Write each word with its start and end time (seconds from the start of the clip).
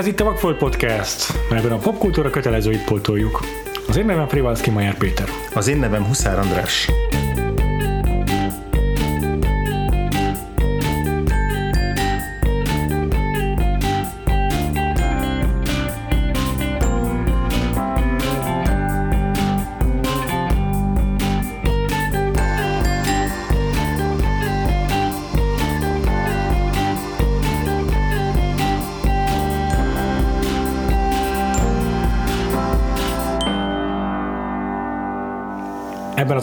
Ez 0.00 0.06
itt 0.06 0.20
a 0.20 0.24
Vagfolt 0.24 0.58
Podcast, 0.58 1.32
melyben 1.50 1.72
a 1.72 1.76
popkultúra 1.76 2.30
kötelezőit 2.30 2.84
poltoljuk. 2.84 3.40
Az 3.88 3.96
én 3.96 4.04
nevem 4.04 4.26
Privalszki 4.26 4.70
Majer 4.70 4.96
Péter. 4.96 5.28
Az 5.54 5.68
én 5.68 5.78
nevem 5.78 6.04
Huszár 6.04 6.38
András. 6.38 6.90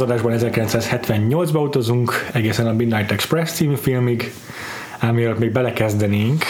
Adásban 0.09 0.33
1978-ba 0.37 1.63
utazunk, 1.63 2.29
egészen 2.31 2.67
a 2.67 2.73
Midnight 2.73 3.11
Express 3.11 3.51
című 3.51 3.75
filmig, 3.75 4.33
ám 4.99 5.15
mielőtt 5.15 5.39
még 5.39 5.51
belekezdenénk, 5.51 6.43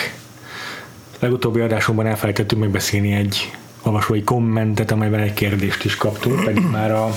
legutóbbi 1.20 1.60
adásunkban 1.60 2.08
elfelejtettünk 2.08 2.62
megbeszélni 2.62 3.12
egy 3.12 3.52
olvasói 3.84 4.24
kommentet, 4.24 4.92
amelyben 4.92 5.20
egy 5.20 5.34
kérdést 5.34 5.86
is 5.86 5.96
kaptunk, 5.96 6.44
pedig 6.44 6.64
már 6.72 6.92
a 6.92 7.10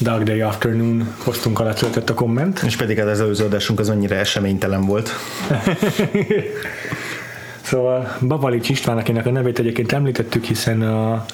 Dark 0.00 0.22
Day 0.22 0.40
Afternoon 0.40 1.14
posztunk 1.24 1.60
alatt 1.60 1.76
született 1.76 2.10
a 2.10 2.14
komment. 2.14 2.62
És 2.66 2.76
pedig 2.76 2.98
az 2.98 3.20
előző 3.20 3.44
adásunk 3.44 3.80
az 3.80 3.88
annyira 3.88 4.14
eseménytelen 4.14 4.86
volt. 4.86 5.10
Szóval 7.60 8.16
Babalics 8.20 8.68
István, 8.68 8.98
akinek 8.98 9.26
a 9.26 9.30
nevét 9.30 9.58
egyébként 9.58 9.92
említettük, 9.92 10.44
hiszen 10.44 10.82
a 10.82 11.24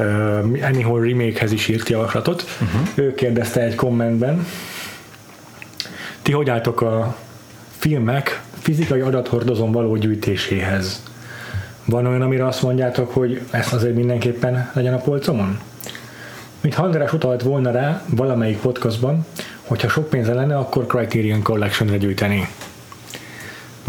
uh, 0.00 0.66
Anyhow 0.66 0.96
remake-hez 0.96 1.52
is 1.52 1.68
írt 1.68 1.88
javaslatot. 1.88 2.44
Uh-huh. 2.60 2.88
Ő 2.94 3.14
kérdezte 3.14 3.60
egy 3.60 3.74
kommentben, 3.74 4.46
ti 6.22 6.32
hogy 6.32 6.50
álltok 6.50 6.80
a 6.80 7.16
filmek 7.78 8.42
fizikai 8.58 9.00
adathordozón 9.00 9.72
való 9.72 9.96
gyűjtéséhez? 9.96 11.02
Van 11.84 12.06
olyan, 12.06 12.22
amire 12.22 12.46
azt 12.46 12.62
mondjátok, 12.62 13.14
hogy 13.14 13.40
ezt 13.50 13.72
azért 13.72 13.94
mindenképpen 13.94 14.70
legyen 14.72 14.94
a 14.94 14.98
polcomon? 14.98 15.58
Mint 16.60 16.74
András 16.74 17.12
utalt 17.12 17.42
volna 17.42 17.70
rá 17.70 18.02
valamelyik 18.06 18.58
podcastban, 18.58 19.26
hogyha 19.62 19.88
sok 19.88 20.08
pénze 20.08 20.34
lenne, 20.34 20.56
akkor 20.58 20.86
Criterion 20.86 21.42
Collection-re 21.42 21.96
gyűjteni. 21.96 22.48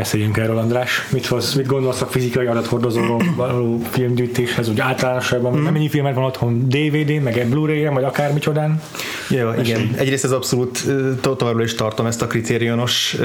Beszéljünk 0.02 0.38
erről, 0.38 0.58
András. 0.58 1.08
Mit, 1.12 1.26
hoz, 1.26 1.54
mit 1.54 1.66
gondolsz 1.66 2.02
a 2.02 2.06
fizikai 2.06 2.46
adathordozóról 2.46 3.24
való 3.36 3.82
filmgyűjtéshez, 3.90 4.70
úgy 4.70 4.80
általánosságban? 4.80 5.60
Mm. 5.60 5.64
Mennyi 5.64 5.90
filmet 5.90 6.16
van 6.16 6.24
otthon? 6.24 6.70
DVD, 6.70 7.24
meg 7.24 7.38
egy 7.38 7.48
Blu-ray-en, 7.48 7.94
vagy 7.94 8.04
akármicsodán? 8.04 8.82
Ja, 9.30 9.56
igen. 9.64 9.90
Egyrészt 9.98 10.24
ez 10.24 10.32
abszolút 10.32 10.86
továbbra 11.22 11.64
is 11.64 11.76
tartom 11.76 12.06
ezt 12.06 12.22
a 12.22 12.28
kritériónos 12.28 13.18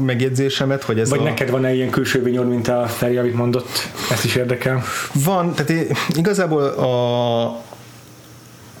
megjegyzésemet, 0.00 0.82
hogy 0.82 0.98
ez 0.98 1.10
Vagy 1.10 1.20
a... 1.20 1.22
neked 1.22 1.50
van-e 1.50 1.74
ilyen 1.74 1.90
külső 1.90 2.22
vinyód, 2.22 2.48
mint 2.48 2.68
a 2.68 2.86
Feri, 2.86 3.16
amit 3.16 3.34
mondott? 3.34 3.90
Ezt 4.10 4.24
is 4.24 4.34
érdekel. 4.34 4.82
Van, 5.24 5.54
tehát 5.54 5.96
igazából 6.16 6.62
a 6.62 7.66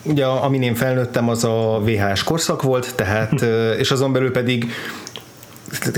ugye 0.02 0.24
amin 0.24 0.62
én 0.62 0.74
felnőttem, 0.74 1.28
az 1.28 1.44
a 1.44 1.80
VHS 1.84 2.24
korszak 2.24 2.62
volt, 2.62 2.94
tehát, 2.94 3.42
és 3.78 3.90
azon 3.90 4.12
belül 4.12 4.30
pedig 4.30 4.72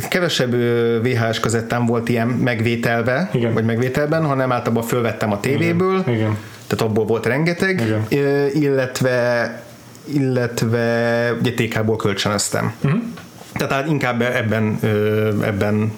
kevesebb 0.09 0.55
VHS 1.03 1.41
kazettám 1.41 1.87
volt 1.87 2.09
ilyen 2.09 2.29
megvételve, 2.29 3.31
Igen. 3.33 3.53
vagy 3.55 3.65
megvételben, 3.65 4.25
hanem 4.25 4.53
általában 4.53 4.83
fölvettem 4.83 5.33
a 5.33 5.41
tévéből, 5.41 5.99
Igen. 6.01 6.15
Igen. 6.15 6.37
tehát 6.67 6.85
abból 6.85 7.05
volt 7.05 7.27
rengeteg, 7.27 7.81
Igen. 7.81 8.51
illetve 8.53 9.63
illetve 10.05 11.37
ugye 11.41 11.53
TK-ból 11.53 11.97
kölcsönöztem. 11.97 12.73
Uh-huh. 12.85 13.01
Tehát 13.67 13.89
inkább 13.89 14.23
ebben, 14.23 14.79
ebben 15.45 15.93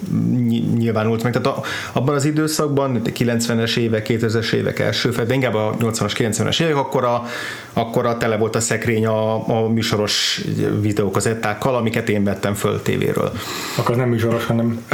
nyilvánult 0.77 1.23
meg. 1.23 1.31
Tehát 1.31 1.59
abban 1.91 2.15
az 2.15 2.25
időszakban, 2.25 3.01
90-es 3.03 3.77
évek, 3.77 4.05
2000-es 4.09 4.53
évek 4.53 4.79
első 4.79 5.11
fel, 5.11 5.25
de 5.25 5.33
inkább 5.33 5.53
a 5.53 5.75
80-as, 5.79 6.11
90-es 6.17 6.61
évek, 6.61 6.75
akkor 6.75 7.03
a, 7.03 7.25
akkor 7.73 8.05
a 8.05 8.17
tele 8.17 8.37
volt 8.37 8.55
a 8.55 8.59
szekrény 8.59 9.05
a, 9.05 9.49
a 9.49 9.67
műsoros 9.69 10.41
videókazettákkal, 10.81 11.75
amiket 11.75 12.09
én 12.09 12.23
vettem 12.23 12.53
föl 12.53 12.81
tévéről. 12.81 13.31
Akkor 13.77 13.95
nem 13.95 14.09
műsoros, 14.09 14.45
hanem... 14.45 14.85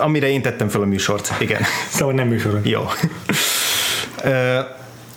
Amire 0.00 0.28
én 0.28 0.42
tettem 0.42 0.68
föl 0.68 0.82
a 0.82 0.86
műsort, 0.86 1.34
igen. 1.38 1.60
Szóval 1.88 2.14
nem 2.14 2.28
műsoros. 2.28 2.60
Jó. 2.62 2.82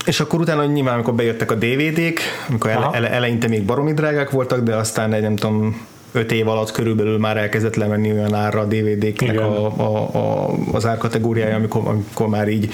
És 0.06 0.20
akkor 0.20 0.40
utána 0.40 0.66
nyilván, 0.66 0.94
amikor 0.94 1.14
bejöttek 1.14 1.52
a 1.52 1.56
DVD-k, 1.56 2.20
amikor 2.50 2.70
ele, 2.70 2.90
ele, 2.94 3.12
eleinte 3.12 3.48
még 3.48 3.64
baromi 3.66 3.94
drágák 3.94 4.30
voltak, 4.30 4.60
de 4.60 4.76
aztán 4.76 5.14
egy 5.14 5.22
nem 5.22 5.36
tudom, 5.36 5.88
öt 6.12 6.32
év 6.32 6.48
alatt 6.48 6.72
körülbelül 6.72 7.18
már 7.18 7.38
elkezdett 7.38 7.76
lemenni 7.76 8.12
olyan 8.12 8.34
árra 8.34 8.60
a 8.60 8.66
DVD-knek 8.66 9.40
a, 9.40 9.66
a, 9.66 10.18
a, 10.18 10.54
az 10.72 10.86
árkategóriája, 10.86 11.56
amikor, 11.56 11.82
amikor 11.86 12.28
már 12.28 12.48
így 12.48 12.72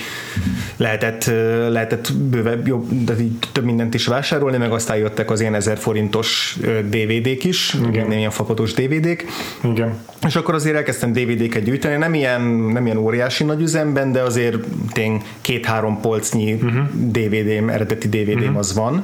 lehetett, 0.77 1.25
lehetett 1.69 2.13
bővebb, 2.13 2.67
jobb, 2.67 3.03
de 3.03 3.13
így 3.19 3.37
több 3.51 3.63
mindent 3.63 3.93
is 3.93 4.05
vásárolni, 4.05 4.57
meg 4.57 4.71
aztán 4.71 4.97
jöttek 4.97 5.31
az 5.31 5.39
ilyen 5.39 5.53
1000 5.53 5.77
forintos 5.77 6.57
DVD-k 6.89 7.43
is, 7.43 7.77
Igen. 7.87 8.11
ilyen 8.11 8.31
fapatos 8.31 8.73
DVD-k. 8.73 9.25
Igen. 9.63 9.97
És 10.25 10.35
akkor 10.35 10.53
azért 10.53 10.75
elkezdtem 10.75 11.13
DVD-ket 11.13 11.63
gyűjteni, 11.63 11.95
nem 11.95 12.13
ilyen, 12.13 12.41
nem 12.41 12.85
ilyen 12.85 12.97
óriási 12.97 13.43
nagy 13.43 13.61
üzemben, 13.61 14.11
de 14.11 14.21
azért 14.21 14.57
tény 14.91 15.21
két-három 15.41 16.01
polcnyi 16.01 16.53
uh-huh. 16.53 16.87
DVD-m, 16.93 17.69
eredeti 17.69 18.07
DVD-m 18.07 18.39
uh-huh. 18.39 18.57
az 18.57 18.73
van 18.73 19.03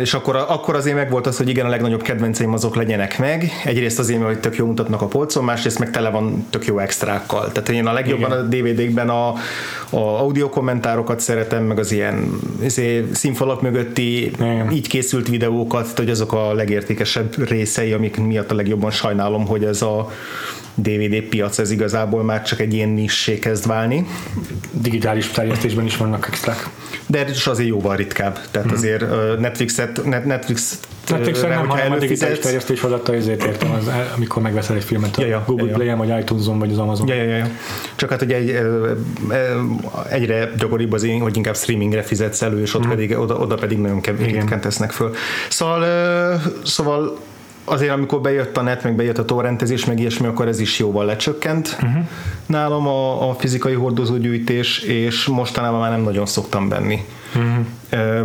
és 0.00 0.14
akkor, 0.14 0.36
akkor 0.36 0.74
azért 0.74 0.96
meg 0.96 1.10
volt 1.10 1.26
az, 1.26 1.36
hogy 1.36 1.48
igen, 1.48 1.66
a 1.66 1.68
legnagyobb 1.68 2.02
kedvenceim 2.02 2.52
azok 2.52 2.76
legyenek 2.76 3.18
meg. 3.18 3.50
Egyrészt 3.64 3.98
azért, 3.98 4.22
hogy 4.22 4.38
tök 4.40 4.56
jó 4.56 4.66
mutatnak 4.66 5.02
a 5.02 5.06
polcon, 5.06 5.44
másrészt 5.44 5.78
meg 5.78 5.90
tele 5.90 6.10
van 6.10 6.46
tök 6.50 6.64
jó 6.64 6.78
extrákkal. 6.78 7.52
Tehát 7.52 7.68
én 7.68 7.86
a 7.86 7.92
legjobban 7.92 8.30
igen. 8.30 8.44
a 8.44 8.70
DVD-kben 8.70 9.08
a, 9.08 9.34
a 9.90 9.96
audio 9.96 10.48
kommentárokat 10.48 11.20
szeretem, 11.20 11.64
meg 11.64 11.78
az 11.78 11.92
ilyen 11.92 12.40
izé, 12.62 13.06
színfalak 13.12 13.62
mögötti 13.62 14.24
igen. 14.24 14.70
így 14.72 14.88
készült 14.88 15.28
videókat, 15.28 15.98
hogy 15.98 16.10
azok 16.10 16.32
a 16.32 16.52
legértékesebb 16.52 17.48
részei, 17.48 17.92
amik 17.92 18.16
miatt 18.16 18.50
a 18.50 18.54
legjobban 18.54 18.90
sajnálom, 18.90 19.46
hogy 19.46 19.64
ez 19.64 19.82
a 19.82 20.10
DVD 20.74 21.20
piac 21.20 21.58
ez 21.58 21.70
igazából 21.70 22.22
már 22.22 22.42
csak 22.42 22.60
egy 22.60 22.74
ilyen 22.74 22.88
nissé 22.88 23.38
kezd 23.38 23.66
válni. 23.66 24.06
Digitális 24.70 25.26
terjesztésben 25.26 25.84
is 25.84 25.96
vannak 25.96 26.26
extrák. 26.26 26.68
De 27.06 27.24
ez 27.24 27.30
is 27.30 27.46
azért 27.46 27.68
jóval 27.68 27.96
ritkább. 27.96 28.38
Tehát 28.50 28.68
hmm. 28.68 28.76
azért 28.76 29.04
Netflixet, 29.38 30.04
net, 30.04 30.24
Netflix 30.24 30.78
Netflix 31.08 31.40
nem, 31.40 31.68
hanem 31.68 31.92
a 31.92 31.98
digitális 31.98 32.38
terjesztés 32.38 32.82
alatt 32.82 33.08
ezért 33.08 33.44
értem, 33.44 33.70
az, 33.70 33.90
amikor 34.16 34.42
megveszel 34.42 34.76
egy 34.76 34.84
filmet 34.84 35.16
a 35.16 35.20
ja, 35.20 35.26
ja, 35.26 35.44
Google 35.46 35.66
ja, 35.66 35.74
Play-en, 35.74 35.98
vagy 35.98 36.18
iTunes-on, 36.20 36.58
vagy 36.58 36.70
az 36.70 36.78
Amazon. 36.78 37.08
Ja, 37.08 37.14
ja, 37.14 37.36
ja. 37.36 37.46
Csak 37.96 38.10
hát 38.10 38.22
ugye 38.22 38.36
egy, 38.36 38.58
egyre 40.10 40.50
gyakoribb 40.58 40.92
az 40.92 41.02
én, 41.02 41.20
hogy 41.20 41.36
inkább 41.36 41.56
streamingre 41.56 42.02
fizetsz 42.02 42.42
elő, 42.42 42.60
és 42.60 42.74
ott 42.74 42.80
hmm. 42.80 42.90
pedig, 42.90 43.18
oda, 43.18 43.34
oda 43.34 43.54
pedig 43.54 43.78
nagyon 43.78 44.00
kevés 44.00 44.44
tesznek 44.60 44.90
föl. 44.90 45.14
Szóval, 45.48 46.40
szóval 46.64 47.18
azért 47.64 47.92
amikor 47.92 48.20
bejött 48.20 48.56
a 48.56 48.62
net, 48.62 48.82
meg 48.82 48.96
bejött 48.96 49.18
a 49.18 49.24
torrentezés, 49.24 49.84
meg 49.84 49.98
ilyesmi, 49.98 50.26
akkor 50.26 50.48
ez 50.48 50.60
is 50.60 50.78
jóval 50.78 51.04
lecsökkent 51.04 51.76
uh-huh. 51.82 52.04
nálam 52.46 52.86
a, 52.86 53.28
a 53.30 53.34
fizikai 53.34 53.74
hordozógyűjtés, 53.74 54.78
és 54.78 55.24
mostanában 55.26 55.80
már 55.80 55.90
nem 55.90 56.00
nagyon 56.00 56.26
szoktam 56.26 56.68
venni. 56.68 57.04
Uh-huh. 57.34 57.64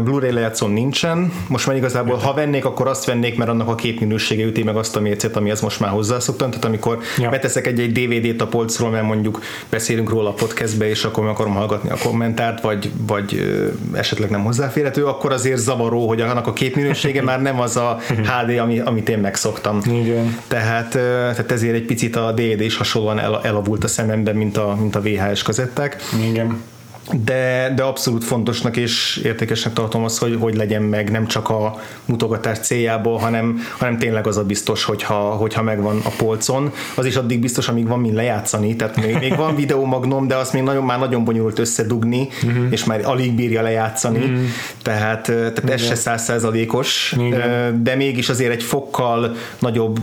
Blu-ray 0.03 0.31
lejátszón 0.31 0.71
nincsen, 0.71 1.31
most 1.47 1.67
már 1.67 1.75
igazából 1.75 2.15
ha 2.15 2.33
vennék, 2.33 2.65
akkor 2.65 2.87
azt 2.87 3.05
vennék, 3.05 3.37
mert 3.37 3.49
annak 3.49 3.67
a 3.67 3.75
képminősége 3.75 4.45
üti 4.45 4.63
meg 4.63 4.75
azt 4.75 4.95
a 4.95 4.99
mércét, 4.99 5.35
amihez 5.35 5.61
most 5.61 5.79
már 5.79 5.89
hozzászoktam, 5.89 6.49
tehát 6.49 6.65
amikor 6.65 6.99
ja. 7.17 7.29
beteszek 7.29 7.67
egy-egy 7.67 7.91
DVD-t 7.91 8.41
a 8.41 8.47
polcról, 8.47 8.89
mert 8.89 9.05
mondjuk 9.05 9.41
beszélünk 9.69 10.09
róla 10.09 10.29
a 10.29 10.33
podcastbe, 10.33 10.89
és 10.89 11.03
akkor 11.03 11.23
meg 11.23 11.33
akarom 11.33 11.53
hallgatni 11.53 11.89
a 11.89 11.97
kommentárt, 12.03 12.61
vagy, 12.61 12.91
vagy 13.07 13.57
esetleg 13.93 14.29
nem 14.29 14.43
hozzáférhető, 14.43 15.05
akkor 15.05 15.31
azért 15.31 15.59
zavaró, 15.59 16.07
hogy 16.07 16.21
annak 16.21 16.47
a 16.47 16.53
képminősége 16.53 17.21
már 17.21 17.41
nem 17.41 17.59
az 17.59 17.77
a 17.77 17.99
HD, 18.07 18.57
ami, 18.57 18.79
amit 18.79 19.09
én 19.09 19.19
megszoktam. 19.19 19.79
Igen. 19.85 20.37
Tehát, 20.47 20.89
tehát 20.89 21.51
ezért 21.51 21.75
egy 21.75 21.85
picit 21.85 22.15
a 22.15 22.31
DVD 22.31 22.61
is 22.61 22.77
hasonlóan 22.77 23.19
el, 23.19 23.39
elavult 23.43 23.83
a 23.83 23.87
szememben, 23.87 24.35
mint 24.35 24.57
a, 24.57 24.77
mint 24.79 24.95
a 24.95 25.01
VHS 25.01 25.41
kazetták. 25.41 26.01
Igen 26.29 26.71
de, 27.11 27.73
de 27.75 27.83
abszolút 27.83 28.23
fontosnak 28.23 28.77
és 28.77 29.21
értékesnek 29.23 29.73
tartom 29.73 30.03
azt, 30.03 30.17
hogy, 30.17 30.37
hogy 30.39 30.55
legyen 30.55 30.81
meg 30.81 31.11
nem 31.11 31.27
csak 31.27 31.49
a 31.49 31.81
mutogatás 32.05 32.59
céljából, 32.59 33.17
hanem, 33.17 33.59
hanem 33.77 33.97
tényleg 33.97 34.27
az 34.27 34.37
a 34.37 34.43
biztos, 34.43 34.83
hogyha, 34.83 35.15
hogyha 35.15 35.61
megvan 35.61 36.01
a 36.03 36.09
polcon. 36.17 36.71
Az 36.95 37.05
is 37.05 37.15
addig 37.15 37.39
biztos, 37.39 37.67
amíg 37.67 37.87
van 37.87 37.99
mind 37.99 38.13
lejátszani, 38.13 38.75
tehát 38.75 39.05
még, 39.05 39.17
még 39.19 39.35
van 39.35 39.55
videómagnom, 39.55 40.27
de 40.27 40.35
azt 40.35 40.53
még 40.53 40.63
nagyon, 40.63 40.83
már 40.83 40.99
nagyon 40.99 41.23
bonyolult 41.23 41.59
összedugni, 41.59 42.27
uh-huh. 42.43 42.65
és 42.69 42.83
már 42.83 43.01
alig 43.03 43.33
bírja 43.33 43.61
lejátszani, 43.61 44.17
uh-huh. 44.17 44.39
tehát, 44.81 45.21
tehát 45.25 45.69
ez 45.69 45.81
se 45.85 45.95
százszerzalékos, 45.95 47.15
de 47.81 47.95
mégis 47.95 48.29
azért 48.29 48.51
egy 48.51 48.63
fokkal 48.63 49.35
nagyobb, 49.59 49.99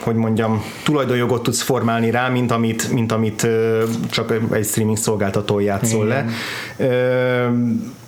hogy 0.00 0.14
mondjam, 0.14 0.62
tulajdonjogot 0.84 1.42
tudsz 1.42 1.62
formálni 1.62 2.10
rá, 2.10 2.28
mint 2.28 2.50
amit, 2.50 2.92
mint 2.92 3.12
amit 3.12 3.46
csak 4.10 4.34
egy 4.50 4.64
streaming 4.64 4.96
szolgáltató 4.96 5.60
játszol 5.96 6.06
le. 6.06 6.26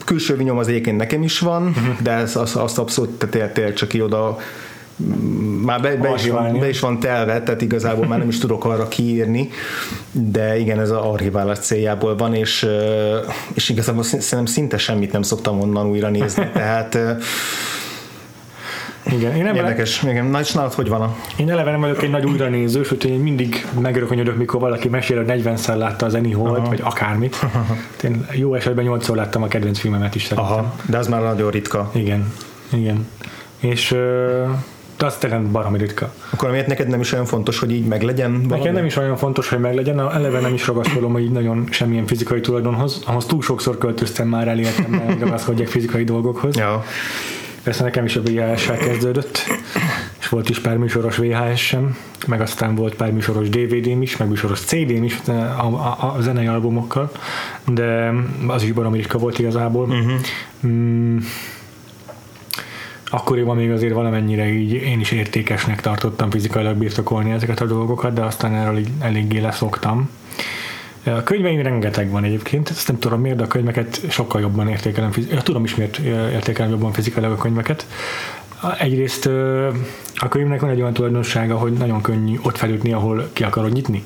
Külső 0.05 0.37
vinyom 0.37 0.59
az 0.59 0.69
egyébként 0.69 0.97
nekem 0.97 1.23
is 1.23 1.39
van, 1.39 1.63
uh-huh. 1.67 2.01
de 2.03 2.11
ez, 2.11 2.37
az, 2.37 2.57
azt 2.57 2.79
abszolút 2.79 3.27
tényleg 3.31 3.73
csak 3.73 3.95
így 3.95 4.01
oda 4.01 4.39
már 5.65 5.81
be, 5.81 5.97
be, 5.97 6.13
is 6.15 6.29
van, 6.29 6.59
be 6.59 6.69
is 6.69 6.81
van 6.81 7.01
telve, 7.01 7.43
tehát 7.43 7.61
igazából 7.61 8.07
már 8.07 8.19
nem 8.19 8.29
is 8.29 8.39
tudok 8.39 8.65
arra 8.65 8.89
kiírni, 8.89 9.49
de 10.11 10.59
igen, 10.59 10.81
ez 10.81 10.91
az 10.91 10.97
archiválás 10.97 11.59
céljából 11.59 12.17
van, 12.17 12.35
és, 12.35 12.67
és 13.55 13.69
igazából 13.69 14.03
szerintem 14.03 14.47
szinte 14.47 14.79
semmit 14.79 15.13
nem 15.13 15.23
szoktam 15.23 15.61
onnan 15.61 15.87
újra 15.87 16.09
nézni, 16.09 16.51
tehát 16.55 16.99
igen, 19.13 19.37
én 19.37 19.45
nem 19.45 19.55
Érdekes. 19.55 20.03
Le... 20.03 20.11
Igen. 20.11 20.27
Nagy 20.27 20.51
nálad 20.55 20.73
hogy 20.73 20.89
van 20.89 21.01
a... 21.01 21.17
Én 21.37 21.51
eleve 21.51 21.71
nem 21.71 21.81
vagyok 21.81 22.03
egy 22.03 22.11
nagy 22.11 22.25
újranéző, 22.25 22.83
sőt 22.83 23.05
én 23.05 23.19
mindig 23.19 23.67
megrökönyödök, 23.81 24.37
mikor 24.37 24.61
valaki 24.61 24.89
mesél, 24.89 25.25
hogy 25.25 25.43
40-szer 25.45 25.77
látta 25.77 26.07
az 26.07 26.15
Annie 26.15 26.37
Hall-t, 26.37 26.67
vagy 26.67 26.81
akármit. 26.85 27.37
Én 28.05 28.27
jó 28.33 28.55
esetben 28.55 28.87
8-szor 28.89 29.15
láttam 29.15 29.43
a 29.43 29.49
kedvenc 29.49 29.79
filmemet 29.79 30.15
is 30.15 30.23
szerintem. 30.25 30.53
Aha, 30.53 30.75
de 30.87 30.99
az 30.99 31.09
már 31.09 31.23
nagyon 31.23 31.51
ritka. 31.51 31.91
Igen, 31.95 32.33
igen. 32.73 33.07
És 33.59 33.97
de 34.99 35.07
az 35.07 35.17
tényleg 35.17 35.43
baromi 35.43 35.79
ritka. 35.79 36.13
Akkor 36.31 36.51
miért 36.51 36.67
neked 36.67 36.89
nem 36.89 37.01
is 37.01 37.13
olyan 37.13 37.25
fontos, 37.25 37.59
hogy 37.59 37.73
így 37.73 37.87
meglegyen? 37.87 38.33
Valami? 38.33 38.59
Nekem 38.59 38.75
nem 38.75 38.85
is 38.85 38.97
olyan 38.97 39.17
fontos, 39.17 39.49
hogy 39.49 39.59
meglegyen, 39.59 40.01
eleve 40.01 40.41
nem 40.41 40.55
is 40.55 40.67
ragaszkodom, 40.67 41.13
hogy 41.13 41.23
így 41.23 41.31
nagyon 41.31 41.69
semmilyen 41.71 42.07
fizikai 42.07 42.41
tulajdonhoz, 42.41 43.03
ahhoz 43.07 43.27
túl 43.27 43.43
sokszor 43.43 43.79
költöztem 43.79 44.29
már 44.29 44.49
el 44.49 44.59
életemben, 44.59 45.07
hogy 45.07 45.19
ragaszkodjak 45.19 45.69
fizikai 45.69 46.05
dolgokhoz. 46.05 46.57
Ja. 46.57 46.85
Persze 47.69 47.83
nekem 47.83 48.05
is 48.05 48.17
a 48.17 48.21
VHS-sel 48.23 48.77
kezdődött, 48.77 49.47
és 50.21 50.29
volt 50.29 50.49
is 50.49 50.61
pár 50.61 50.77
műsoros 50.77 51.17
VHS-sem, 51.17 51.97
meg 52.27 52.41
aztán 52.41 52.75
volt 52.75 52.95
pár 52.95 53.13
műsoros 53.13 53.49
DVD-m 53.49 54.03
is, 54.03 54.17
meg 54.17 54.29
műsoros 54.29 54.61
CD-m 54.61 55.03
is 55.05 55.19
a, 55.27 55.33
a, 55.33 56.15
a 56.15 56.21
zenei 56.21 56.47
albumokkal, 56.47 57.11
de 57.67 58.13
az 58.47 58.63
is 58.63 58.73
ritka 58.93 59.19
volt 59.19 59.39
igazából. 59.39 59.89
Uh-huh. 59.89 60.13
Mm, 60.67 61.19
akkoriban 63.11 63.57
még 63.57 63.71
azért 63.71 63.95
valamennyire 63.95 64.49
így 64.53 64.73
én 64.73 65.01
is 65.01 65.11
értékesnek 65.11 65.81
tartottam 65.81 66.31
fizikailag 66.31 66.77
birtokolni 66.77 67.31
ezeket 67.31 67.61
a 67.61 67.67
dolgokat, 67.67 68.13
de 68.13 68.23
aztán 68.23 68.55
erről 68.55 68.79
így 68.79 68.91
eléggé 69.01 69.39
leszoktam. 69.39 70.11
A 71.17 71.23
könyveim 71.23 71.63
rengeteg 71.63 72.11
van 72.11 72.25
egyébként, 72.25 72.71
ezt 72.71 72.89
nem 72.89 72.99
tudom 72.99 73.21
miért, 73.21 73.37
de 73.37 73.43
a 73.45 73.47
könyveket 73.47 74.01
sokkal 74.11 74.41
jobban 74.41 74.69
értékelem, 74.69 75.13
ja, 75.31 75.43
tudom 75.43 75.65
is 75.65 75.75
miért 75.75 75.99
értékelem 76.33 76.71
jobban 76.71 76.93
fizikailag 76.93 77.33
a 77.33 77.37
könyveket. 77.37 77.87
Egyrészt 78.79 79.27
a 80.15 80.29
könyvnek 80.29 80.61
van 80.61 80.71
egy 80.71 80.81
olyan 80.81 80.93
tulajdonsága, 80.93 81.57
hogy 81.57 81.73
nagyon 81.73 82.01
könnyű 82.03 82.39
ott 82.43 82.57
felütni, 82.57 82.93
ahol 82.93 83.29
ki 83.33 83.43
akarod 83.43 83.73
nyitni. 83.73 84.05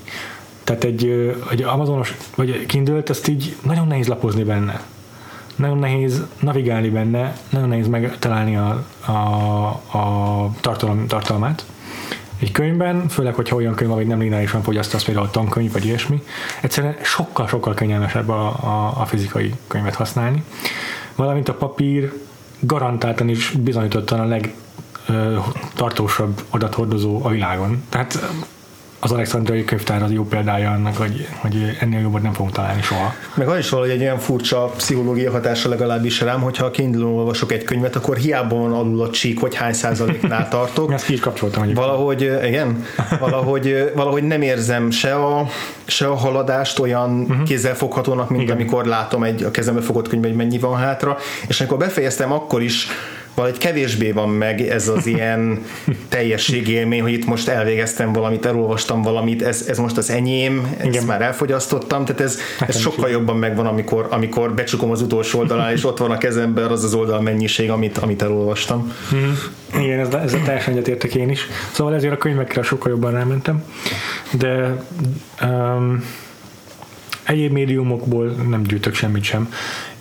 Tehát 0.64 0.84
egy, 0.84 1.34
egy 1.50 1.62
Amazonos, 1.62 2.16
vagy 2.34 2.66
kindle 2.66 3.02
ezt 3.06 3.28
így 3.28 3.56
nagyon 3.62 3.86
nehéz 3.86 4.06
lapozni 4.06 4.42
benne. 4.42 4.82
Nagyon 5.56 5.78
nehéz 5.78 6.22
navigálni 6.40 6.88
benne, 6.88 7.36
nagyon 7.50 7.68
nehéz 7.68 7.88
megtalálni 7.88 8.56
a, 8.56 8.84
a, 9.06 9.12
a 9.98 10.50
tartalom, 10.60 11.06
tartalmát 11.06 11.64
egy 12.42 12.52
könyvben, 12.52 13.08
főleg, 13.08 13.34
hogyha 13.34 13.56
olyan 13.56 13.74
könyv, 13.74 13.90
amit 13.90 14.06
nem 14.06 14.18
lineárisan 14.18 14.62
fogyasztasz, 14.62 15.04
például 15.04 15.30
tankönyv, 15.30 15.72
vagy 15.72 15.84
ilyesmi, 15.84 16.22
egyszerűen 16.62 16.96
sokkal-sokkal 17.02 17.74
kényelmesebb 17.74 18.28
a, 18.28 18.46
a, 18.46 19.00
a 19.00 19.04
fizikai 19.04 19.54
könyvet 19.66 19.94
használni. 19.94 20.44
Valamint 21.16 21.48
a 21.48 21.54
papír 21.54 22.12
garantáltan 22.60 23.28
is 23.28 23.50
bizonyítottan 23.50 24.20
a 24.20 24.40
legtartósabb 25.06 26.42
adathordozó 26.50 27.24
a 27.24 27.28
világon. 27.28 27.82
Tehát 27.88 28.32
az 29.04 29.12
Alexandrai 29.12 29.64
könyvtár 29.64 30.02
az 30.02 30.12
jó 30.12 30.24
példája 30.24 30.70
annak, 30.70 30.96
hogy, 30.96 31.28
hogy 31.36 31.76
ennél 31.80 32.00
jobbat 32.00 32.22
nem 32.22 32.32
fogunk 32.32 32.54
találni 32.54 32.82
soha. 32.82 33.14
Meg 33.34 33.48
az 33.48 33.58
is 33.58 33.68
valahogy 33.68 33.90
egy 33.92 34.00
olyan 34.00 34.18
furcsa 34.18 34.64
pszichológia 34.76 35.30
hatása 35.30 35.68
legalábbis 35.68 36.20
rám, 36.20 36.40
hogyha 36.40 36.70
kindle 36.70 37.04
olvasok 37.04 37.52
egy 37.52 37.64
könyvet, 37.64 37.96
akkor 37.96 38.16
hiába 38.16 38.56
van 38.56 38.72
alul 38.72 39.02
a 39.02 39.10
csík, 39.10 39.40
hogy 39.40 39.54
hány 39.54 39.72
százaléknál 39.72 40.48
tartok. 40.48 40.92
Ezt 40.92 41.04
ki 41.04 41.12
is 41.12 41.20
kapcsoltam. 41.20 41.64
Hogy 41.64 41.74
valahogy, 41.74 42.20
igen, 42.44 42.84
valahogy, 43.20 43.90
valahogy 43.94 44.22
nem 44.22 44.42
érzem 44.42 44.90
se 44.90 45.14
a, 45.14 45.46
se 45.84 46.06
a 46.06 46.14
haladást 46.14 46.78
olyan 46.78 47.20
uh-huh. 47.20 47.42
kézzelfoghatónak, 47.42 48.30
mint 48.30 48.42
igen. 48.42 48.54
amikor 48.54 48.84
látom 48.84 49.22
egy 49.22 49.42
a 49.42 49.50
kezembe 49.50 49.80
fogott 49.80 50.08
könyv, 50.08 50.22
hogy 50.22 50.34
mennyi 50.34 50.58
van 50.58 50.76
hátra, 50.76 51.16
és 51.48 51.60
amikor 51.60 51.78
befejeztem, 51.78 52.32
akkor 52.32 52.62
is 52.62 52.88
valahogy 53.34 53.58
kevésbé 53.58 54.10
van 54.10 54.28
meg 54.28 54.60
ez 54.60 54.88
az 54.88 55.06
ilyen 55.06 55.64
teljességélmény, 56.08 57.02
hogy 57.02 57.12
itt 57.12 57.24
most 57.24 57.48
elvégeztem 57.48 58.12
valamit, 58.12 58.46
elolvastam 58.46 59.02
valamit, 59.02 59.42
ez, 59.42 59.64
ez 59.68 59.78
most 59.78 59.96
az 59.96 60.10
enyém, 60.10 60.74
ezt 60.76 60.84
Igen. 60.84 61.04
már 61.04 61.22
elfogyasztottam, 61.22 62.04
tehát 62.04 62.20
ez, 62.20 62.38
ez 62.66 62.78
sokkal 62.78 63.10
jobban 63.10 63.36
megvan, 63.36 63.66
amikor, 63.66 64.06
amikor 64.10 64.54
becsukom 64.54 64.90
az 64.90 65.02
utolsó 65.02 65.38
oldalán, 65.38 65.72
és 65.72 65.84
ott 65.84 65.98
van 65.98 66.10
a 66.10 66.18
kezemben 66.18 66.70
az 66.70 66.84
az 66.84 66.94
oldal 66.94 67.20
mennyiség, 67.20 67.70
amit, 67.70 67.98
amit 67.98 68.22
elolvastam. 68.22 68.92
Mm. 69.14 69.32
Igen, 69.82 69.98
ez, 69.98 70.14
ez 70.14 70.34
teljesen 70.44 70.72
egyetértek 70.72 71.14
én 71.14 71.30
is. 71.30 71.46
Szóval 71.70 71.94
ezért 71.94 72.12
a 72.12 72.16
könyvekre 72.16 72.62
sokkal 72.62 72.90
jobban 72.90 73.12
rámentem, 73.12 73.64
de 74.30 74.82
um, 75.42 76.04
egyéb 77.22 77.52
médiumokból 77.52 78.26
nem 78.26 78.62
gyűjtök 78.62 78.94
semmit 78.94 79.22
sem. 79.22 79.48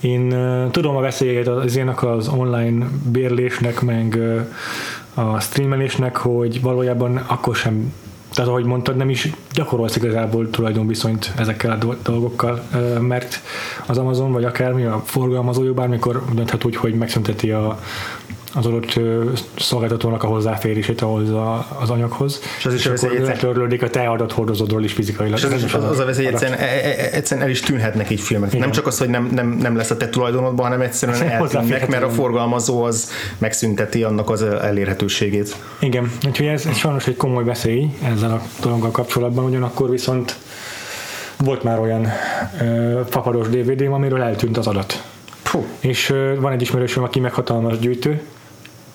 Én 0.01 0.33
uh, 0.33 0.71
tudom 0.71 0.95
a 0.95 1.01
veszélyeket 1.01 1.47
az 1.47 1.75
ilyenek 1.75 2.03
az 2.03 2.27
online 2.27 2.87
bérlésnek, 3.11 3.81
meg 3.81 4.17
uh, 4.17 5.33
a 5.33 5.39
streamelésnek, 5.39 6.17
hogy 6.17 6.61
valójában 6.61 7.17
akkor 7.17 7.55
sem 7.55 7.93
tehát 8.33 8.49
ahogy 8.49 8.65
mondtad, 8.65 8.95
nem 8.95 9.09
is 9.09 9.31
gyakorolsz 9.53 9.95
igazából 9.95 10.49
tulajdonviszonyt 10.49 11.33
ezekkel 11.37 11.71
a 11.71 11.95
dolgokkal, 12.03 12.63
mert 12.99 13.41
az 13.85 13.97
Amazon, 13.97 14.31
vagy 14.31 14.43
akármi 14.43 14.83
a 14.83 15.01
forgalmazója 15.05 15.73
bármikor 15.73 16.23
dönthet 16.33 16.65
úgy, 16.65 16.75
hogy 16.75 16.93
megszünteti 16.93 17.51
a, 17.51 17.79
az 18.53 18.65
adott 18.65 18.99
szolgáltatónak 19.57 20.23
a 20.23 20.27
hozzáférését 20.27 21.01
ahhoz 21.01 21.29
a, 21.29 21.67
az 21.81 21.89
anyaghoz. 21.89 22.41
És 22.57 22.65
az 22.65 22.73
is 22.73 22.85
és 22.85 23.03
akkor 23.03 23.19
letörlődik 23.19 23.83
a 23.83 23.89
te 23.89 24.09
adathordozódról 24.09 24.83
is 24.83 24.93
fizikailag. 24.93 25.37
És 25.37 25.43
az, 25.43 25.51
az, 25.51 25.73
az, 25.73 25.83
az 25.83 25.99
a 25.99 26.05
veszély, 26.05 26.27
egyszerűen, 26.27 26.59
e- 26.59 26.63
e- 26.63 26.95
e- 26.97 27.09
egyszerűen 27.11 27.45
el 27.45 27.51
is 27.51 27.59
tűnhetnek 27.59 28.09
így 28.09 28.19
filmek. 28.19 28.49
Igen. 28.49 28.59
Nem 28.61 28.71
csak 28.71 28.87
az, 28.87 28.97
hogy 28.97 29.09
nem, 29.09 29.29
nem, 29.33 29.47
nem 29.47 29.75
lesz 29.75 29.89
a 29.89 29.97
te 29.97 30.09
tulajdonodban, 30.09 30.65
hanem 30.65 30.81
egyszerűen 30.81 31.21
eltűnnek, 31.21 31.87
mert 31.87 32.03
a 32.03 32.09
forgalmazó 32.09 32.83
az 32.83 33.11
megszünteti 33.37 34.03
annak 34.03 34.29
az 34.29 34.41
elérhetőségét. 34.41 35.55
Igen, 35.79 36.11
úgyhogy 36.27 36.45
ez, 36.45 36.65
ez 36.65 36.77
sajnos 36.77 37.07
egy 37.07 37.17
komoly 37.17 37.43
veszély 37.43 37.89
ezzel 38.03 38.31
a 38.31 38.41
dologgal 38.61 38.91
kapcsolatban, 38.91 39.45
ugyanakkor 39.45 39.89
viszont 39.89 40.35
volt 41.37 41.63
már 41.63 41.79
olyan 41.79 42.07
ö, 42.61 42.99
fapados 43.09 43.47
DVD-m, 43.47 43.93
amiről 43.93 44.21
eltűnt 44.21 44.57
az 44.57 44.67
adat. 44.67 45.03
Puh. 45.51 45.65
És 45.79 46.13
van 46.39 46.51
egy 46.51 46.61
ismerősöm, 46.61 47.03
aki 47.03 47.19
meghatalmas 47.19 47.79
gyűjtő, 47.79 48.21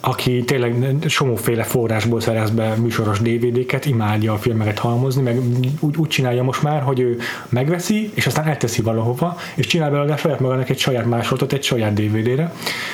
aki 0.00 0.44
tényleg 0.44 0.96
somóféle 1.06 1.62
forrásból 1.62 2.20
szerez 2.20 2.50
be 2.50 2.74
műsoros 2.74 3.18
DVD-ket, 3.20 3.86
imádja 3.86 4.32
a 4.32 4.36
filmeket 4.36 4.78
halmozni, 4.78 5.22
meg 5.22 5.40
úgy, 5.80 5.96
úgy 5.96 6.08
csinálja 6.08 6.42
most 6.42 6.62
már, 6.62 6.82
hogy 6.82 7.00
ő 7.00 7.18
megveszi, 7.48 8.10
és 8.14 8.26
aztán 8.26 8.46
elteszi 8.46 8.82
valahova, 8.82 9.36
és 9.54 9.66
csinál 9.66 9.90
belőle 9.90 10.16
saját 10.16 10.40
magának 10.40 10.68
egy 10.68 10.78
saját 10.78 11.06
másolatot 11.06 11.52
egy 11.52 11.62
saját 11.62 11.92
DVD-re, 11.92 12.52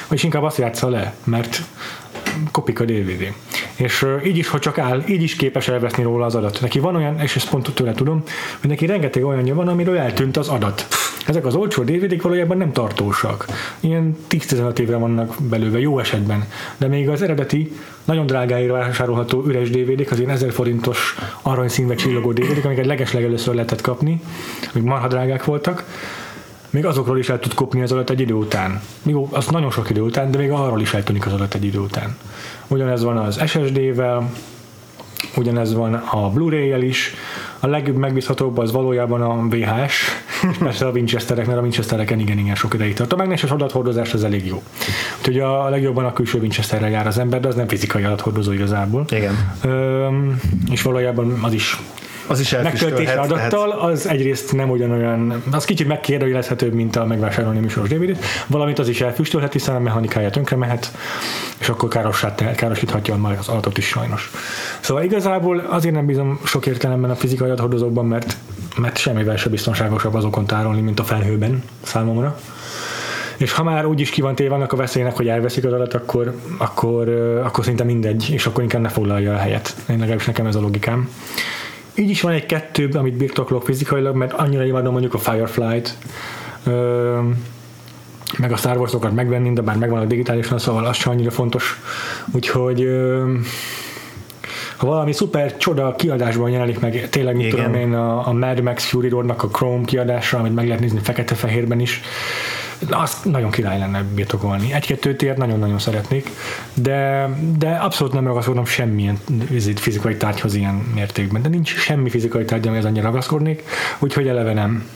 vagy 0.09 0.25
inkább 0.25 0.43
azt 0.43 0.59
játsza 0.59 0.89
le, 0.89 1.15
mert 1.25 1.63
kopik 2.51 2.81
a 2.81 2.85
DVD. 2.85 3.33
És 3.77 4.07
így 4.25 4.37
is, 4.37 4.49
ha 4.49 4.59
csak 4.59 4.79
áll, 4.79 5.03
így 5.09 5.23
is 5.23 5.37
képes 5.37 5.69
elveszni 5.69 6.03
róla 6.03 6.25
az 6.25 6.35
adat. 6.35 6.61
Neki 6.61 6.79
van 6.79 6.97
olyan, 6.97 7.21
és 7.21 7.37
ezt 7.37 7.49
pont 7.49 7.75
tőle 7.75 7.93
tudom, 7.93 8.23
hogy 8.61 8.71
neki 8.71 8.87
rengeteg 8.87 9.25
olyanja 9.25 9.55
van, 9.55 9.69
amiről 9.69 9.99
eltűnt 9.99 10.37
az 10.37 10.49
adat. 10.49 10.87
Ezek 11.27 11.47
az 11.47 11.55
olcsó 11.55 11.83
DVD-k 11.83 12.23
valójában 12.23 12.57
nem 12.57 12.73
tartósak. 12.73 13.47
Ilyen 13.81 14.17
10-15 14.31 14.79
évre 14.79 14.97
vannak 14.97 15.37
belőle, 15.43 15.81
jó 15.81 15.99
esetben. 15.99 16.45
De 16.77 16.87
még 16.87 17.09
az 17.09 17.23
eredeti, 17.23 17.73
nagyon 18.05 18.27
drágáira 18.27 18.73
vásárolható 18.73 19.45
üres 19.47 19.71
DVD-k, 19.71 20.11
az 20.11 20.19
ilyen 20.19 20.31
1000 20.31 20.53
forintos 20.53 21.17
aranyszínve 21.43 21.95
csillogó 21.95 22.33
DVD-k, 22.33 22.65
amiket 22.65 22.87
legeslegelőször 22.87 23.55
lehetett 23.55 23.81
kapni, 23.81 24.21
amik 24.75 24.89
marha 24.89 25.09
drágák 25.09 25.45
voltak, 25.45 25.85
még 26.73 26.87
azokról 26.87 27.19
is 27.19 27.29
el 27.29 27.39
tud 27.39 27.55
kopni 27.55 27.83
az 27.83 27.93
adat 27.93 28.11
egy 28.11 28.21
idő 28.21 28.35
után. 28.35 28.81
Jó, 29.03 29.29
az 29.33 29.47
nagyon 29.47 29.71
sok 29.71 29.91
idő 29.91 30.01
után, 30.01 30.31
de 30.31 30.39
még 30.39 30.51
arról 30.51 30.81
is 30.81 30.95
eltűnik 30.95 31.27
az 31.27 31.33
adat 31.33 31.55
egy 31.55 31.65
idő 31.65 31.79
után. 31.79 32.17
Ugyanez 32.69 33.03
van 33.03 33.17
az 33.17 33.41
SSD-vel, 33.47 34.31
ugyanez 35.37 35.75
van 35.75 35.95
a 35.95 36.31
Blu-ray-jel 36.31 36.83
is, 36.83 37.15
a 37.61 37.67
legmegbízhatóbb 37.67 38.59
az 38.59 38.73
valójában 38.73 39.23
a 39.23 39.49
VHS, 39.49 40.01
és 40.51 40.57
persze 40.59 40.87
a 40.87 40.91
Winchesterek, 40.91 41.47
mert 41.47 41.59
a 41.59 41.63
Winchestereken 41.63 42.19
igen, 42.19 42.39
igen 42.39 42.55
sok 42.55 42.75
ideig 42.75 42.95
tart. 42.95 43.13
A 43.13 43.17
mágneses 43.17 43.51
adathordozás 43.51 44.15
az 44.15 44.25
elég 44.25 44.47
jó. 44.47 44.63
Úgyhogy 45.19 45.39
a 45.39 45.69
legjobban 45.69 46.05
a 46.05 46.13
külső 46.13 46.39
Winchesterrel 46.39 46.91
jár 46.91 47.07
az 47.07 47.19
ember, 47.19 47.41
de 47.41 47.49
az 47.49 47.55
nem 47.55 47.69
fizikai 47.69 48.03
adathordozó 48.03 48.53
igazából. 48.53 49.05
Igen. 49.09 49.55
Öm, 49.63 50.41
és 50.71 50.83
valójában 50.83 51.39
az 51.43 51.53
is 51.53 51.79
az 52.27 52.41
is 52.41 52.51
megtöltése 52.51 53.21
adattal, 53.21 53.71
az 53.71 54.09
egyrészt 54.09 54.53
nem 54.53 54.71
ugyanolyan, 54.71 55.43
az 55.51 55.65
kicsit 55.65 55.87
megkérdőjelezhetőbb, 55.87 56.73
mint 56.73 56.97
a 56.97 57.05
megvásárolni 57.05 57.59
műsoros 57.59 57.89
dvd 57.89 58.19
valamint 58.47 58.79
az 58.79 58.89
is 58.89 59.01
elfüstölhet, 59.01 59.53
hiszen 59.53 59.75
a 59.75 59.79
mechanikája 59.79 60.31
tönkre 60.31 60.57
mehet, 60.57 60.93
és 61.59 61.69
akkor 61.69 61.89
károsíthatja 62.57 63.17
majd 63.17 63.39
az 63.39 63.49
adatot 63.49 63.79
is 63.79 63.87
sajnos. 63.87 64.31
Szóval 64.81 65.03
igazából 65.03 65.59
azért 65.59 65.95
nem 65.95 66.07
bízom 66.07 66.41
sok 66.45 66.67
értelemben 66.67 67.11
a 67.11 67.15
fizikai 67.15 67.49
adathordozókban, 67.49 68.07
mert, 68.07 68.37
mert 68.77 68.99
semmivel 68.99 69.37
se 69.37 69.49
biztonságosabb 69.49 70.15
azokon 70.15 70.47
tárolni, 70.47 70.81
mint 70.81 71.01
a 71.01 71.05
felhőben 71.05 71.63
számomra. 71.83 72.39
És 73.37 73.53
ha 73.53 73.63
már 73.63 73.87
úgyis 73.87 74.11
ki 74.11 74.21
van 74.21 74.35
téve 74.35 74.55
annak 74.55 74.73
a 74.73 74.77
veszélynek, 74.77 75.17
hogy 75.17 75.29
elveszik 75.29 75.65
az 75.65 75.73
adat, 75.73 75.95
akkor, 75.95 76.35
akkor, 76.59 77.09
akkor 77.45 77.65
szinte 77.65 77.85
mindegy, 77.85 78.31
és 78.31 78.47
akkor 78.47 78.63
inkább 78.63 78.83
ne 78.83 78.89
foglalja 78.89 79.35
a 79.35 79.37
helyet. 79.39 79.77
Én 79.89 79.99
legalábbis 79.99 80.27
nekem 80.27 80.47
ez 80.47 80.55
a 80.55 80.61
logikám. 80.61 81.09
Így 81.95 82.11
is 82.11 82.21
van 82.21 82.33
egy 82.33 82.47
kettő, 82.47 82.89
amit 82.93 83.15
birtoklok 83.17 83.65
fizikailag, 83.65 84.17
mert 84.17 84.33
annyira 84.33 84.65
imádom 84.65 84.93
mondjuk 84.93 85.15
a 85.15 85.19
Firefly-t, 85.19 85.97
ö, 86.65 87.19
meg 88.39 88.53
a 88.53 88.57
Star 88.57 88.77
Wars-okat 88.77 89.15
megvenni, 89.15 89.53
de 89.53 89.61
bár 89.61 89.77
megvan 89.77 90.01
a 90.01 90.05
digitálisan, 90.05 90.59
szóval 90.59 90.85
az 90.85 90.97
sem 90.97 91.13
annyira 91.13 91.31
fontos. 91.31 91.81
Úgyhogy 92.33 92.83
ö, 92.83 93.33
ha 94.77 94.87
valami 94.87 95.13
szuper 95.13 95.57
csoda 95.57 95.95
kiadásban 95.97 96.51
jelenik 96.51 96.81
meg, 96.81 97.09
tényleg 97.09 97.37
mit 97.37 97.49
tudom 97.49 97.75
én, 97.75 97.95
a, 97.95 98.27
a 98.27 98.33
Mad 98.33 98.61
Max 98.61 98.85
Fury 98.85 99.09
Road-nak 99.09 99.43
a 99.43 99.49
Chrome 99.49 99.85
kiadása, 99.85 100.39
amit 100.39 100.55
meg 100.55 100.67
lehet 100.67 100.81
nézni 100.81 100.99
fekete-fehérben 101.03 101.81
is, 101.81 102.01
azt 102.91 103.25
nagyon 103.25 103.51
király 103.51 103.79
lenne 103.79 104.03
birtokolni. 104.15 104.73
Egy-kettőt 104.73 105.23
ilyet 105.23 105.37
nagyon-nagyon 105.37 105.79
szeretnék, 105.79 106.31
de, 106.75 107.29
de 107.59 107.71
abszolút 107.71 108.13
nem 108.13 108.27
ragaszkodom 108.27 108.65
semmilyen 108.65 109.19
fizikai 109.75 110.17
tárgyhoz 110.17 110.55
ilyen 110.55 110.75
mértékben. 110.75 111.43
De 111.43 111.49
nincs 111.49 111.75
semmi 111.77 112.11
fizikai 112.11 112.45
tárgy, 112.45 112.67
amihez 112.67 112.85
annyira 112.85 113.05
ragaszkodnék, 113.05 113.63
úgyhogy 113.99 114.29
eleve 114.29 114.53
nem 114.53 114.89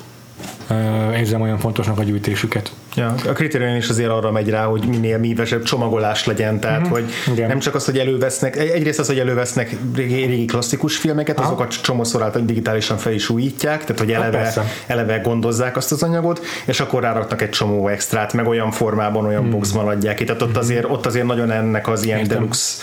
érzem 1.15 1.41
olyan 1.41 1.59
fontosnak 1.59 1.99
a 1.99 2.03
gyűjtésüket. 2.03 2.73
Ja, 2.97 3.15
a 3.29 3.33
kritérium 3.33 3.77
is 3.77 3.89
azért 3.89 4.11
arra 4.11 4.31
megy 4.31 4.49
rá, 4.49 4.65
hogy 4.65 4.87
minél 4.89 5.19
mívesebb 5.19 5.63
csomagolás 5.63 6.25
legyen, 6.25 6.61
tehát 6.61 6.81
mm-hmm. 6.81 6.91
hogy 6.91 7.05
Igen. 7.33 7.49
nem 7.49 7.59
csak 7.59 7.75
az, 7.75 7.85
hogy 7.85 7.99
elővesznek, 7.99 8.57
egyrészt 8.57 8.99
az, 8.99 9.07
hogy 9.07 9.19
elővesznek 9.19 9.77
régi, 9.95 10.15
régi 10.25 10.45
klasszikus 10.45 10.97
filmeket, 10.97 11.39
Aha. 11.39 11.47
azokat 11.47 11.83
csomószor 11.83 12.23
által 12.23 12.43
digitálisan 12.43 12.97
fel 12.97 13.13
is 13.13 13.29
újítják, 13.29 13.85
tehát 13.85 13.99
hogy 13.99 14.13
eleve, 14.13 14.39
hát 14.39 14.61
eleve 14.87 15.19
gondozzák 15.19 15.77
azt 15.77 15.93
az 15.93 16.03
anyagot, 16.03 16.45
és 16.65 16.81
akkor 16.81 17.03
ráraknak 17.03 17.43
egy 17.43 17.51
csomó 17.51 17.89
extrát, 17.89 18.33
meg 18.33 18.47
olyan 18.47 18.71
formában, 18.71 19.27
olyan 19.27 19.45
mm. 19.45 19.51
boxban 19.51 19.89
adják 19.89 20.17
ki, 20.17 20.25
tehát 20.25 20.43
ott, 20.43 20.57
mm. 20.57 20.59
azért, 20.59 20.85
ott 20.91 21.07
azért 21.07 21.27
nagyon 21.27 21.51
ennek 21.51 21.89
az 21.89 22.05
ilyen 22.05 22.19
Értem. 22.19 22.37
deluxe 22.37 22.83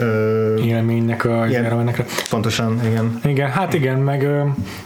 ö, 0.00 0.56
élménynek 0.64 1.24
a 1.24 1.46
ilyen. 1.48 1.94
Pontosan, 2.30 2.80
igen. 2.86 3.20
Igen, 3.24 3.50
hát 3.50 3.74
igen, 3.74 3.98
meg 3.98 4.28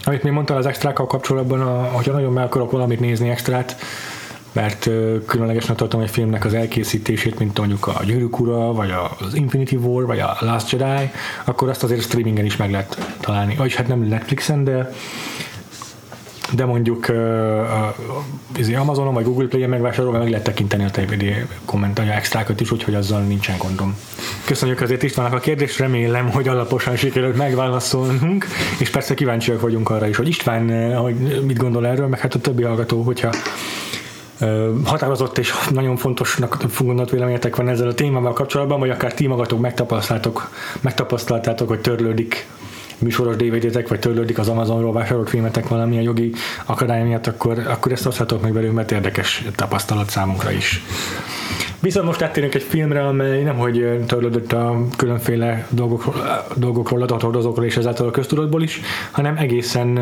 amit 0.04 0.23
még 0.23 0.33
mondtál 0.33 0.56
az 0.56 0.66
extrákkal 0.66 1.03
kapcsolatban, 1.06 1.61
a, 1.61 1.82
hogyha 1.82 2.12
nagyon 2.12 2.32
meg 2.32 2.44
akarok 2.44 2.70
valamit 2.70 3.00
nézni 3.00 3.28
extrát, 3.28 3.76
mert 4.52 4.88
különlegesnek 5.26 5.76
tartom 5.76 6.00
egy 6.00 6.11
filmnek 6.11 6.44
az 6.44 6.54
elkészítését, 6.54 7.38
mint 7.38 7.58
mondjuk 7.58 7.87
a 7.87 8.00
Gyűrűk 8.04 8.40
Ura, 8.40 8.73
vagy 8.73 8.90
az 9.18 9.34
Infinity 9.34 9.75
War, 9.75 10.06
vagy 10.06 10.18
a 10.18 10.37
Last 10.40 10.70
Jedi, 10.70 11.11
akkor 11.44 11.68
azt 11.68 11.82
azért 11.82 12.02
streamingen 12.02 12.44
is 12.44 12.56
meg 12.56 12.70
lehet 12.70 13.16
találni. 13.20 13.54
Vagyis 13.54 13.75
hát 13.75 13.88
nem 13.88 14.00
Netflixen, 14.00 14.64
de 14.64 14.92
de 16.54 16.64
mondjuk 16.64 17.06
uh, 17.08 18.78
Amazonon 18.80 19.14
vagy 19.14 19.25
Google 19.25 19.46
Play-en 19.46 19.68
megvásárolva 19.68 20.18
meg 20.18 20.28
lehet 20.28 20.44
tekinteni 20.44 20.84
a 20.84 20.88
DVD 20.88 21.46
kommentanya 21.64 22.12
extrákat 22.12 22.61
is, 22.61 22.70
úgyhogy 22.70 22.94
azzal 22.94 23.20
nincsen 23.20 23.56
gondom. 23.58 23.96
Köszönjük 24.44 24.80
azért 24.80 25.02
Istvánnak 25.02 25.32
a 25.32 25.38
kérdést, 25.38 25.78
remélem, 25.78 26.30
hogy 26.30 26.49
alaposan 26.49 26.96
sikerült 26.96 27.37
megválaszolnunk, 27.37 28.46
és 28.78 28.90
persze 28.90 29.14
kíváncsiak 29.14 29.61
vagyunk 29.61 29.90
arra 29.90 30.06
is, 30.06 30.16
hogy 30.16 30.28
István 30.28 30.96
hogy 30.96 31.42
mit 31.46 31.58
gondol 31.58 31.87
erről, 31.87 32.06
meg 32.06 32.20
hát 32.20 32.34
a 32.34 32.38
többi 32.38 32.62
hallgató, 32.62 33.02
hogyha 33.02 33.30
határozott 34.84 35.38
és 35.38 35.54
nagyon 35.70 35.96
fontosnak 35.96 36.64
gondolt 36.78 37.11
véleményetek 37.11 37.56
van 37.56 37.68
ezzel 37.68 37.88
a 37.88 37.94
témával 37.94 38.32
kapcsolatban, 38.32 38.78
vagy 38.78 38.90
akár 38.90 39.14
ti 39.14 39.26
magatok 39.26 39.61
megtapasztaltátok, 39.61 40.50
megtapasztaltátok, 40.80 41.68
hogy 41.68 41.80
törlődik 41.80 42.46
műsoros 43.04 43.37
DVD-tek, 43.37 43.88
vagy 43.88 43.99
törlődik 43.99 44.38
az 44.38 44.49
Amazonról 44.49 44.92
vásárolt 44.92 45.28
filmetek 45.28 45.68
valamilyen 45.68 46.02
jogi 46.02 46.32
akadály 46.64 47.02
miatt, 47.02 47.26
akkor, 47.26 47.58
akkor 47.66 47.92
ezt 47.92 48.06
oszthatok 48.06 48.42
meg 48.42 48.52
velünk, 48.52 48.75
mert 48.75 48.92
érdekes 48.92 49.44
tapasztalat 49.54 50.11
számunkra 50.11 50.50
is. 50.50 50.82
Viszont 51.80 52.06
most 52.06 52.23
áttérünk 52.23 52.54
egy 52.54 52.62
filmre, 52.62 53.06
amely 53.06 53.42
nem 53.42 53.56
hogy 53.56 54.04
törlődött 54.06 54.52
a 54.52 54.87
különféle 54.96 55.66
dolgokról, 55.70 56.14
dolgokról 56.56 57.02
adathordozókról 57.02 57.64
és 57.64 57.76
ezáltal 57.76 58.06
a 58.06 58.11
köztudatból 58.11 58.62
is, 58.62 58.80
hanem 59.11 59.37
egészen 59.37 59.99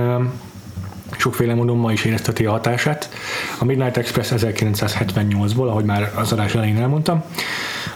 sokféle 1.17 1.55
módon 1.55 1.77
ma 1.77 1.93
is 1.93 2.05
érezteti 2.05 2.47
a 2.47 2.51
hatását. 2.51 3.11
A 3.59 3.65
Midnight 3.65 3.97
Express 3.97 4.33
1978-ból, 4.37 5.69
ahogy 5.69 5.85
már 5.85 6.13
az 6.15 6.33
adás 6.33 6.55
elején 6.55 6.77
elmondtam. 6.77 7.25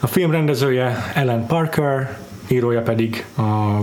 A 0.01 0.07
film 0.07 0.31
rendezője 0.31 1.13
Ellen 1.15 1.47
Parker, 1.47 2.19
írója 2.49 2.83
pedig 2.83 3.25
a 3.37 3.81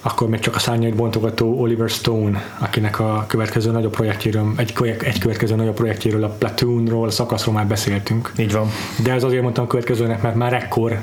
akkor 0.00 0.28
még 0.28 0.40
csak 0.40 0.54
a 0.54 0.58
szárnyait 0.58 0.94
bontogató 0.94 1.60
Oliver 1.60 1.88
Stone, 1.88 2.42
akinek 2.58 2.98
a 2.98 3.24
következő 3.28 3.70
nagyobb 3.70 3.92
projektjéről, 3.92 4.52
egy, 4.56 4.74
egy 5.00 5.18
következő 5.18 5.54
nagyobb 5.54 5.74
projektjéről, 5.74 6.24
a 6.24 6.28
Platoonról, 6.28 7.06
a 7.06 7.10
szakaszról 7.10 7.54
már 7.54 7.66
beszéltünk. 7.66 8.32
Így 8.36 8.52
van. 8.52 8.68
De 9.02 9.12
ez 9.12 9.22
azért 9.24 9.42
mondtam 9.42 9.66
következőnek, 9.66 10.22
mert 10.22 10.34
már 10.34 10.52
ekkor 10.52 11.00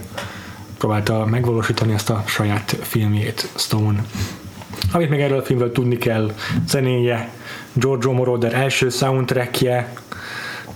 próbálta 0.78 1.26
megvalósítani 1.26 1.94
ezt 1.94 2.10
a 2.10 2.24
saját 2.26 2.78
filmjét 2.82 3.50
Stone. 3.56 4.04
Amit 4.92 5.10
még 5.10 5.20
erről 5.20 5.40
a 5.40 5.44
filmről 5.44 5.72
tudni 5.72 5.98
kell, 5.98 6.32
zenéje, 6.68 7.30
George 7.74 8.12
Moroder 8.12 8.54
első 8.54 8.90
soundtrackje, 8.90 9.94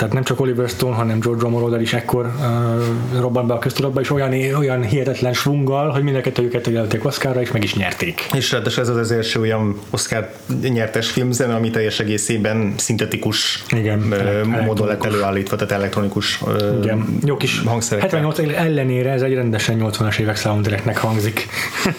tehát 0.01 0.15
nem 0.15 0.23
csak 0.23 0.39
Oliver 0.39 0.69
Stone, 0.69 0.95
hanem 0.95 1.19
George 1.19 1.41
Romero 1.41 1.75
is 1.75 1.93
ekkor 1.93 2.25
uh, 2.25 3.19
robbant 3.19 3.47
be 3.47 3.53
a 3.53 3.59
köztudatba, 3.59 3.99
és 3.99 4.11
olyan, 4.11 4.33
olyan 4.55 4.83
hihetetlen 4.83 5.33
svunggal, 5.33 5.89
hogy 5.89 6.03
mind 6.03 6.15
a 6.15 6.21
kettőjüket 6.21 6.67
jelölték 6.67 7.05
Oscarra, 7.05 7.41
és 7.41 7.51
meg 7.51 7.63
is 7.63 7.75
nyerték. 7.75 8.27
És 8.33 8.51
ráadásul 8.51 8.83
ez 8.83 8.89
az 8.89 9.11
első 9.11 9.39
olyan 9.39 9.79
Oscar 9.89 10.31
nyertes 10.61 11.09
filmzene, 11.09 11.55
ami 11.55 11.69
teljes 11.69 11.99
egészében 11.99 12.73
szintetikus 12.77 13.63
Igen, 13.69 13.99
uh, 13.99 14.65
módon 14.65 14.87
lett 14.87 15.05
előállítva, 15.05 15.55
tehát 15.55 15.71
elektronikus 15.71 16.41
uh, 16.41 16.79
Igen. 16.83 17.19
Jó 17.25 17.37
kis 17.37 17.61
78 17.99 18.39
ellenére 18.39 19.11
ez 19.11 19.21
egy 19.21 19.33
rendesen 19.33 19.77
80-as 19.79 20.19
évek 20.19 20.37
soundtracknek 20.37 20.97
hangzik. 20.97 21.47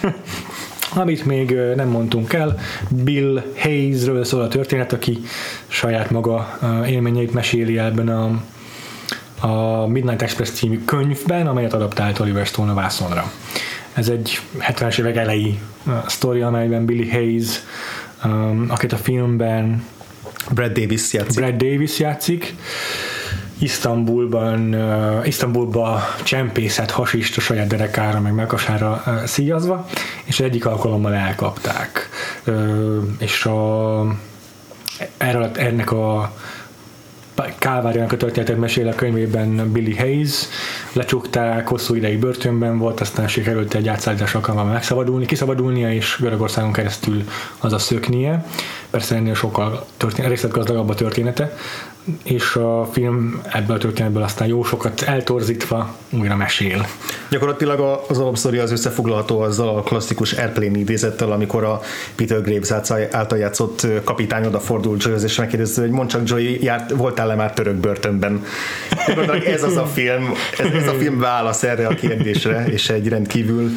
Amit 0.94 1.25
még 1.25 1.54
nem 1.76 1.88
mondtunk 1.88 2.32
el, 2.32 2.58
Bill 2.88 3.42
Hayesről 3.56 4.25
szól 4.25 4.40
a 4.40 4.49
történet, 4.49 4.92
aki 4.92 5.18
saját 5.68 6.11
maga 6.11 6.58
élményeit 6.87 7.32
meséli 7.32 7.78
ebben 7.78 8.08
a, 8.08 8.42
a 9.46 9.87
Midnight 9.87 10.22
Express 10.22 10.50
című 10.50 10.80
könyvben, 10.84 11.46
amelyet 11.46 11.72
adaptált 11.72 12.18
Oliver 12.18 12.46
Stone 12.46 12.70
a 12.70 12.75
vászonra. 12.75 13.32
Ez 13.92 14.08
egy 14.08 14.40
70-es 14.61 14.99
évek 14.99 15.16
elejé 15.16 15.58
sztori, 16.06 16.40
amelyben 16.40 16.84
Billy 16.84 17.11
Hayes, 17.11 17.61
akit 18.68 18.92
a 18.92 18.96
filmben 18.96 19.84
Brad 20.50 20.72
Davis 20.72 21.12
játszik. 21.12 21.40
Brad 21.40 21.54
Davis 21.54 21.99
játszik 21.99 22.54
Isztambulban, 23.58 24.75
uh, 24.75 25.26
Isztambulba 25.26 26.02
csempészet 26.22 26.90
hasist 26.90 27.37
a 27.37 27.40
saját 27.40 27.66
derekára, 27.66 28.20
meg 28.20 28.34
melkasára 28.34 29.02
uh, 29.06 29.25
szíjazva, 29.25 29.87
és 30.32 30.40
egyik 30.40 30.66
alkalommal 30.66 31.14
elkapták. 31.14 32.08
És 33.18 33.44
a, 33.44 34.00
erről, 35.16 35.50
ennek 35.54 35.92
a 35.92 36.32
Kálváriának 37.58 38.12
a 38.12 38.16
történetet 38.16 38.58
mesél 38.58 38.88
a 38.88 38.94
könyvében 38.94 39.72
Billy 39.72 39.94
Hayes, 39.94 40.46
lecsukták, 40.92 41.68
hosszú 41.68 41.94
ideig 41.94 42.18
börtönben 42.18 42.78
volt, 42.78 43.00
aztán 43.00 43.28
sikerült 43.28 43.75
egy 43.75 43.88
átszállítás 43.88 44.34
alkalmával 44.34 44.72
megszabadulni, 44.72 45.26
kiszabadulnia, 45.26 45.92
és 45.92 46.16
Görögországon 46.20 46.72
keresztül 46.72 47.25
az 47.58 47.72
a 47.72 47.78
szöknie. 47.78 48.44
Persze 48.90 49.14
ennél 49.14 49.34
sokkal 49.34 49.87
történet, 49.96 50.30
részletgazdagabb 50.30 50.88
a 50.88 50.94
története, 50.94 51.56
és 52.25 52.56
a 52.56 52.88
film 52.92 53.40
ebből 53.52 53.76
a 53.76 53.78
történetből 53.78 54.22
aztán 54.22 54.49
jó 54.49 54.64
sokat 54.64 55.02
eltorzítva 55.02 55.94
újra 56.11 56.37
mesél. 56.37 56.87
Gyakorlatilag 57.30 58.04
az 58.08 58.18
alapszori 58.18 58.58
az 58.58 58.70
összefoglalható 58.70 59.40
azzal 59.40 59.76
a 59.76 59.82
klasszikus 59.82 60.32
Airplane 60.32 60.78
idézettel, 60.78 61.32
amikor 61.32 61.64
a 61.64 61.80
Peter 62.14 62.42
Graves 62.42 62.70
által 63.11 63.38
játszott 63.38 63.87
kapitány 64.04 64.46
odafordul 64.46 64.96
Joyhoz, 64.99 65.25
és 65.25 65.37
megkérdezi, 65.37 65.80
hogy 65.80 65.90
mondd 65.90 66.08
csak 66.08 66.28
Joy, 66.28 66.62
járt, 66.62 66.90
voltál-e 66.90 67.34
már 67.34 67.52
török 67.52 67.75
börtönben? 67.75 68.44
ez 69.46 69.62
az 69.62 69.76
a 69.76 69.87
film, 69.87 70.32
ez, 70.58 70.81
ez 70.82 70.88
a 70.88 70.98
film 70.98 71.18
válasz 71.18 71.62
erre 71.62 71.86
a 71.86 71.94
kérdésre, 71.94 72.64
és 72.66 72.90
egy 72.90 73.08
rendkívül 73.08 73.70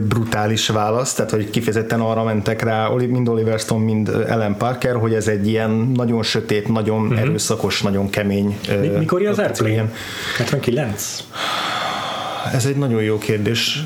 brutális 0.00 0.68
válasz, 0.68 1.14
tehát 1.14 1.30
hogy 1.30 1.50
kifejezetten 1.50 2.00
arra 2.00 2.24
mentek 2.24 2.62
rá, 2.62 2.88
mind 2.88 3.28
Oliver 3.28 3.58
Stone, 3.58 3.84
mind 3.84 4.08
Ellen 4.28 4.56
Parker, 4.56 4.94
hogy 4.94 5.14
ez 5.14 5.28
egy 5.28 5.48
ilyen 5.48 5.70
nagyon 5.70 6.22
sötét, 6.22 6.68
nagyon 6.68 7.02
uh-huh. 7.02 7.20
erőszakos, 7.20 7.82
nagyon 7.82 8.10
kemény. 8.10 8.58
Mi, 8.80 8.88
mikor 8.88 9.26
az 9.26 9.38
Airplane? 9.38 9.92
79? 10.36 11.24
Ez 12.52 12.66
egy 12.66 12.76
nagyon 12.76 13.02
jó 13.02 13.18
kérdés. 13.18 13.82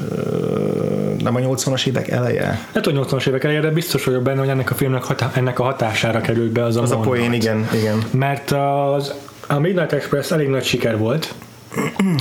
Nem 1.23 1.35
a 1.35 1.39
80-as 1.39 1.87
évek 1.87 2.09
eleje? 2.09 2.67
Hát 2.75 2.87
a 2.87 2.91
80-as 2.91 3.29
évek 3.29 3.45
eleje, 3.45 3.61
de 3.61 3.71
biztos 3.71 4.05
vagyok 4.05 4.23
benne, 4.23 4.39
hogy 4.39 4.49
ennek 4.49 4.71
a 4.71 4.75
filmnek 4.75 5.03
hatá- 5.03 5.37
ennek 5.37 5.59
a 5.59 5.63
hatására 5.63 6.21
került 6.21 6.53
be 6.53 6.65
az 6.65 6.77
a 6.77 6.83
Az 6.83 6.91
a 6.91 6.97
poén, 6.97 7.33
igen, 7.33 7.69
igen. 7.75 8.03
Mert 8.11 8.51
az, 8.51 9.15
a 9.47 9.59
Midnight 9.59 9.93
Express 9.93 10.31
elég 10.31 10.49
nagy 10.49 10.65
siker 10.65 10.99
volt, 10.99 11.35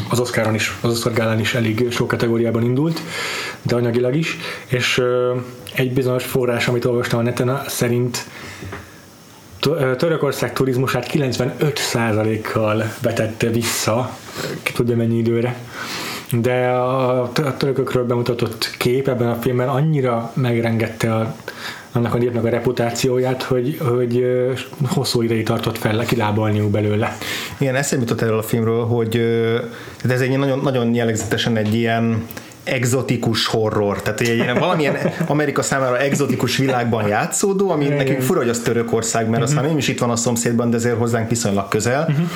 az 0.09 0.19
Oscaron 0.19 0.53
is, 0.53 0.77
az 0.81 0.91
Oscar 0.91 1.13
gálán 1.13 1.39
is 1.39 1.53
elég 1.53 1.91
sok 1.91 2.07
kategóriában 2.07 2.63
indult, 2.63 3.01
de 3.61 3.75
anyagilag 3.75 4.15
is, 4.15 4.37
és 4.67 5.01
egy 5.73 5.93
bizonyos 5.93 6.23
forrás, 6.23 6.67
amit 6.67 6.85
olvastam 6.85 7.19
a 7.19 7.21
neten, 7.21 7.61
szerint 7.67 8.25
Törökország 9.97 10.53
turizmusát 10.53 11.09
95%-kal 11.11 12.83
vetette 13.01 13.49
vissza, 13.49 14.17
ki 14.63 14.73
tudja 14.73 14.95
mennyi 14.95 15.17
időre, 15.17 15.57
de 16.31 16.67
a 16.67 17.31
törökökről 17.57 18.05
bemutatott 18.05 18.75
kép 18.77 19.07
ebben 19.07 19.29
a 19.29 19.35
filmben 19.35 19.69
annyira 19.69 20.31
megrengette 20.33 21.15
a, 21.15 21.35
annak 21.95 22.13
a 22.13 22.17
népnek 22.17 22.43
a 22.43 22.49
reputációját, 22.49 23.43
hogy, 23.43 23.77
hogy 23.79 24.25
hosszú 24.87 25.21
ideig 25.21 25.45
tartott 25.45 25.77
fel 25.77 26.05
kilábalniuk 26.05 26.71
belőle. 26.71 27.17
Igen, 27.57 27.75
eszembe 27.75 28.05
jutott 28.05 28.21
erről 28.21 28.37
a 28.37 28.43
filmről, 28.43 28.85
hogy 28.85 29.15
ez 30.09 30.21
egy 30.21 30.37
nagyon, 30.37 30.59
nagyon 30.59 30.93
jellegzetesen 30.93 31.57
egy 31.57 31.73
ilyen 31.73 32.27
exotikus 32.63 33.45
horror, 33.45 34.01
tehát 34.01 34.19
egy 34.19 34.59
valamilyen 34.59 34.95
Amerika 35.27 35.61
számára 35.61 35.99
exotikus 35.99 36.57
világban 36.57 37.07
játszódó, 37.07 37.69
ami 37.69 37.87
nekünk 37.87 38.21
fura, 38.21 38.39
hogy 38.39 38.49
az 38.49 38.59
Törökország, 38.59 39.29
mert 39.29 39.41
uh-huh. 39.41 39.49
aztán 39.49 39.69
nem 39.69 39.77
is 39.77 39.87
itt 39.87 39.99
van 39.99 40.09
a 40.09 40.15
szomszédban, 40.15 40.69
de 40.69 40.75
azért 40.75 40.97
hozzánk 40.97 41.29
viszonylag 41.29 41.67
közel. 41.67 42.07
Uh-huh 42.09 42.27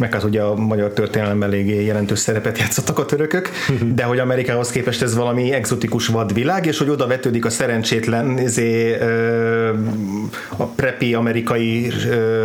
meg 0.00 0.12
hát 0.12 0.22
ugye 0.22 0.42
a 0.42 0.54
magyar 0.54 0.92
történelemben 0.92 1.48
eléggé 1.48 1.84
jelentős 1.84 2.18
szerepet 2.18 2.58
játszottak 2.58 2.98
a 2.98 3.04
törökök, 3.04 3.50
de 3.94 4.02
hogy 4.02 4.18
Amerikához 4.18 4.70
képest 4.70 5.02
ez 5.02 5.14
valami 5.14 5.52
exotikus 5.52 6.06
vadvilág, 6.06 6.66
és 6.66 6.78
hogy 6.78 6.88
oda 6.88 7.06
vetődik 7.06 7.44
a 7.44 7.50
szerencsétlen 7.50 8.38
izé, 8.38 8.98
a 10.56 10.64
prepi 10.64 11.14
amerikai 11.14 11.92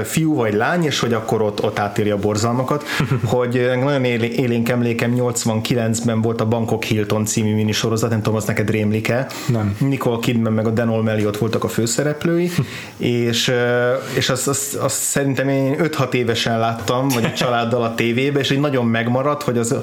fiú 0.03 0.35
vagy 0.35 0.53
lány, 0.53 0.83
és 0.83 0.99
hogy 0.99 1.13
akkor 1.13 1.41
ott, 1.41 1.63
ott 1.63 1.79
átírja 1.79 2.15
a 2.15 2.19
borzalmakat, 2.19 2.83
hogy 3.23 3.69
nagyon 3.83 4.03
élénk 4.03 4.69
emlékem 4.69 5.13
89-ben 5.17 6.21
volt 6.21 6.41
a 6.41 6.45
Bangkok 6.45 6.83
Hilton 6.83 7.25
című 7.25 7.55
minisorozat, 7.55 8.09
nem 8.09 8.21
tudom, 8.21 8.37
az 8.37 8.45
neked 8.45 8.69
rémlik-e? 8.69 9.27
Nem. 9.47 9.77
Nicole 9.79 10.19
Kidman 10.21 10.53
meg 10.53 10.67
a 10.67 10.69
Denol 10.69 11.03
Melliot 11.03 11.37
voltak 11.37 11.63
a 11.63 11.67
főszereplői, 11.67 12.51
és, 12.97 13.51
és 14.15 14.29
azt, 14.29 14.47
azt, 14.47 14.75
azt 14.75 15.01
szerintem 15.01 15.49
én 15.49 15.75
5-6 15.79 16.13
évesen 16.13 16.59
láttam, 16.59 17.07
vagy 17.07 17.33
családdal 17.45 17.83
a 17.83 17.95
tévébe, 17.95 18.39
és 18.39 18.51
így 18.51 18.59
nagyon 18.59 18.85
megmaradt, 18.85 19.43
hogy 19.43 19.57
az 19.57 19.75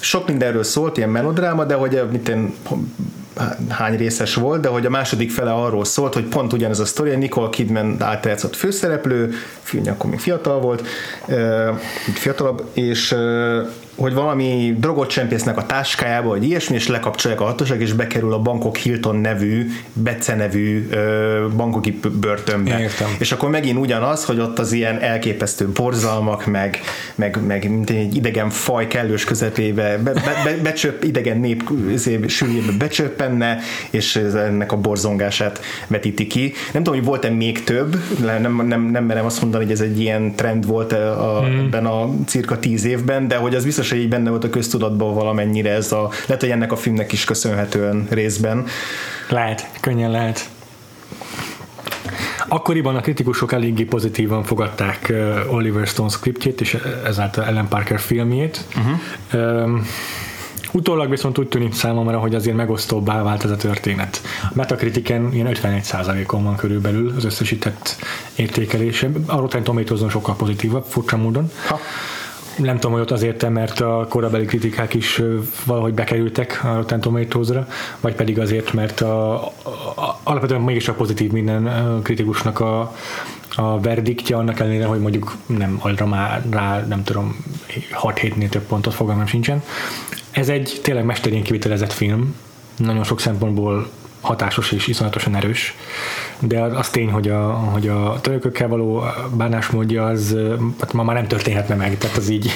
sok 0.00 0.26
mindenről 0.26 0.62
szólt, 0.62 0.96
ilyen 0.96 1.08
melodráma, 1.08 1.64
de 1.64 1.74
hogy 1.74 2.02
mit 2.10 2.28
én, 2.28 2.54
hány 3.68 3.96
részes 3.96 4.34
volt, 4.34 4.60
de 4.60 4.68
hogy 4.68 4.86
a 4.86 4.90
második 4.90 5.30
fele 5.30 5.52
arról 5.52 5.84
szólt, 5.84 6.14
hogy 6.14 6.24
pont 6.24 6.52
ugyanez 6.52 6.78
a 6.78 6.84
sztori, 6.84 7.16
Nicole 7.16 7.48
Kidman 7.50 7.96
általában 8.02 8.50
főszereplő, 8.52 9.32
fiú, 9.62 9.82
akkor 9.88 10.10
még 10.10 10.18
fiatal 10.18 10.60
volt, 10.60 10.86
fiatalabb, 12.14 12.64
és 12.72 13.14
hogy 14.00 14.14
valami 14.14 14.74
drogot 14.78 15.08
csempésznek 15.08 15.56
a 15.56 15.66
táskájába, 15.66 16.28
vagy 16.28 16.44
ilyesmi, 16.44 16.74
és 16.74 16.88
lekapcsolják 16.88 17.40
a 17.40 17.44
hatóság, 17.44 17.80
és 17.80 17.92
bekerül 17.92 18.32
a 18.32 18.38
Bangkok 18.38 18.76
Hilton 18.76 19.16
nevű, 19.16 19.70
Bece 19.92 20.36
nevű 20.36 20.88
ö, 20.90 21.46
bankoki 21.56 22.00
börtönbe. 22.20 22.80
Értem. 22.80 23.08
És 23.18 23.32
akkor 23.32 23.50
megint 23.50 23.78
ugyanaz, 23.78 24.24
hogy 24.24 24.38
ott 24.38 24.58
az 24.58 24.72
ilyen 24.72 25.00
elképesztő 25.00 25.68
borzalmak, 25.68 26.46
meg, 26.46 26.80
meg, 27.14 27.38
meg 27.46 27.70
mint 27.70 27.90
egy 27.90 28.16
idegen 28.16 28.50
faj 28.50 28.86
kellős 28.86 29.24
közepébe, 29.24 29.98
be, 29.98 30.12
be, 30.12 30.40
be, 30.44 30.56
becsöp, 30.62 31.04
idegen 31.04 31.38
nép 31.38 31.70
sűrűjébe 32.26 32.72
becsöppenne, 32.78 33.58
és 33.90 34.16
ennek 34.16 34.72
a 34.72 34.76
borzongását 34.76 35.60
vetíti 35.86 36.26
ki. 36.26 36.52
Nem 36.72 36.82
tudom, 36.82 36.98
hogy 36.98 37.08
volt-e 37.08 37.30
még 37.30 37.64
több, 37.64 37.96
nem, 38.20 38.66
nem, 38.66 38.82
nem 38.82 39.04
merem 39.04 39.24
azt 39.24 39.40
mondani, 39.40 39.64
hogy 39.64 39.72
ez 39.72 39.80
egy 39.80 40.00
ilyen 40.00 40.34
trend 40.34 40.66
volt 40.66 40.92
a, 40.92 41.40
hmm. 41.44 41.58
ebben 41.58 41.86
a 41.86 42.10
cirka 42.26 42.58
tíz 42.58 42.84
évben, 42.84 43.28
de 43.28 43.36
hogy 43.36 43.54
az 43.54 43.64
biztos 43.64 43.89
biztos, 43.90 43.98
hogy 43.98 44.00
így 44.00 44.08
benne 44.08 44.30
volt 44.30 44.44
a 44.44 44.50
köztudatban 44.50 45.14
valamennyire 45.14 45.70
ez 45.70 45.92
a, 45.92 46.08
lehet, 46.26 46.40
hogy 46.40 46.50
ennek 46.50 46.72
a 46.72 46.76
filmnek 46.76 47.12
is 47.12 47.24
köszönhetően 47.24 48.06
részben. 48.10 48.66
Lehet, 49.28 49.70
könnyen 49.80 50.10
lehet. 50.10 50.48
Akkoriban 52.48 52.96
a 52.96 53.00
kritikusok 53.00 53.52
eléggé 53.52 53.84
pozitívan 53.84 54.42
fogadták 54.42 55.12
Oliver 55.50 55.86
Stone 55.86 56.08
scriptjét 56.08 56.60
és 56.60 56.76
ezáltal 57.04 57.44
Ellen 57.44 57.68
Parker 57.68 58.00
filmjét. 58.00 58.64
Uh-huh. 58.76 59.64
Um, 59.64 59.86
Utólag 60.72 61.10
viszont 61.10 61.38
úgy 61.38 61.48
tűnik 61.48 61.74
számomra, 61.74 62.18
hogy 62.18 62.34
azért 62.34 62.56
megosztóbbá 62.56 63.22
vált 63.22 63.44
ez 63.44 63.50
a 63.50 63.56
történet. 63.56 64.20
A 64.42 64.52
Metacritiken 64.52 65.32
ilyen 65.32 65.48
51%-on 65.50 66.44
van 66.44 66.56
körülbelül 66.56 67.12
az 67.16 67.24
összesített 67.24 67.96
értékelése. 68.36 69.10
A 69.26 69.36
Rotten 69.36 69.62
tomatoes 69.62 70.10
sokkal 70.10 70.36
pozitívabb, 70.36 70.84
furcsa 70.84 71.16
módon. 71.16 71.50
Ha 71.66 71.80
nem 72.60 72.74
tudom, 72.74 72.92
hogy 72.92 73.00
ott 73.00 73.10
azért, 73.10 73.48
mert 73.48 73.80
a 73.80 74.06
korabeli 74.08 74.44
kritikák 74.44 74.94
is 74.94 75.22
valahogy 75.64 75.94
bekerültek 75.94 76.60
a 76.64 76.74
Rotten 76.74 77.00
Tomatoes-ra, 77.00 77.66
vagy 78.00 78.14
pedig 78.14 78.38
azért, 78.38 78.72
mert 78.72 79.00
a, 79.00 79.34
a, 79.34 80.20
alapvetően 80.22 80.60
mégis 80.60 80.88
a 80.88 80.92
pozitív 80.92 81.30
minden 81.30 81.70
kritikusnak 82.02 82.60
a, 82.60 82.94
a 83.54 83.80
verdiktja, 83.80 84.38
annak 84.38 84.60
ellenére, 84.60 84.84
hogy 84.84 85.00
mondjuk 85.00 85.36
nem 85.46 85.78
arra 85.82 86.06
már 86.06 86.42
rá, 86.50 86.84
nem 86.86 87.04
tudom, 87.04 87.44
6-7-nél 88.02 88.48
több 88.48 88.62
pontot 88.62 88.94
fogalmam 88.94 89.26
sincsen. 89.26 89.62
Ez 90.30 90.48
egy 90.48 90.80
tényleg 90.82 91.04
mesterén 91.04 91.42
kivitelezett 91.42 91.92
film, 91.92 92.34
nagyon 92.76 93.04
sok 93.04 93.20
szempontból 93.20 93.90
hatásos 94.20 94.72
és 94.72 94.86
iszonyatosan 94.86 95.36
erős, 95.36 95.74
de 96.40 96.60
az, 96.60 96.90
tény, 96.90 97.10
hogy 97.10 97.28
a, 97.28 97.50
hogy 97.50 97.88
a 97.88 98.20
törökökkel 98.20 98.68
való 98.68 99.04
bánásmódja 99.32 100.06
az 100.06 100.36
hát 100.80 100.92
ma 100.92 101.02
már 101.02 101.16
nem 101.16 101.26
történhetne 101.26 101.74
meg, 101.74 101.98
tehát 101.98 102.16
az 102.16 102.28
így 102.28 102.50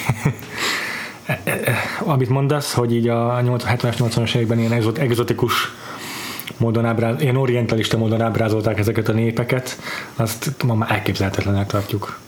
amit 2.14 2.28
mondasz, 2.28 2.72
hogy 2.72 2.94
így 2.94 3.08
a 3.08 3.40
70-es, 3.42 3.94
80-as 3.98 4.34
években 4.34 4.58
ilyen 4.58 4.94
exotikus 4.98 5.72
módon 6.56 6.84
ábráz, 6.84 7.22
ilyen 7.22 7.36
orientalista 7.36 7.96
módon 7.96 8.20
ábrázolták 8.20 8.78
ezeket 8.78 9.08
a 9.08 9.12
népeket, 9.12 9.78
azt 10.16 10.62
ma 10.64 10.74
már 10.74 10.90
elképzelhetetlenek 10.90 11.66
tartjuk. 11.66 12.18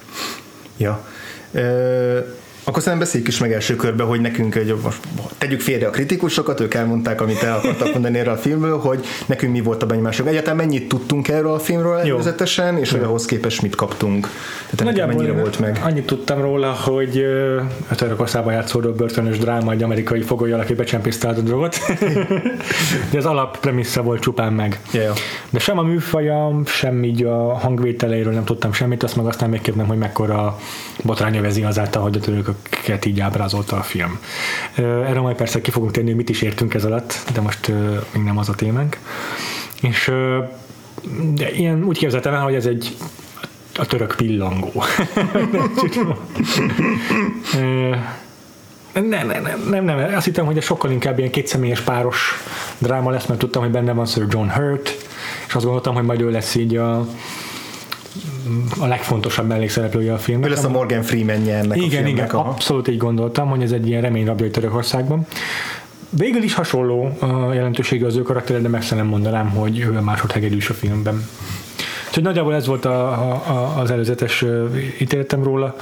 Ja. 0.76 1.06
Ö- 1.52 2.44
akkor 2.68 2.82
szerintem 2.82 2.98
beszéljük 2.98 3.28
is 3.28 3.38
meg 3.38 3.52
első 3.52 3.76
körbe, 3.76 4.02
hogy 4.02 4.20
nekünk 4.20 4.54
egy, 4.54 4.74
most 4.82 4.98
tegyük 5.38 5.60
félre 5.60 5.86
a 5.86 5.90
kritikusokat, 5.90 6.60
ők 6.60 6.74
elmondták, 6.74 7.20
amit 7.20 7.42
el 7.42 7.56
akartak 7.56 7.92
mondani 7.92 8.18
erről 8.18 8.32
a 8.32 8.36
filmről, 8.36 8.78
hogy 8.78 9.04
nekünk 9.26 9.52
mi 9.52 9.60
volt 9.60 9.82
a 9.82 9.86
benyomásunk. 9.86 10.28
Egyáltalán 10.28 10.56
mennyit 10.56 10.88
tudtunk 10.88 11.28
erről 11.28 11.52
a 11.52 11.58
filmről 11.58 11.96
előzetesen, 11.96 12.78
és 12.78 12.90
hogy 12.90 13.02
ahhoz 13.02 13.24
képest 13.24 13.62
mit 13.62 13.74
kaptunk. 13.74 14.28
Tehát 14.70 14.84
Nagyjából 14.84 15.14
mennyire 15.14 15.32
volt 15.32 15.58
meg. 15.58 15.80
Annyit 15.84 16.06
tudtam 16.06 16.40
róla, 16.40 16.72
hogy 16.72 17.24
a 17.88 17.94
Törökországban 17.94 18.52
játszódó 18.52 18.92
börtönös 18.92 19.38
dráma 19.38 19.72
egy 19.72 19.82
amerikai 19.82 20.20
fogolyjal, 20.20 20.60
aki 20.60 20.74
becsempészte 20.74 21.28
a 21.28 21.32
drogot. 21.32 21.76
De 23.10 23.18
az 23.18 23.26
alap 23.26 23.58
premissza 23.58 24.02
volt 24.02 24.20
csupán 24.20 24.52
meg. 24.52 24.80
Yeah. 24.92 25.16
De 25.50 25.58
sem 25.58 25.78
a 25.78 25.82
műfaja, 25.82 26.60
sem 26.64 27.04
így 27.04 27.24
a 27.24 27.54
hangvételeiről 27.54 28.32
nem 28.32 28.44
tudtam 28.44 28.72
semmit, 28.72 29.02
azt 29.02 29.16
meg 29.16 29.26
aztán 29.26 29.50
még 29.50 29.60
kérdem, 29.60 29.86
hogy 29.86 29.98
mekkora 29.98 30.58
botrány 31.02 31.36
övezi 31.36 31.62
azáltal, 31.62 32.02
hogy 32.02 32.16
a 32.16 32.20
törökök 32.20 32.55
amiket 32.86 33.04
így 33.04 33.20
ábrázolta 33.20 33.76
a 33.76 33.82
film. 33.82 34.18
Erre 34.76 35.20
majd 35.20 35.36
persze 35.36 35.60
ki 35.60 35.70
fogunk 35.70 35.94
hogy 35.94 36.14
mit 36.14 36.28
is 36.28 36.42
értünk 36.42 36.74
ez 36.74 36.84
alatt, 36.84 37.18
de 37.34 37.40
most 37.40 37.72
még 38.12 38.22
nem 38.22 38.38
az 38.38 38.48
a 38.48 38.54
témánk. 38.54 38.98
És 39.82 40.12
de 41.34 41.50
ilyen 41.50 41.84
úgy 41.84 41.98
képzeltem 41.98 42.34
el, 42.34 42.42
hogy 42.42 42.54
ez 42.54 42.66
egy 42.66 42.96
a 43.78 43.86
török 43.86 44.14
pillangó. 44.16 44.72
nem, 48.92 49.26
nem, 49.26 49.42
nem, 49.42 49.60
nem, 49.70 49.84
nem, 49.84 50.14
azt 50.14 50.24
hittem, 50.24 50.46
hogy 50.46 50.56
ez 50.56 50.64
sokkal 50.64 50.90
inkább 50.90 51.18
ilyen 51.18 51.30
kétszemélyes 51.30 51.80
páros 51.80 52.34
dráma 52.78 53.10
lesz, 53.10 53.26
mert 53.26 53.40
tudtam, 53.40 53.62
hogy 53.62 53.70
benne 53.70 53.92
van 53.92 54.06
Sir 54.06 54.26
John 54.28 54.48
Hurt, 54.48 54.88
és 55.46 55.54
azt 55.54 55.64
gondoltam, 55.64 55.94
hogy 55.94 56.04
majd 56.04 56.20
ő 56.20 56.30
lesz 56.30 56.54
így 56.54 56.76
a, 56.76 57.06
a 58.78 58.86
legfontosabb 58.86 59.46
mellékszereplője 59.46 60.12
a 60.12 60.18
filmnek. 60.18 60.50
Ő 60.50 60.54
lesz 60.54 60.64
a 60.64 60.68
Morgan 60.68 61.02
freeman 61.02 61.48
ennek 61.48 61.76
igen, 61.76 61.88
a 61.88 61.90
filmnek. 61.90 62.12
Igen, 62.12 62.28
aha. 62.28 62.48
abszolút 62.48 62.88
így 62.88 62.96
gondoltam, 62.96 63.48
hogy 63.48 63.62
ez 63.62 63.72
egy 63.72 63.88
ilyen 63.88 64.02
reményrabja 64.02 64.50
Törökországban. 64.50 65.26
Végül 66.10 66.42
is 66.42 66.54
hasonló 66.54 67.16
a 67.20 67.52
jelentősége 67.52 68.06
az 68.06 68.16
ő 68.16 68.22
karaktere, 68.22 68.58
de 68.58 68.68
meg 68.68 68.82
nem 68.90 69.06
mondanám, 69.06 69.50
hogy 69.50 69.78
ő 69.78 69.96
a 69.96 70.00
másodhegedűs 70.00 70.70
a 70.70 70.74
filmben. 70.74 71.28
Úgyhogy 72.06 72.22
nagyjából 72.22 72.54
ez 72.54 72.66
volt 72.66 72.84
a, 72.84 73.10
a, 73.10 73.80
az 73.80 73.90
előzetes 73.90 74.44
ítéletem 74.98 75.42
róla. 75.42 75.76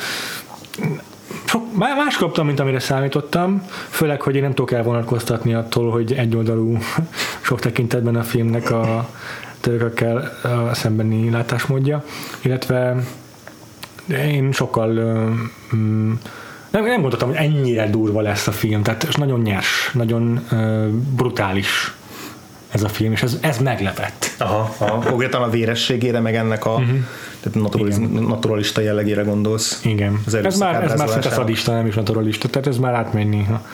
Sok, 1.44 1.76
más 1.76 2.16
kaptam, 2.16 2.46
mint 2.46 2.60
amire 2.60 2.78
számítottam, 2.78 3.62
főleg, 3.88 4.20
hogy 4.20 4.34
én 4.34 4.42
nem 4.42 4.54
tudok 4.54 4.72
elvonatkoztatni 4.72 5.54
attól, 5.54 5.90
hogy 5.90 6.12
egyoldalú 6.12 6.78
sok 7.46 7.60
tekintetben 7.60 8.16
a 8.16 8.22
filmnek 8.22 8.70
a 8.70 9.08
törökökkel 9.64 10.38
szembeni 10.72 11.30
látásmódja, 11.30 12.04
illetve 12.42 12.96
én 14.08 14.52
sokkal 14.52 14.88
mm, 15.76 16.12
nem, 16.70 16.84
nem 16.84 17.00
gondoltam, 17.00 17.28
hogy 17.28 17.36
ennyire 17.36 17.90
durva 17.90 18.20
lesz 18.20 18.46
a 18.46 18.52
film, 18.52 18.82
tehát 18.82 19.16
nagyon 19.16 19.40
nyers, 19.40 19.90
nagyon 19.92 20.46
brutális 21.16 21.94
ez 22.74 22.82
a 22.82 22.88
film, 22.88 23.12
és 23.12 23.22
ez, 23.22 23.38
ez 23.40 23.58
meglepett. 23.58 24.34
Aha, 24.38 24.74
aha. 24.78 24.98
Konkrétan 25.08 25.42
a 25.42 25.50
vérességére, 25.50 26.20
meg 26.20 26.34
ennek 26.34 26.64
a 26.64 26.70
uh-huh. 26.70 26.98
tehát 27.40 27.58
naturaliz, 27.58 27.98
naturalista 28.12 28.80
jellegére 28.80 29.22
gondolsz. 29.22 29.80
Igen. 29.84 30.22
Az 30.26 30.34
ez 30.34 30.58
már, 30.58 30.82
ez 30.82 30.98
már 30.98 31.08
szinte 31.08 31.30
szadista, 31.30 31.72
nem 31.72 31.86
is 31.86 31.94
naturalista, 31.94 32.48
tehát 32.48 32.66
ez 32.66 32.78
már 32.78 32.94
átmegy 32.94 33.28
néha. 33.28 33.66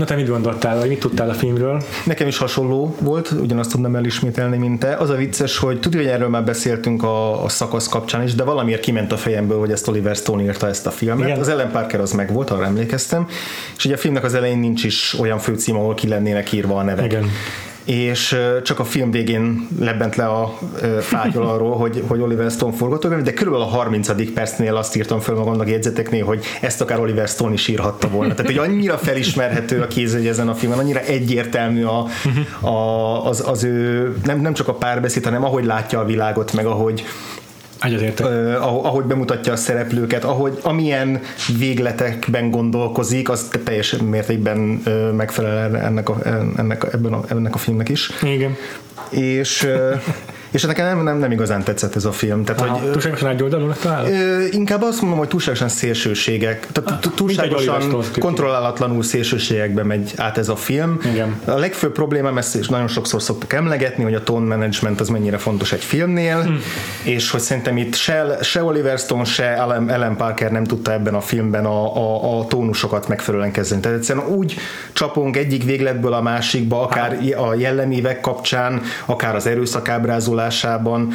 Na 0.00 0.06
te 0.06 0.14
mit 0.14 0.28
gondoltál, 0.28 0.78
vagy 0.78 0.88
mit 0.88 0.98
tudtál 0.98 1.28
a 1.28 1.34
filmről? 1.34 1.82
Nekem 2.04 2.26
is 2.26 2.38
hasonló 2.38 2.96
volt, 3.00 3.30
ugyanazt 3.30 3.70
tudnám 3.70 3.96
elismételni, 3.96 4.56
mint 4.56 4.78
te. 4.78 4.94
Az 4.94 5.10
a 5.10 5.14
vicces, 5.14 5.58
hogy 5.58 5.80
tudja, 5.80 6.00
hogy 6.00 6.08
erről 6.08 6.28
már 6.28 6.44
beszéltünk 6.44 7.02
a, 7.02 7.44
a 7.44 7.48
szakasz 7.48 7.88
kapcsán 7.88 8.22
is, 8.22 8.34
de 8.34 8.44
valamiért 8.44 8.80
kiment 8.80 9.12
a 9.12 9.16
fejemből, 9.16 9.58
hogy 9.58 9.70
ezt 9.70 9.88
Oliver 9.88 10.16
Stone 10.16 10.42
írta 10.42 10.68
ezt 10.68 10.86
a 10.86 10.90
filmet. 10.90 11.26
Igen. 11.26 11.40
Az 11.40 11.48
Ellen 11.48 11.70
Parker 11.70 12.00
az 12.00 12.12
meg 12.12 12.32
volt, 12.32 12.50
arra 12.50 12.64
emlékeztem. 12.64 13.26
És 13.76 13.84
ugye 13.84 13.94
a 13.94 13.98
filmnek 13.98 14.24
az 14.24 14.34
elején 14.34 14.58
nincs 14.58 14.84
is 14.84 15.16
olyan 15.18 15.38
főcím, 15.38 15.76
ahol 15.76 15.94
ki 15.94 16.08
lennének 16.08 16.52
írva 16.52 16.76
a 16.76 16.82
nevek. 16.82 17.04
Igen 17.04 17.30
és 17.84 18.36
csak 18.62 18.78
a 18.78 18.84
film 18.84 19.10
végén 19.10 19.68
lebent 19.78 20.16
le 20.16 20.26
a 20.26 20.58
fátyol 21.00 21.46
arról, 21.46 21.76
hogy, 21.76 22.04
hogy 22.06 22.20
Oliver 22.20 22.50
Stone 22.50 22.72
forgatókönyv, 22.72 23.22
de 23.22 23.32
körülbelül 23.32 23.66
a 23.66 23.68
30. 23.68 24.32
percnél 24.32 24.76
azt 24.76 24.96
írtam 24.96 25.20
fel 25.20 25.34
magamnak 25.34 25.68
jegyzeteknél, 25.68 26.24
hogy 26.24 26.44
ezt 26.60 26.80
akár 26.80 27.00
Oliver 27.00 27.28
Stone 27.28 27.52
is 27.52 27.68
írhatta 27.68 28.08
volna. 28.08 28.34
Tehát, 28.34 28.50
hogy 28.52 28.70
annyira 28.70 28.98
felismerhető 28.98 29.80
a 29.80 29.86
kézőgy 29.86 30.26
ezen 30.26 30.48
a 30.48 30.54
filmen, 30.54 30.78
annyira 30.78 31.00
egyértelmű 31.00 31.84
a, 31.84 32.06
a, 32.66 33.26
az, 33.26 33.42
az 33.46 33.64
ő, 33.64 34.14
nem, 34.24 34.40
nem 34.40 34.52
csak 34.52 34.68
a 34.68 34.74
párbeszéd, 34.74 35.24
hanem 35.24 35.44
ahogy 35.44 35.64
látja 35.64 36.00
a 36.00 36.04
világot, 36.04 36.52
meg 36.52 36.66
ahogy, 36.66 37.04
Uh, 38.20 38.86
ahogy 38.86 39.04
bemutatja 39.04 39.52
a 39.52 39.56
szereplőket, 39.56 40.24
ahogy 40.24 40.58
amilyen 40.62 41.20
végletekben 41.58 42.50
gondolkozik, 42.50 43.28
az 43.28 43.48
teljes 43.64 43.96
mértékben 43.96 44.58
megfelel 45.16 45.76
ennek 45.76 46.08
a, 46.08 46.16
ennek, 46.56 46.86
ebben 46.92 47.12
a, 47.12 47.22
ennek 47.28 47.54
a 47.54 47.58
filmnek 47.58 47.88
is. 47.88 48.10
Igen. 48.22 48.56
És 49.10 49.68
és 50.50 50.62
nekem 50.62 50.86
nem, 50.86 51.04
nem, 51.04 51.18
nem 51.18 51.30
igazán 51.30 51.62
tetszett 51.62 51.96
ez 51.96 52.04
a 52.04 52.12
film. 52.12 52.44
Tehát, 52.44 52.60
Aha, 52.60 52.78
hogy, 52.78 52.90
túlságosan 52.90 53.28
egy 53.28 53.42
Inkább 54.50 54.82
azt 54.82 55.00
mondom, 55.00 55.18
hogy 55.18 55.28
túlságosan 55.28 55.68
szélsőségek, 55.68 56.66
tehát 56.72 57.06
ah, 57.06 57.12
túlságosan 57.14 58.04
kontrollálatlanul 58.18 59.02
szélsőségekbe 59.02 59.82
megy 59.82 60.12
át 60.16 60.38
ez 60.38 60.48
a 60.48 60.56
film. 60.56 60.98
Igen. 61.12 61.40
A 61.44 61.50
legfőbb 61.50 61.92
problémám, 61.92 62.38
ezt 62.38 62.56
is 62.56 62.68
nagyon 62.68 62.88
sokszor 62.88 63.22
szoktuk 63.22 63.52
emlegetni, 63.52 64.02
hogy 64.02 64.14
a 64.14 64.22
tone 64.22 64.56
management 64.56 65.00
az 65.00 65.08
mennyire 65.08 65.38
fontos 65.38 65.72
egy 65.72 65.84
filmnél, 65.84 66.42
hmm. 66.42 66.58
és 67.02 67.30
hogy 67.30 67.40
szerintem 67.40 67.76
itt 67.76 67.94
se, 67.94 68.38
se 68.42 68.62
Oliver 68.62 68.98
Stone, 68.98 69.24
se 69.24 69.44
Ellen, 69.44 69.90
Ellen 69.90 70.16
Parker 70.16 70.50
nem 70.50 70.64
tudta 70.64 70.92
ebben 70.92 71.14
a 71.14 71.20
filmben 71.20 71.64
a, 71.64 71.96
a, 71.96 72.38
a 72.38 72.46
tónusokat 72.46 73.08
megfelelően 73.08 73.52
kezelni. 73.52 73.82
Tehát 73.82 73.98
egyszerűen 73.98 74.26
úgy 74.26 74.56
csapunk 74.92 75.36
egyik 75.36 75.64
végletből 75.64 76.12
a 76.12 76.22
másikba, 76.22 76.82
akár 76.82 77.18
a 77.36 77.54
jellemívek 77.54 78.20
kapcsán, 78.20 78.82
akár 79.06 79.34
az 79.34 79.46
erőszakábrázolás 79.46 80.39
hangolásában, 80.40 81.12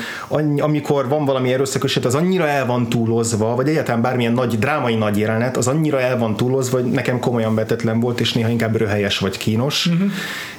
amikor 0.57 1.07
van 1.07 1.25
valami 1.25 1.53
erőszakos 1.53 1.95
az 1.95 2.15
annyira 2.15 2.47
el 2.47 2.65
van 2.65 2.89
túlozva, 2.89 3.55
vagy 3.55 3.67
egyáltalán 3.67 4.01
bármilyen 4.01 4.33
nagy 4.33 4.59
drámai 4.59 4.95
nagy 4.95 5.17
jelenet, 5.17 5.57
az 5.57 5.67
annyira 5.67 5.99
el 5.99 6.17
van 6.17 6.35
túlozva, 6.35 6.81
hogy 6.81 6.91
nekem 6.91 7.19
komolyan 7.19 7.55
betetlen 7.55 7.99
volt, 7.99 8.19
és 8.19 8.33
néha 8.33 8.49
inkább 8.49 8.75
röhelyes 8.75 9.19
vagy 9.19 9.37
kínos. 9.37 9.85
Uh-huh 9.85 10.11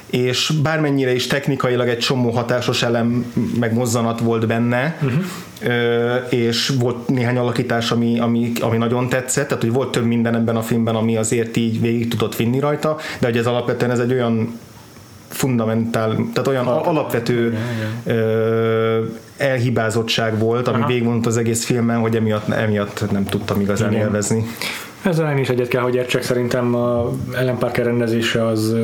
és 0.09 0.51
bármennyire 0.63 1.13
is 1.13 1.27
technikailag 1.27 1.87
egy 1.87 1.97
csomó 1.97 2.29
hatásos 2.29 2.83
elem 2.83 3.33
meg 3.59 3.73
mozzanat 3.73 4.19
volt 4.19 4.47
benne, 4.47 4.97
uh-huh. 5.01 6.33
és 6.33 6.73
volt 6.79 7.07
néhány 7.07 7.37
alakítás, 7.37 7.91
ami, 7.91 8.19
ami, 8.19 8.51
ami 8.59 8.77
nagyon 8.77 9.09
tetszett, 9.09 9.47
tehát 9.47 9.63
hogy 9.63 9.71
volt 9.71 9.91
több 9.91 10.05
minden 10.05 10.35
ebben 10.35 10.55
a 10.55 10.61
filmben, 10.61 10.95
ami 10.95 11.17
azért 11.17 11.57
így 11.57 11.81
végig 11.81 12.07
tudott 12.07 12.35
vinni 12.35 12.59
rajta, 12.59 12.97
de 13.19 13.27
hogy 13.27 13.37
ez 13.37 13.45
alapvetően 13.45 13.91
ez 13.91 13.99
egy 13.99 14.13
olyan 14.13 14.59
fundamentál, 15.27 16.15
tehát 16.15 16.47
olyan 16.47 16.67
a, 16.67 16.87
alapvető 16.87 17.57
ö, 18.03 19.03
elhibázottság 19.37 20.39
volt, 20.39 20.67
ami 20.67 20.83
végigmondott 20.87 21.25
az 21.25 21.37
egész 21.37 21.65
filmen, 21.65 21.99
hogy 21.99 22.15
emiatt, 22.15 22.49
emiatt 22.49 23.11
nem 23.11 23.25
tudtam 23.25 23.61
igazán 23.61 23.91
igen. 23.91 24.05
élvezni. 24.05 24.45
Ezzel 25.01 25.31
én 25.31 25.37
is 25.37 25.49
egyet 25.49 25.67
kell, 25.67 25.81
hogy 25.81 25.95
értsek, 25.95 26.23
szerintem 26.23 26.75
a 26.75 27.11
Ellen 27.33 27.57
Parker 27.57 27.85
rendezése 27.85 28.45
az 28.45 28.75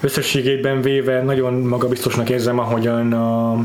összességében 0.00 0.80
véve 0.80 1.22
nagyon 1.22 1.54
magabiztosnak 1.54 2.30
érzem, 2.30 2.58
ahogyan 2.58 3.12
a, 3.12 3.64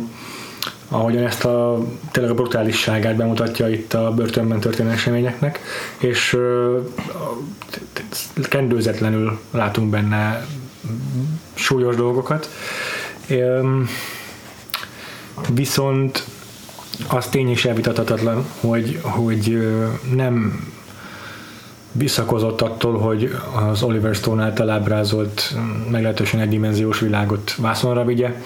ahogyan 0.89 1.23
ezt 1.25 1.45
a 1.45 1.79
tényleg 2.11 2.31
a 2.31 2.35
brutálisságát 2.35 3.15
bemutatja 3.15 3.69
itt 3.69 3.93
a 3.93 4.11
börtönben 4.11 4.59
történő 4.59 4.89
eseményeknek, 4.89 5.59
és 5.97 6.37
kendőzetlenül 8.49 9.39
látunk 9.51 9.89
benne 9.89 10.45
súlyos 11.53 11.95
dolgokat. 11.95 12.49
Viszont 15.53 16.23
az 17.07 17.27
tény 17.27 17.49
is 17.49 17.65
elvitathatatlan, 17.65 18.45
hogy, 18.59 18.99
hogy 19.01 19.67
nem 20.13 20.65
visszakozott 21.91 22.61
attól, 22.61 22.97
hogy 22.97 23.35
az 23.69 23.83
Oliver 23.83 24.15
Stone 24.15 24.43
által 24.43 24.69
ábrázolt 24.69 25.55
meglehetősen 25.91 26.39
egydimenziós 26.39 26.99
világot 26.99 27.55
vászonra 27.55 28.05
vigye, 28.05 28.41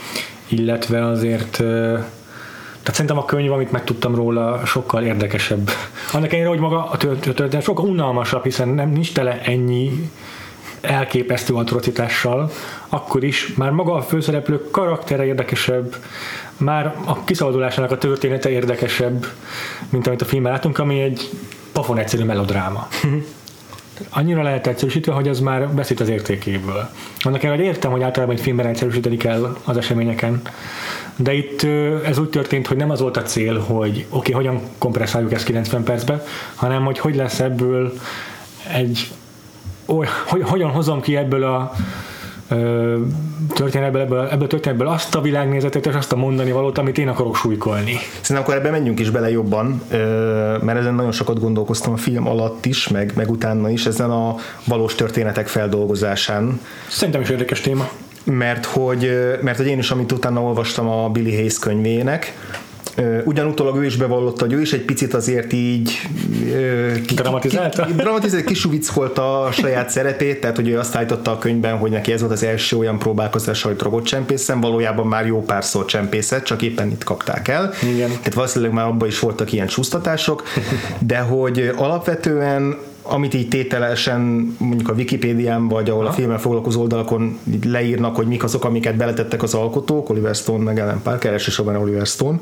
illetve 0.47 1.05
azért 1.05 1.61
tehát 2.87 3.01
szerintem 3.01 3.17
a 3.17 3.25
könyv, 3.25 3.51
amit 3.51 3.71
megtudtam 3.71 4.15
róla, 4.15 4.65
sokkal 4.65 5.03
érdekesebb. 5.03 5.69
Annak 6.13 6.29
ellenére, 6.29 6.49
hogy 6.49 6.59
maga 6.59 6.89
a 6.89 6.97
történet 6.97 7.63
sokkal 7.63 7.85
unalmasabb, 7.85 8.43
hiszen 8.43 8.67
nem 8.67 8.89
nincs 8.89 9.13
tele 9.13 9.41
ennyi 9.41 10.09
elképesztő 10.81 11.53
atrocitással, 11.53 12.51
akkor 12.89 13.23
is 13.23 13.53
már 13.55 13.71
maga 13.71 13.93
a 13.93 14.01
főszereplő 14.01 14.69
karaktere 14.71 15.25
érdekesebb, 15.25 15.95
már 16.57 16.95
a 17.05 17.23
kiszabadulásának 17.23 17.91
a 17.91 17.97
története 17.97 18.49
érdekesebb, 18.49 19.25
mint 19.89 20.07
amit 20.07 20.21
a 20.21 20.25
filmben 20.25 20.51
látunk, 20.51 20.77
ami 20.77 21.01
egy 21.01 21.29
pofon 21.71 21.97
egyszerű 21.97 22.23
melodráma. 22.23 22.87
Annyira 24.09 24.43
lehet 24.43 24.67
egyszerűsítve, 24.67 25.13
hogy 25.13 25.27
az 25.27 25.39
már 25.39 25.69
beszít 25.69 25.99
az 25.99 26.09
értékéből. 26.09 26.89
Annak 27.19 27.43
ellenére, 27.43 27.67
értem, 27.67 27.91
hogy 27.91 28.01
általában 28.01 28.35
egy 28.35 28.41
filmben 28.41 28.65
egyszerűsíteni 28.65 29.17
kell 29.17 29.57
az 29.63 29.77
eseményeken, 29.77 30.41
de 31.15 31.33
itt 31.33 31.63
ez 32.05 32.17
úgy 32.17 32.29
történt, 32.29 32.67
hogy 32.67 32.77
nem 32.77 32.89
az 32.89 32.99
volt 32.99 33.17
a 33.17 33.21
cél, 33.21 33.59
hogy 33.59 33.89
oké, 33.89 34.05
okay, 34.09 34.33
hogyan 34.33 34.61
kompresszáljuk 34.77 35.33
ezt 35.33 35.45
90 35.45 35.83
percbe, 35.83 36.23
hanem 36.55 36.85
hogy 36.85 36.99
hogy 36.99 37.15
lesz 37.15 37.39
ebből 37.39 37.93
egy 38.73 39.11
hogy, 39.87 40.41
hogyan 40.41 40.69
hozom 40.69 41.01
ki 41.01 41.15
ebből 41.15 41.43
a 41.43 41.71
történetből, 43.53 44.01
ebből, 44.01 44.27
ebből 44.27 44.43
a 44.43 44.47
történetből 44.47 44.87
azt 44.87 45.15
a 45.15 45.21
világnézetet 45.21 45.85
és 45.85 45.93
azt 45.93 46.11
a 46.11 46.15
mondani 46.15 46.51
valót, 46.51 46.77
amit 46.77 46.97
én 46.97 47.07
akarok 47.07 47.35
súlykolni. 47.35 47.93
Szerintem 48.21 48.37
akkor 48.37 48.53
ebben 48.53 48.71
menjünk 48.71 48.99
is 48.99 49.09
bele 49.09 49.29
jobban, 49.29 49.81
mert 50.61 50.79
ezen 50.79 50.93
nagyon 50.93 51.11
sokat 51.11 51.39
gondolkoztam 51.39 51.93
a 51.93 51.97
film 51.97 52.27
alatt 52.27 52.65
is, 52.65 52.87
meg, 52.87 53.11
meg 53.15 53.29
utána 53.29 53.69
is, 53.69 53.85
ezen 53.85 54.09
a 54.09 54.35
valós 54.63 54.95
történetek 54.95 55.47
feldolgozásán. 55.47 56.59
Szerintem 56.87 57.21
is 57.21 57.29
érdekes 57.29 57.61
téma. 57.61 57.89
Mert 58.23 58.65
hogy, 58.65 59.11
mert 59.41 59.57
hogy 59.57 59.67
én 59.67 59.77
is, 59.77 59.91
amit 59.91 60.11
utána 60.11 60.41
olvastam 60.41 60.87
a 60.87 61.09
Billy 61.09 61.35
Hayes 61.35 61.59
könyvének, 61.59 62.33
Ugyanutólag 63.25 63.77
ő 63.77 63.85
is 63.85 63.95
bevallotta, 63.95 64.45
hogy 64.45 64.53
ő 64.53 64.61
is 64.61 64.73
egy 64.73 64.81
picit 64.81 65.13
azért 65.13 65.53
így 65.53 65.91
dramatizálta? 67.15 67.85
Ki, 67.85 67.93
dramatizálta, 67.93 68.45
kisuvickolta 68.45 69.41
a 69.41 69.51
saját 69.51 69.89
szerepét, 69.89 70.41
tehát 70.41 70.55
hogy 70.55 70.67
ő 70.69 70.79
azt 70.79 70.95
állította 70.95 71.31
a 71.31 71.37
könyvben, 71.37 71.77
hogy 71.77 71.91
neki 71.91 72.11
ez 72.11 72.19
volt 72.19 72.31
az 72.31 72.43
első 72.43 72.77
olyan 72.77 72.99
próbálkozás, 72.99 73.61
hogy 73.61 73.75
drogot 73.75 74.05
csempészem, 74.05 74.61
valójában 74.61 75.07
már 75.07 75.25
jó 75.25 75.43
párszor 75.43 75.85
csempészet, 75.85 76.45
csak 76.45 76.61
éppen 76.61 76.91
itt 76.91 77.03
kapták 77.03 77.47
el. 77.47 77.73
Igen. 77.83 78.07
Tehát 78.07 78.33
valószínűleg 78.33 78.73
már 78.73 78.85
abban 78.85 79.07
is 79.07 79.19
voltak 79.19 79.51
ilyen 79.51 79.67
csúsztatások, 79.67 80.43
de 80.99 81.17
hogy 81.17 81.71
alapvetően 81.75 82.77
amit 83.09 83.33
így 83.33 83.47
tételesen 83.47 84.19
mondjuk 84.57 84.89
a 84.89 84.93
Wikipédián, 84.93 85.67
vagy 85.67 85.89
ahol 85.89 86.03
ha. 86.03 86.09
a 86.09 86.13
filmmel 86.13 86.39
foglalkozó 86.39 86.81
oldalakon 86.81 87.39
leírnak, 87.65 88.15
hogy 88.15 88.27
mik 88.27 88.43
azok, 88.43 88.65
amiket 88.65 88.95
beletettek 88.95 89.43
az 89.43 89.53
alkotók, 89.53 90.09
Oliver 90.09 90.35
Stone 90.35 90.63
meg 90.63 90.79
Ellen 90.79 91.01
Parker, 91.01 91.31
elsősorban 91.31 91.75
Oliver 91.75 92.05
Stone, 92.05 92.39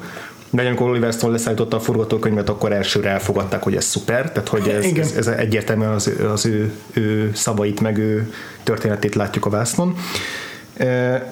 de 0.49 0.65
amikor 0.65 0.89
Oliver 0.89 1.13
Stone 1.13 1.31
leszállította 1.31 1.77
a 1.77 1.79
forgatókönyvet, 1.79 2.49
akkor 2.49 2.71
elsőre 2.71 3.09
elfogadták, 3.09 3.63
hogy 3.63 3.75
ez 3.75 3.85
szuper, 3.85 4.31
tehát 4.31 4.47
hogy 4.47 4.67
ez, 4.67 4.85
ez, 4.97 5.11
ez 5.17 5.27
egyértelműen 5.27 5.91
az, 5.91 6.11
az 6.33 6.45
ő, 6.45 6.73
ő 6.93 7.31
szavait, 7.33 7.81
meg 7.81 7.97
ő 7.97 8.33
történetét 8.63 9.15
látjuk 9.15 9.45
a 9.45 9.49
vásznon. 9.49 9.95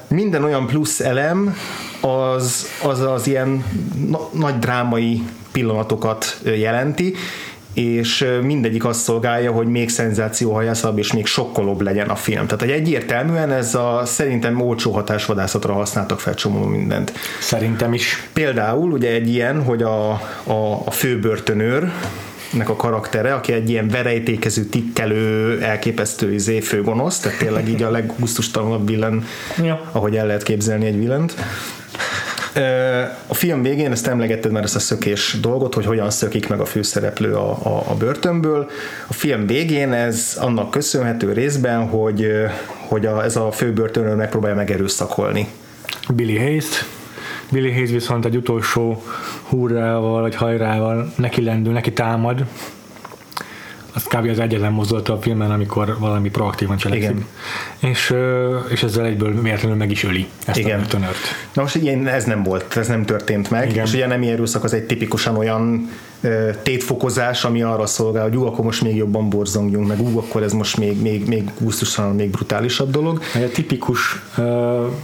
Minden 0.07 0.43
olyan 0.43 0.67
plusz 0.67 0.99
elem 0.99 1.55
az 2.01 2.67
az, 2.83 2.99
az 2.99 3.27
ilyen 3.27 3.63
na, 4.09 4.29
nagy 4.31 4.59
drámai 4.59 5.23
pillanatokat 5.51 6.39
jelenti, 6.43 7.15
és 7.73 8.25
mindegyik 8.41 8.85
azt 8.85 8.99
szolgálja, 8.99 9.51
hogy 9.51 9.67
még 9.67 9.89
szenzációhajászabb 9.89 10.97
és 10.97 11.13
még 11.13 11.25
sokkolóbb 11.25 11.81
legyen 11.81 12.09
a 12.09 12.15
film. 12.15 12.45
Tehát 12.45 12.61
egy 12.61 12.71
egyértelműen 12.71 13.51
ez 13.51 13.75
a 13.75 14.01
szerintem 14.05 14.61
olcsó 14.61 14.91
hatásvadászatra 14.91 15.73
használtak 15.73 16.19
fel 16.19 16.33
csomó 16.33 16.65
mindent. 16.65 17.13
Szerintem 17.39 17.93
is. 17.93 18.27
Például 18.33 18.91
ugye 18.91 19.11
egy 19.11 19.29
ilyen, 19.29 19.63
hogy 19.63 19.83
a, 19.83 20.11
a, 20.43 20.81
a 20.85 20.91
főbörtönőr, 20.91 21.91
nek 22.53 22.69
a 22.69 22.75
karaktere, 22.75 23.33
aki 23.33 23.53
egy 23.53 23.69
ilyen 23.69 23.87
verejtékező, 23.87 24.63
tikkelő, 24.63 25.61
elképesztő 25.61 26.33
izé, 26.33 26.59
főgonosz, 26.59 27.19
tehát 27.19 27.37
tényleg 27.37 27.69
így 27.69 27.83
a 27.83 27.91
leggusztustalanabb 27.91 28.87
villan, 28.87 29.25
ja. 29.63 29.89
ahogy 29.91 30.15
el 30.15 30.25
lehet 30.25 30.43
képzelni 30.43 30.85
egy 30.85 30.97
villant. 30.97 31.35
A 33.27 33.33
film 33.33 33.61
végén 33.61 33.91
ezt 33.91 34.07
emlegetted 34.07 34.51
már 34.51 34.63
ezt 34.63 34.75
a 34.75 34.79
szökés 34.79 35.37
dolgot, 35.41 35.73
hogy 35.73 35.85
hogyan 35.85 36.09
szökik 36.09 36.49
meg 36.49 36.59
a 36.59 36.65
főszereplő 36.65 37.35
a, 37.35 37.49
a, 37.49 37.83
a 37.89 37.95
börtönből. 37.95 38.69
A 39.07 39.13
film 39.13 39.47
végén 39.47 39.93
ez 39.93 40.37
annak 40.39 40.71
köszönhető 40.71 41.33
részben, 41.33 41.87
hogy, 41.87 42.27
hogy 42.87 43.05
a, 43.05 43.23
ez 43.23 43.35
a 43.35 43.51
főbörtönről 43.51 44.15
megpróbálja 44.15 44.55
megerőszakolni. 44.55 45.47
Billy 46.15 46.37
Hayes-t 46.37 46.85
Billy 47.51 47.71
Hayes 47.71 47.89
viszont 47.89 48.25
egy 48.25 48.35
utolsó 48.35 49.03
húrával 49.43 50.21
vagy 50.21 50.35
hajrával 50.35 51.13
neki 51.15 51.43
lendül, 51.43 51.73
neki 51.73 51.93
támad. 51.93 52.45
Az 53.93 54.03
kb. 54.03 54.29
az 54.29 54.39
egyetlen 54.39 54.71
mozdulata 54.71 55.13
a 55.13 55.21
filmen, 55.21 55.51
amikor 55.51 55.95
valami 55.99 56.29
proaktívan 56.29 56.77
cselekszik. 56.77 57.09
Igen. 57.09 57.25
És, 57.79 58.13
és 58.69 58.83
ezzel 58.83 59.05
egyből 59.05 59.41
véletlenül 59.41 59.77
meg 59.77 59.91
is 59.91 60.03
öli 60.03 60.27
ezt 60.45 60.57
Igen. 60.57 60.79
a 60.79 60.85
tönört. 60.85 61.17
Na 61.53 61.61
most 61.61 61.75
ilyen, 61.75 62.07
ez 62.07 62.23
nem 62.23 62.43
volt, 62.43 62.77
ez 62.77 62.87
nem 62.87 63.05
történt 63.05 63.49
meg, 63.49 63.69
Igen. 63.69 63.85
és 63.85 63.93
ugye 63.93 64.07
nem 64.07 64.21
erőszak 64.21 64.63
az 64.63 64.73
egy 64.73 64.83
tipikusan 64.83 65.37
olyan 65.37 65.89
tétfokozás, 66.63 67.43
ami 67.43 67.61
arra 67.61 67.85
szolgál, 67.85 68.23
hogy 68.23 68.35
ú, 68.35 68.45
akkor 68.45 68.65
most 68.65 68.81
még 68.81 68.95
jobban 68.95 69.29
borzongjunk, 69.29 69.87
meg 69.87 70.01
ú, 70.01 70.17
akkor 70.17 70.43
ez 70.43 70.53
most 70.53 70.77
még, 70.77 71.01
még, 71.01 71.27
még 71.27 71.49
gusztusan, 71.59 72.15
még 72.15 72.29
brutálisabb 72.29 72.91
dolog. 72.91 73.21
Egy 73.33 73.51
tipikus 73.51 74.21
uh, 74.37 74.45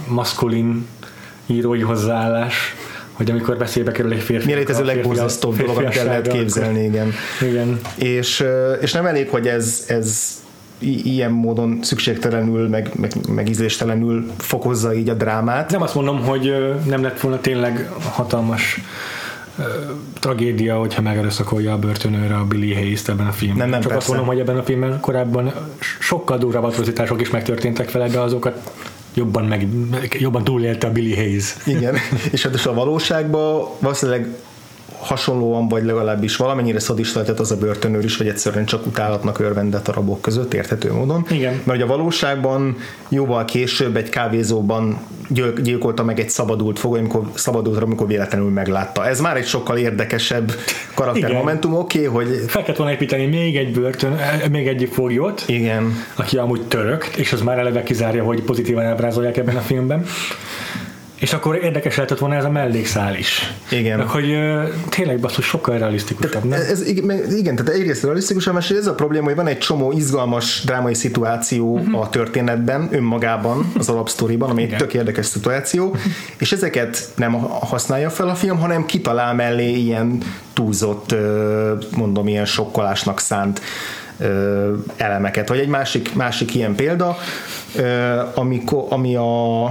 maszkulin 0.08 0.86
írói 1.46 1.80
hozzáállás, 1.80 2.74
hogy 3.20 3.30
amikor 3.30 3.56
beszélbe 3.56 3.92
kerül 3.92 4.12
egy 4.12 4.22
férfi. 4.22 4.46
Miért 4.46 4.70
ez 4.70 4.78
a 4.78 4.84
legborzasztóbb 4.84 5.56
dolog, 5.56 5.76
amit 5.76 5.96
el 5.96 6.04
lehet 6.04 6.28
képzelni, 6.28 6.84
igen. 6.84 7.12
igen. 7.40 7.80
És, 7.94 8.44
és 8.80 8.92
nem 8.92 9.06
elég, 9.06 9.28
hogy 9.28 9.46
ez, 9.46 9.84
ez 9.88 10.40
ilyen 10.78 11.30
módon 11.30 11.78
szükségtelenül, 11.82 12.68
meg, 12.68 12.90
meg, 12.96 13.12
meg 13.28 13.48
ízléstelenül 13.48 14.30
fokozza 14.38 14.94
így 14.94 15.08
a 15.08 15.14
drámát. 15.14 15.70
Nem 15.70 15.82
azt 15.82 15.94
mondom, 15.94 16.20
hogy 16.24 16.74
nem 16.86 17.02
lett 17.02 17.20
volna 17.20 17.40
tényleg 17.40 17.90
hatalmas 18.02 18.80
tragédia, 20.20 20.78
hogyha 20.78 21.02
megerőszakolja 21.02 21.72
a 21.72 21.78
börtönőre 21.78 22.36
a 22.36 22.44
Billy 22.44 22.74
Hayes-t 22.74 23.08
ebben 23.08 23.26
a 23.26 23.32
filmben. 23.32 23.58
Nem, 23.58 23.70
nem, 23.70 23.80
Csak 23.80 23.90
persze. 23.90 23.96
azt 23.96 24.08
mondom, 24.08 24.26
hogy 24.26 24.38
ebben 24.38 24.58
a 24.58 24.62
filmben 24.62 25.00
korábban 25.00 25.52
sokkal 25.98 26.38
durvább 26.38 26.64
atrocitások 26.64 27.20
is 27.20 27.30
megtörténtek 27.30 27.90
vele, 27.90 28.08
de 28.08 28.18
azokat 28.18 28.70
jobban, 29.14 29.44
meg, 29.44 29.66
jobban 30.18 30.44
túlélte 30.44 30.86
a 30.86 30.92
Billy 30.92 31.14
Hayes. 31.14 31.56
Igen, 31.66 31.96
és 32.32 32.42
hát 32.42 32.54
a 32.66 32.74
valóságban 32.74 33.68
valószínűleg 33.78 34.36
hasonlóan, 35.00 35.68
vagy 35.68 35.84
legalábbis 35.84 36.36
valamennyire 36.36 36.78
szadista 36.78 37.18
lehetett 37.18 37.40
az 37.40 37.50
a 37.50 37.56
börtönőr 37.56 38.04
is, 38.04 38.16
vagy 38.16 38.28
egyszerűen 38.28 38.64
csak 38.64 38.86
utálatnak 38.86 39.38
örvendett 39.38 39.88
a 39.88 39.92
rabok 39.92 40.20
között, 40.20 40.54
érthető 40.54 40.92
módon. 40.92 41.26
Igen. 41.30 41.60
Mert 41.64 41.82
a 41.82 41.86
valóságban 41.86 42.76
jóval 43.08 43.44
később 43.44 43.96
egy 43.96 44.08
kávézóban 44.08 44.98
gyilkolta 45.62 46.04
meg 46.04 46.20
egy 46.20 46.30
szabadult 46.30 46.78
fogó, 46.78 46.94
amikor 46.94 47.30
szabadult, 47.34 47.82
amikor 47.82 48.06
véletlenül 48.06 48.50
meglátta. 48.50 49.06
Ez 49.06 49.20
már 49.20 49.36
egy 49.36 49.46
sokkal 49.46 49.76
érdekesebb 49.76 50.52
karaktermomentum, 50.94 51.74
oké, 51.74 52.06
okay, 52.06 52.24
hogy... 52.24 52.44
Fel 52.46 52.62
kellett 52.62 52.76
volna 52.76 52.92
építeni 52.92 53.26
még 53.26 53.56
egy 53.56 53.72
börtön, 53.72 54.18
még 54.50 54.66
egy 54.66 54.88
foglyot, 54.92 55.44
Igen. 55.46 55.94
aki 56.14 56.36
amúgy 56.36 56.62
török, 56.62 57.04
és 57.16 57.32
az 57.32 57.42
már 57.42 57.58
eleve 57.58 57.82
kizárja, 57.82 58.24
hogy 58.24 58.42
pozitívan 58.42 58.84
ábrázolják 58.84 59.36
ebben 59.36 59.56
a 59.56 59.60
filmben. 59.60 60.04
És 61.20 61.32
akkor 61.32 61.56
érdekes 61.62 61.96
lehetett 61.96 62.18
volna 62.18 62.34
ez 62.34 62.44
a 62.44 62.50
mellékszál 62.50 63.16
is. 63.16 63.52
Igen. 63.70 63.98
Meg, 63.98 64.08
hogy 64.08 64.38
tényleg 64.88 65.20
basszus 65.20 65.44
sokkal 65.44 65.78
realisztikusabb, 65.78 66.44
nem? 66.44 66.60
Ez, 66.60 66.86
igen, 67.36 67.56
tehát 67.56 67.68
egyrészt 67.68 68.02
realisztikusabb, 68.02 68.56
és 68.58 68.70
ez 68.70 68.86
a 68.86 68.94
probléma, 68.94 69.24
hogy 69.24 69.34
van 69.34 69.46
egy 69.46 69.58
csomó 69.58 69.92
izgalmas 69.92 70.62
drámai 70.64 70.94
szituáció 70.94 71.78
uh-huh. 71.78 72.00
a 72.00 72.08
történetben, 72.08 72.88
önmagában, 72.90 73.72
az 73.78 73.88
alapsztoriban, 73.88 74.50
ami 74.50 74.62
igen. 74.62 74.72
egy 74.72 74.78
tök 74.80 74.94
érdekes 74.94 75.26
szituáció, 75.26 75.96
és 76.38 76.52
ezeket 76.52 77.08
nem 77.16 77.32
használja 77.48 78.10
fel 78.10 78.28
a 78.28 78.34
film, 78.34 78.58
hanem 78.58 78.86
kitalál 78.86 79.34
mellé 79.34 79.72
ilyen 79.72 80.22
túlzott, 80.52 81.14
mondom, 81.96 82.28
ilyen 82.28 82.44
sokkolásnak 82.44 83.20
szánt 83.20 83.60
elemeket. 84.96 85.48
Vagy 85.48 85.58
egy 85.58 85.68
másik, 85.68 86.14
másik 86.14 86.54
ilyen 86.54 86.74
példa, 86.74 87.16
amikor, 88.34 88.86
ami 88.88 89.16
a, 89.16 89.64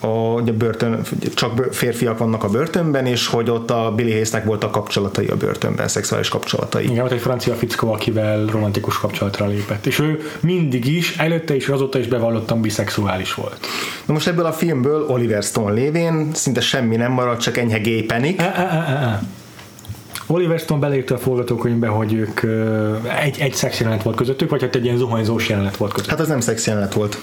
a, 0.00 0.36
a 0.36 0.42
börtön, 0.42 1.00
csak 1.34 1.68
férfiak 1.72 2.18
vannak 2.18 2.44
a 2.44 2.48
börtönben, 2.48 3.06
és 3.06 3.26
hogy 3.26 3.50
ott 3.50 3.70
a 3.70 3.92
Billy 3.96 4.10
Hayesnek 4.10 4.44
voltak 4.44 4.70
kapcsolatai 4.70 5.26
a 5.26 5.36
börtönben, 5.36 5.88
szexuális 5.88 6.28
kapcsolatai. 6.28 6.84
Igen, 6.84 7.04
ott 7.04 7.10
egy 7.10 7.20
francia 7.20 7.54
fickó, 7.54 7.92
akivel 7.92 8.44
romantikus 8.46 8.98
kapcsolatra 8.98 9.46
lépett. 9.46 9.86
És 9.86 9.98
ő 9.98 10.20
mindig 10.40 10.86
is, 10.86 11.16
előtte 11.16 11.56
is, 11.56 11.68
azóta 11.68 11.98
is 11.98 12.06
bevallottan 12.06 12.60
biszexuális 12.60 13.34
volt. 13.34 13.66
Na 14.06 14.12
most 14.12 14.26
ebből 14.26 14.46
a 14.46 14.52
filmből 14.52 15.06
Oliver 15.08 15.42
Stone 15.42 15.72
lévén 15.72 16.30
szinte 16.34 16.60
semmi 16.60 16.96
nem 16.96 17.12
maradt, 17.12 17.40
csak 17.40 17.56
enyhe 17.56 17.78
gay 17.78 18.02
panic. 18.02 18.40
E, 18.40 18.44
e, 18.44 18.60
e, 18.60 19.20
Oliver 20.26 20.58
Stone 20.58 20.80
beleírta 20.80 21.14
a 21.14 21.18
forgatókönyvbe, 21.18 21.86
hogy 21.86 22.12
ők 22.12 22.40
egy, 23.22 23.40
egy 23.40 23.54
szex 23.54 23.80
jelenet 23.80 24.02
volt 24.02 24.16
közöttük, 24.16 24.50
vagy 24.50 24.60
hát 24.60 24.74
egy 24.74 24.84
ilyen 24.84 24.96
zuhanyzós 24.96 25.48
jelenet 25.48 25.76
volt 25.76 25.92
közöttük. 25.92 26.12
Hát 26.12 26.20
az 26.22 26.28
nem 26.28 26.40
szex 26.40 26.66
jelenet 26.66 26.94
volt 26.94 27.18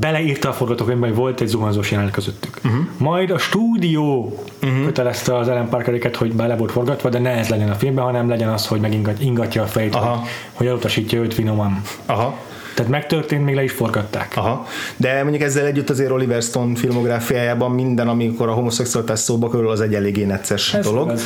beleírta 0.00 0.48
a 0.48 0.52
forgatókönyvben, 0.52 1.08
hogy 1.08 1.18
volt 1.18 1.40
egy 1.40 1.46
zuhanyzós 1.48 1.90
jelenet 1.90 2.12
közöttük. 2.12 2.60
Uh-huh. 2.64 2.86
Majd 2.96 3.30
a 3.30 3.38
stúdió 3.38 4.38
uh-huh. 4.62 4.84
kötelezte 4.84 5.36
az 5.36 5.48
Ellen 5.48 5.68
Parkereket, 5.68 6.16
hogy 6.16 6.32
bele 6.32 6.56
volt 6.56 6.72
forgatva, 6.72 7.08
de 7.08 7.18
ne 7.18 7.30
ez 7.30 7.48
legyen 7.48 7.70
a 7.70 7.74
filmben, 7.74 8.04
hanem 8.04 8.28
legyen 8.28 8.48
az, 8.48 8.66
hogy 8.66 8.80
megingatja 8.80 9.62
a 9.62 9.66
fejét, 9.66 9.94
Aha. 9.94 10.16
hogy, 10.16 10.28
hogy 10.52 10.66
elutasítja 10.66 11.20
őt 11.20 11.34
finoman. 11.34 11.82
Aha. 12.06 12.38
Tehát 12.74 12.90
megtörtént, 12.90 13.44
még 13.44 13.54
le 13.54 13.62
is 13.62 13.72
forgatták. 13.72 14.32
Aha. 14.36 14.66
De 14.96 15.22
mondjuk 15.22 15.42
ezzel 15.42 15.66
együtt 15.66 15.90
azért 15.90 16.10
Oliver 16.10 16.42
Stone 16.42 16.76
filmográfiájában 16.76 17.70
minden, 17.70 18.08
amikor 18.08 18.48
a 18.48 18.52
homoszexualitás 18.52 19.18
szóba 19.18 19.50
kerül, 19.50 19.70
az 19.70 19.80
egy 19.80 19.94
eléggé 19.94 20.24
necces 20.24 20.74
ez 20.74 20.84
dolog. 20.84 21.08
Az. 21.08 21.22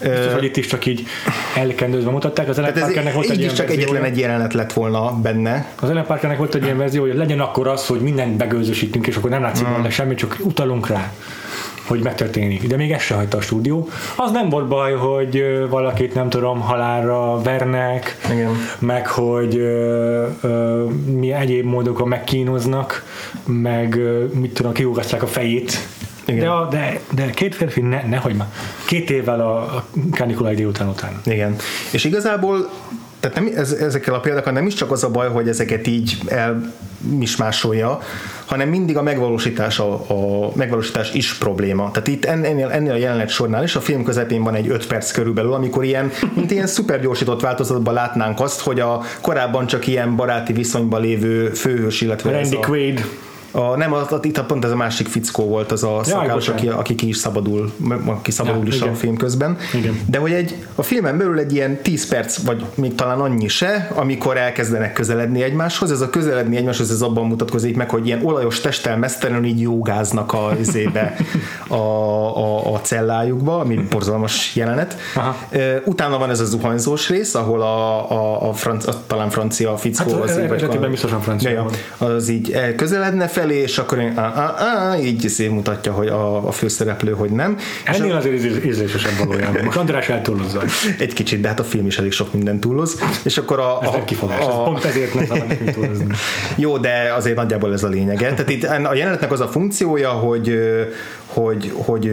Biztos, 0.00 0.32
hogy 0.32 0.44
itt 0.44 0.56
is 0.56 0.66
csak 0.66 0.86
így 0.86 1.06
elkendőzve 1.56 2.10
mutatták. 2.10 2.48
Az 2.48 2.58
Ellen 2.58 2.72
Parkernek 2.72 3.14
volt 3.14 3.30
egy 3.30 3.38
ilyen 3.38 3.54
csak 3.54 3.66
verziója. 3.66 3.88
egyetlen 3.88 4.10
egy 4.12 4.18
jelenet 4.18 4.54
lett 4.54 4.72
volna 4.72 5.20
benne. 5.22 5.72
Az 5.80 5.90
Ellen 5.90 6.06
Parkernek 6.06 6.38
volt 6.38 6.54
egy 6.54 6.64
ilyen 6.64 6.78
verzió, 6.78 7.02
hogy 7.02 7.14
legyen 7.14 7.40
akkor 7.40 7.68
az, 7.68 7.86
hogy 7.86 8.00
mindent 8.00 8.36
begőzösítünk, 8.36 9.06
és 9.06 9.16
akkor 9.16 9.30
nem 9.30 9.42
látszik 9.42 9.68
mm. 9.68 9.72
benne 9.72 9.90
semmi, 9.90 10.14
csak 10.14 10.36
utalunk 10.40 10.88
rá 10.88 11.12
hogy 11.90 12.02
megtörténik. 12.02 12.66
De 12.66 12.76
még 12.76 12.92
ezt 12.92 13.04
se 13.04 13.14
hagyta 13.14 13.36
a 13.36 13.40
stúdió. 13.40 13.88
Az 14.16 14.30
nem 14.30 14.48
volt 14.48 14.68
baj, 14.68 14.92
hogy 14.92 15.66
valakit 15.68 16.14
nem 16.14 16.28
tudom, 16.28 16.60
halálra 16.60 17.40
vernek, 17.42 18.16
Igen. 18.32 18.50
meg 18.78 19.06
hogy 19.06 19.56
ö, 19.56 20.26
ö, 20.40 20.84
mi 21.06 21.32
egyéb 21.32 21.64
módokon 21.64 22.08
megkínoznak, 22.08 23.04
meg 23.44 23.94
ö, 23.94 24.24
mit 24.32 24.54
tudom, 24.54 24.72
kiugasztják 24.72 25.22
a 25.22 25.26
fejét 25.26 25.78
igen. 26.30 26.44
De, 26.44 26.50
a, 26.50 26.68
de, 26.68 27.00
de 27.14 27.30
két 27.30 27.54
férfi, 27.54 27.80
ne, 27.80 28.02
nehogy 28.02 28.34
már. 28.34 28.48
Két 28.86 29.10
évvel 29.10 29.40
a, 29.40 29.56
a 29.56 29.86
kanikulai 30.10 30.54
délután 30.54 30.88
után. 30.88 31.20
Igen. 31.24 31.56
És 31.90 32.04
igazából 32.04 32.68
tehát 33.20 33.36
nem, 33.36 33.50
ez, 33.56 33.72
ezekkel 33.72 34.14
a 34.14 34.20
példákkal 34.20 34.52
nem 34.52 34.66
is 34.66 34.74
csak 34.74 34.90
az 34.90 35.04
a 35.04 35.10
baj, 35.10 35.28
hogy 35.28 35.48
ezeket 35.48 35.86
így 35.86 36.18
elmismásolja, 36.26 38.00
hanem 38.44 38.68
mindig 38.68 38.96
a 38.96 39.02
megvalósítás, 39.02 39.78
a, 39.78 39.92
a 39.92 40.50
megvalósítás 40.54 41.12
is 41.12 41.34
probléma. 41.34 41.90
Tehát 41.90 42.08
itt 42.08 42.24
ennél, 42.24 42.68
ennél 42.68 42.92
a 42.92 42.96
jelenet 42.96 43.28
sornál 43.28 43.62
is 43.62 43.76
a 43.76 43.80
film 43.80 44.04
közepén 44.04 44.42
van 44.42 44.54
egy 44.54 44.68
5 44.68 44.86
perc 44.86 45.10
körülbelül, 45.10 45.52
amikor 45.52 45.84
ilyen, 45.84 46.10
mint 46.34 46.50
ilyen 46.50 46.66
szupergyorsított 46.66 47.40
változatban 47.40 47.94
látnánk 47.94 48.40
azt, 48.40 48.60
hogy 48.60 48.80
a 48.80 49.02
korábban 49.20 49.66
csak 49.66 49.86
ilyen 49.86 50.16
baráti 50.16 50.52
viszonyban 50.52 51.00
lévő 51.00 51.48
főhős, 51.48 52.00
illetve 52.00 52.30
Randy 52.30 52.56
a, 52.56 52.60
Quaid 52.60 53.04
a, 53.50 53.76
nem, 53.76 53.92
az, 53.92 54.06
itt 54.22 54.40
pont 54.42 54.64
ez 54.64 54.70
a 54.70 54.76
másik 54.76 55.06
fickó 55.06 55.44
volt, 55.44 55.72
az 55.72 55.84
a 55.84 56.00
szakálos, 56.04 56.48
aki, 56.48 56.68
aki 56.68 56.94
ki 56.94 57.08
is 57.08 57.16
szabadul, 57.16 57.72
aki 58.04 58.30
szabadul 58.30 58.62
ja, 58.62 58.68
is 58.68 58.76
igen. 58.76 58.88
a 58.88 58.94
film 58.94 59.16
közben. 59.16 59.56
Igen. 59.74 60.00
De 60.06 60.18
hogy 60.18 60.32
egy, 60.32 60.56
a 60.74 60.82
filmen 60.82 61.18
belül 61.18 61.38
egy 61.38 61.52
ilyen 61.52 61.82
10 61.82 62.08
perc, 62.08 62.36
vagy 62.36 62.64
még 62.74 62.94
talán 62.94 63.20
annyi 63.20 63.48
se, 63.48 63.90
amikor 63.94 64.36
elkezdenek 64.36 64.92
közeledni 64.92 65.42
egymáshoz, 65.42 65.90
ez 65.90 66.00
a 66.00 66.10
közeledni 66.10 66.56
egymáshoz, 66.56 66.90
ez 66.90 67.00
abban 67.00 67.26
mutatkozik 67.26 67.76
meg, 67.76 67.90
hogy 67.90 68.06
ilyen 68.06 68.24
olajos 68.24 68.60
testtel 68.60 68.96
mesztelenül 68.96 69.44
így 69.44 69.60
jogáznak 69.60 70.32
a, 70.32 70.52
izébe, 70.60 71.16
a, 71.68 71.74
a, 71.74 72.74
a 72.74 72.80
cellájukba, 72.80 73.58
ami 73.58 73.76
borzalmas 73.90 74.56
jelenet. 74.56 74.96
Aha. 75.14 75.36
Utána 75.84 76.18
van 76.18 76.30
ez 76.30 76.40
a 76.40 76.44
zuhanyzós 76.44 77.08
rész, 77.08 77.34
ahol 77.34 77.62
a, 77.62 78.10
a, 78.10 78.48
a, 78.48 78.52
franc, 78.52 78.86
a 78.86 78.92
talán 79.06 79.30
francia 79.30 79.76
fickó 79.76 80.12
hát, 80.12 80.22
az, 80.22 80.38
így, 80.38 80.48
vagy, 80.48 80.88
biztosan 80.90 81.20
francia. 81.20 81.50
Ja, 81.50 81.66
az 81.98 82.28
így 82.28 82.74
közeledne, 82.76 83.28
felé, 83.40 83.56
és 83.56 83.78
akkor 83.78 83.98
én, 83.98 84.12
á, 84.18 84.22
á, 84.22 84.54
á, 84.58 84.98
így 84.98 85.28
szép 85.28 85.50
mutatja, 85.50 85.92
hogy 85.92 86.08
a, 86.08 86.46
a 86.48 86.50
főszereplő, 86.50 87.12
hogy 87.12 87.30
nem. 87.30 87.56
Ennél 87.84 88.14
azért 88.14 88.64
ízlésesebb 88.64 89.26
valójában. 89.26 89.64
Most 89.64 89.76
András 89.76 90.08
eltúlozza. 90.08 90.62
Egy 90.98 91.12
kicsit, 91.12 91.40
de 91.40 91.48
hát 91.48 91.60
a 91.60 91.64
film 91.64 91.86
is 91.86 91.98
elég 91.98 92.12
sok 92.12 92.32
minden 92.32 92.60
túloz. 92.60 93.02
És 93.24 93.38
akkor 93.38 93.58
a... 93.58 93.78
Ez 93.82 93.88
a, 93.94 94.04
kifogás, 94.04 94.44
a, 94.44 94.62
pont 94.62 94.84
ezért 94.84 95.14
nem 95.14 95.26
szabad 95.26 95.72
túlozni. 95.72 96.06
Jó, 96.56 96.78
de 96.78 97.12
azért 97.16 97.36
nagyjából 97.36 97.72
ez 97.72 97.82
a 97.82 97.88
lényege. 97.88 98.28
Tehát 98.28 98.50
itt 98.50 98.64
a 98.64 98.94
jelenetnek 98.94 99.32
az 99.32 99.40
a 99.40 99.48
funkciója, 99.48 100.10
hogy 100.10 100.58
hogy, 101.32 101.72
hogy 101.74 102.10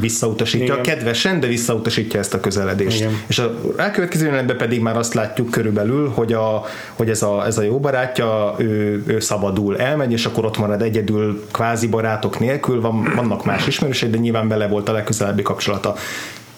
visszautasítja 0.00 0.72
Igen. 0.72 0.82
kedvesen, 0.82 1.40
de 1.40 1.46
visszautasítja 1.46 2.18
ezt 2.18 2.34
a 2.34 2.40
közeledést. 2.40 3.00
Igen. 3.00 3.12
És 3.26 3.38
a 3.38 3.60
rákövetkező 3.76 4.24
jelenetben 4.24 4.56
pedig 4.56 4.80
már 4.80 4.96
azt 4.96 5.14
látjuk 5.14 5.50
körülbelül, 5.50 6.08
hogy, 6.08 6.32
a, 6.32 6.64
hogy 6.92 7.10
ez, 7.10 7.22
a, 7.22 7.46
ez 7.46 7.58
a 7.58 7.62
jó 7.62 7.80
barátja, 7.80 8.54
ő, 8.58 9.02
ő 9.06 9.20
szabadul 9.20 9.78
elmegy, 9.78 10.12
és 10.12 10.26
akkor 10.26 10.44
ott 10.44 10.58
marad 10.58 10.82
egyedül 10.82 11.44
kvázi 11.52 11.86
barátok 11.86 12.38
nélkül, 12.38 12.80
van, 12.80 13.12
vannak 13.16 13.44
más 13.44 13.66
ismerőség, 13.66 14.10
de 14.10 14.18
nyilván 14.18 14.48
bele 14.48 14.66
volt 14.66 14.88
a 14.88 14.92
legközelebbi 14.92 15.42
kapcsolata 15.42 15.94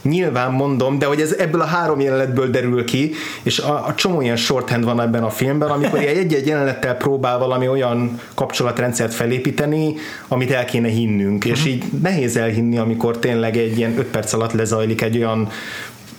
nyilván 0.08 0.52
mondom, 0.52 0.98
de 0.98 1.06
hogy 1.06 1.20
ez 1.20 1.32
ebből 1.32 1.60
a 1.60 1.64
három 1.64 2.00
jelenetből 2.00 2.50
derül 2.50 2.84
ki, 2.84 3.12
és 3.42 3.58
a, 3.58 3.86
a 3.86 3.94
csomó 3.94 4.20
ilyen 4.20 4.36
shorthand 4.36 4.84
van 4.84 5.00
ebben 5.00 5.22
a 5.22 5.30
filmben, 5.30 5.68
amikor 5.68 5.98
egy-egy 5.98 6.46
jelenettel 6.46 6.94
próbál 6.94 7.38
valami 7.38 7.68
olyan 7.68 8.20
kapcsolatrendszert 8.34 9.14
felépíteni, 9.14 9.94
amit 10.28 10.50
el 10.50 10.64
kéne 10.64 10.88
hinnünk, 10.88 11.44
és 11.44 11.60
mhm. 11.60 11.68
így 11.68 11.84
nehéz 12.02 12.36
elhinni, 12.36 12.78
amikor 12.78 13.18
tényleg 13.18 13.56
egy 13.56 13.78
ilyen 13.78 13.98
öt 13.98 14.06
perc 14.06 14.32
alatt 14.32 14.52
lezajlik 14.52 15.02
egy 15.02 15.16
olyan 15.16 15.48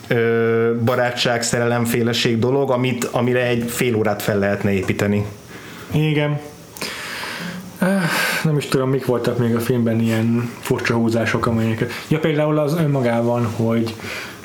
ö, 0.08 0.72
barátság, 0.86 1.44
szerelemféleség 1.44 2.40
dolog, 2.40 2.72
amit, 2.72 3.04
amire 3.04 3.48
egy 3.48 3.64
fél 3.68 3.96
órát 3.96 4.22
fel 4.22 4.40
lehetne 4.40 4.72
építeni. 4.72 5.26
Igen, 5.92 6.40
nem 8.44 8.58
is 8.58 8.66
tudom, 8.66 8.90
mik 8.90 9.06
voltak 9.06 9.38
még 9.38 9.56
a 9.56 9.60
filmben 9.60 10.00
ilyen 10.00 10.50
furcsa 10.60 10.94
húzások, 10.94 11.46
amelyeket... 11.46 11.92
Ja, 12.08 12.20
például 12.20 12.60
az 12.60 12.74
önmagában, 12.74 13.46
hogy 13.46 13.96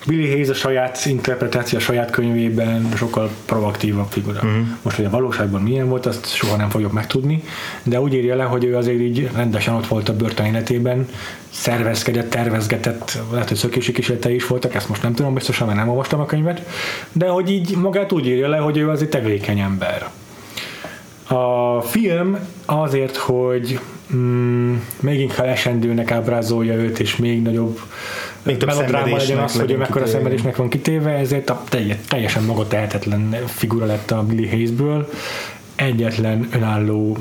Billy 0.07 0.31
Hayes 0.31 0.49
a 0.49 0.55
saját 0.55 1.07
interpretáció, 1.07 1.79
a 1.79 1.81
saját 1.81 2.11
könyvében 2.11 2.89
sokkal 2.95 3.31
proaktívabb 3.45 4.07
figura. 4.09 4.41
Uh-huh. 4.43 4.67
Most, 4.83 4.97
hogy 4.97 5.05
a 5.05 5.11
valóságban 5.11 5.63
milyen 5.63 5.89
volt, 5.89 6.07
azt 6.07 6.35
soha 6.35 6.57
nem 6.57 6.69
fogjuk 6.69 6.93
megtudni, 6.93 7.43
de 7.83 8.01
úgy 8.01 8.15
írja 8.15 8.37
le, 8.37 8.45
hogy 8.45 8.65
ő 8.65 8.77
azért 8.77 9.01
így 9.01 9.31
rendesen 9.35 9.75
ott 9.75 9.87
volt 9.87 10.09
a 10.09 10.17
börtön 10.17 10.47
életében, 10.47 11.09
szervezkedett, 11.51 12.31
tervezgetett, 12.31 13.19
lehet, 13.33 13.49
hogy 13.49 13.57
szökési 13.57 13.93
kísérletei 13.93 14.35
is 14.35 14.47
voltak, 14.47 14.75
ezt 14.75 14.89
most 14.89 15.03
nem 15.03 15.15
tudom 15.15 15.35
biztosan, 15.35 15.67
mert 15.67 15.79
nem 15.79 15.89
olvastam 15.89 16.21
a 16.21 16.27
könyvet, 16.27 16.67
de 17.13 17.29
hogy 17.29 17.51
így 17.51 17.77
magát 17.77 18.13
úgy 18.13 18.27
írja 18.27 18.49
le, 18.49 18.57
hogy 18.57 18.77
ő 18.77 18.89
az 18.89 19.03
egy 19.03 19.09
tevékeny 19.09 19.61
ember. 19.61 20.11
A 21.33 21.81
film 21.81 22.39
azért, 22.65 23.17
hogy 23.17 23.81
mm, 24.15 24.75
még 25.01 25.21
inkább 25.21 25.47
esendőnek 25.47 26.11
ábrázolja 26.11 26.75
őt, 26.75 26.99
és 26.99 27.17
még 27.17 27.43
nagyobb 27.43 27.81
még 28.43 28.57
több 28.57 28.69
melodráma 28.69 29.17
legyen 29.17 29.39
az, 29.39 29.61
hogy 29.61 29.71
ő 29.71 29.77
mekkora 29.77 30.07
szenvedésnek 30.07 30.57
van 30.57 30.69
kitéve, 30.69 31.11
ezért 31.11 31.51
a 31.51 31.63
teljesen 32.09 32.45
maga 32.45 32.67
tehetetlen 32.67 33.37
figura 33.47 33.87
lett 33.87 34.11
a 34.11 34.23
Billy 34.23 34.49
Hayesből, 34.49 35.09
egyetlen 35.75 36.49
önálló 36.53 37.19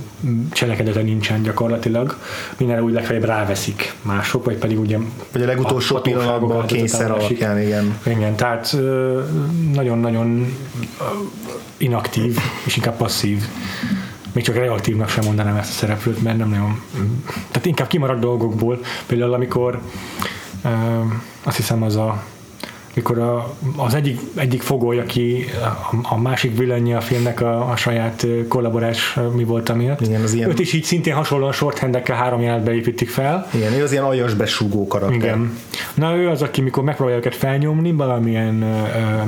cselekedete 0.51 1.01
nincsen 1.01 1.41
gyakorlatilag, 1.41 2.17
mindenre 2.57 2.83
úgy 2.83 2.93
legfeljebb 2.93 3.25
ráveszik 3.25 3.93
mások, 4.01 4.45
vagy 4.45 4.57
pedig 4.57 4.79
ugye 4.79 4.97
vagy 5.31 5.41
a 5.41 5.45
legutolsó 5.45 5.95
a 5.95 6.01
pillanatban 6.01 6.59
a 6.59 6.65
kényszer 6.65 7.11
alapján, 7.11 7.61
igen. 7.61 7.97
Igen, 8.05 8.35
tehát 8.35 8.77
nagyon-nagyon 9.73 10.55
inaktív, 11.77 12.37
és 12.65 12.75
inkább 12.75 12.97
passzív. 12.97 13.43
Még 14.33 14.43
csak 14.43 14.55
reaktívnak 14.55 15.09
sem 15.09 15.25
mondanám 15.25 15.55
ezt 15.55 15.69
a 15.69 15.73
szereplőt, 15.73 16.23
mert 16.23 16.37
nem 16.37 16.49
nagyon... 16.49 16.81
Tehát 17.51 17.65
inkább 17.65 17.87
kimarad 17.87 18.19
dolgokból. 18.19 18.79
Például 19.05 19.33
amikor 19.33 19.81
azt 21.43 21.55
hiszem 21.55 21.83
az 21.83 21.95
a 21.95 22.23
mikor 22.93 23.19
a, 23.19 23.53
az 23.77 23.93
egyik, 23.93 24.19
egyik 24.35 24.61
fogoly, 24.61 24.99
aki 24.99 25.45
a, 25.91 25.95
a 26.13 26.19
másik 26.19 26.57
villanyi 26.57 26.93
a 26.93 27.01
filmnek 27.01 27.41
a, 27.41 27.69
a 27.69 27.75
saját 27.75 28.25
kollaborás 28.47 29.17
mi 29.35 29.43
volt 29.43 29.69
amiatt. 29.69 30.01
Igen, 30.01 30.21
az 30.21 30.33
ilyen... 30.33 30.49
Őt 30.49 30.59
is 30.59 30.73
így 30.73 30.83
szintén 30.83 31.13
hasonlóan 31.13 31.51
shorthandekkel 31.51 32.15
három 32.15 32.41
jelenetbe 32.41 32.73
építik 32.73 33.09
fel. 33.09 33.47
Igen, 33.53 33.73
ő 33.73 33.83
az 33.83 33.91
ilyen 33.91 34.03
aljas 34.03 34.33
besúgó 34.33 34.87
karakter. 34.87 35.17
Igen. 35.17 35.57
Na 35.93 36.15
ő 36.15 36.29
az, 36.29 36.41
aki 36.41 36.61
mikor 36.61 36.83
megpróbálja 36.83 37.19
őket 37.19 37.35
felnyomni 37.35 37.91
valamilyen, 37.91 38.53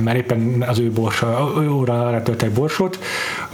mert 0.04 0.16
éppen 0.16 0.64
az 0.68 0.78
ő 0.78 0.90
borsa, 0.90 1.52
ő 1.60 1.70
óra 1.70 2.22
töltek 2.22 2.50
borsot, 2.50 2.98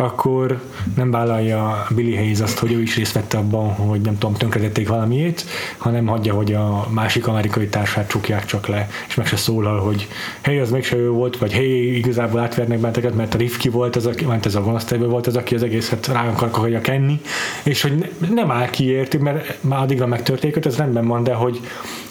akkor 0.00 0.60
nem 0.96 1.10
vállalja 1.10 1.86
Billy 1.90 2.16
Hayes 2.16 2.40
azt, 2.40 2.58
hogy 2.58 2.72
ő 2.72 2.82
is 2.82 2.96
részt 2.96 3.12
vette 3.12 3.38
abban, 3.38 3.72
hogy 3.72 4.00
nem 4.00 4.18
tudom, 4.18 4.34
tönkretették 4.34 4.88
valamiét, 4.88 5.44
hanem 5.78 6.06
hagyja, 6.06 6.34
hogy 6.34 6.54
a 6.54 6.86
másik 6.90 7.26
amerikai 7.26 7.68
társát 7.68 8.08
csukják 8.08 8.44
csak 8.44 8.66
le, 8.66 8.88
és 9.08 9.14
meg 9.14 9.26
se 9.26 9.36
szólal, 9.36 9.80
hogy 9.80 10.08
hé, 10.40 10.60
az 10.60 10.70
mégse 10.70 10.96
ő 10.96 11.08
volt, 11.08 11.38
vagy 11.38 11.52
hé, 11.52 11.96
igazából 11.96 12.40
átvernek 12.40 12.78
benneteket, 12.78 13.14
mert 13.14 13.34
a 13.34 13.38
Rifki 13.38 13.68
volt 13.68 13.96
az, 13.96 14.06
aki, 14.06 14.24
mert 14.24 14.46
ez 14.46 14.54
a 14.54 14.62
vonasztejből 14.62 15.08
volt 15.08 15.26
az, 15.26 15.36
aki 15.36 15.54
az 15.54 15.62
egészet 15.62 16.06
rá 16.06 16.32
akarja 16.38 16.80
kenni, 16.80 17.20
és 17.62 17.82
hogy 17.82 18.12
nem 18.34 18.50
áll 18.50 18.70
ki 18.70 18.84
érti, 18.84 19.16
mert 19.16 19.58
már 19.60 19.82
addigra 19.82 20.06
megtörtént, 20.06 20.66
ez 20.66 20.76
rendben 20.76 21.06
van, 21.06 21.22
de 21.22 21.34
hogy 21.34 21.60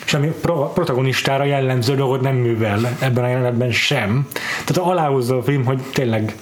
semmi 0.06 0.28
pro- 0.42 0.74
protagonistára 0.74 1.44
jellemző 1.44 1.96
dolgot 1.96 2.22
nem 2.22 2.36
művel 2.36 2.98
ebben 3.00 3.24
a 3.24 3.28
jelenetben 3.28 3.72
sem. 3.72 4.28
Tehát 4.66 4.92
aláhúzza 4.92 5.38
a 5.38 5.44
film, 5.44 5.66
hogy 5.66 5.82
tényleg 5.94 6.36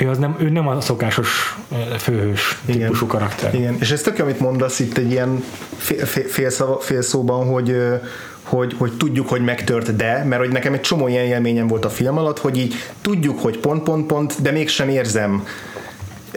ő, 0.00 0.08
az 0.08 0.18
nem, 0.18 0.36
ő 0.38 0.48
nem 0.48 0.68
a 0.68 0.80
szokásos 0.80 1.56
főhős 1.98 2.58
Igen. 2.64 2.80
típusú 2.80 3.06
karakter. 3.06 3.54
Igen, 3.54 3.76
és 3.80 3.90
ez 3.90 4.00
tök, 4.00 4.18
amit 4.18 4.40
mondasz 4.40 4.78
itt 4.78 4.98
egy 4.98 5.10
ilyen 5.10 5.44
fél, 5.76 6.06
fél, 6.06 6.28
fél, 6.28 6.50
szava, 6.50 6.78
fél 6.78 7.02
szóban, 7.02 7.46
hogy 7.46 7.76
hogy, 8.42 8.74
hogy 8.78 8.92
tudjuk, 8.92 9.28
hogy 9.28 9.44
megtört, 9.44 9.96
de, 9.96 10.24
mert 10.24 10.42
hogy 10.42 10.50
nekem 10.50 10.72
egy 10.72 10.80
csomó 10.80 11.08
ilyen 11.08 11.24
élményem 11.24 11.66
volt 11.66 11.84
a 11.84 11.88
film 11.88 12.18
alatt, 12.18 12.38
hogy 12.38 12.58
így 12.58 12.74
tudjuk, 13.00 13.40
hogy 13.40 13.58
pont, 13.58 13.82
pont, 13.82 14.06
pont, 14.06 14.42
de 14.42 14.50
mégsem 14.50 14.88
érzem 14.88 15.46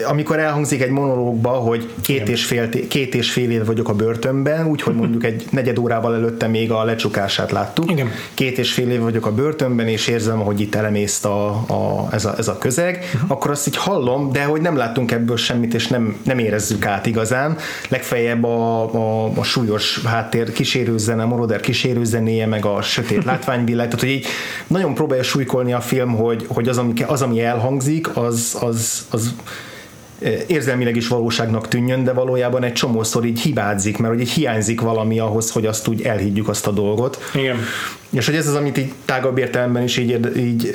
amikor 0.08 0.38
elhangzik 0.38 0.82
egy 0.82 0.90
monológba, 0.90 1.50
hogy 1.50 1.88
két 2.00 2.28
és, 2.28 2.44
fél, 2.44 2.68
két 2.88 3.14
és 3.14 3.32
fél 3.32 3.50
év 3.50 3.64
vagyok 3.66 3.88
a 3.88 3.94
börtönben, 3.94 4.66
úgyhogy 4.66 4.94
mondjuk 4.94 5.24
egy 5.24 5.44
negyed 5.50 5.78
órával 5.78 6.14
előtte 6.14 6.46
még 6.46 6.70
a 6.70 6.84
lecsukását 6.84 7.50
láttuk. 7.50 7.90
Igen. 7.90 8.10
Két 8.34 8.58
és 8.58 8.72
fél 8.72 8.90
év 8.90 9.00
vagyok 9.00 9.26
a 9.26 9.32
börtönben, 9.32 9.88
és 9.88 10.06
érzem, 10.06 10.38
hogy 10.38 10.60
itt 10.60 10.74
elemészt 10.74 11.24
a, 11.24 11.48
a, 11.50 12.08
ez, 12.12 12.24
a, 12.24 12.34
ez 12.38 12.48
a 12.48 12.58
közeg, 12.58 13.10
uh-huh. 13.14 13.30
akkor 13.30 13.50
azt 13.50 13.66
így 13.66 13.76
hallom, 13.76 14.32
de 14.32 14.44
hogy 14.44 14.60
nem 14.60 14.76
láttunk 14.76 15.10
ebből 15.12 15.36
semmit, 15.36 15.74
és 15.74 15.86
nem, 15.86 16.16
nem 16.24 16.38
érezzük 16.38 16.86
át 16.86 17.06
igazán. 17.06 17.56
Legfeljebb 17.88 18.44
a, 18.44 18.82
a, 18.94 19.30
a 19.36 19.42
súlyos 19.42 20.02
háttér 20.04 20.52
kísérőzene, 20.52 21.24
Moroder 21.24 21.60
kísérőzenéje, 21.60 22.46
meg 22.46 22.64
a 22.64 22.82
sötét 22.82 23.24
látványvilág, 23.30 23.86
tehát 23.86 24.00
hogy 24.00 24.10
így 24.10 24.26
nagyon 24.66 24.94
próbálja 24.94 25.22
súlykolni 25.22 25.72
a 25.72 25.80
film, 25.80 26.14
hogy, 26.14 26.44
hogy 26.48 26.68
az, 26.68 26.78
ami, 26.78 26.92
az, 27.06 27.22
ami 27.22 27.40
elhangzik, 27.40 28.16
az, 28.16 28.56
az, 28.60 29.06
az 29.10 29.34
érzelmileg 30.46 30.96
is 30.96 31.08
valóságnak 31.08 31.68
tűnjön, 31.68 32.04
de 32.04 32.12
valójában 32.12 32.62
egy 32.62 32.72
csomószor 32.72 33.24
így 33.24 33.40
hibázik, 33.40 33.98
mert 33.98 34.12
hogy 34.12 34.22
így 34.22 34.30
hiányzik 34.30 34.80
valami 34.80 35.18
ahhoz, 35.18 35.50
hogy 35.50 35.66
azt 35.66 35.88
úgy 35.88 36.02
elhiggyük 36.02 36.48
azt 36.48 36.66
a 36.66 36.70
dolgot. 36.70 37.18
Igen. 37.34 37.56
És 38.10 38.26
hogy 38.26 38.34
ez 38.34 38.46
az, 38.46 38.54
amit 38.54 38.78
így 38.78 38.92
tágabb 39.04 39.38
értelemben 39.38 39.82
is 39.82 39.96
így, 39.96 40.36
így 40.36 40.72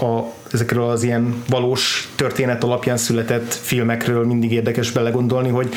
a, 0.00 0.32
ezekről 0.52 0.84
az 0.84 1.02
ilyen 1.02 1.42
valós 1.48 2.08
történet 2.16 2.64
alapján 2.64 2.96
született 2.96 3.54
filmekről 3.54 4.24
mindig 4.24 4.52
érdekes 4.52 4.90
belegondolni, 4.90 5.48
hogy, 5.48 5.68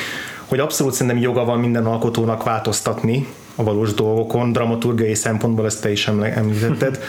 hogy 0.45 0.59
abszolút 0.59 0.93
szerintem 0.93 1.21
joga 1.21 1.45
van 1.45 1.59
minden 1.59 1.85
alkotónak 1.85 2.43
változtatni 2.43 3.27
a 3.55 3.63
valós 3.63 3.93
dolgokon, 3.93 4.51
dramaturgiai 4.51 5.15
szempontból 5.15 5.65
ezt 5.65 5.81
te 5.81 5.91
is 5.91 6.07
említetted, 6.07 6.99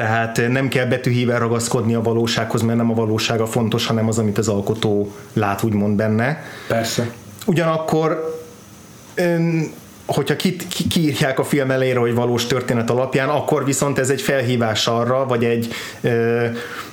Tehát 0.00 0.48
nem 0.48 0.68
kell 0.68 0.86
betűhíven 0.86 1.38
ragaszkodni 1.38 1.94
a 1.94 2.02
valósághoz, 2.02 2.62
mert 2.62 2.78
nem 2.78 2.90
a 2.90 2.94
valósága 2.94 3.46
fontos, 3.46 3.86
hanem 3.86 4.08
az, 4.08 4.18
amit 4.18 4.38
az 4.38 4.48
alkotó 4.48 5.12
lát 5.32 5.62
úgymond 5.62 5.96
benne. 5.96 6.42
Persze. 6.68 7.10
Ugyanakkor 7.46 8.38
hogyha 10.06 10.36
ki, 10.36 10.56
ki, 10.56 10.86
kiírják 10.86 11.38
a 11.38 11.44
film 11.44 11.70
elére, 11.70 11.98
hogy 11.98 12.14
valós 12.14 12.46
történet 12.46 12.90
alapján, 12.90 13.28
akkor 13.28 13.64
viszont 13.64 13.98
ez 13.98 14.10
egy 14.10 14.20
felhívás 14.20 14.86
arra, 14.86 15.26
vagy 15.26 15.44
egy 15.44 15.74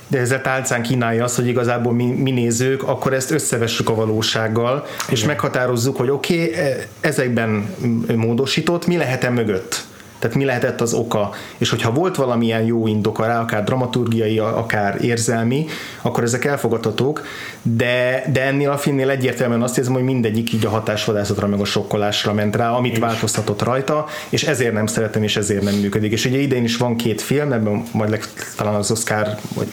de 0.06 0.18
ez 0.18 0.30
a 0.30 0.40
tálcán 0.40 0.82
kínálja 0.82 1.24
azt, 1.24 1.36
hogy 1.36 1.46
igazából 1.46 1.92
mi, 1.92 2.04
mi 2.04 2.30
nézők, 2.30 2.82
akkor 2.82 3.12
ezt 3.12 3.30
összevessük 3.30 3.88
a 3.88 3.94
valósággal, 3.94 4.86
és 5.08 5.18
Igen. 5.18 5.26
meghatározzuk, 5.28 5.96
hogy 5.96 6.10
oké, 6.10 6.42
okay, 6.42 6.72
ezekben 7.00 7.74
módosított, 8.14 8.86
mi 8.86 8.96
lehet-e 8.96 9.30
mögött? 9.30 9.86
Tehát 10.18 10.36
mi 10.36 10.44
lehetett 10.44 10.80
az 10.80 10.92
oka? 10.92 11.30
És 11.58 11.70
hogyha 11.70 11.92
volt 11.92 12.16
valamilyen 12.16 12.62
jó 12.62 12.86
indoka 12.86 13.26
rá, 13.26 13.40
akár 13.40 13.64
dramaturgiai, 13.64 14.38
akár 14.38 15.04
érzelmi, 15.04 15.66
akkor 16.02 16.22
ezek 16.22 16.44
elfogadhatók, 16.44 17.26
de, 17.62 18.24
de 18.32 18.42
ennél 18.42 18.70
a 18.70 18.76
filmnél 18.76 19.10
egyértelműen 19.10 19.62
azt 19.62 19.78
érzem, 19.78 19.92
hogy 19.92 20.02
mindegyik 20.02 20.52
így 20.52 20.66
a 20.66 20.68
hatásvadászatra, 20.68 21.46
meg 21.46 21.60
a 21.60 21.64
sokkolásra 21.64 22.32
ment 22.32 22.56
rá, 22.56 22.70
amit 22.70 22.92
és. 22.92 22.98
változtatott 22.98 23.62
rajta, 23.62 24.06
és 24.28 24.42
ezért 24.42 24.72
nem 24.72 24.86
szeretem, 24.86 25.22
és 25.22 25.36
ezért 25.36 25.62
nem 25.62 25.74
működik. 25.74 26.12
És 26.12 26.24
ugye 26.24 26.38
idén 26.38 26.64
is 26.64 26.76
van 26.76 26.96
két 26.96 27.22
film, 27.22 27.52
ebben 27.52 27.84
majd 27.92 28.10
leg, 28.10 28.24
talán 28.56 28.74
az 28.74 28.90
Oscar, 28.90 29.26
vagy 29.54 29.68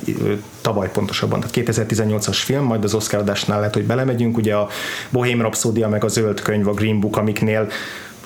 tavaly 0.62 0.92
pontosabban, 0.92 1.40
tehát 1.40 1.72
2018-as 1.72 2.38
film, 2.44 2.64
majd 2.64 2.84
az 2.84 2.94
Oscar 2.94 3.20
adásnál 3.20 3.58
lehet, 3.58 3.74
hogy 3.74 3.86
belemegyünk, 3.86 4.38
ugye 4.38 4.56
a 4.56 4.68
Bohém 5.10 5.40
Rhapsody, 5.40 5.86
meg 5.86 6.04
a 6.04 6.08
Zöld 6.08 6.42
Könyv, 6.42 6.68
a 6.68 6.74
Green 6.74 7.00
Book, 7.00 7.18
amiknél 7.18 7.68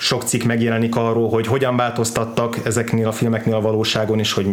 sok 0.00 0.22
cikk 0.22 0.42
megjelenik 0.42 0.96
arról, 0.96 1.28
hogy 1.28 1.46
hogyan 1.46 1.76
változtattak 1.76 2.58
ezeknél 2.64 3.06
a 3.06 3.12
filmeknél 3.12 3.54
a 3.54 3.60
valóságon, 3.60 4.18
és 4.18 4.32
hogy 4.32 4.46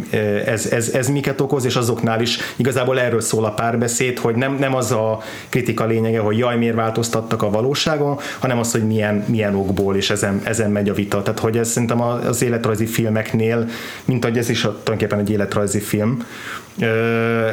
ez, 0.45 0.66
ez, 0.66 0.89
ez 0.89 1.08
miket 1.08 1.41
okoz, 1.41 1.66
és 1.66 1.76
azoknál 1.76 2.22
is 2.22 2.38
igazából 2.56 3.00
erről 3.00 3.22
szól 3.22 3.45
a 3.45 3.52
párbeszéd, 3.52 4.18
hogy 4.18 4.36
nem, 4.36 4.56
nem 4.60 4.76
az 4.76 4.91
a 4.91 5.20
kritika 5.50 5.86
lényege, 5.86 6.20
hogy 6.20 6.38
jaj, 6.38 6.58
miért 6.58 6.76
változtattak 6.76 7.41
a 7.41 7.50
valóságon, 7.50 8.20
hanem 8.39 8.60
az, 8.60 8.72
hogy 8.72 8.88
milyen, 8.88 9.24
milyen 9.28 9.56
okból, 9.56 9.95
és 9.95 10.10
ezen, 10.10 10.41
ezen 10.43 10.72
megy 10.72 10.89
a 10.89 10.93
vita. 10.93 11.22
Tehát, 11.22 11.39
hogy 11.39 11.58
ez 11.58 11.70
szerintem 11.70 12.02
az 12.02 12.41
életrajzi 12.41 12.86
filmeknél, 12.86 13.68
mint 14.06 14.24
hogy 14.24 14.38
ez 14.38 14.50
is 14.50 14.62
tulajdonképpen 14.62 15.20
egy 15.20 15.30
életrajzi 15.30 15.80
film, 15.80 16.26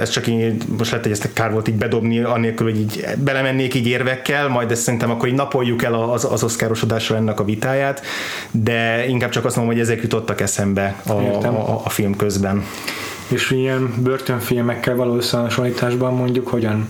ez 0.00 0.08
csak 0.08 0.26
így, 0.26 0.64
most 0.78 0.90
lehet, 0.90 1.06
hogy 1.06 1.12
ezt 1.12 1.32
kár 1.32 1.52
volt 1.52 1.68
így 1.68 1.74
bedobni, 1.74 2.20
annélkül, 2.20 2.70
hogy 2.70 2.80
így 2.80 3.06
belemennék 3.18 3.74
így 3.74 3.86
érvekkel, 3.86 4.48
majd 4.48 4.70
ezt 4.70 4.82
szerintem 4.82 5.10
akkor 5.10 5.28
így 5.28 5.34
napoljuk 5.34 5.82
el 5.82 5.94
az, 5.94 6.24
az 6.24 6.42
oszkárosodásra 6.42 7.16
ennek 7.16 7.40
a 7.40 7.44
vitáját, 7.44 7.83
de 8.50 9.06
inkább 9.06 9.30
csak 9.30 9.44
azt 9.44 9.56
mondom, 9.56 9.74
hogy 9.74 9.82
ezek 9.82 10.02
jutottak 10.02 10.40
eszembe 10.40 11.00
a, 11.06 11.12
a, 11.12 11.80
a 11.84 11.88
film 11.88 12.16
közben. 12.16 12.64
És 13.28 13.50
ilyen 13.50 13.94
börtönfilmekkel 14.02 14.96
való 14.96 15.16
összehasonlításban 15.16 16.14
mondjuk 16.14 16.48
hogyan 16.48 16.88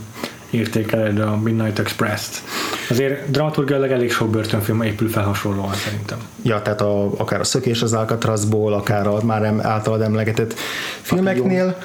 értékeled 0.50 1.18
a 1.18 1.36
Midnight 1.36 1.78
Express-t? 1.78 2.42
Azért 2.90 3.30
dramaturgiailag 3.30 3.90
elég 3.90 4.12
sok 4.12 4.30
börtönfilm 4.30 4.82
épül 4.82 5.08
fel 5.08 5.22
hasonlóan 5.22 5.74
szerintem. 5.74 6.18
Ja, 6.42 6.62
tehát 6.62 6.80
a, 6.80 7.10
akár 7.16 7.40
a 7.40 7.44
Szökés 7.44 7.82
az 7.82 7.92
Alcatrazból, 7.92 8.72
akár 8.72 9.06
a 9.06 9.24
már 9.24 9.54
általad 9.62 10.00
emlegetett 10.00 10.54
filmeknél. 11.00 11.76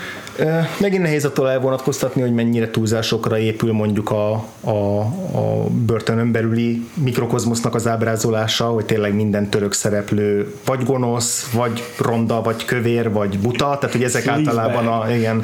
Megint 0.80 1.02
nehéz 1.02 1.26
attól 1.26 1.50
elvonatkoztatni, 1.50 2.22
hogy 2.22 2.34
mennyire 2.34 2.70
túlzásokra 2.70 3.38
épül 3.38 3.74
mondjuk 3.74 4.12
a, 4.12 4.32
a, 4.60 5.00
a 5.34 5.66
börtönön 5.86 6.32
belüli 6.32 6.88
mikrokozmosznak 6.94 7.76
az 7.76 7.88
ábrázolása, 7.88 8.66
hogy 8.66 8.86
tényleg 8.86 9.14
minden 9.14 9.50
török 9.50 9.74
szereplő 9.74 10.54
vagy 10.66 10.84
gonosz, 10.84 11.50
vagy 11.54 11.84
ronda, 11.98 12.42
vagy 12.42 12.66
kövér, 12.66 13.12
vagy 13.12 13.40
buta, 13.40 13.78
tehát 13.80 13.92
hogy 13.92 14.04
ezek 14.04 14.22
Sleaze 14.22 14.40
általában 14.40 14.88
a 14.88 15.12
igen, 15.12 15.44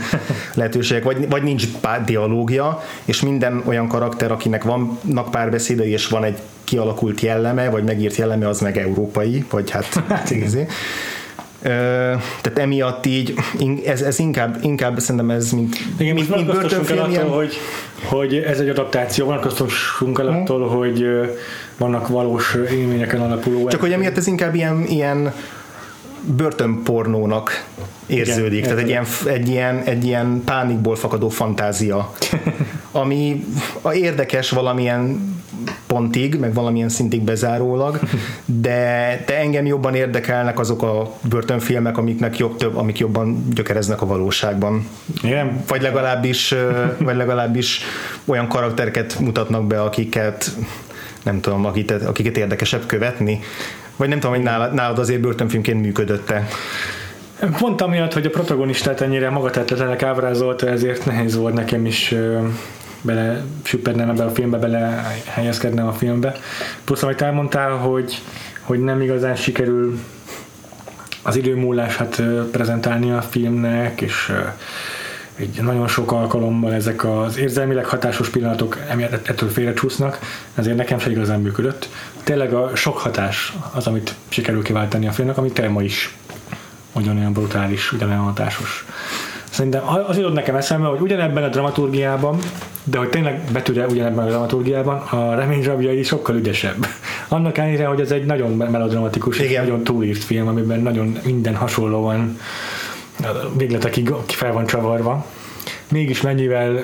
lehetőségek, 0.54 1.04
vagy, 1.04 1.30
vagy 1.30 1.44
nincs 1.44 1.68
pár 1.82 2.04
dialógia, 2.04 2.84
és 3.06 3.22
minden 3.22 3.64
olyan 3.66 3.88
karakter, 3.88 4.32
akinek 4.32 4.64
vannak 4.64 5.32
párbeszédei, 5.32 5.92
és 5.92 6.08
van 6.08 6.24
egy 6.24 6.38
kialakult 6.64 7.22
jelleme, 7.22 7.70
vagy 7.70 7.84
megírt 7.84 8.16
jelleme, 8.16 8.48
az 8.48 8.60
meg 8.60 8.78
európai, 8.78 9.46
vagy 9.50 9.70
hát, 9.70 10.04
hát 10.10 10.30
igen 10.30 10.68
tehát 12.42 12.60
emiatt 12.60 13.06
így 13.06 13.34
ez, 13.86 14.02
ez 14.02 14.20
inkább, 14.20 14.58
inkább 14.62 15.00
szerintem 15.00 15.30
ez 15.30 15.52
mint, 15.52 15.76
Igen, 15.98 16.14
mint, 16.14 16.36
mint 16.36 16.46
börtönfilm. 16.46 17.00
Attól, 17.00 17.30
hogy, 17.30 17.58
hogy 18.04 18.36
ez 18.36 18.60
egy 18.60 18.70
adaptáció, 18.70 19.26
vonatkoztassunk 19.26 20.20
el 20.20 20.28
attól, 20.28 20.68
hmm. 20.68 20.78
hogy 20.78 21.06
vannak 21.78 22.08
valós 22.08 22.58
élményeken 22.72 23.22
alapuló. 23.22 23.68
Csak 23.68 23.82
hogy 23.82 23.92
emiatt 23.92 24.18
ez 24.18 24.28
inkább 24.28 24.56
ilyen, 24.56 24.86
ilyen 24.88 25.34
börtönpornónak 26.36 27.66
érződik, 28.06 28.66
Igen, 28.66 28.70
tehát 28.70 28.84
egy 28.84 28.90
ilyen, 28.90 29.06
egy, 29.26 29.50
ilyen, 29.50 29.82
egy 29.82 30.06
ilyen 30.06 30.42
pánikból 30.46 30.96
fakadó 30.96 31.30
fantázia, 31.30 32.12
ami 32.92 33.46
érdekes 33.94 34.50
valamilyen 34.50 35.34
pontig, 35.88 36.40
meg 36.40 36.54
valamilyen 36.54 36.90
szintig 36.90 37.22
bezárólag, 37.22 38.00
de, 38.46 39.24
de 39.26 39.38
engem 39.38 39.66
jobban 39.66 39.96
érdekelnek 39.96 40.60
azok 40.60 40.84
a 40.84 41.12
börtönfilmek, 41.30 41.98
amiknek 41.98 42.38
jobb 42.38 42.58
több, 42.58 42.76
amik 42.76 43.00
jobban 43.00 43.48
gyökereznek 43.54 44.02
a 44.02 44.06
valóságban. 44.06 44.88
Igen. 45.24 45.64
Vagy 45.68 45.82
legalábbis, 45.82 46.56
vagy 46.98 47.16
legalábbis 47.16 47.82
olyan 48.26 48.48
karaktereket 48.48 49.20
mutatnak 49.20 49.68
be, 49.68 49.82
akiket 49.82 50.52
nem 51.24 51.42
tudom, 51.42 51.66
akiket, 51.66 52.02
akiket 52.02 52.38
érdekesebb 52.38 52.86
követni. 52.86 53.40
Vagy 53.96 54.08
nem 54.08 54.20
tudom, 54.20 54.36
hogy 54.36 54.44
nálad, 54.44 54.74
nálad 54.74 55.00
azért 55.00 55.22
börtönfilmként 55.22 55.82
működött-e. 55.82 56.48
Pont 57.58 57.82
amiatt, 57.82 58.14
hogy 58.14 58.26
a 58.26 58.30
protagonistát 58.30 59.02
ennyire 59.02 59.30
magatetletenek 59.30 60.04
ábrázolta, 60.04 60.68
ezért 60.68 61.06
nehéz 61.06 61.36
volt 61.36 61.54
nekem 61.54 61.86
is 61.86 62.16
bele 63.06 63.44
süppednem 63.64 64.10
ebbe 64.10 64.24
a 64.24 64.30
filmbe, 64.30 64.58
bele 64.58 65.12
helyezkednem 65.26 65.88
a 65.88 65.94
filmbe. 65.94 66.36
Plusz, 66.84 67.04
amit 67.04 67.22
elmondtál, 67.22 67.72
hogy, 67.72 68.22
hogy 68.62 68.80
nem 68.80 69.02
igazán 69.02 69.36
sikerül 69.36 70.00
az 71.24 71.36
időmúlását 71.36 72.22
prezentálni 72.52 73.12
a 73.12 73.22
filmnek, 73.22 74.02
és 74.02 74.34
egy 75.36 75.62
nagyon 75.62 75.88
sok 75.88 76.12
alkalommal 76.12 76.74
ezek 76.74 77.04
az 77.06 77.38
érzelmileg 77.38 77.86
hatásos 77.86 78.30
pillanatok 78.30 78.78
emiatt 78.90 79.28
ettől 79.28 79.50
félrecsúsznak, 79.50 80.20
ezért 80.56 80.78
nekem 80.78 81.00
sem 81.00 81.12
igazán 81.12 81.42
működött. 81.42 81.90
Tényleg 82.24 82.54
a 82.54 82.76
sok 82.76 82.98
hatás 82.98 83.54
az, 83.74 83.88
amit 83.88 84.16
sikerül 84.28 84.64
kiváltani 84.64 85.08
a 85.08 85.12
filmnek, 85.12 85.38
ami 85.38 85.52
tényleg 85.52 85.74
ma 85.74 85.82
is 85.82 86.16
ugyanolyan 86.94 87.34
brutális, 87.34 87.92
ugyanolyan 87.92 88.22
hatásos. 88.22 88.86
Szerintem 89.50 89.82
az 90.08 90.18
jutott 90.18 90.34
nekem 90.34 90.56
eszembe, 90.56 90.88
hogy 90.88 91.02
ugyanebben 91.02 91.44
a 91.44 91.48
dramaturgiában, 91.48 92.40
de 92.88 92.98
hogy 92.98 93.10
tényleg 93.10 93.42
betűre 93.52 93.86
ugyanebben 93.86 94.26
a 94.26 94.30
dramaturgiában, 94.30 94.98
a 94.98 95.36
remény 95.36 95.64
rabjai 95.64 96.04
sokkal 96.04 96.36
ügyesebb. 96.36 96.88
Annak 97.28 97.58
ellenére, 97.58 97.86
hogy 97.86 98.00
ez 98.00 98.12
egy 98.12 98.26
nagyon 98.26 98.52
melodramatikus, 98.52 99.40
Igen. 99.40 99.64
nagyon 99.64 99.84
túlírt 99.84 100.24
film, 100.24 100.48
amiben 100.48 100.80
nagyon 100.80 101.18
minden 101.24 101.56
hasonlóan 101.56 102.40
végletekig 103.58 104.14
fel 104.28 104.54
van 104.54 104.66
csavarva. 104.66 105.26
Mégis 105.92 106.22
mennyivel 106.22 106.84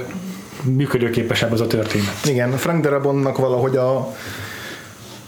működőképesebb 0.64 1.52
az 1.52 1.62
a 1.62 1.68
történet. 1.68 2.26
Igen, 2.26 2.52
Frank 2.52 2.84
Darabonnak 2.84 3.38
valahogy 3.38 3.76
a 3.76 4.16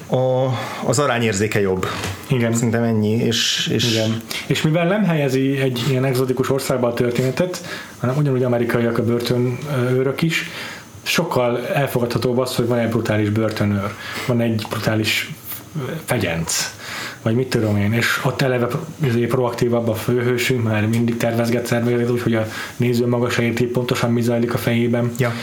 a, 0.07 0.45
az 0.85 0.99
arányérzéke 0.99 1.59
jobb. 1.59 1.85
Igen. 2.27 2.53
Szerintem 2.53 2.83
ennyi. 2.83 3.11
És, 3.11 3.67
és... 3.71 3.91
Igen. 3.91 4.21
és 4.47 4.61
mivel 4.61 4.87
nem 4.87 5.03
helyezi 5.03 5.59
egy 5.59 5.83
ilyen 5.89 6.05
exotikus 6.05 6.49
országba 6.49 6.87
a 6.87 6.93
történetet, 6.93 7.65
hanem 7.99 8.17
ugyanúgy 8.17 8.43
amerikaiak 8.43 8.97
a 8.97 9.03
börtönőrök 9.03 10.21
is, 10.21 10.49
sokkal 11.03 11.67
elfogadhatóbb 11.67 12.37
az, 12.37 12.55
hogy 12.55 12.67
van 12.67 12.77
egy 12.77 12.89
brutális 12.89 13.29
börtönőr, 13.29 13.93
van 14.27 14.41
egy 14.41 14.65
brutális 14.69 15.33
fegyenc, 16.05 16.73
vagy 17.21 17.35
mit 17.35 17.47
tudom 17.47 17.77
én, 17.77 17.93
és 17.93 18.19
ott 18.23 18.41
eleve 18.41 18.67
proaktívabb 19.27 19.87
a 19.87 19.93
főhősünk, 19.93 20.63
már 20.63 20.87
mindig 20.87 21.17
tervezget 21.17 21.65
szervezet, 21.65 22.09
úgyhogy 22.09 22.35
a 22.35 22.47
néző 22.77 23.07
maga 23.07 23.29
se 23.29 23.41
érti 23.41 23.65
pontosan 23.65 24.11
mi 24.11 24.21
zajlik 24.21 24.53
a 24.53 24.57
fejében. 24.57 25.11
Ja. 25.17 25.33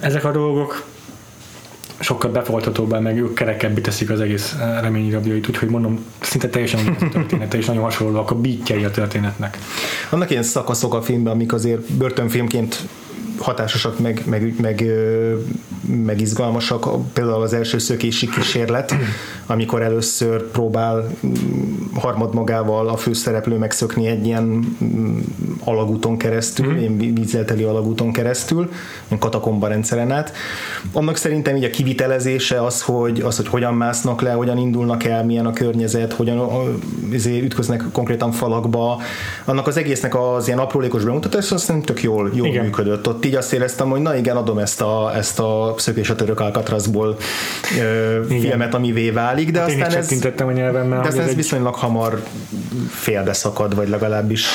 Ezek 0.00 0.24
a 0.24 0.30
dolgok 0.30 0.84
sokkal 1.98 2.30
befogadhatóbbá, 2.30 2.98
meg 2.98 3.18
ők 3.18 3.34
kerekebbé 3.34 3.80
teszik 3.80 4.10
az 4.10 4.20
egész 4.20 4.52
eh, 4.60 4.80
reményrabjait, 4.80 5.48
úgyhogy 5.48 5.68
mondom, 5.68 6.04
szinte 6.20 6.48
teljesen 6.48 6.96
a 7.00 7.08
története, 7.08 7.56
és 7.56 7.66
nagyon 7.66 7.82
hasonlóak 7.82 8.30
a 8.30 8.34
beatjei 8.34 8.84
a 8.84 8.90
történetnek. 8.90 9.58
Vannak 10.10 10.30
ilyen 10.30 10.42
szakaszok 10.42 10.94
a 10.94 11.02
filmben, 11.02 11.32
amik 11.32 11.52
azért 11.52 11.92
börtönfilmként 11.92 12.80
hatásosak, 13.38 13.98
meg, 13.98 14.22
meg, 14.26 14.60
meg, 14.60 14.84
meg 15.86 16.20
izgalmasak. 16.20 16.86
Például 17.12 17.42
az 17.42 17.52
első 17.52 17.78
szökési 17.78 18.28
kísérlet, 18.28 18.94
amikor 19.46 19.82
először 19.82 20.50
próbál 20.50 21.08
mm, 21.26 21.32
harmad 21.94 22.34
magával 22.34 22.88
a 22.88 22.96
főszereplő 22.96 23.56
megszökni 23.56 24.06
egy 24.06 24.26
ilyen 24.26 24.76
mm, 24.84 25.18
alagúton 25.64 26.16
keresztül, 26.16 26.66
mm-hmm. 26.66 26.78
ilyen 26.78 27.14
vízzelteli 27.14 27.62
alagúton 27.62 28.12
keresztül, 28.12 28.70
ilyen 29.06 29.18
katakomba 29.18 29.68
rendszeren 29.68 30.10
át. 30.10 30.32
Annak 30.92 31.16
szerintem 31.16 31.56
így 31.56 31.64
a 31.64 31.70
kivitelezése 31.70 32.64
az, 32.64 32.82
hogy, 32.82 33.20
az, 33.20 33.36
hogy 33.36 33.48
hogyan 33.48 33.74
másznak 33.74 34.20
le, 34.20 34.32
hogyan 34.32 34.58
indulnak 34.58 35.04
el, 35.04 35.24
milyen 35.24 35.46
a 35.46 35.52
környezet, 35.52 36.12
hogyan 36.12 36.48
izé, 37.12 37.40
ütköznek 37.40 37.84
konkrétan 37.92 38.32
falakba. 38.32 39.00
Annak 39.44 39.66
az 39.66 39.76
egésznek 39.76 40.14
az 40.14 40.46
ilyen 40.46 40.58
aprólékos 40.58 41.04
bemutatása 41.04 41.54
azt 41.54 41.64
szerintem 41.64 41.94
tök 41.94 42.04
jól, 42.04 42.30
jól 42.34 42.62
működött. 42.62 43.08
Ott 43.08 43.24
így 43.24 43.34
azt 43.34 43.52
éreztem, 43.52 43.90
hogy 43.90 44.00
na 44.00 44.16
igen, 44.16 44.36
adom 44.36 44.58
ezt 44.58 44.80
a, 44.80 45.16
ezt 45.16 45.38
a 45.38 45.73
szökés 45.80 46.10
a 46.10 46.14
török 46.14 46.40
Alcatrazból 46.40 47.16
filmet, 48.28 48.74
amivé 48.74 49.10
válik, 49.10 49.50
de 49.50 49.60
hát 49.60 49.68
aztán 49.68 49.94
ez, 49.94 50.12
a 50.46 50.52
nyelvemmel, 50.52 51.00
de 51.00 51.08
aztán 51.08 51.22
ez 51.22 51.28
egy... 51.28 51.36
viszonylag 51.36 51.74
hamar 51.74 52.22
félbeszakad, 52.90 53.74
vagy 53.74 53.88
legalábbis 53.88 54.46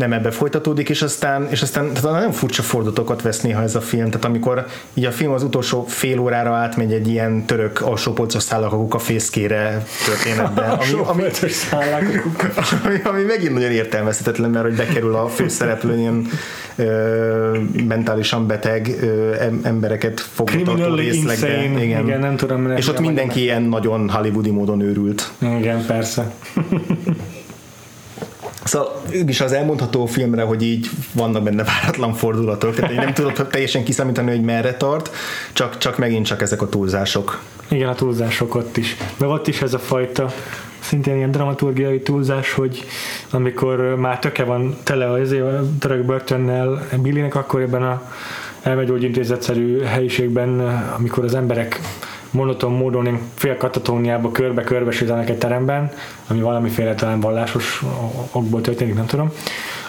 nem 0.00 0.12
ebbe 0.12 0.30
folytatódik, 0.30 0.88
és 0.88 1.02
aztán, 1.02 1.48
és 1.50 1.62
aztán 1.62 1.92
tehát 1.92 2.02
nagyon 2.02 2.32
furcsa 2.32 2.62
fordulatokat 2.62 3.22
vesz 3.22 3.40
néha 3.40 3.62
ez 3.62 3.74
a 3.74 3.80
film, 3.80 4.06
tehát 4.06 4.24
amikor 4.24 4.66
így 4.94 5.04
a 5.04 5.10
film 5.10 5.32
az 5.32 5.42
utolsó 5.42 5.84
fél 5.84 6.18
órára 6.18 6.54
átmegy 6.54 6.92
egy 6.92 7.08
ilyen 7.08 7.44
török 7.46 7.80
alsópolcos 7.80 8.42
szállak 8.42 8.94
a 8.94 8.98
fészkére 8.98 9.84
történetben, 10.04 10.70
ami, 10.70 10.86
ami, 11.00 11.22
ami, 12.84 13.00
ami, 13.04 13.22
megint 13.22 13.52
nagyon 13.52 13.70
értelmezhetetlen, 13.70 14.50
mert 14.50 14.64
hogy 14.64 14.76
bekerül 14.76 15.14
a 15.14 15.28
főszereplő 15.28 15.98
ilyen 15.98 16.26
ö, 16.76 17.58
mentálisan 17.88 18.46
beteg 18.46 18.96
ö, 19.00 19.34
embereket 19.62 20.20
fogvatartó 20.20 20.94
részlegbe. 20.94 21.64
Igen. 21.64 22.06
igen, 22.06 22.20
nem 22.20 22.36
tudom. 22.36 22.70
És 22.76 22.88
ott 22.88 23.00
mindenki 23.00 23.40
ilyen 23.40 23.62
nagyon 23.62 24.10
hollywoodi 24.10 24.50
módon 24.50 24.80
őrült. 24.80 25.30
Igen, 25.38 25.84
persze. 25.86 26.32
Szóval 28.64 29.02
ők 29.10 29.28
is 29.28 29.40
az 29.40 29.52
elmondható 29.52 30.06
filmre, 30.06 30.42
hogy 30.42 30.62
így 30.62 30.90
vannak 31.12 31.42
benne 31.42 31.64
váratlan 31.64 32.14
fordulatok, 32.14 32.74
tehát 32.74 32.90
én 32.90 32.96
nem 32.96 33.14
tudok 33.14 33.48
teljesen 33.50 33.84
kiszámítani, 33.84 34.30
hogy 34.30 34.42
merre 34.42 34.74
tart, 34.74 35.10
csak, 35.52 35.78
csak 35.78 35.98
megint 35.98 36.26
csak 36.26 36.42
ezek 36.42 36.62
a 36.62 36.68
túlzások. 36.68 37.40
Igen, 37.68 37.88
a 37.88 37.94
túlzások 37.94 38.54
ott 38.54 38.76
is. 38.76 38.96
Meg 39.16 39.28
ott 39.28 39.48
is 39.48 39.62
ez 39.62 39.74
a 39.74 39.78
fajta 39.78 40.32
szintén 40.80 41.16
ilyen 41.16 41.30
dramaturgiai 41.30 42.00
túlzás, 42.00 42.52
hogy 42.52 42.84
amikor 43.30 43.94
már 43.96 44.18
töke 44.18 44.44
van 44.44 44.76
tele 44.82 45.10
az 45.10 45.34
török 45.78 46.04
börtönnel 46.04 46.86
Billynek, 47.02 47.34
akkor 47.34 47.60
ebben 47.60 47.82
a 47.82 48.02
elmegyógyintézetszerű 48.62 49.82
helyiségben, 49.82 50.60
amikor 50.98 51.24
az 51.24 51.34
emberek 51.34 51.80
monoton 52.30 52.72
módon 52.72 53.06
én 53.06 53.20
fél 53.34 53.56
katatóniába 53.56 54.30
körbe-körbe 54.30 54.90
sétálnak 54.90 55.28
egy 55.28 55.38
teremben, 55.38 55.90
ami 56.26 56.40
valamiféle 56.40 56.94
talán 56.94 57.20
vallásos 57.20 57.82
okból 58.32 58.60
történik, 58.60 58.94
nem 58.94 59.06
tudom, 59.06 59.32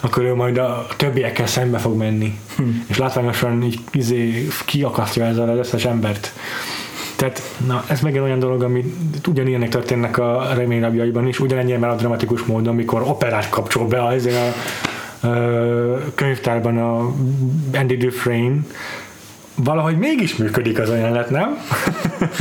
akkor 0.00 0.22
ő 0.22 0.34
majd 0.34 0.58
a 0.58 0.86
többiekkel 0.96 1.46
szembe 1.46 1.78
fog 1.78 1.96
menni. 1.96 2.38
Hm. 2.56 2.62
És 2.86 2.98
látványosan 2.98 3.62
így 3.62 3.80
izé, 3.92 4.48
kiakasztja 4.66 5.24
ezzel 5.24 5.48
az 5.48 5.58
összes 5.58 5.84
embert. 5.84 6.32
Tehát 7.16 7.42
na, 7.66 7.84
ez 7.88 8.00
megint 8.00 8.22
olyan 8.22 8.38
dolog, 8.38 8.62
ami 8.62 8.94
ugyanilyenek 9.28 9.68
történnek 9.68 10.18
a 10.18 10.48
reményrabjaiban 10.54 11.26
is, 11.26 11.40
ugyanennyire 11.40 11.78
már 11.78 11.90
a 11.90 11.94
dramatikus 11.94 12.42
módon, 12.42 12.72
amikor 12.72 13.02
operát 13.02 13.48
kapcsol 13.48 13.86
be 13.86 14.06
az 14.06 14.26
a, 14.26 14.30
a, 15.26 15.28
a 15.28 16.14
könyvtárban 16.14 16.78
a 16.78 17.12
Andy 17.78 17.96
Dufresne, 17.96 18.56
valahogy 19.54 19.98
mégis 19.98 20.36
működik 20.36 20.78
az 20.78 20.88
a 20.88 20.96
jelenet, 20.96 21.30
nem? 21.30 21.58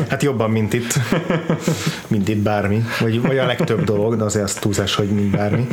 Hát 0.10 0.24
jobban, 0.24 0.50
mint 0.50 0.74
itt. 0.74 0.94
Mint 2.08 2.30
itt 2.30 2.42
bármi. 2.42 2.84
Vagy, 3.00 3.22
vagy 3.22 3.38
a 3.38 3.46
legtöbb 3.46 3.84
dolog, 3.84 4.16
de 4.16 4.24
azért 4.24 4.44
az 4.44 4.54
túlzás, 4.54 4.96
hogy 4.96 5.08
mint 5.08 5.32
bármi. 5.32 5.68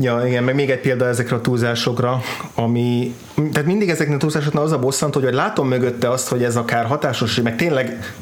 Ja, 0.00 0.22
igen, 0.26 0.44
meg 0.44 0.54
még 0.54 0.70
egy 0.70 0.80
példa 0.80 1.06
ezekre 1.06 1.36
a 1.36 1.40
túlzásokra, 1.40 2.20
ami, 2.54 3.14
tehát 3.52 3.66
mindig 3.66 3.88
ezeknek 3.88 4.16
a 4.16 4.18
túlzásoknál 4.18 4.62
az 4.62 4.72
a 4.72 4.78
bosszantó, 4.78 5.20
hogy 5.20 5.34
látom 5.34 5.68
mögötte 5.68 6.10
azt, 6.10 6.28
hogy 6.28 6.42
ez 6.42 6.56
akár 6.56 6.86
hatásos, 6.86 7.40
meg 7.40 7.56
tényleg 7.56 8.12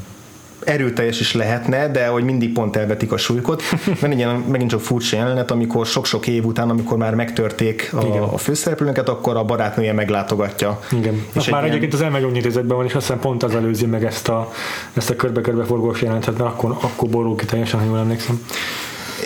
erőteljes 0.67 1.21
is 1.21 1.35
lehetne, 1.35 1.89
de 1.89 2.07
hogy 2.07 2.25
mindig 2.25 2.53
pont 2.53 2.77
elvetik 2.77 3.13
a 3.13 3.17
súlykot. 3.17 3.63
Mert 4.01 4.13
egy 4.13 4.27
megint 4.47 4.71
csak 4.71 4.81
furcsa 4.81 5.17
jelenet, 5.17 5.51
amikor 5.51 5.87
sok-sok 5.87 6.27
év 6.27 6.45
után, 6.45 6.71
amikor 6.71 6.97
már 6.97 7.15
megtörték 7.15 7.91
a, 7.93 8.33
a 8.33 8.39
főszereplőnket, 8.39 9.09
akkor 9.09 9.37
a 9.37 9.45
barátnője 9.45 9.93
meglátogatja. 9.93 10.81
Igen. 10.93 11.25
És 11.35 11.49
már 11.49 11.61
ilyen... 11.61 11.65
egyébként 11.65 11.95
az 11.95 12.01
elmegyógyintézetben 12.01 12.77
van, 12.77 12.87
és 12.87 12.95
aztán 12.95 13.19
pont 13.19 13.43
az 13.43 13.55
előzi 13.55 13.87
meg 13.87 14.05
ezt 14.05 14.29
a, 14.29 14.53
ezt 14.93 15.11
a 15.11 15.17
körbe-körbe 15.17 15.65
forgós 15.65 16.03
jelenetet, 16.03 16.39
mert 16.39 16.51
akkor, 16.51 16.77
akkor 16.81 17.09
borul 17.09 17.37
ki 17.37 17.45
teljesen, 17.45 17.81
ha 17.81 17.87
jól 17.87 17.99
emlékszem 17.99 18.41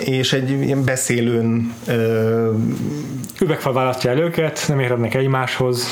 és 0.05 0.33
egy 0.33 0.49
ilyen 0.49 0.83
beszélőn 0.83 1.73
ö... 1.87 2.51
üvegfal 3.41 3.73
választja 3.73 4.09
el 4.09 4.17
őket, 4.17 4.65
nem 4.67 4.79
érhetnek 4.79 5.13
egymáshoz 5.13 5.87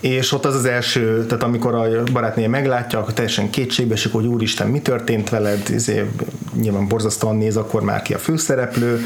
és 0.00 0.32
ott 0.32 0.44
az 0.44 0.54
az 0.54 0.64
első, 0.64 1.24
tehát 1.26 1.42
amikor 1.42 1.74
a 1.74 2.02
barátnője 2.12 2.48
meglátja, 2.48 2.98
akkor 2.98 3.12
teljesen 3.12 3.50
kétségbe 3.50 3.94
esik, 3.94 4.12
hogy 4.12 4.26
úristen, 4.26 4.68
mi 4.68 4.80
történt 4.80 5.28
veled, 5.28 5.62
ezért 5.74 6.06
nyilván 6.60 6.88
borzasztóan 6.88 7.36
néz 7.36 7.56
akkor 7.56 7.82
már 7.82 8.02
ki 8.02 8.14
a 8.14 8.18
főszereplő, 8.18 9.00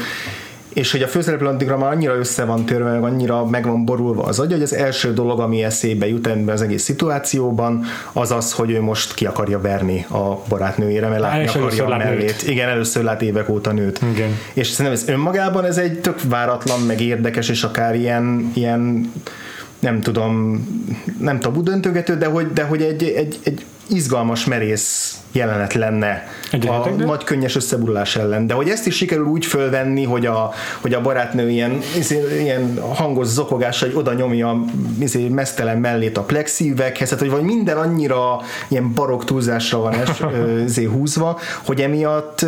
és 0.73 0.91
hogy 0.91 1.01
a 1.01 1.07
főszereplő 1.07 1.47
addigra 1.47 1.77
már 1.77 1.91
annyira 1.91 2.15
össze 2.15 2.45
van 2.45 2.65
törve, 2.65 2.91
meg 2.91 3.03
annyira 3.03 3.45
meg 3.45 3.65
van 3.65 3.85
borulva 3.85 4.23
az 4.23 4.39
agya, 4.39 4.53
hogy 4.53 4.63
az 4.63 4.73
első 4.73 5.13
dolog, 5.13 5.39
ami 5.39 5.63
eszébe 5.63 6.07
jut 6.07 6.27
ebben 6.27 6.53
az 6.53 6.61
egész 6.61 6.83
szituációban, 6.83 7.85
az 8.13 8.31
az, 8.31 8.51
hogy 8.51 8.71
ő 8.71 8.81
most 8.81 9.13
ki 9.13 9.25
akarja 9.25 9.61
verni 9.61 10.05
a 10.09 10.41
barátnőjére, 10.49 11.07
mert 11.07 11.21
látni 11.21 11.47
akarja 11.47 11.85
a 11.85 11.97
mellét. 11.97 12.19
Nőt. 12.19 12.47
Igen, 12.47 12.69
először 12.69 13.03
lát 13.03 13.21
évek 13.21 13.49
óta 13.49 13.71
nőt. 13.71 13.99
Igen. 14.13 14.29
És 14.53 14.67
szerintem 14.67 15.01
ez 15.01 15.07
önmagában 15.07 15.65
ez 15.65 15.77
egy 15.77 15.99
tök 15.99 16.21
váratlan, 16.23 16.79
meg 16.79 17.01
érdekes, 17.01 17.49
és 17.49 17.63
akár 17.63 17.95
ilyen, 17.95 18.51
ilyen 18.53 19.11
nem 19.85 20.01
tudom, 20.01 20.65
nem 21.19 21.39
tabu 21.39 21.63
döntögető, 21.63 22.17
de 22.17 22.25
hogy, 22.25 22.53
de 22.53 22.63
hogy 22.63 22.81
egy, 22.81 23.03
egy, 23.03 23.39
egy 23.43 23.65
izgalmas, 23.87 24.45
merész 24.45 25.19
jelenet 25.35 25.73
lenne 25.73 26.27
a 26.51 26.89
de? 26.97 27.05
nagy 27.05 27.23
könnyes 27.23 27.55
összeburulás 27.55 28.15
ellen. 28.15 28.47
De 28.47 28.53
hogy 28.53 28.69
ezt 28.69 28.87
is 28.87 28.95
sikerül 28.95 29.25
úgy 29.25 29.45
fölvenni, 29.45 30.03
hogy 30.03 30.25
a, 30.25 30.51
hogy 30.81 30.93
a 30.93 31.01
barátnő 31.01 31.49
ilyen, 31.49 31.79
izé, 31.97 32.41
ilyen 32.41 32.79
hangos 32.93 33.27
zokogással 33.27 33.89
oda 33.93 34.13
nyomja 34.13 34.63
izé, 34.99 35.27
mesztelen 35.27 35.77
mellét 35.77 36.17
a 36.17 36.21
plexívekhez, 36.21 37.09
tehát 37.09 37.23
hogy 37.23 37.33
vagy 37.33 37.43
minden 37.43 37.77
annyira 37.77 38.41
ilyen 38.67 38.93
barok 38.93 39.25
túlzásra 39.25 39.79
van 39.79 39.93
es, 39.93 40.23
izé, 40.65 40.83
húzva, 40.83 41.39
hogy 41.65 41.81
emiatt 41.81 42.45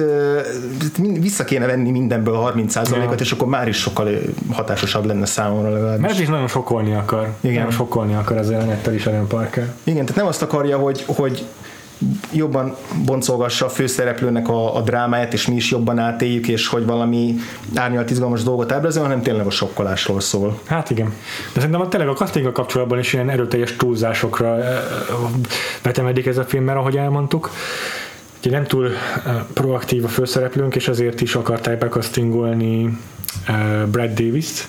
vissza 1.19 1.43
kéne 1.43 1.65
venni 1.65 1.91
mindenből 1.91 2.53
30%-ot, 2.55 2.89
ja. 2.89 3.11
és 3.19 3.31
akkor 3.31 3.47
már 3.47 3.67
is 3.67 3.77
sokkal 3.77 4.09
hatásosabb 4.51 5.05
lenne 5.05 5.25
számomra 5.25 5.69
legalábbis. 5.69 6.01
Mert 6.01 6.19
is 6.19 6.27
nagyon 6.27 6.47
sokkolni 6.47 6.93
akar. 6.93 7.33
Igen. 7.41 7.55
Nagyon 7.55 7.71
sokkolni 7.71 8.13
akar 8.13 8.37
ezzel 8.37 8.53
a 8.55 8.57
jelenettel 8.59 8.93
is 8.93 9.05
Aaron 9.05 9.27
Parker. 9.27 9.73
Igen, 9.83 10.05
tehát 10.05 10.15
nem 10.15 10.27
azt 10.27 10.41
akarja, 10.41 10.77
hogy, 10.77 11.03
hogy 11.07 11.26
jobban 12.33 12.75
boncolgassa 13.05 13.65
a 13.65 13.69
főszereplőnek 13.69 14.47
a, 14.49 14.75
a 14.75 14.81
drámáját, 14.81 15.33
és 15.33 15.47
mi 15.47 15.55
is 15.55 15.71
jobban 15.71 15.99
átéljük, 15.99 16.47
és 16.47 16.67
hogy 16.67 16.85
valami 16.85 17.35
árnyalt 17.75 18.09
izgalmas 18.09 18.43
dolgot 18.43 18.71
ábrázol, 18.71 19.03
hanem 19.03 19.21
tényleg 19.21 19.45
a 19.45 19.49
sokkolásról 19.49 20.19
szól. 20.19 20.59
Hát 20.65 20.89
igen. 20.89 21.13
De 21.53 21.59
szerintem 21.59 21.81
a, 21.81 21.87
tényleg 21.87 22.09
a 22.09 22.13
castinggal 22.13 22.51
kapcsolatban 22.51 22.99
is 22.99 23.13
ilyen 23.13 23.29
erőteljes 23.29 23.75
túlzásokra 23.75 24.57
vetemedik 25.81 26.25
ez 26.25 26.37
a 26.37 26.43
film, 26.43 26.63
mert 26.63 26.77
ahogy 26.77 26.97
elmondtuk, 26.97 27.51
ugye 28.39 28.51
nem 28.51 28.63
túl 28.63 28.89
proaktív 29.53 30.03
a 30.03 30.07
főszereplőnk, 30.07 30.75
és 30.75 30.87
ezért 30.87 31.21
is 31.21 31.35
akarták 31.35 31.77
bekasztingolni 31.77 32.97
Brad 33.91 34.13
Davis-t, 34.13 34.67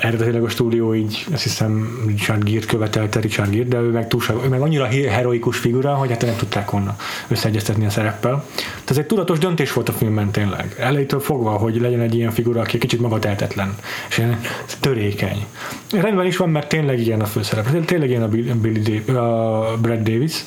eredetileg 0.00 0.42
a 0.42 0.48
stúdió 0.48 0.94
így 0.94 1.26
azt 1.32 1.42
hiszem 1.42 2.02
Richard 2.06 2.44
Gere 2.44 2.66
követelte 2.66 3.20
Richard 3.20 3.50
Gere, 3.50 3.68
de 3.68 3.78
ő 3.78 3.90
meg, 3.90 4.08
túlság, 4.08 4.36
ő 4.44 4.48
meg 4.48 4.60
annyira 4.60 4.86
heroikus 4.86 5.58
figura, 5.58 5.94
hogy 5.94 6.10
hát 6.10 6.24
nem 6.24 6.36
tudták 6.36 6.70
volna 6.70 6.96
összeegyeztetni 7.28 7.86
a 7.86 7.90
szereppel. 7.90 8.44
Tehát 8.54 8.90
ez 8.90 8.98
egy 8.98 9.06
tudatos 9.06 9.38
döntés 9.38 9.72
volt 9.72 9.88
a 9.88 9.92
filmben 9.92 10.30
tényleg. 10.30 10.76
Elejétől 10.78 11.20
fogva, 11.20 11.50
hogy 11.50 11.80
legyen 11.80 12.00
egy 12.00 12.14
ilyen 12.14 12.30
figura, 12.30 12.60
aki 12.60 12.78
kicsit 12.78 13.00
magatehetetlen, 13.00 13.76
és 14.08 14.18
ilyen 14.18 14.40
törékeny. 14.80 15.46
Rendben 15.90 16.26
is 16.26 16.36
van, 16.36 16.50
mert 16.50 16.68
tényleg 16.68 17.00
ilyen 17.00 17.20
a 17.20 17.26
főszerep. 17.26 17.84
Tényleg 17.84 18.08
ilyen 18.08 18.22
a, 18.22 18.28
Billy 18.28 19.00
Dav- 19.04 19.16
a 19.16 19.76
Brad 19.80 20.02
Davis. 20.02 20.44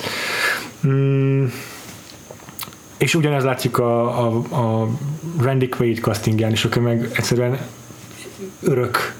Mm, 0.87 1.45
és 2.97 3.15
ugyanez 3.15 3.43
látszik 3.43 3.77
a, 3.77 4.25
a, 4.25 4.35
a 4.51 4.89
Randy 5.41 5.69
Quaid 5.69 5.99
castingján 5.99 6.51
is, 6.51 6.65
aki 6.65 6.79
meg 6.79 7.09
egyszerűen 7.13 7.57
örök 8.61 9.13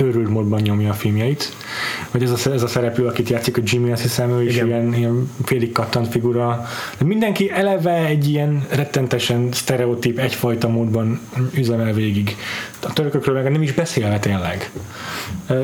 őrült 0.00 0.28
módban 0.28 0.60
nyomja 0.60 0.90
a 0.90 0.94
filmjeit. 0.94 1.52
Vagy 2.10 2.22
ez 2.22 2.30
a, 2.30 2.50
ez 2.50 2.62
a 2.62 2.66
szereplő, 2.66 3.06
akit 3.06 3.28
játszik, 3.28 3.56
a 3.56 3.60
Jimmy, 3.64 3.92
azt 3.92 4.02
hiszem, 4.02 4.30
ő 4.30 4.42
is 4.42 4.54
Igen. 4.54 4.66
ilyen, 4.66 4.94
ilyen 4.94 5.30
félig 5.44 5.72
kattant 5.72 6.08
figura. 6.08 6.66
De 6.98 7.04
mindenki 7.04 7.50
eleve 7.50 8.06
egy 8.06 8.28
ilyen 8.28 8.66
rettentesen 8.70 9.48
sztereotíp, 9.52 10.18
egyfajta 10.18 10.68
módban 10.68 11.20
üzemel 11.54 11.92
végig. 11.92 12.36
A 12.82 12.92
törökökről 12.92 13.42
meg 13.42 13.52
nem 13.52 13.62
is 13.62 13.72
beszélve 13.72 14.18
tényleg. 14.18 14.70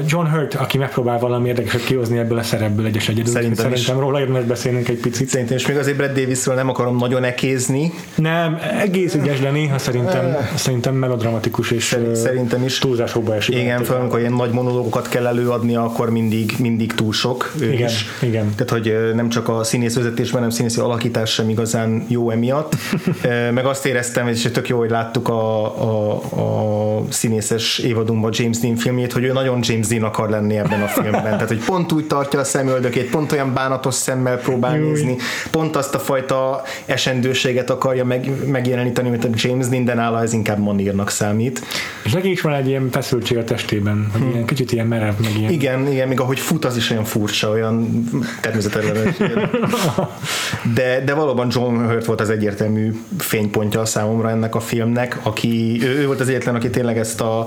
John 0.07 0.26
Hurt, 0.26 0.55
aki 0.55 0.78
megpróbál 0.78 1.18
valami 1.18 1.49
érdekeset 1.49 1.84
kihozni 1.84 2.18
ebből 2.18 2.38
a 2.38 2.42
szerepből 2.42 2.86
egyes 2.86 3.09
egyedül. 3.09 3.32
Szerintem, 3.32 3.64
Szerintem 3.64 3.99
róla 3.99 4.20
érdemes 4.20 4.45
beszélnünk 4.45 4.88
egy 4.88 5.01
picit. 5.01 5.28
Szerintem, 5.28 5.57
és 5.57 5.66
még 5.66 5.76
azért 5.76 5.97
Brad 5.97 6.12
Davisről 6.12 6.55
nem 6.55 6.68
akarom 6.68 6.97
nagyon 6.97 7.24
ekézni. 7.24 7.92
Nem, 8.14 8.59
egész 8.80 9.14
ügyes 9.14 9.40
lenni, 9.40 9.66
ha 9.66 9.78
szerintem, 9.78 10.36
szerintem 10.55 10.95
melodramatikus 10.95 11.70
és 11.70 11.97
szerintem 12.12 12.64
is 12.64 12.78
túlzásokba 12.78 13.34
esik. 13.34 13.57
Igen, 13.57 13.84
főleg, 13.84 14.01
amikor 14.01 14.18
ilyen 14.18 14.32
nagy 14.32 14.51
monológokat 14.51 15.09
kell 15.09 15.26
előadni, 15.26 15.76
akkor 15.76 16.11
mindig, 16.11 16.34
mindig 16.59 16.93
túl 16.95 17.12
sok. 17.12 17.53
Ő 17.61 17.72
Igen, 17.72 17.89
is. 17.89 18.07
igen. 18.20 18.55
Tehát, 18.57 18.70
hogy 18.70 19.14
nem 19.14 19.28
csak 19.28 19.49
a 19.49 19.64
színész 19.64 19.95
vezetésben, 19.95 20.35
hanem 20.35 20.51
színészi 20.51 20.80
alakítás 20.80 21.30
sem 21.30 21.49
igazán 21.49 22.05
jó 22.09 22.30
emiatt. 22.30 22.76
Meg 23.55 23.66
azt 23.66 23.87
éreztem, 23.87 24.28
és 24.28 24.49
tök 24.53 24.68
jó, 24.68 24.78
hogy 24.78 24.91
láttuk 24.91 25.28
a, 25.28 25.64
a, 25.82 26.14
a 26.14 27.03
színészes 27.11 27.78
évadunkban 27.78 28.30
James 28.35 28.59
Dean 28.59 28.76
filmjét, 28.76 29.12
hogy 29.12 29.24
ő 29.24 29.32
nagyon 29.32 29.59
James 29.62 29.87
Dean 29.87 30.03
akar 30.03 30.30
lenni 30.30 30.57
ebben 30.57 30.82
a 30.82 30.87
filmben. 30.87 31.22
Tehát, 31.22 31.49
hogy 31.49 31.64
pont 31.64 31.93
úgy 31.93 32.07
tartja 32.07 32.41
a 32.41 32.45
szemöldökét, 32.45 33.11
pont 33.11 33.32
olyan 33.32 33.55
bánatos 33.55 33.95
szemmel 33.95 34.39
próbál 34.39 34.76
Júj. 34.76 34.89
nézni, 34.89 35.16
pont 35.51 35.76
azt 35.76 35.95
a 35.95 35.99
fajta 35.99 36.62
esendőséget 36.87 37.70
akarja 37.70 38.05
meg, 38.05 38.30
megjeleníteni, 38.47 39.09
mint 39.09 39.24
a 39.24 39.28
James 39.35 39.68
Dean, 39.68 39.85
de 39.85 39.95
nála 39.95 40.22
ez 40.22 40.32
inkább 40.32 40.59
manírnak 40.59 41.11
számít. 41.11 41.62
És 42.05 42.12
neki 42.12 42.30
is 42.30 42.41
van 42.41 42.55
egy 42.55 42.68
ilyen 42.68 42.91
feszültség 42.91 43.39
a 43.39 43.45
testében, 43.45 44.09
hogy 44.12 44.22
ilyen 44.32 44.47
kicsit 44.47 44.72
ilyen 44.72 44.87
merev, 44.87 45.14
meg 45.20 45.39
ilyen. 45.39 45.53
Igen, 45.53 45.93
igen, 45.93 46.09
még 46.09 46.20
ahogy 46.24 46.38
fut, 46.38 46.64
az 46.64 46.76
is 46.76 46.90
olyan 46.90 47.04
furcsa, 47.04 47.50
olyan 47.50 48.04
természetellenes. 48.40 49.16
De, 50.74 51.02
de 51.04 51.14
valóban 51.14 51.48
John 51.50 51.76
Hurt 51.76 52.04
volt 52.04 52.20
az 52.20 52.30
egyértelmű 52.30 53.00
fénypontja 53.18 53.80
a 53.80 53.84
számomra 53.84 54.30
ennek 54.30 54.54
a 54.54 54.60
filmnek, 54.60 55.18
aki, 55.22 55.78
ő, 55.82 55.98
ő 55.98 56.06
volt 56.06 56.20
az 56.20 56.28
egyetlen, 56.28 56.54
aki 56.54 56.70
tényleg 56.70 56.98
ezt 56.98 57.20
a 57.20 57.46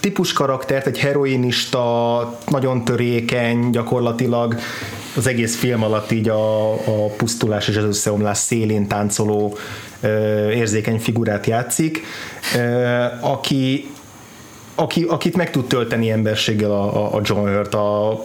típus 0.00 0.32
karaktert, 0.32 0.86
egy 0.86 0.98
heroinista, 0.98 2.38
nagyon 2.46 2.84
törékeny, 2.84 3.70
gyakorlatilag 3.70 4.56
az 5.16 5.26
egész 5.26 5.56
film 5.56 5.82
alatt 5.82 6.10
így 6.10 6.28
a, 6.28 6.72
a 6.72 7.06
pusztulás 7.16 7.68
és 7.68 7.76
az 7.76 7.84
összeomlás 7.84 8.38
szélén 8.38 8.86
táncoló 8.86 9.56
ö, 10.00 10.50
érzékeny 10.50 10.98
figurát 10.98 11.46
játszik, 11.46 12.02
ö, 12.56 13.04
aki 13.20 13.88
aki, 14.74 15.02
akit 15.08 15.36
meg 15.36 15.50
tud 15.50 15.66
tölteni 15.66 16.10
emberséggel 16.10 16.70
a, 16.70 17.14
a 17.14 17.20
John 17.22 17.48
Hurt, 17.48 17.74
a, 17.74 18.22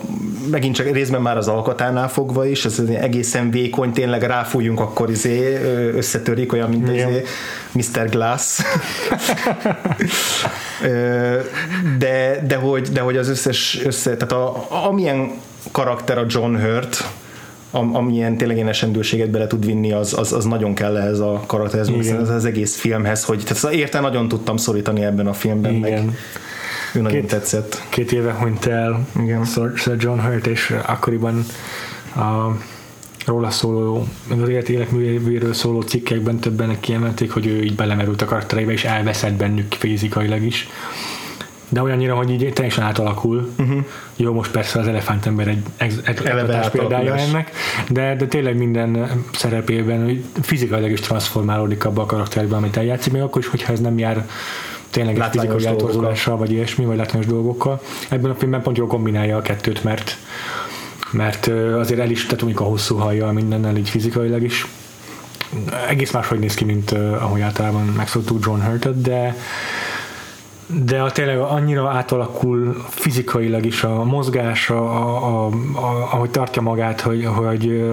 megint 0.51 0.75
csak 0.75 0.91
részben 0.91 1.21
már 1.21 1.37
az 1.37 1.47
alkatánál 1.47 2.09
fogva 2.09 2.45
is, 2.45 2.65
ez 2.65 2.79
egészen 2.79 3.51
vékony, 3.51 3.91
tényleg 3.91 4.23
ráfújunk, 4.23 4.79
akkor 4.79 5.09
izé 5.09 5.59
összetörik, 5.95 6.53
olyan, 6.53 6.69
mint 6.69 6.89
Igen. 6.89 7.09
izé, 7.09 7.23
Mr. 7.71 8.09
Glass. 8.09 8.61
De, 11.97 12.43
de, 12.47 12.55
hogy, 12.55 12.89
de 12.89 12.99
hogy 12.99 13.17
az 13.17 13.29
összes, 13.29 13.79
össze, 13.85 14.17
tehát 14.17 14.31
a, 14.31 14.67
amilyen 14.87 15.31
karakter 15.71 16.17
a 16.17 16.25
John 16.27 16.55
Hurt, 16.55 17.03
am, 17.71 17.95
amilyen 17.95 18.37
tényleg 18.37 18.55
ilyen 18.55 18.69
esendőséget 18.69 19.29
bele 19.29 19.47
tud 19.47 19.65
vinni, 19.65 19.91
az, 19.91 20.17
az, 20.17 20.33
az 20.33 20.45
nagyon 20.45 20.73
kell 20.73 20.97
ehhez 20.97 21.19
a 21.19 21.43
karakterhez, 21.47 21.89
Igen. 21.89 22.15
az, 22.15 22.45
egész 22.45 22.75
filmhez, 22.75 23.23
hogy 23.23 23.43
tehát 23.45 23.75
érte 23.75 23.99
nagyon 23.99 24.27
tudtam 24.27 24.57
szorítani 24.57 25.03
ebben 25.03 25.27
a 25.27 25.33
filmben, 25.33 25.73
meg 25.73 25.91
Igen. 25.91 26.15
ő 26.93 27.01
nagyon 27.01 27.19
Két- 27.19 27.29
tetszett. 27.29 27.83
Két 27.89 28.11
éve 28.11 28.31
hunyt 28.33 28.65
el 28.65 29.07
Igen. 29.21 29.45
Sir 29.45 29.71
Sir 29.75 29.95
John 29.99 30.19
Hurt, 30.19 30.47
és 30.47 30.75
akkoriban 30.85 31.45
a 32.15 32.57
róla 33.25 33.49
szóló, 33.49 34.07
meg 34.29 34.41
az 34.41 34.49
élet 34.49 34.69
életművéről 34.69 35.53
szóló 35.53 35.81
cikkekben 35.81 36.39
többen 36.39 36.79
kiemelték, 36.79 37.31
hogy 37.31 37.47
ő 37.47 37.61
így 37.61 37.75
belemerült 37.75 38.21
a 38.21 38.25
karaktereibe, 38.25 38.71
és 38.71 38.83
elveszett 38.83 39.33
bennük 39.33 39.73
fizikailag 39.73 40.43
is. 40.43 40.67
De 41.69 41.81
olyannyira, 41.81 42.15
hogy 42.15 42.29
így 42.29 42.53
teljesen 42.53 42.83
átalakul. 42.83 43.49
Uh-huh. 43.57 43.83
Jó, 44.15 44.33
most 44.33 44.51
persze 44.51 44.79
az 44.79 44.87
elefántember 44.87 45.47
egy 45.47 45.63
ex- 45.77 46.01
példája 46.71 47.15
ennek, 47.15 47.51
de, 47.89 48.15
de 48.15 48.25
tényleg 48.25 48.57
minden 48.57 49.23
szerepében 49.33 50.23
fizikailag 50.41 50.91
is 50.91 50.99
transformálódik 50.99 51.85
abba 51.85 52.01
a 52.01 52.05
karakterbe, 52.05 52.55
amit 52.55 52.77
eljátszik, 52.77 53.13
még 53.13 53.21
akkor 53.21 53.41
is, 53.41 53.47
hogyha 53.47 53.73
ez 53.73 53.79
nem 53.79 53.97
jár 53.97 54.27
tényleg 54.89 55.29
fizikai 55.31 55.65
eltorzulással, 55.65 56.37
vagy 56.37 56.51
ilyesmi, 56.51 56.85
vagy 56.85 56.97
látványos 56.97 57.27
dolgokkal. 57.27 57.81
Ebben 58.09 58.31
a 58.31 58.35
filmben 58.35 58.61
pont 58.61 58.77
jól 58.77 58.87
kombinálja 58.87 59.37
a 59.37 59.41
kettőt, 59.41 59.83
mert 59.83 60.17
mert 61.11 61.47
azért 61.77 61.99
el 61.99 62.09
is, 62.09 62.27
mondjuk 62.29 62.59
a 62.59 62.63
hosszú 62.63 62.95
hajjal 62.95 63.31
mindennel 63.31 63.75
így 63.75 63.89
fizikailag 63.89 64.43
is 64.43 64.67
egész 65.87 66.11
máshogy 66.11 66.39
néz 66.39 66.53
ki, 66.53 66.65
mint 66.65 66.91
ahogy 66.91 67.41
általában 67.41 67.85
megszoktuk 67.97 68.45
John 68.45 68.61
Hurtot, 68.61 69.01
de 69.01 69.35
de 70.73 71.01
a 71.01 71.11
tényleg 71.11 71.39
annyira 71.39 71.89
átalakul 71.89 72.85
fizikailag 72.89 73.65
is 73.65 73.83
a 73.83 74.03
mozgása, 74.03 74.77
a, 74.77 75.25
a, 75.25 75.45
a, 75.73 76.07
ahogy 76.11 76.29
tartja 76.29 76.61
magát, 76.61 77.01
hogy, 77.01 77.25
hogy 77.25 77.83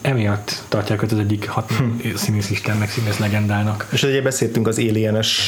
emiatt 0.00 0.62
tartják 0.68 1.02
őt 1.02 1.12
az 1.12 1.18
egyik 1.18 1.48
hat 1.48 1.70
Hm. 1.70 2.14
színészistennek, 2.16 2.88
színész 2.90 3.18
legendának. 3.18 3.86
És 3.92 4.02
ugye 4.02 4.22
beszéltünk 4.22 4.66
az 4.68 4.78
alienes, 4.78 5.38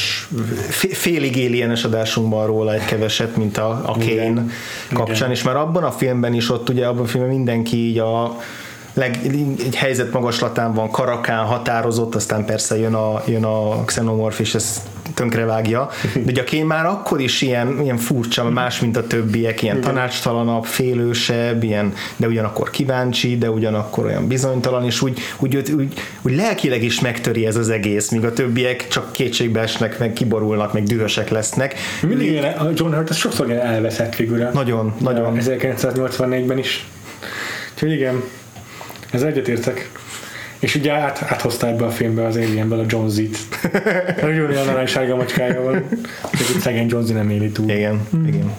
fé- 0.69 0.95
félig 0.95 1.33
alienes 1.47 1.83
adásunkban 1.83 2.45
róla 2.45 2.73
egy 2.73 2.85
keveset, 2.85 3.35
mint 3.37 3.57
a, 3.57 3.69
a 3.69 3.91
Kane 3.91 4.45
kapcsán, 4.93 5.15
Igen. 5.15 5.31
és 5.31 5.43
már 5.43 5.55
abban 5.55 5.83
a 5.83 5.91
filmben 5.91 6.33
is 6.33 6.49
ott 6.49 6.69
ugye 6.69 6.87
abban 6.87 7.03
a 7.03 7.07
filmben 7.07 7.35
mindenki 7.35 7.77
így 7.77 7.97
a 7.99 8.37
leg, 8.93 9.19
egy 9.59 9.75
helyzet 9.75 10.13
magaslatán 10.13 10.73
van, 10.73 10.91
karakán, 10.91 11.45
határozott, 11.45 12.15
aztán 12.15 12.45
persze 12.45 12.77
jön 12.77 12.93
a, 12.93 13.21
jön 13.27 13.43
a 13.43 13.85
Xenomorph, 13.85 14.39
és 14.39 14.55
ez 14.55 14.81
tönkrevágja. 15.13 15.89
De 16.13 16.31
ugye 16.31 16.41
a 16.41 16.45
Kane 16.49 16.63
már 16.63 16.85
akkor 16.85 17.21
is 17.21 17.41
ilyen, 17.41 17.79
ilyen 17.81 17.97
furcsa, 17.97 18.49
más, 18.49 18.79
mint 18.79 18.97
a 18.97 19.07
többiek, 19.07 19.61
ilyen 19.61 19.81
tanácstalanabb, 19.81 20.65
félősebb, 20.65 21.63
ilyen, 21.63 21.93
de 22.15 22.27
ugyanakkor 22.27 22.69
kíváncsi, 22.69 23.37
de 23.37 23.49
ugyanakkor 23.49 24.05
olyan 24.05 24.27
bizonytalan, 24.27 24.85
és 24.85 25.01
úgy, 25.01 25.19
úgy, 25.39 25.55
úgy, 25.55 25.71
úgy, 25.71 25.93
úgy 26.21 26.35
lelkileg 26.35 26.83
is 26.83 26.99
megtöri 26.99 27.45
ez 27.45 27.55
az 27.55 27.69
egész, 27.69 28.09
míg 28.09 28.25
a 28.25 28.33
többiek 28.33 28.87
csak 28.87 29.11
kétségbe 29.11 29.59
esnek, 29.61 29.99
meg 29.99 30.13
kiborulnak, 30.13 30.73
meg 30.73 30.83
dühösek 30.83 31.29
lesznek. 31.29 31.75
Mindig 32.01 32.31
ilyen, 32.31 32.57
a 32.57 32.69
John 32.75 32.93
Hurt 32.93 33.09
az 33.09 33.15
sokszor 33.15 33.47
ilyen 33.47 33.61
elveszett 33.61 34.15
figura. 34.15 34.49
Nagyon, 34.53 34.93
nagyon. 34.99 35.37
1984-ben 35.39 36.57
is. 36.57 36.87
Úgyhogy 37.73 37.91
igen, 37.91 38.23
ez 39.13 39.21
egyetértek. 39.21 39.89
És 40.59 40.75
ugye 40.75 40.91
át, 40.91 41.25
áthozta 41.27 41.67
ebbe 41.67 41.85
a 41.85 41.89
filmbe 41.89 42.25
az 42.25 42.35
Alienből 42.35 42.79
a 42.79 42.85
John 42.87 43.07
Z-t. 43.07 43.37
Nagyon 44.21 44.49
olyan 44.49 44.67
aranysárga 44.67 45.15
macskája 45.15 45.61
van. 45.61 45.83
Csak 46.31 46.49
itt 46.49 46.59
szegény 46.59 46.87
John 46.89 47.03
Z 47.03 47.09
nem 47.09 47.29
éli 47.29 47.49
túl. 47.49 47.69
Igen, 47.69 48.07
igen. 48.25 48.55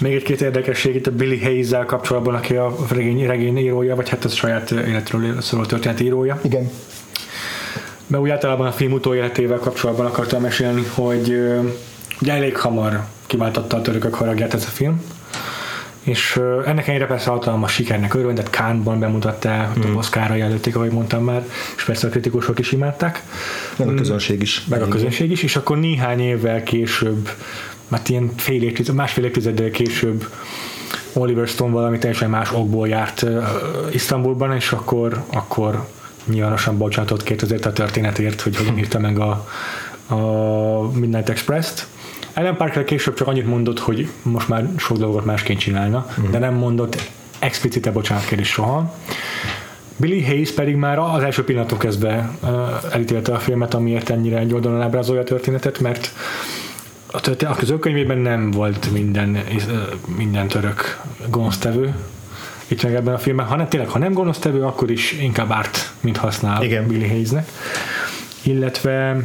Még 0.00 0.14
egy-két 0.14 0.40
érdekesség 0.40 0.94
itt 0.94 1.06
a 1.06 1.10
Billy 1.10 1.38
Hayes-zel 1.42 1.84
kapcsolatban, 1.84 2.34
aki 2.34 2.56
a 2.56 2.76
regény, 2.90 3.26
regény 3.26 3.58
írója, 3.58 3.94
vagy 3.94 4.08
hát 4.08 4.24
a 4.24 4.28
saját 4.28 4.70
életről 4.70 5.40
szóló 5.40 5.64
történet 5.64 6.00
írója. 6.00 6.40
Igen. 6.42 6.70
Mert 8.06 8.22
úgy 8.22 8.30
általában 8.30 8.66
a 8.66 8.72
film 8.72 8.92
utóéletével 8.92 9.58
kapcsolatban 9.58 10.06
akartam 10.06 10.42
mesélni, 10.42 10.82
hogy 10.94 11.28
ugye 12.20 12.32
elég 12.32 12.56
hamar 12.56 13.04
kiváltotta 13.26 13.76
a 13.76 13.82
törökök 13.82 14.14
haragját 14.14 14.54
ez 14.54 14.64
a 14.64 14.70
film, 14.70 15.02
és 16.06 16.40
ennek 16.66 16.86
ellenére 16.86 17.06
persze 17.06 17.30
hatalmas 17.30 17.72
sikernek 17.72 18.14
örvendett, 18.14 18.48
Cannes-ban 18.48 18.98
bemutatták, 18.98 19.86
mm. 19.88 19.96
Oscarra 19.96 20.34
jelölték, 20.34 20.76
ahogy 20.76 20.90
mondtam 20.90 21.24
már, 21.24 21.46
és 21.76 21.84
persze 21.84 22.06
a 22.06 22.10
kritikusok 22.10 22.58
is 22.58 22.72
imádták, 22.72 23.22
Meg 23.76 23.88
a 23.88 23.94
közönség 23.94 24.42
is. 24.42 24.64
meg 24.64 24.82
a 24.82 24.88
közönség 24.88 25.30
is, 25.30 25.42
és 25.42 25.56
akkor 25.56 25.78
néhány 25.78 26.20
évvel 26.20 26.62
később, 26.62 27.30
mert 27.88 28.08
ilyen 28.08 28.30
fél 28.36 28.62
évtized, 28.62 28.94
másfél 28.94 29.24
évtizeddel 29.24 29.70
később 29.70 30.28
Oliver 31.12 31.48
Stone 31.48 31.72
valami 31.72 31.98
teljesen 31.98 32.30
más 32.30 32.52
okból 32.52 32.88
járt 32.88 33.22
uh, 33.22 33.44
Isztambulban, 33.92 34.54
és 34.54 34.72
akkor, 34.72 35.24
akkor 35.32 35.86
nyilvánosan 36.24 36.78
bocsátott 36.78 37.22
két 37.22 37.42
azért 37.42 37.66
a 37.66 37.72
történetért, 37.72 38.40
hogy 38.40 38.56
hogyan 38.56 38.78
írta 38.78 38.98
meg 38.98 39.18
a, 39.18 39.48
a 40.06 40.16
Midnight 40.92 41.28
Express-t. 41.28 41.86
Ellen 42.36 42.56
Parker 42.56 42.84
később 42.84 43.14
csak 43.14 43.28
annyit 43.28 43.46
mondott, 43.46 43.78
hogy 43.78 44.08
most 44.22 44.48
már 44.48 44.68
sok 44.76 44.96
dolgot 44.96 45.24
másként 45.24 45.58
csinálna, 45.58 46.06
mm. 46.20 46.30
de 46.30 46.38
nem 46.38 46.54
mondott 46.54 47.10
explicite 47.38 47.90
bocsánatkérés 47.90 48.48
soha. 48.48 48.94
Billy 49.96 50.24
Hayes 50.24 50.50
pedig 50.50 50.74
már 50.74 50.98
az 50.98 51.22
első 51.22 51.44
pillanatok 51.44 51.78
kezdve 51.78 52.30
elítélte 52.92 53.32
a 53.32 53.38
filmet, 53.38 53.74
amiért 53.74 54.10
ennyire 54.10 54.38
egy 54.38 54.52
oldalon 54.52 54.82
ábrázolja 54.82 55.20
a 55.20 55.24
történetet, 55.24 55.80
mert 55.80 56.12
a, 57.06 57.20
történet, 57.20 57.54
a 57.54 57.58
közölkönyvében 57.58 58.18
nem 58.18 58.50
volt 58.50 58.92
minden, 58.92 59.38
minden 60.16 60.48
török 60.48 61.00
gonosztevő, 61.28 61.94
itt 62.66 62.82
meg 62.82 62.94
ebben 62.94 63.14
a 63.14 63.18
filmben, 63.18 63.46
hanem 63.46 63.68
tényleg, 63.68 63.88
ha 63.88 63.98
nem 63.98 64.12
gonosztevő, 64.12 64.62
akkor 64.62 64.90
is 64.90 65.12
inkább 65.12 65.50
árt, 65.50 65.92
mint 66.00 66.16
használ 66.16 66.62
Igen. 66.62 66.86
Billy 66.86 67.08
Hayesnek. 67.08 67.48
Illetve 68.42 69.16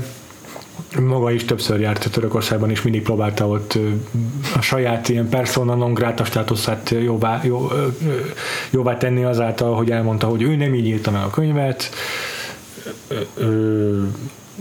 maga 0.99 1.31
is 1.31 1.45
többször 1.45 1.79
járt 1.79 2.11
Törökországban, 2.11 2.69
és 2.69 2.81
mindig 2.81 3.01
próbálta 3.01 3.47
ott 3.47 3.77
a 4.55 4.61
saját 4.61 5.09
ilyen 5.09 5.29
persona 5.29 5.75
non 5.75 5.93
grata 5.93 6.23
státuszát 6.23 6.89
jóvá, 6.89 7.41
jó, 7.43 7.67
jóvá 8.69 8.97
tenni 8.97 9.23
azáltal, 9.23 9.75
hogy 9.75 9.91
elmondta, 9.91 10.27
hogy 10.27 10.41
ő 10.41 10.55
nem 10.55 10.75
így 10.75 10.85
írta 10.85 11.11
meg 11.11 11.23
a 11.23 11.29
könyvet, 11.29 11.89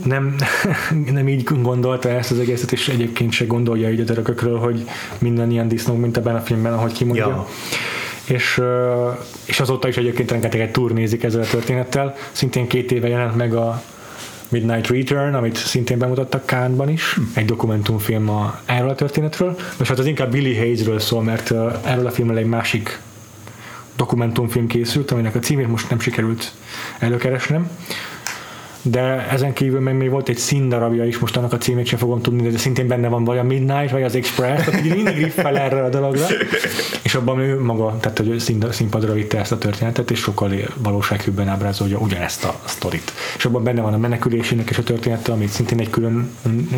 nem, 0.05 0.35
nem 1.13 1.27
így 1.27 1.43
gondolta 1.43 2.09
ezt 2.09 2.31
az 2.31 2.39
egészet, 2.39 2.71
és 2.71 2.87
egyébként 2.87 3.31
se 3.31 3.45
gondolja 3.45 3.91
így 3.91 3.99
a 3.99 4.03
törökökről, 4.03 4.57
hogy 4.57 4.85
minden 5.19 5.51
ilyen 5.51 5.67
disznó, 5.67 5.95
mint 5.95 6.17
ebben 6.17 6.35
a 6.35 6.41
filmben, 6.41 6.73
ahogy 6.73 6.91
kimondja. 6.91 7.27
Ja. 7.27 7.47
És, 8.25 8.61
és 9.45 9.59
azóta 9.59 9.87
is 9.87 9.97
egyébként 9.97 10.31
rengeteget 10.31 10.71
turnézik 10.71 11.23
ezzel 11.23 11.41
a 11.41 11.45
történettel. 11.45 12.15
Szintén 12.31 12.67
két 12.67 12.91
éve 12.91 13.07
jelent 13.07 13.35
meg 13.35 13.53
a 13.53 13.83
Midnight 14.51 14.87
Return, 14.87 15.33
amit 15.33 15.55
szintén 15.55 15.97
bemutattak 15.97 16.45
Cannes-ban 16.45 16.89
is, 16.89 17.13
hm. 17.13 17.21
egy 17.33 17.45
dokumentumfilm 17.45 18.29
a, 18.29 18.59
erről 18.65 18.89
a 18.89 18.95
történetről. 18.95 19.55
Most 19.77 19.89
hát 19.89 19.99
az 19.99 20.05
inkább 20.05 20.31
Billy 20.31 20.57
Hayesről 20.57 20.99
szól, 20.99 21.23
mert 21.23 21.51
erről 21.85 22.07
a 22.07 22.11
filmről 22.11 22.37
egy 22.37 22.45
másik 22.45 22.99
dokumentumfilm 23.95 24.67
készült, 24.67 25.11
aminek 25.11 25.35
a 25.35 25.39
címét 25.39 25.67
most 25.67 25.89
nem 25.89 25.99
sikerült 25.99 26.51
előkeresnem 26.99 27.69
de 28.81 29.27
ezen 29.31 29.53
kívül 29.53 29.79
meg 29.79 29.97
még 29.97 30.09
volt 30.09 30.29
egy 30.29 30.37
színdarabja 30.37 31.05
is, 31.05 31.19
most 31.19 31.37
annak 31.37 31.53
a 31.53 31.57
címét 31.57 31.85
sem 31.85 31.99
fogom 31.99 32.21
tudni, 32.21 32.49
de 32.49 32.57
szintén 32.57 32.87
benne 32.87 33.07
van 33.07 33.23
vagy 33.23 33.37
a 33.37 33.43
Midnight, 33.43 33.91
vagy 33.91 34.03
az 34.03 34.15
Express, 34.15 34.65
tehát 34.65 34.83
mindig 34.83 35.15
riffel 35.15 35.57
erre 35.57 35.83
a 35.83 35.89
dologra, 35.89 36.25
és 37.03 37.15
abban 37.15 37.39
ő 37.39 37.59
maga, 37.59 37.97
tehát 37.99 38.17
hogy 38.17 38.39
színpadra 38.71 39.13
vitte 39.13 39.39
ezt 39.39 39.51
a 39.51 39.57
történetet, 39.57 40.11
és 40.11 40.19
sokkal 40.19 40.51
valósághűbben 40.77 41.47
ábrázolja 41.47 41.97
ugyanezt 41.97 42.43
a 42.43 42.59
sztorit. 42.65 43.11
És 43.37 43.45
abban 43.45 43.63
benne 43.63 43.81
van 43.81 43.93
a 43.93 43.97
menekülésének 43.97 44.69
és 44.69 44.77
a 44.77 44.83
története, 44.83 45.31
amit 45.31 45.49
szintén 45.49 45.79
egy 45.79 45.89
külön 45.89 46.31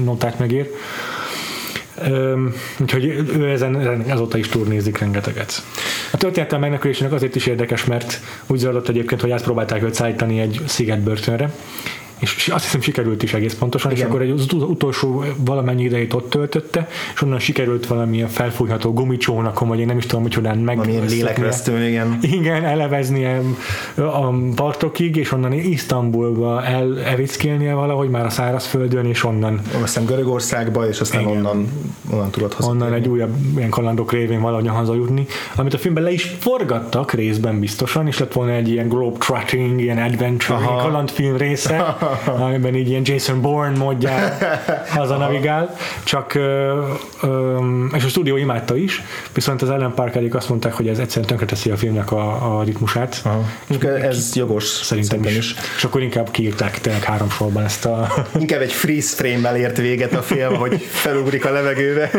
notát 0.04 0.40
megér. 0.40 0.70
Um, 2.10 2.54
úgyhogy 2.80 3.06
ő 3.38 3.50
ezen 3.50 3.76
azóta 4.10 4.38
is 4.38 4.48
turnézik 4.48 4.98
rengeteget. 4.98 5.64
A 6.12 6.18
történetem 6.18 6.60
menekülésének 6.60 7.14
azért 7.14 7.36
is 7.36 7.46
érdekes, 7.46 7.86
mert 7.86 8.20
úgy 8.48 8.58
zajlott 8.58 8.88
egyébként, 8.88 9.22
hogy 9.22 9.32
átpróbálták 9.32 9.84
őt 9.84 9.94
szállítani 9.94 10.40
egy 10.40 10.62
szigetbörtönre, 10.66 11.54
és 12.24 12.48
azt 12.48 12.64
hiszem 12.64 12.82
sikerült 12.82 13.24
is 13.24 13.34
egész 13.34 13.54
pontosan, 13.54 13.92
Igen. 13.92 14.04
és 14.04 14.10
akkor 14.10 14.22
egy 14.22 14.30
az 14.30 14.54
utolsó 14.54 15.24
valamennyi 15.38 15.84
idejét 15.84 16.14
ott 16.14 16.30
töltötte, 16.30 16.88
és 17.14 17.22
onnan 17.22 17.40
sikerült 17.40 17.88
valamilyen 17.88 18.28
felfújható 18.28 18.94
gumicsónakon, 18.94 19.68
vagy 19.68 19.80
én 19.80 19.86
nem 19.86 19.98
is 19.98 20.06
tudom, 20.06 20.22
hogy 20.22 20.34
hogyan 20.34 20.58
meg... 20.58 20.78
Valamilyen 20.78 21.08
igen. 21.82 22.18
Igen, 22.22 22.64
eleveznie 22.64 23.42
a 23.96 24.34
partokig, 24.56 25.16
és 25.16 25.32
onnan 25.32 25.54
Isztambulba 25.54 26.64
el, 26.64 27.00
evickélnie 27.04 27.74
valahogy 27.74 28.10
már 28.10 28.26
a 28.26 28.30
szárazföldön, 28.30 29.06
és 29.06 29.24
onnan... 29.24 29.62
Aztán 29.82 30.06
Görögországba, 30.06 30.88
és 30.88 31.00
aztán 31.00 31.22
igen. 31.22 31.36
onnan, 31.36 31.68
onnan 32.12 32.30
tudott 32.30 32.54
haza. 32.54 32.70
Onnan 32.70 32.94
egy 32.94 33.08
újabb 33.08 33.36
ilyen 33.56 33.70
kalandok 33.70 34.12
révén 34.12 34.42
valahogy 34.42 34.68
hazajutni, 34.68 35.26
amit 35.56 35.74
a 35.74 35.78
filmben 35.78 36.04
le 36.04 36.12
is 36.12 36.36
forgattak 36.40 37.12
részben 37.12 37.60
biztosan, 37.60 38.08
és 38.08 38.18
lett 38.20 38.34
volna 38.34 38.52
egy 38.52 38.70
ilyen 38.70 38.88
globe-trotting, 38.88 39.82
ilyen 39.82 39.98
adventure, 39.98 40.66
kalandfilm 40.66 41.38
része, 41.38 41.98
amiben 42.46 42.76
így 42.76 42.90
ilyen 42.90 43.02
Jason 43.06 43.42
Bourne 43.42 43.78
módján 43.78 44.38
haza 44.96 45.18
navigál, 45.18 45.76
csak 46.04 46.40
és 47.94 48.04
a 48.04 48.08
stúdió 48.08 48.38
imádta 48.38 48.78
is, 48.78 49.02
viszont 49.34 49.62
az 49.62 49.70
Ellen 49.70 49.94
Parkerik 49.94 50.36
azt 50.36 50.50
mondták, 50.50 50.74
hogy 50.74 50.88
ez 50.88 51.00
egyszerűen 51.00 51.28
tönkreteszi 51.28 51.70
a 51.70 51.78
filmnek 51.78 52.12
a, 52.12 52.58
a 52.58 52.64
ritmusát. 52.64 53.22
Aha. 53.24 53.46
És 53.68 53.78
ez 53.84 54.30
ki, 54.32 54.40
jogos 54.40 54.64
szerintem 54.64 55.24
is. 55.24 55.38
is. 55.38 55.56
És 55.78 55.84
akkor 55.84 56.02
inkább 56.02 56.32
kiírták 56.32 56.82
tényleg 56.82 57.04
három 57.04 57.30
sorban 57.30 57.64
ezt 57.64 57.86
a... 57.86 58.14
Inkább 58.40 58.62
egy 58.62 58.72
freeze 58.72 59.16
frame-mel 59.16 59.56
ért 59.56 59.78
véget 59.78 60.14
a 60.14 60.22
film, 60.22 60.56
hogy 60.56 60.82
felugrik 60.82 61.46
a 61.46 61.52
levegőbe. 61.52 62.12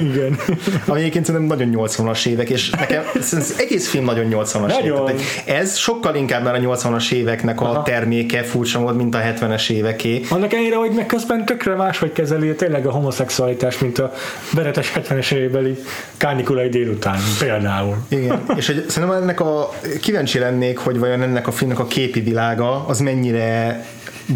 Igen. 0.00 0.38
Ami 0.86 1.00
egyébként 1.00 1.24
szerintem 1.24 1.58
nagyon 1.58 1.88
80-as 1.88 2.26
évek, 2.26 2.50
és 2.50 2.70
nekem 2.70 3.02
az 3.14 3.54
egész 3.58 3.88
film 3.88 4.04
nagyon 4.04 4.26
80-as 4.30 4.82
évek. 4.82 5.20
Ez 5.44 5.76
sokkal 5.76 6.14
inkább 6.14 6.44
már 6.44 6.54
a 6.54 6.58
80-as 6.58 7.12
éveknek 7.12 7.60
a 7.60 7.64
Aha. 7.64 7.82
terméke 7.82 8.42
furcsa 8.42 8.80
mód, 8.80 8.96
mint 9.02 9.14
a 9.14 9.18
70-es 9.18 9.70
éveké. 9.70 10.20
Annak 10.28 10.52
ennyire, 10.52 10.76
hogy 10.76 10.90
meg 10.90 11.06
közben 11.06 11.44
tökre 11.44 11.74
máshogy 11.74 12.12
kezeli 12.12 12.54
tényleg 12.54 12.86
a 12.86 12.90
homoszexualitás, 12.90 13.78
mint 13.78 13.98
a 13.98 14.12
veretes 14.52 14.92
70-es 14.94 15.32
évekbeli 15.32 15.78
kánikulai 16.16 16.68
délután 16.68 17.18
például. 17.38 17.96
Igen, 18.08 18.42
és 18.58 18.66
hogy 18.66 18.84
szerintem 18.88 19.22
ennek 19.22 19.40
a 19.40 19.70
kíváncsi 20.00 20.38
lennék, 20.38 20.78
hogy 20.78 20.98
vajon 20.98 21.22
ennek 21.22 21.46
a 21.46 21.52
filmnek 21.52 21.78
a 21.78 21.86
képi 21.86 22.20
világa 22.20 22.86
az 22.86 23.00
mennyire 23.00 23.84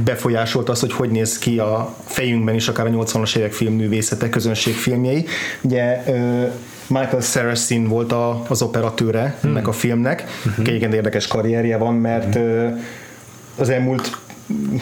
befolyásolt 0.04 0.68
az, 0.68 0.80
hogy 0.80 0.92
hogy 0.92 1.10
néz 1.10 1.38
ki 1.38 1.58
a 1.58 1.94
fejünkben 2.04 2.54
is, 2.54 2.68
akár 2.68 2.86
a 2.86 2.90
80-as 2.90 3.36
évek 3.36 3.52
filmművészete, 3.52 4.28
közönségfilmjei. 4.28 5.26
Ugye 5.60 6.02
Michael 6.86 7.20
Saracen 7.20 7.88
volt 7.88 8.12
a, 8.12 8.42
az 8.48 8.62
operatőre 8.62 9.36
hmm. 9.40 9.50
ennek 9.50 9.68
a 9.68 9.72
filmnek, 9.72 10.24
uh-huh. 10.46 10.66
egyébként 10.66 10.94
érdekes 10.94 11.26
karrierje 11.26 11.76
van, 11.76 11.94
mert 11.94 12.34
hmm. 12.34 12.84
az 13.56 13.68
elmúlt 13.68 14.18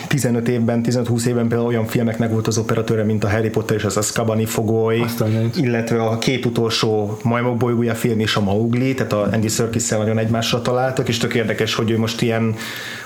15 0.08 0.48
évben, 0.48 0.80
15-20 0.88 1.24
évben 1.26 1.48
például 1.48 1.68
olyan 1.68 1.86
filmeknek 1.86 2.30
volt 2.30 2.46
az 2.46 2.58
operatőre, 2.58 3.02
mint 3.02 3.24
a 3.24 3.30
Harry 3.30 3.48
Potter 3.48 3.76
és 3.76 3.84
az 3.84 3.96
a 3.96 4.02
Skabani 4.02 4.44
fogoly, 4.44 5.00
Aztán 5.00 5.50
illetve 5.56 6.02
a 6.02 6.18
két 6.18 6.44
utolsó 6.44 7.18
Majmok 7.22 7.56
bolygója 7.56 7.94
film 7.94 8.20
és 8.20 8.36
a 8.36 8.40
Maugli, 8.40 8.94
tehát 8.94 9.12
a 9.12 9.28
Andy 9.32 9.48
serkis 9.48 9.88
nagyon 9.88 10.18
egymásra 10.18 10.62
találtak, 10.62 11.08
és 11.08 11.18
tök 11.18 11.34
érdekes, 11.34 11.74
hogy 11.74 11.90
ő 11.90 11.98
most 11.98 12.22
ilyen, 12.22 12.54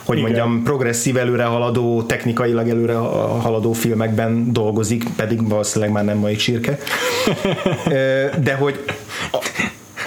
hogy 0.04 0.18
Igen. 0.18 0.30
mondjam, 0.30 0.62
progresszív 0.62 1.16
előre 1.16 1.44
haladó, 1.44 2.02
technikailag 2.02 2.68
előre 2.68 2.94
haladó 2.94 3.72
filmekben 3.72 4.52
dolgozik, 4.52 5.04
pedig 5.16 5.48
valószínűleg 5.48 5.94
már 5.94 6.04
nem 6.04 6.18
mai 6.18 6.36
csirke. 6.36 6.78
De 8.42 8.54
hogy 8.54 8.84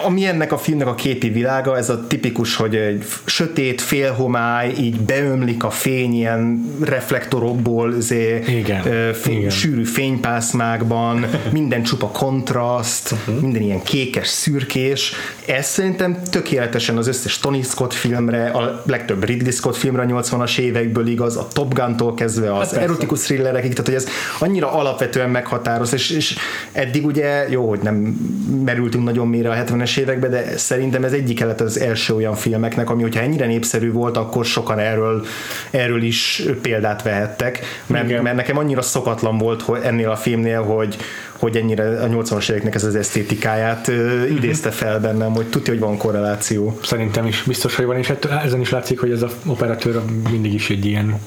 ami 0.04 0.26
ennek 0.26 0.52
a 0.52 0.58
filmnek 0.58 0.88
a 0.88 0.95
képi 0.95 1.30
világa, 1.30 1.78
ez 1.78 1.89
a 1.89 2.08
tipikus, 2.08 2.56
hogy 2.56 2.76
egy 2.76 3.06
sötét, 3.26 3.82
félhomály, 3.82 4.74
így 4.80 5.00
beömlik 5.00 5.64
a 5.64 5.70
fény 5.70 6.14
ilyen 6.14 6.76
reflektorokból, 6.82 7.93
zé, 8.00 8.43
igen, 8.47 9.14
fény, 9.14 9.38
igen. 9.38 9.50
sűrű 9.50 9.84
fénypászmákban, 9.84 11.26
minden 11.52 11.84
csupa 11.84 12.08
kontraszt, 12.08 13.12
uh-huh. 13.12 13.41
minden 13.41 13.62
ilyen 13.62 13.84
kékes, 13.84 14.28
szürkés. 14.28 15.14
Ez 15.45 15.68
szerintem 15.68 16.18
tökéletesen 16.30 16.97
az 16.97 17.08
összes 17.08 17.39
Tony 17.39 17.64
Scott 17.64 17.93
filmre, 17.93 18.50
a 18.50 18.82
legtöbb 18.86 19.24
Ridley 19.24 19.52
Scott 19.52 19.76
filmre 19.76 20.02
a 20.02 20.06
80-as 20.06 20.58
évekből 20.58 21.08
igaz, 21.08 21.38
a 21.38 21.47
Top 21.54 21.74
Gun-tól 21.74 22.14
kezdve 22.14 22.56
az 22.56 22.72
hát 22.72 22.82
erotikus 22.82 23.22
thrillerekig, 23.22 23.72
tehát 23.72 23.86
hogy 23.86 23.95
ez 23.95 24.08
annyira 24.39 24.72
alapvetően 24.72 25.30
meghatároz, 25.30 25.93
és, 25.93 26.10
és 26.10 26.38
eddig 26.72 27.06
ugye, 27.06 27.50
jó, 27.50 27.70
hogy 27.70 27.80
nem 27.80 27.95
merültünk 28.66 29.04
nagyon 29.04 29.28
mélyre 29.28 29.50
a 29.50 29.64
70-es 29.64 29.88
70-es 29.89 29.97
években, 29.97 30.29
de 30.29 30.57
szerintem 30.57 31.03
ez 31.03 31.11
egyik 31.11 31.39
lett 31.39 31.61
az 31.61 31.79
első 31.79 32.13
olyan 32.13 32.35
filmeknek, 32.35 32.89
ami 32.89 33.01
hogyha 33.01 33.21
ennyire 33.21 33.45
népszerű 33.45 33.91
volt, 33.91 34.17
akkor 34.17 34.45
sokan 34.45 34.79
erről, 34.79 35.25
erről 35.69 36.03
is 36.03 36.43
példát 36.61 37.01
vehettek, 37.01 37.59
mert, 37.85 38.21
mert 38.21 38.35
nekem 38.35 38.57
annyira 38.57 38.81
szokatlan 38.81 39.37
volt 39.37 39.61
hogy 39.61 39.81
ennél 39.83 40.09
a 40.09 40.15
filmnél, 40.15 40.63
hogy, 40.63 40.97
hogy 41.31 41.57
ennyire 41.57 42.01
a 42.01 42.07
80-as 42.07 42.49
éveknek 42.49 42.75
ez 42.75 42.83
az 42.83 42.95
esztétikáját 42.95 43.87
uh, 43.87 44.31
idézte 44.31 44.71
fel 44.71 44.99
bennem, 44.99 45.33
hogy 45.33 45.47
tudja, 45.47 45.73
hogy 45.73 45.81
van 45.81 45.97
korreláció. 45.97 46.79
Szerintem 46.83 47.25
is 47.25 47.43
biztos, 47.43 47.75
hogy 47.75 47.85
van, 47.85 47.97
és 47.97 48.13
ezen 48.43 48.59
is 48.59 48.69
látszik, 48.69 48.99
hogy 48.99 49.11
ez 49.11 49.21
a 49.21 49.29
operatőr 49.45 50.01
mindig 50.31 50.53
is 50.53 50.69
egy 50.69 50.85
ilyen 50.85 51.19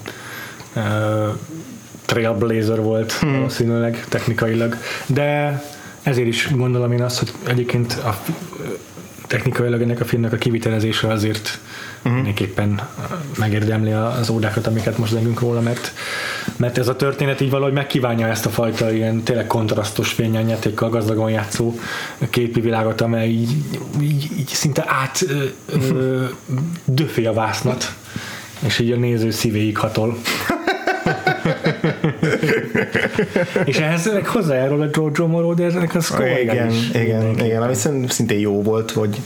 uh, 0.75 0.83
trailblazer 2.05 2.81
volt 2.81 3.11
hmm. 3.11 3.33
valószínűleg 3.33 4.05
technikailag, 4.09 4.77
de 5.05 5.61
ezért 6.03 6.27
is 6.27 6.47
gondolom 6.51 6.91
én 6.91 7.01
azt, 7.01 7.19
hogy 7.19 7.31
egyébként 7.47 7.93
a 7.93 8.17
technikailag 9.27 9.81
ennek 9.81 9.99
a 9.99 10.05
filmnek 10.05 10.33
a 10.33 10.37
kivitelezése 10.37 11.07
azért 11.07 11.59
uh-huh. 11.97 12.13
mindenképpen 12.13 12.87
megérdemli 13.37 13.91
az 13.91 14.29
ódákat, 14.29 14.67
amiket 14.67 14.97
most 14.97 15.11
zengünk 15.11 15.39
róla, 15.39 15.61
mert, 15.61 15.93
mert 16.57 16.77
ez 16.77 16.87
a 16.87 16.95
történet 16.95 17.41
így 17.41 17.49
valahogy 17.49 17.73
megkívánja 17.73 18.27
ezt 18.27 18.45
a 18.45 18.49
fajta 18.49 18.91
ilyen 18.91 19.23
tényleg 19.23 19.47
kontrasztos 19.47 20.11
fényelnyátékkal 20.11 20.89
gazdagon 20.89 21.29
játszó 21.29 21.79
képi 22.29 22.61
világot, 22.61 23.01
amely 23.01 23.29
így, 23.29 23.57
így, 24.01 24.27
így 24.37 24.47
szinte 24.47 24.85
át 24.87 25.25
ö, 25.65 26.25
döfi 26.85 27.25
a 27.25 27.33
vásznat, 27.33 27.93
és 28.59 28.79
így 28.79 28.91
a 28.91 28.97
néző 28.97 29.31
szívéig 29.31 29.77
hatol. 29.77 30.17
és 33.65 33.77
ehhez 33.77 34.13
meg 34.13 34.27
hozzájárul 34.27 34.81
a 34.81 34.87
Jojo 34.91 35.27
Morodernek 35.27 35.95
a 35.95 35.99
score 35.99 36.41
igen, 36.41 36.69
is. 36.69 36.89
Igen, 36.89 37.01
igen, 37.01 37.45
igen, 37.45 37.61
ami 37.61 37.73
szintén 38.07 38.39
jó 38.39 38.61
volt, 38.61 38.91
hogy 38.91 39.17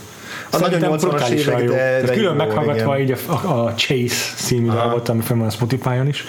a 0.50 0.58
nagyon 0.58 0.98
80-as 0.98 1.28
évek, 1.28 1.64
de, 1.64 2.02
de 2.04 2.12
külön 2.12 2.36
meghallgatva 2.36 2.98
így 3.00 3.10
a, 3.10 3.32
a, 3.32 3.64
a 3.64 3.74
Chase 3.74 4.34
című 4.36 4.68
dalgot, 4.68 5.08
ami 5.08 5.20
fenn 5.20 5.38
van 5.38 5.46
a 5.46 5.50
Spotify-on 5.50 6.08
is, 6.08 6.24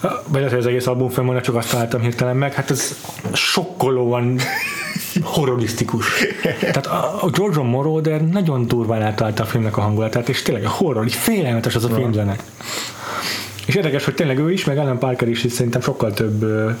vagy 0.00 0.32
lehet, 0.32 0.50
hogy 0.50 0.58
az 0.58 0.66
egész 0.66 0.86
album 0.86 1.08
fenn 1.08 1.40
csak 1.40 1.54
azt 1.54 1.70
találtam 1.70 2.00
hirtelen 2.00 2.36
meg, 2.36 2.54
hát 2.54 2.70
ez 2.70 2.96
sokkolóan 3.32 4.36
horrorisztikus. 5.22 6.06
Tehát 6.60 6.86
a, 6.86 7.18
a 7.20 7.30
George 7.30 7.62
Moroder 7.62 8.20
nagyon 8.20 8.66
durván 8.66 9.02
eltalálta 9.02 9.42
a 9.42 9.46
filmnek 9.46 9.76
a 9.76 9.80
hangulatát, 9.80 10.28
és 10.28 10.42
tényleg 10.42 10.64
a 10.64 10.68
horror, 10.68 11.04
így 11.04 11.14
félelmetes 11.14 11.74
az 11.74 11.84
a 11.84 11.88
filmzene. 11.88 12.36
És 13.66 13.74
érdekes, 13.74 14.04
hogy 14.04 14.14
tényleg 14.14 14.38
ő 14.38 14.52
is, 14.52 14.64
meg 14.64 14.78
Alan 14.78 14.98
Parker 14.98 15.28
is, 15.28 15.44
is 15.44 15.52
szerintem 15.52 15.80
sokkal 15.80 16.12
több 16.12 16.42
uh, 16.42 16.74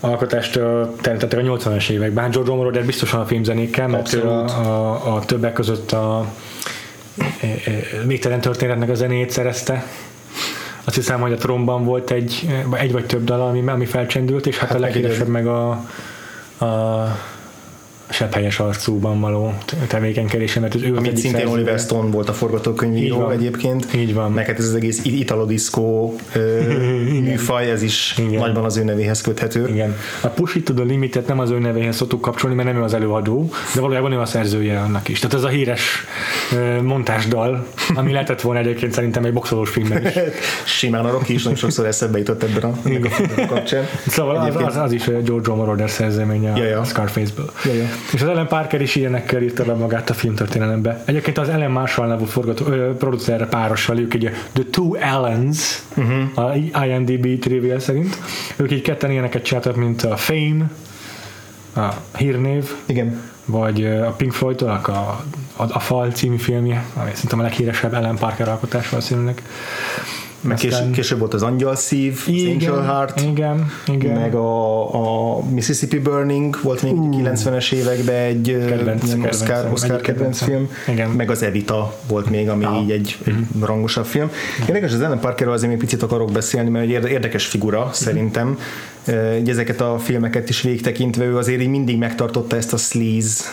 alkotást 0.00 0.52
teremtettek 1.00 1.38
a 1.38 1.42
80-as 1.42 1.88
években. 1.88 2.30
George 2.30 2.54
Moroder 2.54 2.84
biztosan 2.84 3.20
a 3.20 3.26
filmzenékkel, 3.26 3.88
mert 3.88 4.12
a, 4.12 4.44
a, 4.44 5.14
a 5.14 5.24
többek 5.24 5.52
között 5.52 5.92
a 5.92 6.26
Végtelen 8.06 8.40
történetnek 8.40 8.90
a 8.90 8.94
zenét 8.94 9.30
szerezte. 9.30 9.84
Azt 10.84 10.96
hiszem, 10.96 11.20
hogy 11.20 11.32
a 11.32 11.36
tromban 11.36 11.84
volt 11.84 12.10
egy, 12.10 12.48
egy 12.72 12.92
vagy 12.92 13.06
több 13.06 13.24
dal, 13.24 13.40
ami, 13.40 13.68
ami 13.68 13.86
felcsendült, 13.86 14.46
és 14.46 14.58
hát, 14.58 14.68
hát 14.68 14.78
a 14.78 14.80
leghíresebb 14.80 15.28
meg 15.28 15.46
a, 15.46 15.70
a 16.58 16.68
sebb 18.12 18.32
helyes 18.34 18.58
arcúban 18.58 19.20
való 19.20 19.54
tevékenykedése, 19.86 20.60
mert 20.60 20.74
az 20.74 20.82
ő 20.82 20.96
Amit 20.96 21.16
szintén 21.16 21.30
szerzője. 21.30 21.52
Oliver 21.52 21.78
Stone 21.78 22.10
volt 22.10 22.28
a 22.28 22.32
forgatókönyvíró 22.32 23.30
egyébként. 23.30 23.86
Így 23.94 24.14
van. 24.14 24.32
Meg 24.32 24.46
hát 24.46 24.58
ez 24.58 24.64
az 24.64 24.74
egész 24.74 25.00
italodiszkó 25.04 26.16
műfaj, 27.22 27.70
ez 27.70 27.82
is 27.82 28.14
Igen. 28.18 28.40
nagyban 28.40 28.64
az 28.64 28.76
ő 28.76 28.84
nevéhez 28.84 29.20
köthető. 29.20 29.68
Igen. 29.68 29.96
A 30.20 30.26
Push 30.26 30.56
It 30.56 30.64
to 30.64 30.74
the 30.74 30.84
Limitet 30.84 31.26
nem 31.26 31.38
az 31.38 31.50
ő 31.50 31.58
nevéhez 31.58 31.96
szoktuk 31.96 32.20
kapcsolni, 32.20 32.56
mert 32.56 32.68
nem 32.68 32.76
ő 32.76 32.82
az 32.82 32.94
előadó, 32.94 33.50
de 33.74 33.80
valójában 33.80 34.12
ő 34.12 34.18
a 34.18 34.26
szerzője 34.26 34.80
annak 34.80 35.08
is. 35.08 35.18
Tehát 35.18 35.36
ez 35.36 35.42
a 35.42 35.48
híres 35.48 36.04
montásdal, 36.82 37.66
ami 37.94 38.12
lehetett 38.16 38.40
volna 38.40 38.60
egyébként 38.60 38.92
szerintem 38.92 39.24
egy 39.24 39.32
boxolós 39.32 39.70
filmben 39.70 40.06
is. 40.06 40.12
Simán 40.78 41.04
a 41.04 41.10
Rocky 41.10 41.32
is 41.34 41.42
nagyon 41.42 41.58
sokszor 41.58 41.86
eszembe 41.86 42.18
jutott 42.18 42.42
ebben 42.42 42.62
a, 42.62 42.74
a 43.42 43.46
kapcsán. 43.46 43.86
Szóval 44.06 44.36
az, 44.36 44.56
az, 44.56 44.76
az, 44.76 44.92
is 44.92 45.04
George 45.24 45.54
Moroder 45.54 45.90
szerzeménye 45.90 46.56
ja, 46.56 46.64
ja. 46.64 46.80
a 46.80 46.84
Scarface-ből. 46.84 47.50
Ja, 47.64 47.72
ja. 47.72 47.88
És 48.12 48.22
az 48.22 48.28
Ellen 48.28 48.46
Parker 48.46 48.80
is 48.80 48.94
ilyenekkel 48.94 49.42
írta 49.42 49.64
be 49.64 49.74
magát 49.74 50.10
a 50.10 50.14
filmtörténelembe. 50.14 51.02
Egyébként 51.04 51.38
az 51.38 51.48
Ellen 51.48 51.70
Marshall 51.70 52.06
nevű 52.06 52.24
forgató, 52.24 52.66
ö, 52.66 52.96
producerre 52.96 53.46
párossal, 53.46 53.98
ők 53.98 54.14
egy 54.14 54.30
The 54.52 54.64
Two 54.70 54.94
Ellens, 54.94 55.82
uh-huh. 55.96 56.48
a 56.74 56.84
IMDb 56.84 57.38
trivia 57.38 57.80
szerint. 57.80 58.18
Ők 58.56 58.72
így 58.72 58.82
ketten 58.82 59.10
ilyeneket 59.10 59.42
csináltak, 59.42 59.76
mint 59.76 60.02
a 60.02 60.16
Fame, 60.16 60.70
a 61.76 61.88
hírnév, 62.16 62.70
Igen. 62.86 63.20
vagy 63.44 63.86
a 63.86 64.10
Pink 64.10 64.32
floyd 64.32 64.62
a, 64.62 64.72
a, 64.72 65.24
a 65.56 65.78
Fal 65.78 66.10
című 66.10 66.36
filmje, 66.36 66.84
ami 66.94 67.10
szerintem 67.14 67.38
a 67.38 67.42
leghíresebb 67.42 67.94
Ellen 67.94 68.16
Parker 68.16 68.48
alkotás 68.48 68.88
valószínűleg. 68.88 69.42
Meg 70.42 70.56
később, 70.56 70.92
később 70.92 71.18
volt 71.18 71.34
az 71.34 71.42
Angyal 71.42 71.76
Szív, 71.76 72.22
igen, 72.26 72.52
Angel 72.52 72.94
Heart, 72.94 73.20
igen, 73.20 73.72
igen. 73.86 74.20
meg 74.20 74.34
a, 74.34 75.36
a 75.36 75.40
Mississippi 75.50 75.98
Burning 75.98 76.58
volt 76.62 76.82
még 76.82 76.92
uh, 76.92 77.16
90-es 77.16 77.72
években 77.72 78.14
egy 78.14 78.64
kedvenc, 78.68 79.04
ilyen 79.04 79.20
kedvenc, 79.20 79.40
Oscar, 79.40 79.72
Oscar 79.72 80.00
kedvenc 80.00 80.42
film, 80.42 80.68
igen. 80.88 81.10
meg 81.10 81.30
az 81.30 81.42
Evita 81.42 81.98
volt 82.08 82.30
még, 82.30 82.48
ami 82.48 82.64
ah. 82.64 82.82
így 82.82 82.90
egy, 82.90 83.18
egy 83.24 83.32
uh-huh. 83.32 83.66
rangosabb 83.66 84.04
film. 84.06 84.30
Érdekes, 84.66 84.92
az 84.92 85.00
Ellen 85.00 85.20
Parkerről 85.20 85.52
azért 85.52 85.70
még 85.70 85.80
picit 85.80 86.02
akarok 86.02 86.32
beszélni, 86.32 86.70
mert 86.70 86.84
egy 86.84 87.10
érdekes 87.10 87.46
figura 87.46 87.78
uh-huh. 87.78 87.92
szerintem. 87.92 88.58
Így 89.38 89.48
ezeket 89.48 89.80
a 89.80 89.98
filmeket 89.98 90.48
is 90.48 90.60
végtekintve 90.60 91.24
ő 91.24 91.36
azért 91.36 91.60
így 91.60 91.68
mindig 91.68 91.98
megtartotta 91.98 92.56
ezt 92.56 92.72
a 92.72 92.76
sleaze 92.76 93.44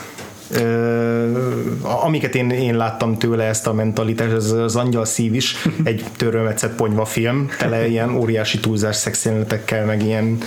amiket 1.81 2.35
én, 2.35 2.49
én 2.49 2.77
láttam 2.77 3.17
tőle 3.17 3.43
ezt 3.43 3.67
a 3.67 3.73
mentalitást, 3.73 4.31
az, 4.31 4.51
az 4.51 4.75
Angyal 4.75 5.05
Szív 5.05 5.33
is 5.33 5.55
egy 5.83 6.03
törölmetszett 6.17 6.75
ponyva 6.75 7.05
film, 7.05 7.49
tele 7.57 7.87
ilyen 7.87 8.15
óriási 8.15 8.59
túlzás 8.59 8.95
szexjelenetekkel, 8.95 9.85
meg 9.85 10.03
ilyen 10.03 10.37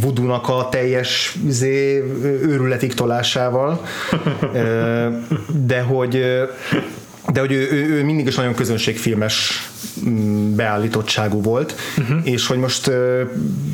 vudunak 0.00 0.48
a 0.48 0.68
teljes 0.70 1.36
zé, 1.48 2.02
őrületig 2.22 2.94
tolásával, 2.94 3.86
de 5.66 5.80
hogy 5.80 6.24
de 7.32 7.40
hogy 7.40 7.52
ő, 7.52 7.68
ő, 7.70 7.88
ő 7.88 8.04
mindig 8.04 8.26
is 8.26 8.34
nagyon 8.34 8.54
közönségfilmes 8.54 9.68
mm, 10.08 10.54
beállítottságú 10.54 11.42
volt, 11.42 11.74
uh-huh. 11.98 12.26
és 12.26 12.46
hogy 12.46 12.58
most 12.58 12.90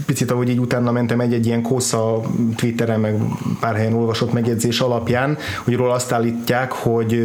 picit 0.06 0.30
ahogy 0.30 0.48
így 0.48 0.58
utána 0.58 0.92
mentem 0.92 1.20
egy-egy 1.20 1.46
ilyen 1.46 1.62
kósza 1.62 2.20
Twitteren, 2.56 3.00
meg 3.00 3.14
pár 3.60 3.76
helyen 3.76 3.94
olvasott 3.94 4.32
megjegyzés 4.32 4.80
alapján, 4.80 5.38
hogy 5.64 5.74
róla 5.74 5.92
azt 5.92 6.12
állítják, 6.12 6.72
hogy, 6.72 7.22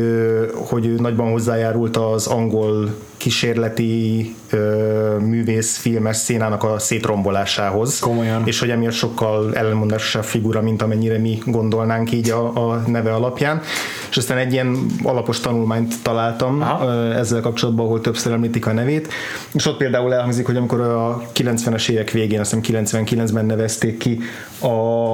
hogy 0.53 0.95
nagyban 0.95 1.31
hozzájárult 1.31 1.97
az 1.97 2.27
angol 2.27 2.95
kísérleti 3.23 4.35
ö, 4.49 5.17
művész 5.19 5.77
filmes 5.77 6.17
szénának 6.17 6.63
a 6.63 6.79
szétrombolásához. 6.79 7.99
Komolyan. 7.99 8.41
És 8.45 8.59
hogy 8.59 8.69
emiatt 8.69 8.93
sokkal 8.93 9.55
ellenmondásosabb 9.55 10.23
figura, 10.23 10.61
mint 10.61 10.81
amennyire 10.81 11.17
mi 11.17 11.41
gondolnánk 11.45 12.11
így 12.11 12.29
a, 12.29 12.69
a 12.69 12.83
neve 12.87 13.13
alapján. 13.13 13.61
És 14.09 14.17
aztán 14.17 14.37
egy 14.37 14.53
ilyen 14.53 14.85
alapos 15.03 15.39
tanulmányt 15.39 15.93
találtam 16.01 16.61
Aha. 16.61 17.13
ezzel 17.13 17.41
kapcsolatban, 17.41 17.85
ahol 17.85 18.01
többször 18.01 18.33
említik 18.33 18.65
a 18.65 18.73
nevét. 18.73 19.13
És 19.53 19.65
ott 19.65 19.77
például 19.77 20.13
elhangzik, 20.13 20.45
hogy 20.45 20.57
amikor 20.57 20.81
a 20.81 21.21
90-es 21.35 21.89
évek 21.89 22.11
végén, 22.11 22.39
azt 22.39 22.57
hiszem 22.63 22.85
99-ben 22.85 23.45
nevezték 23.45 23.97
ki 23.97 24.19
a 24.61 25.13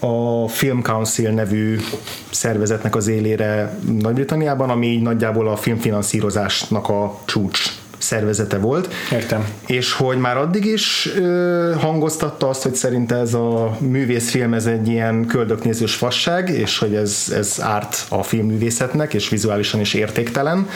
a 0.00 0.48
Film 0.48 0.82
Council 0.82 1.30
nevű 1.30 1.78
szervezetnek 2.30 2.96
az 2.96 3.08
élére 3.08 3.78
Nagy-Britanniában, 3.98 4.70
ami 4.70 4.86
így 4.86 5.02
nagyjából 5.02 5.48
a 5.48 5.56
filmfinanszírozásnak 5.56 6.88
a 6.88 7.20
csúcs 7.24 7.80
szervezete 7.98 8.58
volt. 8.58 8.94
Értem. 9.12 9.48
És 9.66 9.92
hogy 9.92 10.18
már 10.18 10.36
addig 10.36 10.64
is 10.64 11.10
ö, 11.16 11.74
hangoztatta 11.78 12.48
azt, 12.48 12.62
hogy 12.62 12.74
szerinte 12.74 13.14
ez 13.14 13.34
a 13.34 13.76
művészfilm 13.80 14.54
ez 14.54 14.66
egy 14.66 14.88
ilyen 14.88 15.26
köldöknézős 15.26 15.94
fasság, 15.94 16.48
és 16.48 16.78
hogy 16.78 16.94
ez, 16.94 17.32
ez 17.34 17.56
árt 17.60 18.06
a 18.08 18.22
filmművészetnek, 18.22 19.14
és 19.14 19.28
vizuálisan 19.28 19.80
is 19.80 19.94
értéktelen 19.94 20.68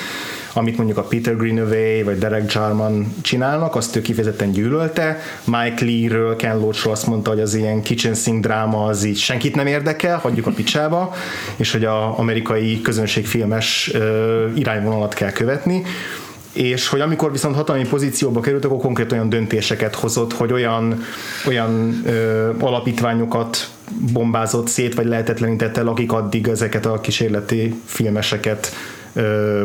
amit 0.54 0.76
mondjuk 0.76 0.98
a 0.98 1.02
Peter 1.02 1.36
Greenaway 1.36 2.04
vagy 2.04 2.18
Derek 2.18 2.52
Jarman 2.52 3.14
csinálnak, 3.20 3.74
azt 3.74 3.96
ő 3.96 4.00
kifejezetten 4.00 4.50
gyűlölte. 4.50 5.18
Mike 5.44 5.84
Lee-ről, 5.84 6.36
Ken 6.36 6.58
Loach 6.58 6.88
azt 6.88 7.06
mondta, 7.06 7.30
hogy 7.30 7.40
az 7.40 7.54
ilyen 7.54 7.82
kitchen 7.82 8.14
sink 8.14 8.42
dráma 8.42 8.84
az 8.84 9.04
így 9.04 9.18
senkit 9.18 9.54
nem 9.54 9.66
érdekel, 9.66 10.18
hagyjuk 10.18 10.46
a 10.46 10.50
picsába, 10.50 11.14
és 11.56 11.72
hogy 11.72 11.84
a 11.84 12.18
amerikai 12.18 12.80
közönségfilmes 12.80 13.92
irányvonalat 14.54 15.14
kell 15.14 15.32
követni 15.32 15.82
és 16.52 16.88
hogy 16.88 17.00
amikor 17.00 17.32
viszont 17.32 17.54
hatalmi 17.54 17.86
pozícióba 17.88 18.40
került, 18.40 18.64
akkor 18.64 18.78
konkrét 18.78 19.12
olyan 19.12 19.28
döntéseket 19.28 19.94
hozott, 19.94 20.32
hogy 20.32 20.52
olyan, 20.52 21.02
olyan 21.46 22.02
ö, 22.04 22.50
alapítványokat 22.58 23.68
bombázott 24.12 24.68
szét, 24.68 24.94
vagy 24.94 25.06
lehetetlenítette 25.06 25.80
el, 25.80 25.88
akik 25.88 26.12
addig 26.12 26.46
ezeket 26.46 26.86
a 26.86 27.00
kísérleti 27.00 27.74
filmeseket 27.84 28.72
ö, 29.12 29.62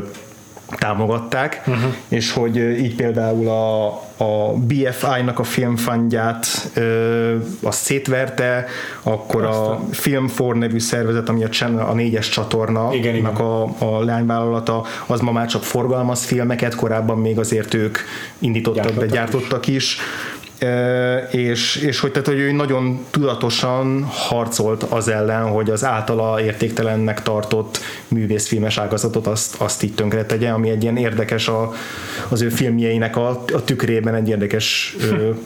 támogatták, 0.77 1.61
uh-huh. 1.67 1.93
és 2.07 2.31
hogy 2.31 2.57
így 2.57 2.95
például 2.95 3.47
a, 3.47 3.85
a 4.17 4.53
BFI-nak 4.53 5.39
a 5.39 5.43
filmfundját 5.43 6.69
ö, 6.73 7.35
azt 7.61 7.81
szétverte, 7.81 8.65
akkor 9.03 9.43
Aztán. 9.43 9.65
a 9.65 9.79
Film 9.91 10.31
4 10.37 10.53
nevű 10.55 10.79
szervezet, 10.79 11.29
ami 11.29 11.43
a, 11.43 11.49
channel, 11.49 11.85
a 11.85 11.93
négyes 11.93 12.29
csatorna, 12.29 12.89
igen, 12.93 13.15
igen. 13.15 13.35
A, 13.35 13.63
a 13.79 14.03
leányvállalata, 14.03 14.85
az 15.05 15.19
ma 15.19 15.31
már 15.31 15.47
csak 15.47 15.63
forgalmaz 15.63 16.23
filmeket, 16.23 16.75
korábban 16.75 17.17
még 17.17 17.39
azért 17.39 17.73
ők 17.73 17.97
indítottak, 18.39 18.83
gyártottak 18.83 19.09
de 19.09 19.15
gyártottak 19.15 19.67
is. 19.67 19.75
is 19.75 19.97
és, 21.31 21.75
és 21.75 21.99
hogy, 21.99 22.11
tehát, 22.11 22.27
hogy 22.27 22.39
ő 22.39 22.51
nagyon 22.51 23.05
tudatosan 23.09 24.03
harcolt 24.03 24.83
az 24.83 25.07
ellen, 25.07 25.49
hogy 25.49 25.69
az 25.69 25.85
általa 25.85 26.41
értéktelennek 26.41 27.21
tartott 27.23 27.79
művészfilmes 28.07 28.77
ágazatot 28.77 29.27
azt, 29.27 29.55
azt 29.57 29.83
így 29.83 29.93
tönkre 29.93 30.25
tegye, 30.25 30.49
ami 30.49 30.69
egy 30.69 30.83
ilyen 30.83 30.97
érdekes 30.97 31.47
a, 31.47 31.73
az 32.29 32.41
ő 32.41 32.49
filmjeinek 32.49 33.15
a, 33.15 33.29
a 33.29 33.63
tükrében 33.63 34.15
egy 34.15 34.29
érdekes 34.29 34.95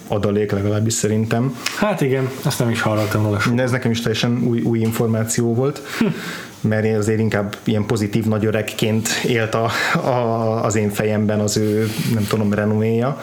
adalék 0.08 0.52
legalábbis 0.52 0.94
szerintem. 0.94 1.58
Hát 1.78 2.02
igen, 2.02 2.30
ezt 2.46 2.60
nem 2.60 2.70
is 2.70 2.82
hallottam 2.82 3.24
róla. 3.24 3.40
Ez 3.56 3.72
nekem 3.72 3.92
is 3.92 4.02
teljesen 4.02 4.44
új, 4.44 4.62
új 4.62 4.80
információ 4.80 5.54
volt. 5.54 5.82
Hm 6.00 6.06
mert 6.64 6.86
én 6.86 6.96
azért 6.96 7.20
inkább 7.20 7.56
ilyen 7.64 7.86
pozitív 7.86 8.26
nagy 8.26 8.46
öregként 8.46 9.10
élt 9.28 9.56
a, 9.56 9.70
a, 9.94 10.64
az 10.64 10.76
én 10.76 10.90
fejemben 10.90 11.40
az 11.40 11.58
ő, 11.58 11.90
nem 12.14 12.26
tudom, 12.28 12.54
renoméja. 12.54 13.22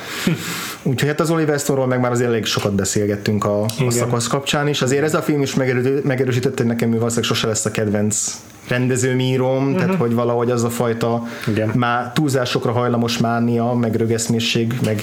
Úgyhogy 0.83 1.09
hát 1.09 1.21
az 1.21 1.31
Oliver 1.31 1.59
Stone-ról 1.59 1.87
meg 1.87 2.01
már 2.01 2.11
azért 2.11 2.29
elég 2.29 2.45
sokat 2.45 2.75
beszélgettünk 2.75 3.45
a, 3.45 3.63
a 3.63 3.91
szakasz 3.91 4.27
kapcsán 4.27 4.69
is. 4.69 4.83
Azért 4.83 5.05
ez 5.05 5.15
a 5.15 5.23
film 5.23 5.43
is 5.43 5.55
megerősített, 6.03 6.57
hogy 6.57 6.67
nekem 6.67 6.93
ő 6.93 6.97
valószínűleg 6.97 7.31
sose 7.31 7.47
lesz 7.47 7.65
a 7.65 7.71
kedvenc 7.71 8.41
rendezőmírom, 8.69 9.65
uh-huh. 9.67 9.81
tehát 9.81 9.95
hogy 9.95 10.15
valahogy 10.15 10.51
az 10.51 10.65
a 10.65 10.71
fajta 10.71 11.27
Igen. 11.47 11.73
már 11.75 12.13
túlzásokra 12.13 12.73
hajlamos 12.73 13.19
mánia, 13.19 13.73
meg 13.73 13.95
rögeszmésség, 13.95 14.75
meg 14.85 15.03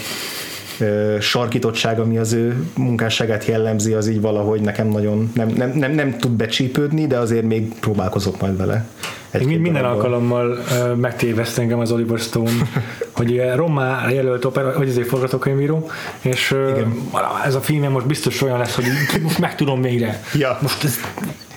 sarkítottság, 1.20 2.00
ami 2.00 2.18
az 2.18 2.34
ő 2.34 2.64
munkásságát 2.76 3.46
jellemzi, 3.46 3.94
az 3.94 4.08
így 4.08 4.22
valahogy 4.22 4.62
nekem 4.62 4.88
nagyon 4.88 5.32
nem, 5.36 5.48
nem, 5.48 5.72
nem, 5.76 5.92
nem 5.92 6.18
tud 6.18 6.32
becsípődni, 6.32 7.08
de 7.08 7.18
azért 7.18 7.46
még 7.46 7.74
próbálkozok 7.80 8.42
majd 8.42 8.58
vele. 8.58 8.86
Egy 9.30 9.46
minden 9.46 9.74
darabban. 9.74 9.96
alkalommal 9.96 10.50
uh, 10.50 10.96
megtéveszt 10.96 11.58
engem 11.58 11.80
az 11.80 11.92
Oliver 11.92 12.20
Stone, 12.20 12.52
hogy 13.18 13.42
Romá 13.56 14.10
jelölt 14.10 14.46
opera, 14.46 14.72
hogy 14.72 14.88
ezért 14.88 15.08
forgatókönyvíró, 15.08 15.90
és 16.22 16.52
uh, 16.52 17.46
ez 17.46 17.56
a 17.56 17.62
film 17.62 17.92
most 17.92 18.06
biztos 18.06 18.42
olyan 18.42 18.58
lesz, 18.58 18.76
hogy 18.76 18.86
most 19.22 19.40
meg 19.40 19.56
tudom 19.56 19.82
végre. 19.82 20.22
Ja. 20.34 20.58
Most 20.62 20.84
ez 20.84 21.00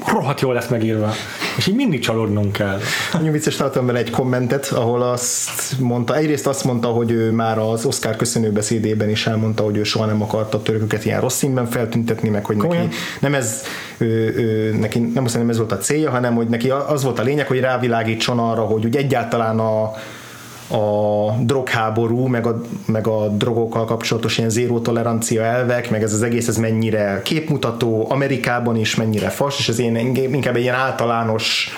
rohadt 0.07 0.40
jól 0.40 0.55
lesz 0.55 0.68
megírva. 0.68 1.12
És 1.57 1.66
így 1.66 1.74
mindig 1.74 2.01
csalódnunk 2.01 2.53
kell. 2.53 2.80
Nagyon 3.12 3.32
vicces 3.32 3.57
találtam 3.57 3.86
vele 3.86 3.98
egy 3.98 4.11
kommentet, 4.11 4.66
ahol 4.66 5.03
azt 5.03 5.78
mondta, 5.78 6.16
egyrészt 6.16 6.46
azt 6.46 6.64
mondta, 6.64 6.88
hogy 6.88 7.11
ő 7.11 7.30
már 7.30 7.59
az 7.59 7.84
Oscar 7.84 8.16
köszönő 8.16 8.51
beszédében 8.51 9.09
is 9.09 9.26
elmondta, 9.26 9.62
hogy 9.62 9.76
ő 9.76 9.82
soha 9.82 10.07
nem 10.07 10.22
akarta 10.22 10.59
a 10.59 10.62
törököket 10.62 11.05
ilyen 11.05 11.20
rossz 11.20 11.36
színben 11.36 11.66
feltüntetni, 11.66 12.28
meg 12.28 12.44
hogy 12.44 12.57
neki 12.57 12.88
nem 13.20 13.34
ez, 13.34 13.62
ő, 13.98 14.34
ő, 14.36 14.76
neki 14.78 14.98
nem 14.98 15.24
azt 15.24 15.36
nem 15.36 15.48
ez 15.48 15.57
volt 15.57 15.72
a 15.72 15.78
célja, 15.78 16.11
hanem 16.11 16.34
hogy 16.34 16.48
neki 16.48 16.70
az 16.70 17.03
volt 17.03 17.18
a 17.18 17.22
lényeg, 17.22 17.46
hogy 17.46 17.61
rávilágítson 17.61 18.38
arra, 18.38 18.62
hogy 18.62 18.84
úgy 18.84 18.96
egyáltalán 18.96 19.59
a 19.59 19.92
a 20.71 21.31
drogháború, 21.41 22.27
meg 22.27 22.47
a, 22.47 22.61
meg 22.87 23.07
a 23.07 23.29
drogokkal 23.29 23.85
kapcsolatos 23.85 24.39
ilyen 24.39 24.51
zéró 24.51 24.81
tolerancia 24.81 25.43
elvek, 25.43 25.91
meg 25.91 26.03
ez 26.03 26.12
az 26.12 26.23
egész 26.23 26.49
ez 26.49 26.57
mennyire 26.57 27.21
képmutató, 27.25 28.07
Amerikában 28.11 28.77
is 28.77 28.95
mennyire 28.95 29.29
fas, 29.29 29.59
és 29.59 29.68
ez 29.68 29.79
én 29.79 29.97
inkább 30.33 30.57
egy 30.57 30.62
ilyen 30.62 30.75
általános 30.75 31.71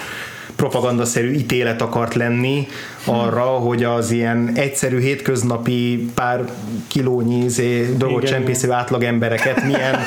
propagandaszerű 0.57 1.33
ítélet 1.33 1.83
akart 1.83 2.15
lenni 2.15 2.67
arra, 3.05 3.43
hogy 3.43 3.85
az 3.85 4.11
ilyen 4.11 4.51
egyszerű 4.55 5.01
hétköznapi 5.01 6.11
pár 6.15 6.45
kilónyi 6.87 7.45
izé, 7.45 7.95
dolgot 7.97 8.25
csempésző 8.25 8.71
átlag 8.71 9.03
embereket 9.03 9.65
milyen 9.65 9.99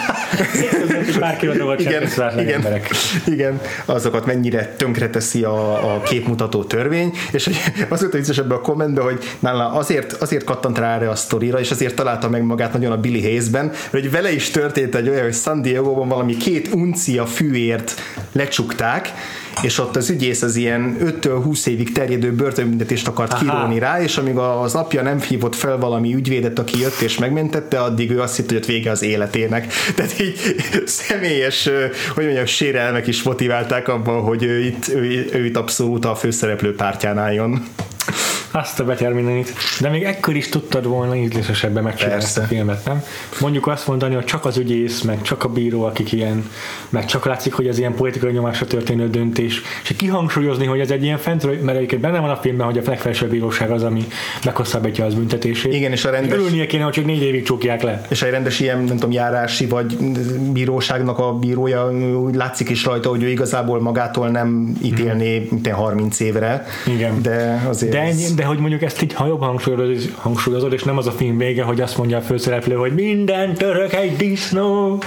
pár 1.20 1.38
kiló 1.38 1.54
dolgot 1.54 1.80
igen, 1.80 2.04
igen, 2.38 2.54
emberek. 2.54 2.90
igen, 3.26 3.62
azokat 3.86 4.26
mennyire 4.26 4.74
tönkreteszi 4.78 5.44
a, 5.44 5.94
a 5.96 6.02
képmutató 6.02 6.64
törvény, 6.64 7.12
és 7.32 7.50
az 7.90 8.00
volt 8.00 8.14
a 8.14 8.18
vicces 8.18 8.38
ebben 8.38 8.58
a 8.58 8.62
kommentben, 8.62 9.04
hogy 9.04 9.24
nála 9.40 9.72
azért, 9.72 10.14
azért 10.14 10.44
kattant 10.44 10.78
rá 10.78 10.96
erre 10.96 11.10
a 11.10 11.16
sztorira, 11.16 11.60
és 11.60 11.72
azért 11.72 11.96
találta 11.96 12.30
meg 12.30 12.44
magát 12.44 12.74
nagyon 12.74 12.92
a 12.92 12.98
Billy 12.98 13.22
Hayes-ben, 13.22 13.72
hogy 13.90 14.12
vele 14.12 14.34
is 14.34 14.50
történt 14.50 14.96
egy 14.96 15.10
olyan, 15.10 15.24
hogy 15.24 15.34
San 15.34 15.62
Diego-ban 15.62 16.08
valami 16.08 16.38
két 16.38 16.74
uncia 16.74 17.26
fűért 17.26 17.94
lecsukták, 18.32 19.12
és 19.62 19.80
ott 19.80 19.96
az 19.96 20.10
ügyész 20.10 20.42
az 20.42 20.56
ilyen 20.56 20.98
5-től 21.02 21.40
20 21.44 21.66
évig 21.66 21.92
terjedő 21.92 22.34
börtönbüntetést 22.86 23.08
akart 23.08 23.34
Aha. 23.34 23.42
kiróni 23.42 23.80
rá, 23.80 24.02
és 24.02 24.18
amíg 24.18 24.38
az 24.38 24.76
apja 24.76 25.02
nem 25.02 25.22
hívott 25.22 25.56
fel 25.56 25.78
valami 25.78 26.14
ügyvédet, 26.14 26.60
aki 26.60 26.80
jött 26.80 27.00
és 27.00 27.18
megmentette, 27.18 27.82
addig 27.82 28.12
ő 28.12 28.22
azt 28.22 28.36
hitt, 28.36 28.48
hogy 28.48 28.58
ott 28.58 28.66
vége 28.66 28.92
az 28.92 29.02
életének. 29.02 29.74
Tehát 29.96 30.20
így 30.20 30.40
személyes, 30.86 31.70
hogy 32.14 32.24
mondjam, 32.24 32.46
sérelmek 32.46 33.08
is 33.08 33.24
motiválták 33.24 33.88
abban, 33.88 34.22
hogy 34.22 34.44
ő 34.44 34.60
itt, 34.60 34.88
ő, 34.88 35.30
ő 35.34 35.46
itt 35.46 35.58
abszolút 35.58 36.06
a 36.06 36.16
főszereplő 36.16 36.76
pártján 36.76 37.18
álljon. 37.18 37.66
Azt 38.56 38.80
a 38.80 38.84
beterminanit. 38.84 39.54
De 39.80 39.90
még 39.90 40.04
ekkor 40.04 40.36
is 40.36 40.50
tudtad 40.50 40.88
volna 40.88 41.16
ízlésesebben 41.16 41.84
megcsinálni 41.84 42.24
ezt 42.24 42.38
a 42.38 42.42
filmet, 42.42 42.86
nem? 42.86 43.04
Mondjuk 43.40 43.68
azt 43.68 43.88
mondani, 43.88 44.16
hogy 44.16 44.24
csak 44.24 44.46
az 44.46 44.58
ügyész, 44.58 45.02
meg 45.02 45.22
csak 45.22 45.44
a 45.44 45.50
bíró, 45.50 45.84
akik 45.84 46.12
ilyen, 46.12 46.50
meg 46.90 47.06
csak 47.06 47.26
látszik, 47.26 47.54
hogy 47.54 47.68
ez 47.68 47.78
ilyen 47.78 47.94
politikai 47.94 48.32
nyomásra 48.32 48.66
történő 48.66 49.10
döntés. 49.10 49.62
És 49.84 49.96
kihangsúlyozni, 49.96 50.66
hogy 50.66 50.80
ez 50.80 50.92
egy 50.92 51.04
ilyen 51.04 51.18
fentről, 51.18 51.58
mert 51.62 51.78
egyébként 51.78 52.02
benne 52.02 52.20
van 52.20 52.30
a 52.30 52.36
filmben, 52.36 52.66
hogy 52.66 52.78
a 52.78 52.82
legfelsőbb 52.86 53.30
bíróság 53.30 53.72
az, 53.72 53.84
ami 53.84 54.08
meghosszabbítja 54.44 55.06
az 55.06 55.14
büntetését. 55.14 55.74
Igen, 55.74 55.92
és 55.92 56.06
a 56.06 56.10
rendes... 56.10 56.38
Örülnie 56.38 56.66
kéne, 56.66 56.84
hogy 56.84 56.94
csak 56.94 57.06
négy 57.06 57.22
évig 57.22 57.44
csukják 57.44 57.82
le. 57.82 58.06
És 58.10 58.22
egy 58.22 58.32
rendes 58.32 58.60
ilyen, 58.60 58.78
nem 58.78 58.96
tudom, 58.96 59.12
járási 59.12 59.66
vagy 59.66 59.98
bíróságnak 60.52 61.20
a 61.20 61.34
bírója 61.34 61.92
úgy 62.18 62.36
látszik 62.36 62.70
is 62.70 62.86
rajta, 62.86 63.10
hogy 63.10 63.24
ő 63.24 63.30
igazából 63.30 63.82
magától 63.82 64.30
nem 64.30 64.76
ítélné 64.82 65.48
hmm. 65.50 65.74
30 65.74 66.20
évre. 66.20 66.66
Igen. 66.88 67.22
De 67.22 67.66
azért... 67.70 67.92
De, 67.92 68.00
ennyi, 68.00 68.26
de 68.36 68.44
hogy 68.46 68.58
mondjuk 68.58 68.82
ezt 68.82 69.02
így 69.02 69.14
ha 69.14 69.28
jobb 69.28 69.42
hangsúlyozod, 69.42 70.12
hangsúlyozod, 70.16 70.74
és 70.74 70.84
nem 70.84 70.98
az 70.98 71.08
a 71.08 71.12
film 71.12 71.38
vége, 71.38 71.64
hogy 71.64 71.82
azt 71.82 71.98
mondja 71.98 72.18
a 72.18 72.22
főszereplő, 72.22 72.76
hogy 72.76 72.94
minden 72.94 73.54
török 73.54 73.94
egy 73.94 74.16
disznó, 74.16 75.02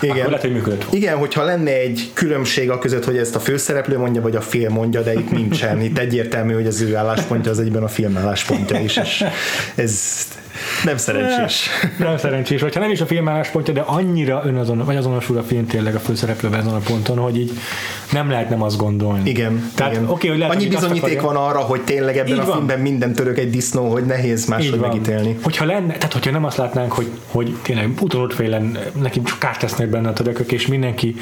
igen. 0.00 0.16
akkor 0.16 0.26
lehet, 0.26 0.40
hogy 0.40 0.52
működött. 0.52 0.86
Igen, 0.90 1.16
hogyha 1.16 1.44
lenne 1.44 1.70
egy 1.70 2.10
különbség 2.14 2.70
a 2.70 2.78
között, 2.78 3.04
hogy 3.04 3.16
ezt 3.16 3.34
a 3.34 3.40
főszereplő 3.40 3.98
mondja, 3.98 4.22
vagy 4.22 4.36
a 4.36 4.40
film 4.40 4.72
mondja, 4.72 5.02
de 5.02 5.12
itt 5.12 5.30
nincsen. 5.30 5.80
Itt 5.80 5.98
egyértelmű, 5.98 6.54
hogy 6.54 6.66
az 6.66 6.80
ő 6.80 6.96
álláspontja 6.96 7.50
az 7.50 7.60
egyben 7.60 7.82
a 7.82 7.88
film 7.88 8.16
álláspontja 8.16 8.80
is, 8.80 8.96
és 8.96 9.24
ez 9.74 10.28
nem 10.84 10.96
szerencsés. 10.96 11.68
Nem 11.98 12.16
szerencsés, 12.16 12.60
hogyha 12.60 12.80
nem 12.80 12.90
is 12.90 13.00
a 13.00 13.06
film 13.06 13.28
álláspontja, 13.28 13.74
de 13.74 13.80
annyira 13.80 14.42
önazon, 14.44 14.84
vagy 14.84 14.96
azonosul 14.96 15.38
a 15.38 15.42
film 15.42 15.66
tényleg 15.66 15.94
a 15.94 15.98
főszereplővel 15.98 16.60
ezen 16.60 16.74
a 16.74 16.78
ponton, 16.78 17.18
hogy 17.18 17.36
így 17.36 17.52
nem 18.12 18.30
lehet 18.30 18.48
nem 18.48 18.62
azt 18.62 18.76
gondolni. 18.76 19.30
Igen. 19.30 19.70
Tehát, 19.74 19.92
igen. 19.92 20.08
Okay, 20.08 20.28
hogy 20.28 20.38
lehet, 20.38 20.54
Annyi 20.54 20.66
bizonyíték 20.66 21.20
van 21.20 21.36
arra, 21.36 21.58
hogy 21.58 21.80
tényleg 21.80 22.16
ebben 22.16 22.32
így 22.32 22.38
a 22.38 22.44
van. 22.44 22.52
filmben 22.52 22.80
minden 22.80 23.12
török 23.12 23.38
egy 23.38 23.50
disznó, 23.50 23.90
hogy 23.90 24.04
nehéz 24.04 24.46
máshogy 24.46 24.78
megítélni. 24.78 25.38
Hogyha 25.42 25.64
lenne, 25.64 25.92
tehát 25.92 26.12
hogyha 26.12 26.30
nem 26.30 26.44
azt 26.44 26.56
látnánk, 26.56 26.92
hogy, 26.92 27.10
hogy 27.26 27.56
tényleg 27.62 27.90
félen 28.28 28.78
neki 29.02 29.22
csak 29.22 29.38
kárt 29.38 29.58
tesznek 29.58 29.88
benne 29.88 30.08
a 30.08 30.12
törökök, 30.12 30.52
és 30.52 30.66
mindenki 30.66 31.16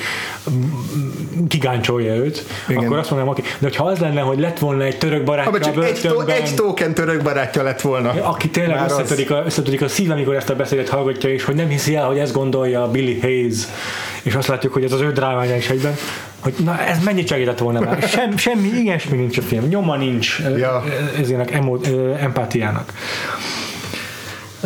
kigáncsolja 1.49 2.15
őt, 2.15 2.47
igen. 2.69 2.85
akkor 2.85 2.99
azt 2.99 3.11
mondanám, 3.11 3.35
oké. 3.35 3.43
De 3.43 3.67
hogyha 3.67 3.85
az 3.85 3.99
lenne, 3.99 4.21
hogy 4.21 4.39
lett 4.39 4.59
volna 4.59 4.83
egy 4.83 4.99
török 4.99 5.25
barátja 5.25 5.61
csak 5.61 5.85
egy, 5.85 6.01
tó, 6.01 6.21
egy 6.21 6.55
token 6.55 6.95
török 6.95 7.23
barátja 7.23 7.63
lett 7.63 7.81
volna. 7.81 8.11
Aki 8.23 8.49
tényleg 8.49 8.85
összetörik 8.85 9.31
a, 9.31 9.43
összetörik 9.53 9.83
a 9.83 9.89
szív, 9.89 10.11
amikor 10.11 10.35
ezt 10.35 10.51
a 10.51 10.57
beszédet 10.57 10.89
hallgatja, 10.89 11.31
és 11.31 11.45
hogy 11.45 11.55
nem 11.55 11.69
hiszi 11.69 11.97
el, 11.97 12.07
hogy 12.07 12.19
ezt 12.19 12.33
gondolja 12.33 12.91
Billy 12.91 13.19
Hayes, 13.21 13.57
és 14.23 14.35
azt 14.35 14.49
látjuk, 14.49 14.73
hogy 14.73 14.85
ez 14.85 14.93
az 14.93 15.01
ő 15.01 15.13
drámája 15.13 15.57
is 15.57 15.69
egyben, 15.69 15.95
hogy 16.41 16.55
na 16.65 16.81
ez 16.81 17.03
mennyit 17.05 17.29
segített 17.29 17.59
volna 17.59 17.81
már. 17.81 18.03
Sem, 18.15 18.37
semmi 18.37 18.69
ilyesmi 18.69 19.17
nincs 19.17 19.39
a 19.39 19.43
film, 19.43 19.65
nyoma 19.65 19.97
nincs 19.97 20.39
ja. 20.57 20.85
ezének 21.21 21.51
emo, 21.51 21.79
empátiának. 22.21 22.93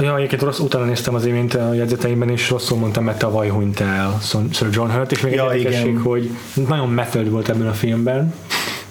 Ja, 0.00 0.16
egyébként 0.16 0.42
rossz, 0.42 0.58
utána 0.58 0.84
néztem 0.84 1.14
az 1.14 1.26
imént 1.26 1.54
a 1.54 1.74
jegyzeteimben, 1.74 2.28
és 2.28 2.50
rosszul 2.50 2.78
mondtam, 2.78 3.04
mert 3.04 3.18
tavaly 3.18 3.48
hunyt 3.48 3.80
el 3.80 4.18
Sir 4.52 4.68
John 4.70 4.90
Hurt, 4.90 5.12
és 5.12 5.20
még 5.20 5.32
ja, 5.32 5.52
egy 5.52 5.58
érdekesség, 5.58 5.98
hogy 5.98 6.30
nagyon 6.68 6.88
method 6.90 7.30
volt 7.30 7.48
ebben 7.48 7.68
a 7.68 7.72
filmben. 7.72 8.34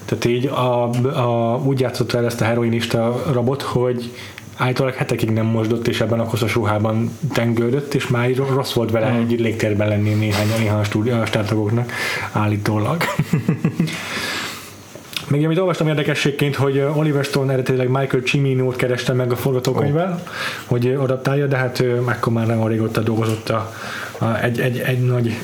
Tehát 0.05 0.25
így 0.25 0.45
a, 0.45 0.89
a, 1.03 1.61
úgy 1.63 1.79
játszott 1.79 2.13
el 2.13 2.25
ezt 2.25 2.41
a 2.41 2.45
heroinista 2.45 3.23
rabot, 3.31 3.61
hogy 3.61 4.11
állítólag 4.55 4.93
hetekig 4.93 5.29
nem 5.29 5.45
mosdott, 5.45 5.87
és 5.87 6.01
ebben 6.01 6.19
a 6.19 6.25
koszos 6.25 6.55
ruhában 6.55 7.17
tengődött, 7.33 7.93
és 7.93 8.07
már 8.07 8.35
rossz 8.35 8.73
volt 8.73 8.91
vele 8.91 9.11
mm. 9.11 9.19
egy 9.19 9.39
légtérben 9.39 9.87
lenni 9.87 10.13
néhány, 10.13 10.47
néhány 10.57 10.79
a 11.21 11.25
startagoknak 11.25 11.91
állítólag. 12.31 13.03
Még 15.27 15.45
amit 15.45 15.57
olvastam 15.57 15.87
érdekességként, 15.87 16.55
hogy 16.55 16.85
Oliver 16.95 17.23
Stone 17.23 17.53
eredetileg 17.53 17.87
Michael 17.89 18.23
Cimino-t 18.23 18.75
kereste 18.75 19.13
meg 19.13 19.31
a 19.31 19.35
forgatókönyvvel, 19.35 20.11
oh. 20.11 20.29
hogy 20.65 20.87
adaptálja, 20.87 21.47
de 21.47 21.55
hát 21.57 21.79
ő 21.79 22.01
akkor 22.05 22.33
már 22.33 22.47
nem 22.47 22.67
régóta 22.67 23.01
dolgozott 23.01 23.49
a, 23.49 23.73
a, 24.17 24.43
egy, 24.43 24.59
egy, 24.59 24.79
egy 24.79 25.05
nagy 25.05 25.37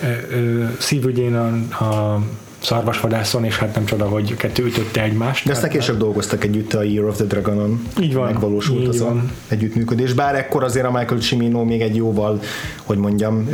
szívügyén 0.80 1.36
a, 1.36 1.84
a 1.84 2.22
szarvasvadászon, 2.62 3.44
és 3.46 3.58
hát 3.58 3.76
nem 3.76 3.86
csoda, 3.86 4.08
hogy 4.08 4.36
kettő 4.36 4.66
ütötte 4.66 5.04
egymást. 5.04 5.46
De 5.46 5.52
aztán 5.52 5.70
később 5.70 5.98
dolgoztak 5.98 6.44
együtt 6.44 6.74
a 6.74 6.84
Year 6.84 7.08
of 7.08 7.16
the 7.16 7.26
Dragonon. 7.26 7.88
Így 8.00 8.14
van. 8.14 8.26
Megvalósult 8.26 8.82
így 8.82 8.88
az 8.88 9.00
van. 9.00 9.32
együttműködés. 9.48 10.14
Bár 10.14 10.36
ekkor 10.36 10.64
azért 10.64 10.86
a 10.86 10.92
Michael 10.92 11.22
Cimino 11.22 11.64
még 11.64 11.82
egy 11.82 11.96
jóval, 11.96 12.40
hogy 12.84 12.98
mondjam, 12.98 13.50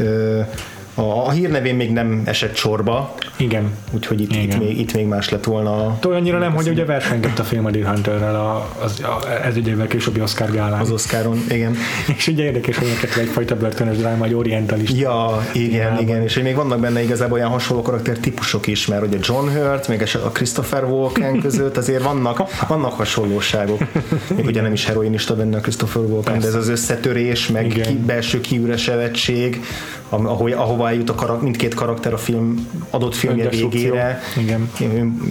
a, 0.98 1.26
a 1.26 1.32
hírnevén 1.32 1.76
még 1.76 1.92
nem 1.92 2.22
esett 2.26 2.56
sorba. 2.56 3.16
Igen. 3.38 3.72
Úgyhogy 3.92 4.22
itt, 4.22 4.32
Igen. 4.32 4.44
itt, 4.44 4.60
még, 4.60 4.80
itt 4.80 4.94
még 4.94 5.06
más 5.06 5.30
lett 5.30 5.44
volna. 5.44 6.00
Olyannyira 6.08 6.38
nem, 6.38 6.54
hogy 6.54 6.70
ugye 6.70 6.86
versengett 6.86 7.40
a 7.40 7.44
film 7.44 7.66
a 7.66 7.72
Deer 7.72 7.86
Hunterrel 7.86 8.36
a, 8.36 8.70
az, 8.84 9.02
a, 9.04 9.44
ez 9.46 9.56
egy 9.56 9.68
évvel 9.68 9.88
későbbi 9.88 10.22
Oscar 10.22 10.52
gálán. 10.52 10.80
Az 10.80 10.92
Oscaron, 10.92 11.44
igen. 11.50 11.76
és 12.18 12.28
ugye 12.28 12.44
érdekes, 12.44 12.78
hogy 12.78 12.88
neked 12.88 13.22
egyfajta 13.22 13.56
börtönös 13.56 13.98
dráma, 13.98 14.26
egy 14.26 14.34
orientalista. 14.34 14.98
Ja, 14.98 15.46
igen, 15.54 15.70
igen, 15.70 16.00
igen, 16.00 16.22
és 16.22 16.40
még 16.40 16.56
vannak 16.56 16.80
benne 16.80 17.04
igazából 17.04 17.38
olyan 17.38 17.50
hasonló 17.50 17.82
karakter 17.82 18.18
típusok 18.18 18.68
is, 18.68 18.88
mert 18.88 19.06
ugye 19.06 19.18
John 19.22 19.48
Hurt, 19.50 19.88
még 19.88 20.02
a 20.24 20.30
Christopher 20.30 20.84
Walken 20.84 21.40
között 21.46 21.78
azért 21.78 22.04
vannak, 22.04 22.42
vannak 22.68 22.94
hasonlóságok. 22.94 23.80
Még 24.36 24.46
ugye 24.46 24.62
nem 24.62 24.74
is 24.74 24.86
heroinista 24.86 25.36
benne 25.36 25.58
a 25.58 25.60
Christopher 25.60 26.04
Walken, 26.04 26.34
Persze. 26.34 26.50
de 26.50 26.58
ez 26.58 26.64
az 26.64 26.70
összetörés, 26.70 27.48
meg 27.48 27.68
ki, 27.68 27.94
belső 28.06 28.42
kiüresedettség, 28.42 29.62
ahol, 30.10 30.52
ahova 30.52 30.88
eljut 30.90 31.10
a 31.10 31.16
karak, 31.16 31.42
mindkét 31.42 31.74
karakter 31.74 32.14
a 32.14 32.18
film 32.18 32.68
adott 32.90 33.16
filmje 33.16 33.50
végére. 33.50 34.22
Igen. 34.38 34.72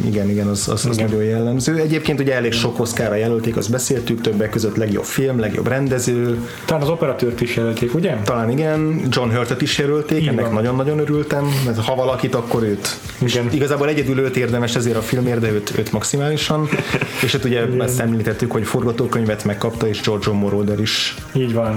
Igen, 0.06 0.30
igen, 0.30 0.46
az, 0.46 0.68
az, 0.68 0.86
az 0.86 0.96
igen. 0.96 1.10
nagyon 1.10 1.24
jellemző. 1.24 1.76
Egyébként 1.76 2.20
ugye 2.20 2.34
elég 2.34 2.52
sok 2.52 2.80
oszkára 2.80 3.14
jelölték, 3.14 3.56
azt 3.56 3.70
beszéltük, 3.70 4.20
többek 4.20 4.50
között 4.50 4.76
legjobb 4.76 5.04
film, 5.04 5.40
legjobb 5.40 5.66
rendező. 5.66 6.38
Talán 6.64 6.82
az 6.82 6.88
operatőrt 6.88 7.40
is 7.40 7.56
jelölték, 7.56 7.94
ugye? 7.94 8.16
Talán 8.24 8.50
igen, 8.50 9.00
John 9.08 9.30
Hurtet 9.30 9.62
is 9.62 9.78
jelölték, 9.78 10.20
Igen. 10.22 10.38
ennek 10.38 10.52
nagyon-nagyon 10.52 10.98
örültem, 10.98 11.48
mert 11.64 11.84
ha 11.84 11.94
valakit, 11.94 12.34
akkor 12.34 12.62
őt. 12.62 12.98
Igen. 13.18 13.46
És 13.48 13.54
igazából 13.54 13.88
egyedül 13.88 14.18
őt 14.18 14.36
érdemes 14.36 14.76
ezért 14.76 14.96
a 14.96 15.02
filmért, 15.02 15.40
de 15.40 15.50
őt, 15.50 15.72
őt 15.78 15.92
maximálisan. 15.92 16.68
és 17.24 17.32
hát 17.32 17.44
ugye 17.44 17.66
igen. 17.66 17.82
ezt 17.82 18.00
említettük, 18.00 18.52
hogy 18.52 18.66
forgatókönyvet 18.66 19.44
megkapta, 19.44 19.88
és 19.88 20.00
George 20.00 20.32
Moroder 20.32 20.80
is. 20.80 21.14
Így 21.32 21.52
van. 21.52 21.74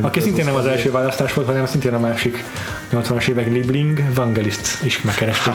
Aki 0.00 0.20
szintén 0.20 0.44
nem 0.44 0.54
az 0.54 0.66
első 0.66 0.90
választás 0.90 1.34
volt, 1.34 1.46
hanem 1.46 1.66
szintén 1.66 1.94
a 1.94 1.98
másik 1.98 2.33
80-as 2.92 3.28
évek 3.28 3.48
Libling, 3.48 4.02
Vangelist 4.14 4.82
is 4.82 5.02
megkerestük 5.02 5.54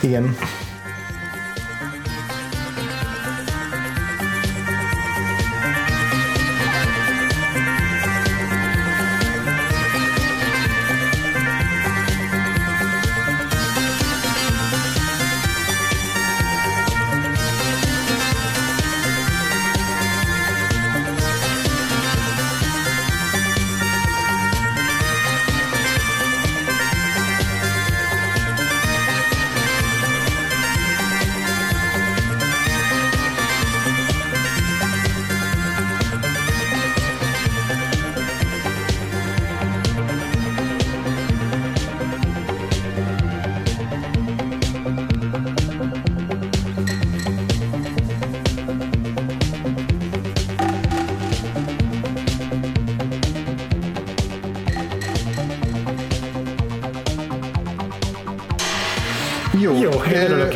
Igen. 0.00 0.36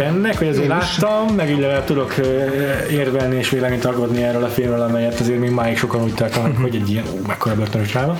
Örülök 0.01 0.15
ennek, 0.17 0.39
hogy 0.39 0.49
azért 0.49 0.67
láttam, 0.69 1.35
meg 1.35 1.51
így 1.51 1.59
legalább 1.59 1.85
tudok 1.85 2.15
érvelni 2.91 3.37
és 3.37 3.51
véleményt 3.51 3.85
alkotni 3.85 4.23
erről 4.23 4.45
a 4.45 4.49
filmről, 4.49 4.81
amelyet 4.81 5.21
azért 5.21 5.39
még 5.39 5.51
máig 5.51 5.77
sokan 5.79 6.03
úgy 6.03 6.15
tartanak, 6.15 6.57
hogy 6.57 6.75
egy 6.75 6.91
ilyen, 6.91 7.05
ú, 7.13 7.21
mekkora 7.27 7.55
börtönös 7.55 7.91
dráma. 7.91 8.19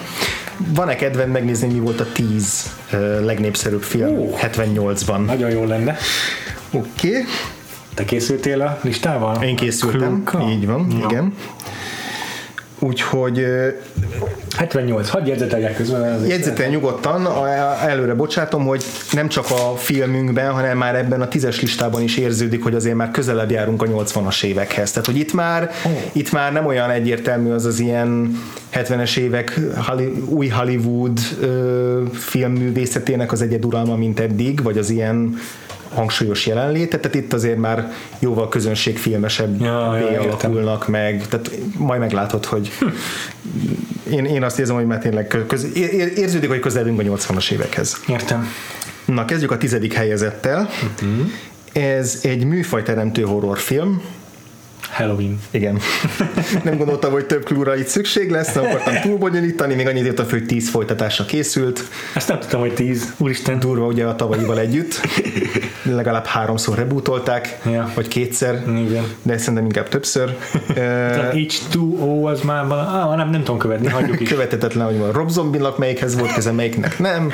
Van-e 0.75 0.97
kedved 0.97 1.29
megnézni, 1.29 1.73
mi 1.73 1.79
volt 1.79 2.01
a 2.01 2.07
10 2.13 2.71
ö, 2.93 3.25
legnépszerűbb 3.25 3.83
film 3.83 4.19
Ó. 4.19 4.37
78-ban? 4.41 5.25
Nagyon 5.25 5.51
jó 5.51 5.65
lenne. 5.65 5.97
Oké, 6.71 7.09
okay. 7.09 7.23
Te 7.95 8.05
készültél 8.05 8.61
a 8.61 8.79
listával? 8.83 9.43
én 9.43 9.57
készültem, 9.57 10.01
Klunka? 10.25 10.51
így 10.51 10.67
van, 10.67 10.87
Ja. 10.91 11.07
igen. 11.11 11.35
Úgyhogy 12.79 13.45
78, 14.57 15.09
hadd 15.09 15.27
jegyzeteljek 15.27 15.77
közben. 15.77 16.27
Jegyzetel 16.27 16.69
nyugodtan, 16.69 17.29
előre 17.87 18.15
bocsátom, 18.15 18.65
hogy 18.67 18.85
nem 19.13 19.29
csak 19.29 19.51
a 19.51 19.77
filmünkben, 19.77 20.51
hanem 20.51 20.79
már 20.79 20.95
ebben 20.95 21.21
a 21.21 21.29
tízes 21.29 21.61
listában 21.61 22.03
is 22.03 22.17
érződik, 22.17 22.63
hogy 22.63 22.75
azért 22.75 22.97
már 22.97 23.11
közelebb 23.11 23.51
járunk 23.51 23.83
a 23.83 23.87
80-as 23.87 24.45
évekhez. 24.45 24.91
Tehát, 24.91 25.07
hogy 25.07 25.17
itt 25.17 25.33
már, 25.33 25.71
Ó. 25.87 25.91
itt 26.13 26.33
már 26.33 26.53
nem 26.53 26.67
olyan 26.67 26.91
egyértelmű 26.91 27.51
az 27.51 27.65
az 27.65 27.81
ilyen 27.81 28.39
70-es 28.75 29.17
évek 29.17 29.61
új 30.27 30.49
Hollywood 30.49 31.19
ö, 31.41 32.03
filmművészetének 32.13 33.33
az 33.33 33.43
egyeduralma, 33.43 33.97
mint 33.97 34.21
eddig, 34.21 34.63
vagy 34.63 34.79
az 34.79 34.91
ilyen 34.91 35.37
hangsúlyos 35.95 36.47
jelenléte, 36.47 36.99
tehát 36.99 37.17
itt 37.17 37.33
azért 37.33 37.57
már 37.59 37.93
jóval 38.19 38.49
közönségfilmesebb 38.49 39.61
Ja, 39.61 39.97
ja, 39.97 40.11
értem. 40.11 40.29
alakulnak 40.29 40.89
meg, 40.89 41.27
tehát 41.29 41.51
majd 41.79 42.01
meglátod, 42.01 42.45
hogy 42.45 42.71
én, 44.13 44.25
én 44.25 44.43
azt 44.43 44.59
érzem, 44.59 44.77
hogy 44.77 44.87
már 44.87 44.99
tényleg 44.99 45.27
kö- 45.27 45.47
köz, 45.47 45.67
ér, 45.75 46.13
érződik, 46.17 46.49
hogy 46.49 46.61
közelünk 46.61 47.01
a 47.01 47.03
80-as 47.03 47.51
évekhez. 47.51 47.97
Értem. 48.09 48.49
Na, 49.05 49.25
kezdjük 49.25 49.51
a 49.51 49.57
tizedik 49.57 49.93
helyezettel. 49.93 50.69
Uh-huh. 50.83 51.31
Ez 51.73 52.19
egy 52.23 52.45
műfajteremtő 52.45 53.23
horrorfilm. 53.23 54.03
Halloween. 54.91 55.41
Igen. 55.51 55.79
Nem 56.65 56.77
gondoltam, 56.77 57.13
hogy 57.13 57.27
több 57.27 57.45
klúra 57.45 57.77
itt 57.77 57.87
szükség 57.87 58.31
lesz, 58.31 58.53
nem 58.53 58.65
akartam 58.65 58.95
túlbonyolítani, 59.01 59.75
még 59.75 59.87
annyit 59.87 60.05
írtam, 60.05 60.27
hogy 60.31 60.47
10 60.47 60.71
folytatása 60.71 61.25
készült. 61.25 61.85
Ezt 62.15 62.29
nem 62.29 62.39
tudtam, 62.39 62.61
hogy 62.61 62.75
10. 62.75 63.15
Úristen. 63.17 63.59
Durva 63.59 63.87
ugye 63.87 64.05
a 64.05 64.17
tavalyival 64.17 64.59
együtt. 64.59 65.01
Legalább 65.83 66.25
háromszor 66.25 66.77
rebootolták, 66.77 67.59
Ja. 67.71 67.91
vagy 67.95 68.09
kétszer, 68.09 68.63
Igen. 68.69 69.05
de 69.23 69.39
szerintem 69.39 69.65
inkább 69.65 69.89
többször. 69.89 70.37
Ö, 70.77 70.81
Az 70.81 71.35
H2O 71.35 72.25
az 72.25 72.41
már 72.41 72.67
vala, 72.67 73.09
ah, 73.09 73.17
nem, 73.17 73.31
nem 73.31 73.41
tudom 73.43 73.59
követni, 73.59 73.89
hagyjuk 73.89 74.21
is. 74.21 74.29
követhetetlen, 74.29 74.87
hogy 74.87 74.99
van 74.99 75.13
Rob 75.13 75.29
Zombie-nak 75.29 75.79
melyikhez 75.79 76.19
volt 76.19 76.33
köze, 76.35 76.53
melyiknek 76.53 76.99
nem, 76.99 77.31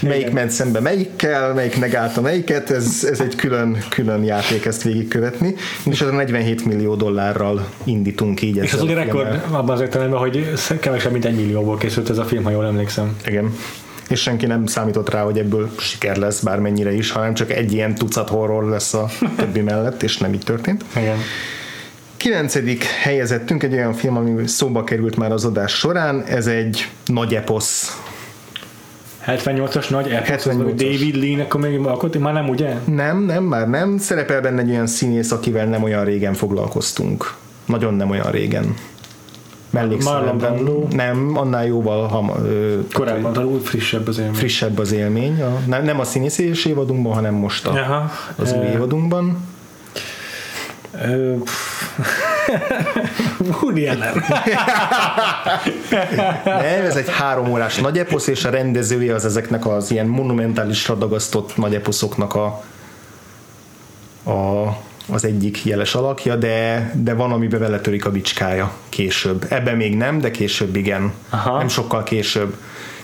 melyik 0.00 0.30
ment 0.32 0.50
szembe 0.50 0.80
melyikkel, 0.80 1.54
melyik 1.54 1.78
negálta 1.78 2.20
melyiket, 2.20 2.70
ez, 2.70 3.06
ez 3.10 3.20
egy 3.20 3.34
külön, 3.36 3.78
külön 3.90 4.24
játék 4.24 4.64
ezt 4.64 4.82
végigkövetni, 4.82 5.54
és 5.84 6.00
ez 6.00 6.08
a 6.08 6.12
47 6.12 6.64
millió 6.64 6.94
dollárral 6.94 7.66
indítunk 7.84 8.42
így. 8.42 8.56
És 8.56 8.72
az 8.72 8.82
ugye 8.82 8.94
rekord 8.94 9.42
abban 9.50 9.70
az 9.70 9.80
értelemben, 9.80 10.18
hogy 10.18 10.52
kevesebb, 10.80 11.12
mint 11.12 11.24
egy 11.24 11.36
millióból 11.36 11.76
készült 11.76 12.10
ez 12.10 12.18
a 12.18 12.24
film, 12.24 12.44
ha 12.44 12.50
jól 12.50 12.64
emlékszem. 12.66 13.16
Igen. 13.26 13.54
És 14.08 14.20
senki 14.20 14.46
nem 14.46 14.66
számított 14.66 15.10
rá, 15.10 15.22
hogy 15.22 15.38
ebből 15.38 15.70
siker 15.78 16.16
lesz 16.16 16.40
bármennyire 16.40 16.92
is, 16.92 17.10
hanem 17.10 17.34
csak 17.34 17.50
egy 17.50 17.72
ilyen 17.72 17.94
tucat 17.94 18.28
horror 18.28 18.64
lesz 18.64 18.94
a 18.94 19.08
többi 19.36 19.60
mellett, 19.60 20.02
és 20.02 20.16
nem 20.18 20.32
így 20.32 20.44
történt. 20.44 20.84
Igen. 20.96 21.18
Kilencedik 22.16 22.84
helyezettünk 22.84 23.62
egy 23.62 23.72
olyan 23.72 23.92
film, 23.92 24.16
ami 24.16 24.46
szóba 24.46 24.84
került 24.84 25.16
már 25.16 25.32
az 25.32 25.44
adás 25.44 25.72
során, 25.72 26.22
ez 26.22 26.46
egy 26.46 26.88
nagy 27.06 27.34
eposz 27.34 28.00
78-as 29.26 29.90
nagy 29.90 30.08
eposz, 30.08 30.46
78-as. 30.46 30.72
David 30.76 31.16
Lee-nek 31.16 31.54
akkor 31.54 31.60
még 31.60 31.78
alkotti, 31.78 32.18
már 32.18 32.32
nem 32.32 32.48
ugye? 32.48 32.74
Nem, 32.84 33.24
nem, 33.24 33.44
már 33.44 33.68
nem. 33.68 33.98
Szerepel 33.98 34.40
benne 34.40 34.60
egy 34.60 34.70
olyan 34.70 34.86
színész, 34.86 35.30
akivel 35.30 35.66
nem 35.66 35.82
olyan 35.82 36.04
régen 36.04 36.34
foglalkoztunk. 36.34 37.34
Nagyon 37.64 37.94
nem 37.94 38.10
olyan 38.10 38.30
régen. 38.30 38.74
Mellékszerepben. 39.80 40.34
Marlon 40.34 40.38
Brando? 40.38 40.86
Nem, 40.96 41.32
annál 41.36 41.66
jóval 41.66 42.06
hama, 42.06 42.34
ö, 42.44 42.78
Korábban, 42.92 43.44
úgy 43.44 43.62
frissebb 43.62 44.08
az 44.08 44.18
élmény. 44.18 44.34
frissebb 44.34 44.78
az 44.78 44.92
élmény. 44.92 45.42
A, 45.42 45.58
nem, 45.66 45.84
nem 45.84 46.00
a 46.00 46.04
színészés 46.04 46.64
évadunkban, 46.64 47.14
hanem 47.14 47.34
most 47.34 47.66
a, 47.66 47.70
Aha. 47.70 48.10
az 48.36 48.52
új 48.52 48.66
Ö, 48.66 48.70
évadunkban. 48.70 49.44
Woody 53.62 53.86
Allen. 53.86 54.14
Nem, 56.44 56.84
ez 56.84 56.96
egy 56.96 57.08
három 57.10 57.50
órás 57.50 57.76
nagy 57.76 57.98
eposz, 57.98 58.26
és 58.26 58.44
a 58.44 58.50
rendezője 58.50 59.14
az 59.14 59.24
ezeknek 59.24 59.66
az 59.66 59.90
ilyen 59.90 60.06
monumentális 60.06 60.88
radagasztott 60.88 61.56
nagy 61.56 61.74
eposzoknak 61.74 62.34
a, 62.34 62.62
a, 64.30 64.66
az 65.08 65.24
egyik 65.24 65.64
jeles 65.64 65.94
alakja, 65.94 66.36
de, 66.36 66.90
de 67.02 67.14
van, 67.14 67.32
amiben 67.32 67.60
beletörik 67.60 68.04
a 68.06 68.10
bicskája 68.10 68.72
később. 68.88 69.46
Ebben 69.48 69.76
még 69.76 69.96
nem, 69.96 70.20
de 70.20 70.30
később 70.30 70.76
igen. 70.76 71.12
Aha. 71.30 71.58
Nem 71.58 71.68
sokkal 71.68 72.02
később. 72.02 72.56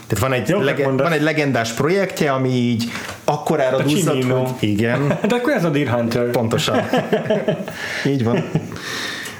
Tehát 0.07 0.25
van 0.25 0.33
egy, 0.33 0.49
Jó, 0.49 0.61
lege, 0.61 0.85
mondasz. 0.85 1.07
van 1.09 1.17
egy 1.17 1.23
legendás 1.23 1.73
projektje, 1.73 2.33
ami 2.33 2.49
így 2.51 2.85
akkorára 3.25 3.77
A 3.77 3.83
duzzad, 3.83 4.15
Cimino. 4.15 4.37
hogy 4.45 4.69
igen, 4.69 5.07
De 5.29 5.35
akkor 5.35 5.53
ez 5.53 5.65
a 5.65 5.69
Deer 5.71 5.89
Hunter. 5.89 6.31
pontosan. 6.31 6.81
így 8.13 8.25
van. 8.25 8.45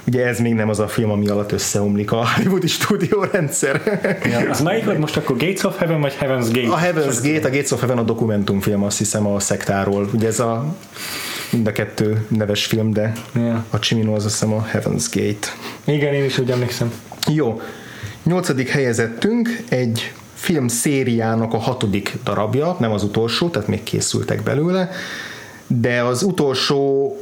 Ugye 0.07 0.25
ez 0.27 0.39
még 0.39 0.53
nem 0.53 0.69
az 0.69 0.79
a 0.79 0.87
film, 0.87 1.11
ami 1.11 1.27
alatt 1.27 1.51
összeomlik 1.51 2.11
a 2.11 2.25
Hollywoodi 2.35 2.67
stúdiórendszer. 2.67 3.81
Ja. 4.31 4.49
Az 4.49 4.61
melyik 4.61 4.85
volt 4.85 4.97
most 4.97 5.17
akkor 5.17 5.37
Gates 5.37 5.63
of 5.63 5.77
Heaven 5.77 6.01
vagy 6.01 6.17
Heaven's 6.21 6.47
Gate? 6.51 6.67
A 6.73 6.79
Heaven's 6.79 7.17
Gate, 7.23 7.47
a 7.47 7.51
Gates 7.51 7.71
of 7.71 7.79
Heaven 7.79 7.97
a 7.97 8.03
dokumentumfilm, 8.03 8.83
azt 8.83 8.97
hiszem 8.97 9.27
a 9.27 9.39
szektáról. 9.39 10.09
Ugye 10.13 10.27
ez 10.27 10.39
a 10.39 10.75
mind 11.53 11.67
a 11.67 11.71
kettő 11.71 12.25
neves 12.27 12.65
film, 12.65 12.91
de 12.91 13.11
Ja. 13.35 13.65
a 13.69 13.79
Csimino 13.79 14.13
az 14.15 14.25
azt 14.25 14.33
hiszem 14.39 14.53
a 14.53 14.67
Heaven's 14.73 15.05
Gate. 15.13 15.47
Igen, 15.83 16.13
én 16.13 16.23
is 16.23 16.37
úgy 16.37 16.51
emlékszem. 16.51 16.91
Jó, 17.31 17.61
nyolcadik 18.23 18.69
helyezettünk 18.69 19.49
egy 19.69 20.11
film 20.33 20.67
szériának 20.67 21.53
a 21.53 21.57
hatodik 21.57 22.17
darabja, 22.23 22.75
nem 22.79 22.91
az 22.91 23.03
utolsó, 23.03 23.49
tehát 23.49 23.67
még 23.67 23.83
készültek 23.83 24.43
belőle, 24.43 24.89
de 25.67 26.01
az 26.01 26.23
utolsó 26.23 27.15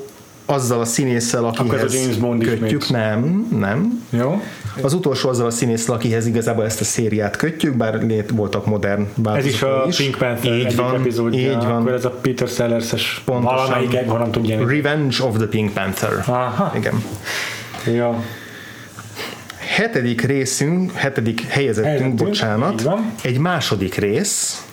azzal 0.51 0.79
a 0.79 0.85
színésszel, 0.85 1.45
akihez 1.45 1.83
ez 1.83 1.93
a 1.93 1.97
James 1.97 2.15
Bond 2.17 2.43
kötjük, 2.43 2.89
nem, 2.89 3.47
nem. 3.59 4.03
Jó? 4.09 4.41
Az 4.81 4.93
utolsó 4.93 5.29
azzal 5.29 5.45
a 5.45 5.49
színésszel, 5.51 5.95
akihez 5.95 6.25
igazából 6.27 6.65
ezt 6.65 6.81
a 6.81 6.83
szériát 6.83 7.35
kötjük, 7.35 7.75
bár 7.77 8.01
lét, 8.03 8.29
voltak 8.29 8.65
modern 8.65 9.07
Ez 9.35 9.45
is 9.45 9.61
a 9.61 9.67
változatok 9.67 9.95
Pink 9.97 10.17
Panther 10.17 10.53
Így 10.53 10.75
van, 10.75 10.95
epizódja. 10.95 11.39
így 11.39 11.55
van. 11.55 11.65
Akkor 11.71 11.93
ez 11.93 12.05
a 12.05 12.09
Peter 12.09 12.47
Sellers-es 12.47 13.21
Pontosan. 13.25 13.55
valamelyik 13.55 14.07
nem 14.07 14.31
tudja. 14.31 14.67
Revenge 14.67 15.23
of 15.23 15.37
the 15.37 15.45
Pink 15.45 15.73
Panther. 15.73 16.23
Aha. 16.27 16.73
Igen. 16.75 17.03
Ja. 17.93 18.23
Hetedik 19.57 20.21
részünk, 20.21 20.91
hetedik 20.91 21.41
helyezettünk, 21.47 21.85
Helyezettünk, 21.97 22.27
bocsánat, 22.27 22.89
egy 23.23 23.37
második 23.37 23.95
rész, 23.95 24.65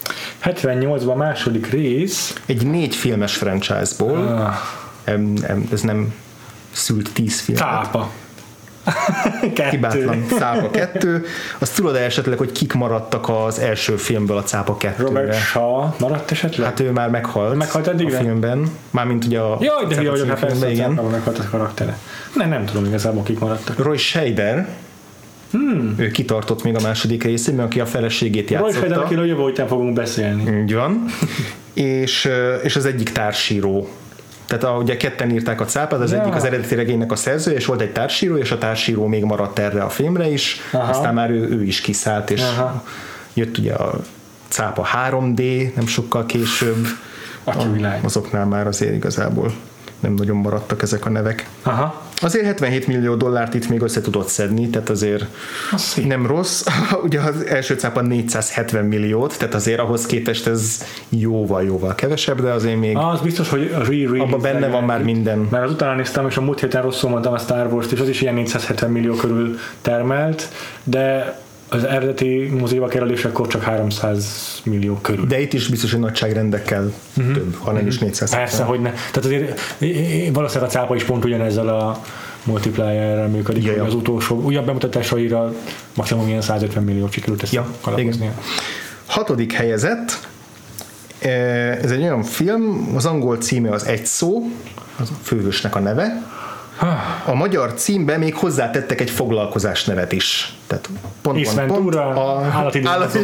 78-ban 0.44 1.16
második 1.16 1.66
rész. 1.70 2.34
egy 2.46 2.66
négy 2.66 2.94
filmes 2.94 3.36
franchise-ból, 3.36 4.16
Ah, 4.16 4.54
ez 5.72 5.80
nem 5.80 6.14
szült 6.70 7.12
tíz 7.12 7.40
film. 7.40 7.56
Cápa. 7.56 8.10
Kettő. 9.54 9.70
Hibátlan. 9.70 10.26
Cápa 10.26 10.70
2. 10.70 11.24
Azt 11.58 11.74
tudod 11.74 11.96
-e 11.96 12.04
esetleg, 12.04 12.38
hogy 12.38 12.52
kik 12.52 12.72
maradtak 12.72 13.28
az 13.28 13.58
első 13.58 13.96
filmből 13.96 14.36
a 14.36 14.42
Cápa 14.42 14.76
2-re? 14.80 14.94
Robert 14.98 15.34
Shaw 15.34 15.88
maradt 15.98 16.30
esetleg? 16.30 16.66
Hát 16.66 16.80
ő 16.80 16.90
már 16.90 17.10
meghalt, 17.10 17.56
Meghalt 17.56 17.86
a 17.86 17.90
eddigre? 17.90 18.18
filmben. 18.18 18.70
Mármint 18.90 19.24
ugye 19.24 19.40
a 19.40 19.58
Jaj, 19.60 19.86
de 19.86 19.96
hülye 19.96 20.10
vagyok, 20.10 20.28
hát 20.28 20.40
persze, 20.40 20.70
igen. 20.70 20.90
meghalt 20.90 21.38
a 21.38 21.48
karaktere. 21.50 21.98
Nem, 22.34 22.48
nem 22.48 22.64
tudom 22.64 22.84
igazából, 22.84 23.22
kik 23.22 23.38
maradtak. 23.38 23.78
Roy 23.78 23.96
Scheider, 23.96 24.68
hmm. 25.50 25.94
ő 25.96 26.10
kitartott 26.10 26.62
még 26.62 26.76
a 26.76 26.80
második 26.80 27.22
részében, 27.22 27.64
aki 27.64 27.80
a 27.80 27.86
feleségét 27.86 28.50
Roy 28.50 28.58
játszotta. 28.58 28.76
Scheider, 28.76 28.98
akiről 28.98 29.26
jövő 29.26 29.46
héten 29.46 29.66
fogunk 29.66 29.94
beszélni. 29.94 30.60
Így 30.60 30.74
van. 30.74 31.04
és, 31.72 32.28
és 32.62 32.76
az 32.76 32.84
egyik 32.84 33.12
társíró. 33.12 33.88
Tehát 34.48 34.64
a, 34.64 34.70
ugye 34.70 34.96
ketten 34.96 35.30
írták 35.30 35.60
a 35.60 35.64
cápát, 35.64 36.00
az 36.00 36.12
Ja. 36.12 36.20
egyik 36.20 36.34
az 36.34 36.44
eredeti 36.44 36.74
regénynek 36.74 37.12
a 37.12 37.16
szerzője, 37.16 37.56
és 37.56 37.66
volt 37.66 37.80
egy 37.80 37.92
társíró, 37.92 38.36
és 38.36 38.50
a 38.50 38.58
társíró 38.58 39.06
még 39.06 39.24
maradt 39.24 39.58
erre 39.58 39.82
a 39.82 39.88
filmre 39.88 40.28
is, 40.28 40.56
Aha. 40.72 40.90
aztán 40.90 41.14
már 41.14 41.30
ő, 41.30 41.48
ő 41.48 41.62
is 41.64 41.80
kiszállt, 41.80 42.30
és 42.30 42.40
Aha. 42.42 42.84
jött 43.34 43.58
ugye 43.58 43.72
a 43.72 44.00
cápa 44.48 44.86
3D, 45.10 45.74
nem 45.74 45.86
sokkal 45.86 46.26
később, 46.26 46.86
Atyavilág. 47.44 48.04
azoknál 48.04 48.44
már 48.46 48.66
azért 48.66 48.94
igazából 48.94 49.52
nem 50.00 50.12
nagyon 50.14 50.36
maradtak 50.36 50.82
ezek 50.82 51.06
a 51.06 51.10
nevek. 51.10 51.48
Aha. 51.62 52.02
Azért 52.20 52.44
77 52.44 52.86
millió 52.86 53.14
dollárt 53.14 53.54
itt 53.54 53.68
még 53.68 53.80
össze 53.82 54.00
tudott 54.00 54.28
szedni, 54.28 54.68
tehát 54.68 54.88
azért 54.88 55.24
Az 55.72 55.80
szép. 55.80 56.06
nem 56.06 56.26
rossz. 56.26 56.64
Ugye 57.04 57.20
az 57.20 57.46
első 57.46 57.74
cápa 57.74 58.00
470 58.00 58.84
milliót, 58.84 59.38
tehát 59.38 59.54
azért 59.54 59.78
ahhoz 59.78 60.06
képest 60.06 60.46
ez 60.46 60.84
jóval-jóval 61.08 61.94
kevesebb, 61.94 62.40
de 62.40 62.50
azért 62.50 62.78
még 62.78 62.96
Az 62.96 63.20
biztos, 63.20 63.48
hogy 63.48 63.70
re 63.70 64.20
abban 64.22 64.40
benne 64.40 64.68
van 64.68 64.84
már 64.84 65.02
minden. 65.02 65.48
Mert 65.50 65.64
az 65.64 65.70
utána 65.70 65.94
néztem, 65.94 66.26
és 66.26 66.36
a 66.36 66.40
múlt 66.40 66.60
héten 66.60 66.82
rosszul 66.82 67.10
mondtam 67.10 67.32
a 67.32 67.38
Star 67.38 67.72
Wars-t, 67.72 67.92
és 67.92 68.00
az 68.00 68.08
is 68.08 68.20
ilyen 68.20 68.34
470 68.34 68.90
millió 68.90 69.14
körül 69.14 69.58
termelt, 69.82 70.48
de 70.84 71.38
az 71.68 71.84
eredeti 71.84 72.54
moziba 72.58 72.86
kerülésekor 72.86 73.46
csak 73.46 73.62
300 73.62 74.60
millió 74.64 74.94
körül. 74.94 75.26
De 75.26 75.40
itt 75.40 75.52
is 75.52 75.68
biztos, 75.68 75.90
hogy 75.90 76.00
nagyságrendekkel 76.00 76.92
uh-huh. 77.16 77.34
több, 77.34 77.56
ha 77.58 77.72
nem 77.72 77.86
is 77.86 77.98
400. 77.98 78.30
Persze, 78.30 78.62
hogy 78.62 78.80
ne. 78.80 78.90
Tehát 78.90 79.16
azért 79.16 79.60
valószínűleg 80.32 80.68
a 80.68 80.72
cápa 80.72 80.94
is 80.94 81.04
pont 81.04 81.24
ugyanezzel 81.24 81.68
a 81.68 82.02
multiplierrel 82.44 83.28
működik, 83.28 83.64
ja, 83.64 83.72
ja. 83.72 83.84
az 83.84 83.94
utolsó 83.94 84.40
újabb 84.40 84.66
bemutatásaira 84.66 85.52
maximum 85.94 86.28
ilyen 86.28 86.40
150 86.40 86.82
millió 86.82 87.08
sikerült 87.10 87.42
ezt 87.42 87.52
ja, 87.52 87.66
igen. 87.96 88.34
Hatodik 89.06 89.52
helyezett, 89.52 90.28
ez 91.82 91.90
egy 91.90 92.02
olyan 92.02 92.22
film, 92.22 92.92
az 92.94 93.06
angol 93.06 93.36
címe 93.36 93.70
az 93.70 93.86
egy 93.86 94.06
szó, 94.06 94.42
az 95.00 95.10
a 95.10 95.14
főhősnek 95.22 95.76
a 95.76 95.78
neve, 95.78 96.22
a 97.24 97.34
magyar 97.34 97.74
címbe 97.74 98.16
még 98.16 98.34
hozzátettek 98.34 99.00
egy 99.00 99.10
foglalkozás 99.10 99.84
nevet 99.84 100.12
is. 100.12 100.56
Tehát 100.66 100.88
pont, 101.22 101.54
pont, 101.54 101.66
pont 101.66 101.94
a 101.94 102.48
állati, 102.52 102.82
állati 102.84 103.18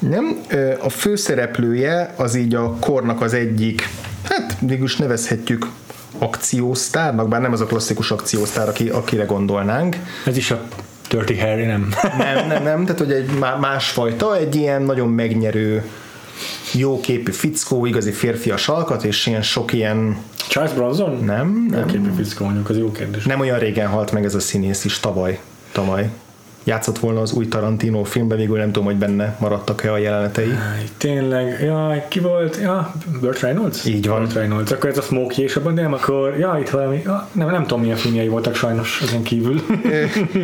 Nem, 0.00 0.40
a 0.82 0.88
főszereplője 0.88 2.14
az 2.16 2.34
így 2.34 2.54
a 2.54 2.74
kornak 2.80 3.20
az 3.20 3.34
egyik, 3.34 3.88
hát 4.28 4.60
mégis 4.60 4.96
nevezhetjük 4.96 5.66
akciósztárnak, 6.18 7.28
bár 7.28 7.40
nem 7.40 7.52
az 7.52 7.60
a 7.60 7.66
klasszikus 7.66 8.10
akciósztár, 8.10 8.68
aki, 8.68 8.88
akire 8.88 9.24
gondolnánk. 9.24 9.96
Ez 10.26 10.36
is 10.36 10.50
a 10.50 10.60
Dirty 11.08 11.40
Harry, 11.40 11.64
nem? 11.64 11.88
nem, 12.18 12.46
nem, 12.46 12.62
nem, 12.62 12.84
tehát 12.84 12.98
hogy 12.98 13.12
egy 13.12 13.30
másfajta, 13.60 14.36
egy 14.36 14.54
ilyen 14.54 14.82
nagyon 14.82 15.08
megnyerő 15.08 15.84
jó 16.72 17.00
képű 17.00 17.32
fickó, 17.32 17.86
igazi 17.86 18.12
férfias 18.12 18.68
alkat, 18.68 19.04
és 19.04 19.26
ilyen 19.26 19.42
sok 19.42 19.72
ilyen... 19.72 20.16
Charles 20.48 20.72
Bronson? 20.72 21.24
Nem, 21.24 21.66
nem. 21.70 21.80
Jó 21.80 21.86
képű 21.86 22.22
fickó 22.22 22.44
mondjuk, 22.44 22.68
az 22.68 22.78
jó 22.78 22.92
kérdés. 22.92 23.24
Nem 23.24 23.40
olyan 23.40 23.58
régen 23.58 23.88
halt 23.88 24.12
meg 24.12 24.24
ez 24.24 24.34
a 24.34 24.40
színész 24.40 24.84
is, 24.84 25.00
tavaly. 25.00 25.40
Tavaly 25.72 26.10
játszott 26.64 26.98
volna 26.98 27.20
az 27.20 27.32
új 27.32 27.48
Tarantino 27.48 28.04
filmben, 28.04 28.38
végül 28.38 28.56
nem 28.56 28.66
tudom, 28.66 28.84
hogy 28.84 28.96
benne 28.96 29.36
maradtak-e 29.40 29.92
a 29.92 29.96
jelenetei. 29.96 30.48
Aj, 30.48 30.88
tényleg, 30.96 31.60
jaj, 31.62 32.04
ki 32.08 32.20
volt? 32.20 32.58
Ja, 32.62 32.94
Burt 33.20 33.40
Reynolds? 33.40 33.84
Így 33.84 34.06
van. 34.06 34.22
Burt 34.22 34.32
Reynolds. 34.32 34.70
Akkor 34.70 34.90
ez 34.90 34.98
a 34.98 35.02
Smokey 35.02 35.44
és 35.44 35.56
abban, 35.56 35.74
nem, 35.74 35.92
akkor, 35.92 36.36
ja, 36.38 36.58
itt 36.60 36.70
valami, 36.70 37.02
ja, 37.04 37.28
nem, 37.32 37.50
nem 37.50 37.62
tudom, 37.62 37.80
milyen 37.80 37.96
filmjei 37.96 38.28
voltak 38.28 38.54
sajnos 38.54 39.02
ezen 39.02 39.22
kívül. 39.22 39.60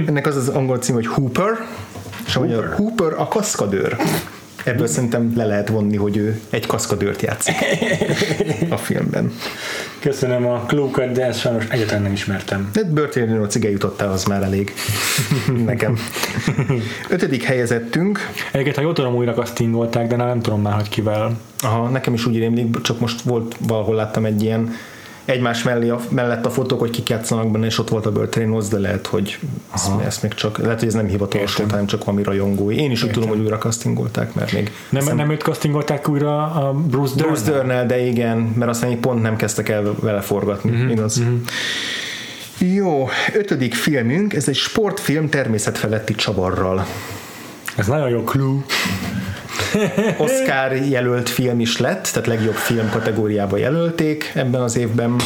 Ennek 0.07 0.27
az 0.27 0.37
az 0.37 0.49
angol 0.49 0.79
cím, 0.79 0.95
hogy 0.95 1.07
Hooper, 1.07 1.67
és 2.27 2.35
Hooper. 2.35 2.75
Hooper 2.77 3.13
a 3.17 3.29
kaszkadőr. 3.29 3.97
Ebből 4.65 4.87
szerintem 4.87 5.33
le 5.37 5.45
lehet 5.45 5.69
vonni, 5.69 5.97
hogy 5.97 6.17
ő 6.17 6.41
egy 6.51 6.67
kaszkadőrt 6.67 7.23
játszik 7.23 7.55
a 8.71 8.77
filmben. 8.77 9.33
Köszönöm 9.99 10.47
a 10.47 10.65
klókat, 10.67 11.13
de 11.13 11.25
ezt 11.25 11.41
sajnos 11.41 11.67
egyáltalán 11.69 12.03
nem 12.03 12.13
ismertem. 12.13 12.71
De 12.73 12.85
Börtönről 12.85 13.49
cige 13.49 13.71
jutottál, 13.71 14.13
az 14.13 14.25
már 14.25 14.43
elég 14.43 14.73
nekem. 15.65 15.99
Ötödik 17.09 17.43
helyezettünk. 17.43 18.31
Egyébként, 18.53 18.77
ha 18.77 18.83
jól 18.83 18.93
tudom, 18.93 19.15
újra 19.15 19.35
castingolták, 19.35 20.07
de 20.07 20.17
nem 20.17 20.41
tudom 20.41 20.63
már, 20.63 20.75
hogy 20.75 20.89
kivel. 20.89 21.39
Aha, 21.63 21.89
nekem 21.89 22.15
is 22.15 22.27
úgy 22.27 22.39
rémlik, 22.39 22.81
csak 22.81 23.01
most 23.01 23.21
volt 23.21 23.57
valahol 23.59 23.95
láttam 23.95 24.25
egy 24.25 24.43
ilyen 24.43 24.75
egymás 25.25 25.63
mellé 25.63 25.89
a, 25.89 26.01
mellett 26.09 26.47
a 26.47 26.51
fotók, 26.51 26.81
hogy 26.81 26.91
kik 26.91 27.09
játszanak 27.09 27.51
benne, 27.51 27.67
és 27.67 27.79
ott 27.79 27.89
volt 27.89 28.07
a 28.07 28.29
Reynolds, 28.31 28.69
de 28.69 28.79
lehet, 28.79 29.07
hogy 29.07 29.39
ezt, 29.75 29.91
ezt, 30.05 30.23
még 30.23 30.35
csak, 30.35 30.59
lehet, 30.59 30.79
hogy 30.79 30.89
ez 30.89 30.95
nem 30.95 31.07
hivatalos 31.07 31.57
volt, 31.57 31.71
hanem 31.71 31.87
csak 31.87 32.05
valami 32.05 32.23
rajongói. 32.23 32.77
Én 32.77 32.91
is 32.91 33.03
Értem. 33.03 33.09
úgy 33.09 33.15
tudom, 33.15 33.29
hogy 33.29 33.39
újra 33.39 33.59
castingolták, 33.59 34.35
mert 34.35 34.53
még... 34.53 34.73
Nem, 34.89 35.03
szem... 35.03 35.17
nem 35.17 35.31
őt 35.31 35.43
castingolták 35.43 36.09
újra 36.09 36.45
a 36.45 36.73
Bruce 36.73 37.15
Dern? 37.15 37.29
Bruce 37.29 37.51
Dern, 37.51 37.87
de 37.87 38.07
igen, 38.07 38.39
mert 38.39 38.71
aztán 38.71 39.01
pont 39.01 39.23
nem 39.23 39.37
kezdtek 39.37 39.69
el 39.69 39.95
vele 40.01 40.21
forgatni, 40.21 40.71
mm-hmm. 40.71 40.89
igaz? 40.89 41.21
Mm-hmm. 41.21 41.37
Jó, 42.59 43.09
ötödik 43.35 43.75
filmünk, 43.75 44.35
ez 44.35 44.49
egy 44.49 44.57
sportfilm 44.57 45.29
természetfeletti 45.29 46.15
csavarral. 46.15 46.87
Ez 47.77 47.87
nagyon 47.87 48.09
jó 48.09 48.23
clue. 48.23 48.65
Oscar 50.19 50.77
jelölt 50.77 51.29
film 51.29 51.61
is 51.61 51.79
lett, 51.79 52.09
tehát 52.13 52.29
legjobb 52.29 52.55
film 52.55 52.91
kategóriába 52.91 53.57
jelölték 53.57 54.33
ebben 54.35 54.61
az 54.61 54.77
évben. 54.77 55.17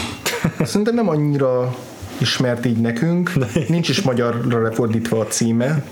Szerintem 0.63 0.95
nem 0.95 1.09
annyira 1.09 1.75
ismert 2.19 2.67
így 2.67 2.81
nekünk. 2.81 3.33
Nincs 3.69 3.89
is 3.89 4.03
magyarra 4.03 4.63
lefordítva 4.63 5.21
a 5.21 5.27
címe 5.27 5.83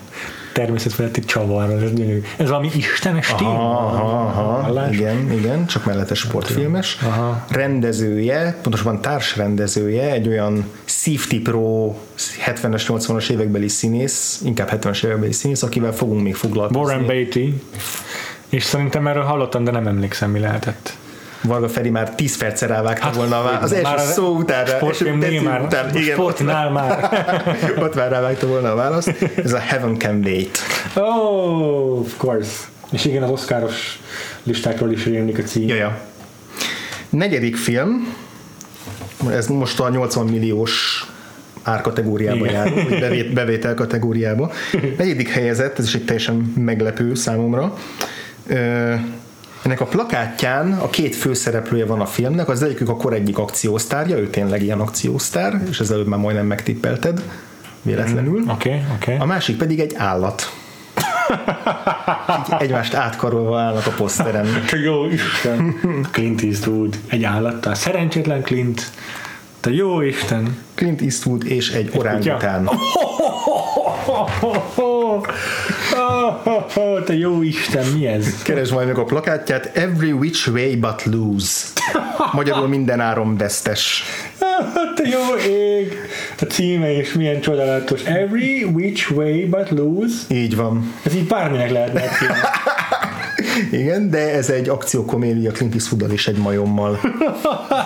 természetfeletti 0.53 1.21
csavarra, 1.21 1.73
ez 1.73 1.93
gyönyörű. 1.93 2.23
Ez 2.37 2.49
valami 2.49 2.71
istenes 2.77 3.35
téma. 3.39 3.51
Aha, 3.51 4.61
aha, 4.63 4.89
igen, 4.93 5.33
igen, 5.33 5.67
csak 5.67 5.85
mellette 5.85 6.15
sportfilmes. 6.15 6.99
Aha. 7.03 7.45
Rendezője, 7.49 8.59
pontosabban 8.63 9.01
társrendezője, 9.01 10.13
egy 10.13 10.29
olyan 10.29 10.65
Safety 10.85 11.43
Pro 11.43 11.95
70-es, 12.47 12.85
80-as 12.89 13.31
évekbeli 13.31 13.69
színész, 13.69 14.41
inkább 14.45 14.69
70-es 14.73 15.05
évekbeli 15.05 15.33
színész, 15.33 15.63
akivel 15.63 15.93
fogunk 15.93 16.23
még 16.23 16.35
foglalkozni. 16.35 16.83
Warren 16.83 17.07
Beatty. 17.07 17.63
És 18.53 18.65
szerintem 18.65 19.07
erről 19.07 19.23
hallottam, 19.23 19.65
de 19.65 19.71
nem 19.71 19.87
emlékszem, 19.87 20.31
mi 20.31 20.39
lehetett. 20.39 20.97
Varga 21.43 21.69
Feri 21.69 21.91
már 21.91 22.15
10 22.15 22.37
perccel 22.37 22.69
rávágta 22.69 23.05
hát, 23.05 23.15
volna 23.15 23.39
a 23.39 23.61
Az 23.61 23.73
első 23.73 24.13
szó 24.13 24.37
után, 24.37 24.67
sportfilm 24.67 25.19
már, 25.43 25.61
után, 25.61 25.97
igen, 25.97 26.15
sportnál 26.15 26.71
már. 26.71 27.09
ott 27.85 27.95
már 27.95 28.11
rávágta 28.11 28.47
volna 28.47 28.73
a 28.73 28.75
választ. 28.75 29.15
Ez 29.45 29.53
a 29.53 29.59
Heaven 29.59 29.99
Can 29.99 30.21
Wait. 30.25 30.59
Oh, 30.95 31.99
of 31.99 32.17
course. 32.17 32.51
És 32.91 33.05
igen, 33.05 33.23
az 33.23 33.31
oszkáros 33.31 34.01
listákról 34.43 34.93
is 34.93 35.05
rémlik 35.05 35.39
a 35.39 35.43
cím. 35.43 35.69
Jaja. 35.69 36.01
Negyedik 37.09 37.57
film, 37.57 38.15
ez 39.31 39.47
most 39.47 39.81
a 39.81 39.89
80 39.89 40.27
milliós 40.27 41.07
árkategóriába 41.63 42.45
vagy 42.89 43.01
bevét, 43.01 43.33
bevétel 43.33 43.75
kategóriába. 43.75 44.53
Negyedik 44.99 45.29
helyezett, 45.29 45.79
ez 45.79 45.85
is 45.85 45.95
egy 45.95 46.05
teljesen 46.05 46.53
meglepő 46.57 47.15
számomra. 47.15 47.75
Ennek 49.63 49.81
a 49.81 49.85
plakátján 49.85 50.73
a 50.73 50.91
két 50.91 51.17
főszereplője 51.17 51.87
van 51.87 52.01
a 52.01 52.07
filmnek, 52.07 52.49
az 52.49 52.63
egyikük 52.63 52.89
a 52.89 52.97
kor 52.97 53.13
egyik 53.13 53.39
akciósztárja, 53.39 54.17
ő 54.17 54.31
tényleg 54.31 54.63
ilyen 54.63 54.81
akciósztár, 54.81 55.63
és 55.71 55.81
ezzel 55.81 56.03
már 56.05 56.19
majdnem 56.19 56.47
megtippelted, 56.47 57.23
véletlenül. 57.83 58.41
Mm, 58.41 58.49
okay, 58.49 58.81
okay. 58.95 59.17
A 59.19 59.25
másik 59.25 59.57
pedig 59.57 59.81
egy 59.81 59.95
állat. 59.97 60.53
Így 62.53 62.57
egymást 62.59 62.95
átkarolva 62.95 63.59
állnak 63.59 63.87
a 63.87 63.91
poszteren. 63.91 64.47
Jó 64.85 65.07
Isten! 65.07 65.75
Clint 66.11 66.43
Eastwood, 66.43 66.99
egy 67.09 67.25
állattal. 67.25 67.75
Szerencsétlen 67.75 68.43
Clint. 68.43 68.91
Te 69.61 69.71
jó 69.71 70.01
Isten! 70.01 70.57
Clint 70.75 71.01
Eastwood 71.01 71.47
és 71.47 71.71
egy 71.71 71.91
orángután. 71.95 72.71
Te 77.05 77.15
jó 77.15 77.43
Isten, 77.43 77.87
mi 77.87 78.07
ez? 78.07 78.43
Keresd 78.43 78.73
majd 78.73 78.87
meg 78.87 78.99
a 78.99 79.05
plakátját. 79.05 79.71
Every 79.77 80.13
which 80.13 80.49
way 80.49 80.77
but 80.77 81.05
lose. 81.05 81.67
Magyarul 82.33 82.69
minden 82.69 83.01
áron 83.01 83.37
vesztes. 83.37 84.03
Te 84.95 85.09
jó 85.09 85.37
ég! 85.51 85.99
A 86.41 86.45
címe 86.45 86.91
is 86.91 87.13
milyen 87.13 87.41
csodálatos. 87.41 88.03
Every 88.05 88.65
which 88.65 89.11
way 89.11 89.49
but 89.49 89.71
lose. 89.71 90.15
Így 90.29 90.57
van. 90.57 90.95
Ez 91.03 91.15
így 91.15 91.27
bárminek 91.27 91.71
lehetne 91.71 92.01
igen, 93.71 94.11
de 94.11 94.35
ez 94.35 94.51
egy 94.51 94.69
akciókomédia 94.69 95.51
Clint 95.51 95.75
Eastwood 95.75 96.13
és 96.13 96.29
egy 96.29 96.37
majommal. 96.37 97.01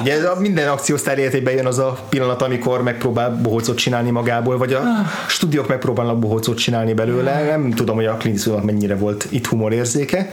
Ugye 0.01 0.19
minden 0.39 0.69
akciósztár 0.69 1.19
életében 1.19 1.55
jön 1.55 1.67
az 1.67 1.79
a 1.79 1.99
pillanat, 2.09 2.43
amikor 2.43 2.83
megpróbál 2.83 3.39
bohócot 3.43 3.77
csinálni 3.77 4.11
magából, 4.11 4.59
vagy 4.59 4.73
a 4.73 4.83
stúdiók 5.29 5.69
megpróbálnak 5.69 6.19
bohócot 6.19 6.59
csinálni 6.59 6.93
belőle. 6.93 7.45
Nem 7.45 7.71
tudom, 7.71 7.97
hogy 7.97 8.07
a 8.07 8.17
Clint 8.17 8.37
Eastwood 8.37 8.65
mennyire 8.65 8.97
volt 8.97 9.27
itt 9.31 9.47
humorérzéke. 9.47 10.31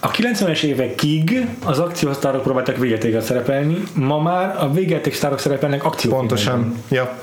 A 0.00 0.10
90-es 0.10 0.62
évekig 0.62 1.46
az 1.64 1.78
akciósztárok 1.78 2.42
próbáltak 2.42 2.76
végetéket 2.76 3.22
szerepelni, 3.22 3.82
ma 3.94 4.18
már 4.18 4.56
a 4.58 4.72
végeték 4.72 5.14
sztárok 5.14 5.38
szerepelnek 5.38 5.84
akciófilmekben. 5.84 6.36
Pontosan, 6.36 6.82
ja. 6.88 7.18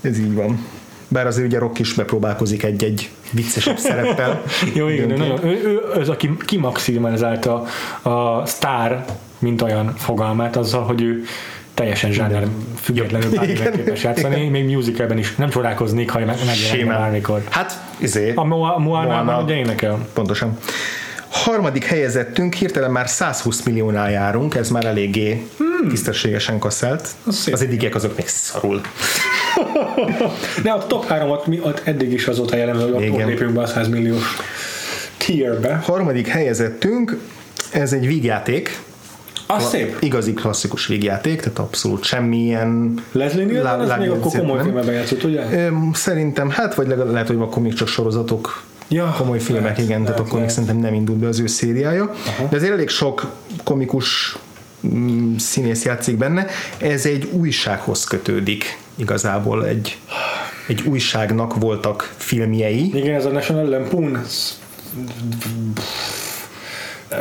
Ez 0.00 0.18
így 0.18 0.34
van. 0.34 0.66
Bár 1.08 1.26
azért 1.26 1.46
ugye 1.46 1.58
Rock 1.58 1.78
is 1.78 1.94
bepróbálkozik 1.94 2.62
egy-egy 2.62 3.10
viccesebb 3.32 3.78
szereppel. 3.78 4.42
Jó, 4.74 4.88
igen, 4.88 5.10
ő, 5.10 5.16
nagyon, 5.16 5.44
ő, 5.44 5.62
ő, 5.64 6.00
az, 6.00 6.08
aki 6.08 6.36
kimaximalizálta 6.44 7.64
a 8.02 8.46
sztár, 8.46 9.04
mint 9.38 9.62
olyan 9.62 9.94
fogalmát, 9.96 10.56
azzal, 10.56 10.82
hogy 10.82 11.02
ő 11.02 11.24
teljesen 11.74 12.12
zsáner 12.12 12.46
függetlenül 12.80 13.30
bármivel 13.30 13.70
képes 13.70 14.02
játszani, 14.02 14.36
igen. 14.36 14.50
még 14.50 14.74
musicalben 14.74 15.18
is 15.18 15.34
nem 15.34 15.48
csodálkoznék, 15.48 16.10
ha 16.10 16.18
megjelenne 16.18 16.98
bármikor. 16.98 17.42
Hát, 17.50 17.80
izé. 17.98 18.32
A 18.34 18.44
Moana 18.78 19.42
ugye 19.42 19.54
énekel. 19.54 20.06
Pontosan. 20.12 20.58
Harmadik 21.32 21.84
helyezettünk, 21.84 22.54
hirtelen 22.54 22.90
már 22.90 23.08
120 23.08 23.62
milliónál 23.62 24.10
járunk, 24.10 24.54
ez 24.54 24.70
már 24.70 24.84
eléggé 24.84 25.46
hmm. 25.58 25.88
tisztességesen 25.88 26.58
kasszált. 26.58 27.08
Az, 27.24 27.48
az 27.52 27.62
eddigiek 27.62 27.94
azok 27.94 28.16
még 28.16 28.28
szarul. 28.28 28.80
De 30.62 30.70
a 30.70 30.86
top 30.86 31.06
3 31.06 31.38
mi 31.46 31.60
ott 31.62 31.80
eddig 31.84 32.12
is 32.12 32.26
azóta 32.26 32.56
jellemző, 32.56 32.92
hogy 32.92 33.08
ott 33.08 33.26
lépünk 33.26 33.52
be 33.52 33.60
a 33.60 33.66
100 33.66 33.88
milliós 33.88 34.36
tierbe. 35.16 35.74
Harmadik 35.74 36.26
helyezettünk, 36.26 37.18
ez 37.70 37.92
egy 37.92 38.06
vígjáték. 38.06 38.80
Az 39.46 39.68
szép. 39.68 39.96
Igazi 40.00 40.32
klasszikus 40.32 40.86
végjáték, 40.86 41.40
tehát 41.40 41.58
abszolút 41.58 42.04
semmilyen 42.04 43.02
Leslie 43.12 43.44
Nielsen, 43.44 43.80
az 43.80 43.98
még 43.98 44.10
akkor 44.10 44.32
komoly 44.32 44.62
filmben 44.62 44.94
játszott, 44.94 45.24
ugye? 45.24 45.44
Szerintem, 45.92 46.50
hát 46.50 46.74
vagy 46.74 46.86
legalább 46.86 47.12
lehet, 47.12 47.26
hogy 47.26 47.36
akkor 47.36 47.62
még 47.62 47.74
csak 47.74 47.88
sorozatok, 47.88 48.62
Ja, 48.92 49.14
komoly 49.16 49.38
filmek, 49.38 49.62
lehet, 49.62 49.78
igen, 49.78 49.88
tehát 49.88 50.08
lehet, 50.08 50.20
akkor 50.26 50.40
még 50.40 50.48
szerintem 50.48 50.76
nem 50.76 50.94
indult 50.94 51.18
be 51.18 51.28
az 51.28 51.38
ő 51.38 51.46
szériája. 51.46 52.14
De 52.50 52.56
azért 52.56 52.72
elég 52.72 52.88
sok 52.88 53.32
komikus 53.64 54.36
mm, 54.86 55.36
színész 55.36 55.84
játszik 55.84 56.16
benne. 56.16 56.46
Ez 56.78 57.06
egy 57.06 57.28
újsághoz 57.32 58.04
kötődik 58.04 58.78
igazából. 58.94 59.66
Egy, 59.66 59.98
egy 60.66 60.82
újságnak 60.86 61.54
voltak 61.56 62.12
filmjei. 62.16 62.96
Igen, 62.96 63.14
ez 63.14 63.24
a 63.24 63.30
National 63.30 63.68
Lampoon. 63.68 64.22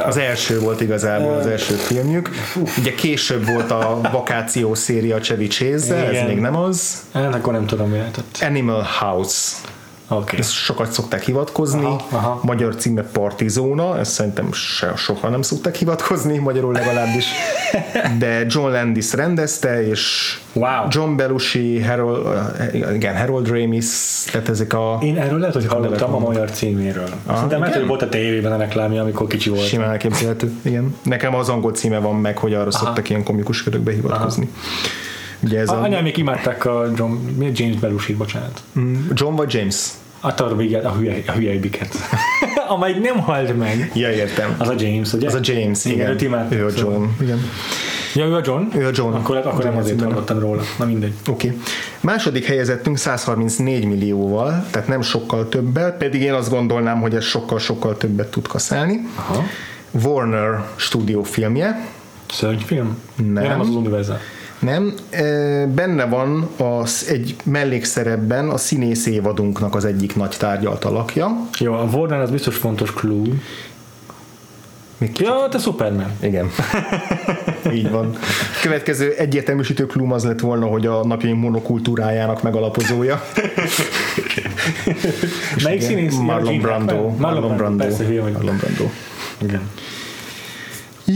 Az 0.06 0.18
első 0.18 0.60
volt 0.60 0.82
igazából 0.82 1.34
az 1.34 1.46
első 1.46 1.74
filmjük. 1.74 2.30
Ugye 2.78 2.96
később 2.96 3.46
volt 3.46 3.72
a 3.72 4.00
vakáció 4.12 4.74
széria 4.74 5.20
Chevy 5.20 5.48
chase 5.48 5.96
ez 5.96 6.28
még 6.28 6.40
nem 6.40 6.56
az. 6.56 7.04
Hát 7.14 7.36
akkor 7.36 7.54
nem 7.54 7.66
tudom, 7.66 7.90
mi 7.90 7.98
lehetett. 7.98 8.38
Animal 8.42 8.88
House. 9.00 9.56
Oké. 10.12 10.38
Ezt 10.38 10.52
sokat 10.52 10.92
szokták 10.92 11.24
hivatkozni. 11.24 11.84
Aha, 11.86 12.06
aha. 12.10 12.40
Magyar 12.44 12.76
címe 12.76 13.02
Partizóna, 13.02 14.00
ezt 14.00 14.12
szerintem 14.12 14.54
se, 14.54 14.94
soha 14.96 15.30
nem 15.30 15.42
szokták 15.42 15.76
hivatkozni, 15.76 16.38
magyarul 16.38 16.74
legalábbis. 16.74 17.26
De 18.18 18.46
John 18.48 18.72
Landis 18.72 19.14
rendezte, 19.14 19.88
és 19.88 20.36
Wow. 20.54 20.86
John 20.90 21.16
Belushi, 21.16 21.82
Harold, 21.82 22.26
uh, 22.26 22.94
igen, 22.96 23.18
Harold 23.18 23.48
Ramis, 23.50 23.86
tehát 24.32 24.50
ezek 24.50 24.74
a 24.74 25.00
Én 25.02 25.18
erről 25.18 25.40
lehet, 25.40 25.54
hogy 25.54 25.66
hallottam 25.66 26.14
a 26.14 26.20
magyar 26.20 26.52
címéről. 26.52 27.10
Szerintem 27.28 27.50
lehet, 27.50 27.68
igen? 27.68 27.80
hogy 27.80 27.88
volt 27.88 28.02
a 28.02 28.10
tévében 28.10 28.52
a 28.52 28.58
reklámja, 28.58 29.02
amikor 29.02 29.28
kicsi 29.28 29.50
volt. 29.50 29.66
simán 29.66 29.90
elképzelhető. 29.90 30.52
Igen. 30.62 30.96
Nekem 31.04 31.36
az 31.36 31.50
angol 31.50 31.72
címe 31.72 32.00
van 32.00 32.16
meg, 32.16 32.38
hogy 32.38 32.54
arra 32.54 32.72
szoktak 32.72 33.10
ilyen 33.10 33.24
komikus 33.24 33.64
körökbe 33.64 33.92
hivatkozni. 33.92 34.50
Ugye 35.44 35.60
ez 35.60 35.70
A, 35.70 35.74
a, 35.74 35.82
anyám 35.82 36.04
még 36.04 36.18
imádták 36.18 36.66
a 36.66 36.86
John, 36.96 37.12
mi 37.38 37.48
a 37.48 37.52
James 37.54 37.76
Belushi, 37.76 38.14
bocsánat. 38.14 38.62
John 39.14 39.36
vagy 39.36 39.54
James? 39.54 39.88
A 40.24 40.34
Tarviget, 40.34 40.86
a 40.86 40.92
hülye, 40.92 41.24
a 41.28 41.32
hülye 41.32 41.54
ibiket. 41.54 41.96
Amelyik 42.68 43.02
nem 43.02 43.20
halt 43.20 43.58
meg. 43.58 43.92
Ja, 43.94 44.12
értem. 44.12 44.56
Az 44.58 44.68
a 44.68 44.74
James, 44.78 45.14
ugye? 45.14 45.28
Az 45.28 45.34
a 45.34 45.40
James, 45.42 45.86
Igen, 45.86 46.18
igen. 46.18 46.42
őt 46.42 46.52
Ő 46.52 46.66
a 46.66 46.70
szóval. 46.70 46.94
John, 46.94 47.06
igen. 47.22 47.40
Ja, 48.16 48.26
ő 48.26 48.34
a 48.36 48.42
John? 48.44 48.64
Ő 48.76 48.88
a 48.88 48.92
John. 48.94 49.14
Akkor, 49.14 49.38
akkor 49.38 49.64
nem 49.64 49.78
azért 49.78 50.02
hallottam 50.02 50.40
róla. 50.40 50.62
Na 50.78 50.86
mindegy. 50.86 51.14
Oké. 51.30 51.48
Okay. 51.48 51.60
Második 52.00 52.46
helyezettünk 52.46 52.98
134 52.98 53.86
millióval, 53.86 54.66
tehát 54.72 54.88
nem 54.88 55.02
sokkal 55.02 55.50
többel, 55.50 55.92
pedig 55.92 56.22
én 56.22 56.34
azt 56.34 56.50
gondolnám, 56.50 57.02
hogy 57.02 57.16
ez 57.16 57.24
sokkal-sokkal 57.24 57.98
többet 57.98 58.32
tud 58.32 58.48
kaszálni. 58.48 59.08
Aha. 59.16 59.44
Warner 59.92 60.64
stúdió 60.76 61.24
filmje, 61.24 61.88
Szörnyfilm? 62.32 62.98
Nem. 63.16 63.44
Ja, 63.44 63.50
nem 63.50 63.60
az 63.60 63.68
Universal. 63.68 64.20
Nem? 64.62 64.94
Benne 65.76 66.06
van 66.06 66.50
az 66.58 67.06
egy 67.10 67.36
mellékszerepben 67.44 68.50
a 68.50 68.58
színész 68.58 69.06
évadunknak 69.06 69.76
az 69.76 69.86
egyik 69.86 70.16
nagy 70.16 70.36
tárgyalt 70.40 70.84
alakja. 70.86 71.28
Jó, 71.60 71.74
a 71.74 71.84
Warner 71.94 72.20
az 72.20 72.30
biztos 72.32 72.56
fontos 72.56 72.94
clue. 72.94 73.30
Még 74.98 75.12
kicsit- 75.12 75.28
Ja, 75.28 75.48
te 75.50 75.58
Superman. 75.58 76.12
Igen. 76.20 76.50
Így 77.74 77.90
van. 77.90 78.16
Következő 78.62 79.14
egyértelműsítő 79.18 79.86
klum 79.86 80.12
az 80.12 80.24
lett 80.24 80.40
volna, 80.40 80.66
hogy 80.66 80.86
a 80.86 81.06
napjaink 81.06 81.40
monokultúrájának 81.42 82.42
megalapozója. 82.42 83.22
Melyik 85.64 85.82
Igen, 85.82 85.90
színész? 85.96 86.16
Marlon 86.16 86.60
Brando. 86.60 87.10
Marlon 87.18 87.56
Brando. 87.58 87.86
Hülye 87.86 88.22
vagy. 88.22 88.32
Marlon 88.32 88.58
Brando. 88.58 88.90
Igen. 89.42 89.62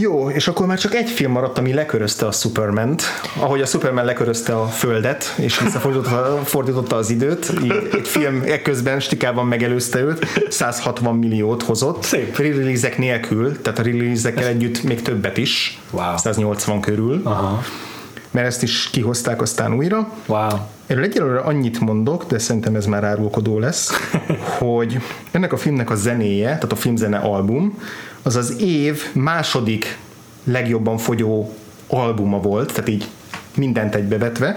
Jó, 0.00 0.30
és 0.30 0.48
akkor 0.48 0.66
már 0.66 0.78
csak 0.78 0.94
egy 0.94 1.10
film 1.10 1.32
maradt, 1.32 1.58
ami 1.58 1.72
lekörözte 1.72 2.26
a 2.26 2.32
Superment, 2.32 3.02
ahogy 3.38 3.60
a 3.60 3.66
Superman 3.66 4.04
lekörözte 4.04 4.56
a 4.56 4.66
Földet, 4.66 5.34
és 5.36 5.60
visszafordította 5.60 6.40
fordította 6.44 6.96
az 6.96 7.10
időt, 7.10 7.52
így 7.64 7.88
egy 7.92 8.08
film 8.08 8.42
ekközben 8.46 9.00
stikában 9.00 9.46
megelőzte 9.46 10.00
őt, 10.00 10.26
160 10.48 11.16
milliót 11.16 11.62
hozott, 11.62 12.02
Szép. 12.02 12.36
release 12.36 12.92
nélkül, 12.96 13.60
tehát 13.62 13.78
a 13.78 13.82
release 13.82 14.32
együtt 14.34 14.82
még 14.82 15.02
többet 15.02 15.36
is, 15.36 15.80
Wow. 15.90 16.16
180 16.16 16.80
körül, 16.80 17.20
Aha. 17.24 17.62
mert 18.30 18.46
ezt 18.46 18.62
is 18.62 18.90
kihozták 18.90 19.40
aztán 19.42 19.74
újra. 19.74 20.08
Wow. 20.26 20.48
Erről 20.86 21.04
egyelőre 21.04 21.38
annyit 21.40 21.80
mondok, 21.80 22.26
de 22.26 22.38
szerintem 22.38 22.74
ez 22.74 22.86
már 22.86 23.04
árulkodó 23.04 23.58
lesz, 23.58 23.90
hogy 24.58 24.98
ennek 25.30 25.52
a 25.52 25.56
filmnek 25.56 25.90
a 25.90 25.94
zenéje, 25.94 26.46
tehát 26.46 26.72
a 26.72 26.76
filmzene 26.76 27.16
album, 27.16 27.78
az 28.26 28.36
az 28.36 28.60
év 28.60 29.02
második 29.12 29.98
legjobban 30.44 30.98
fogyó 30.98 31.54
albuma 31.86 32.40
volt, 32.40 32.72
tehát 32.72 32.88
így 32.88 33.06
mindent 33.56 33.94
egybevetve, 33.94 34.56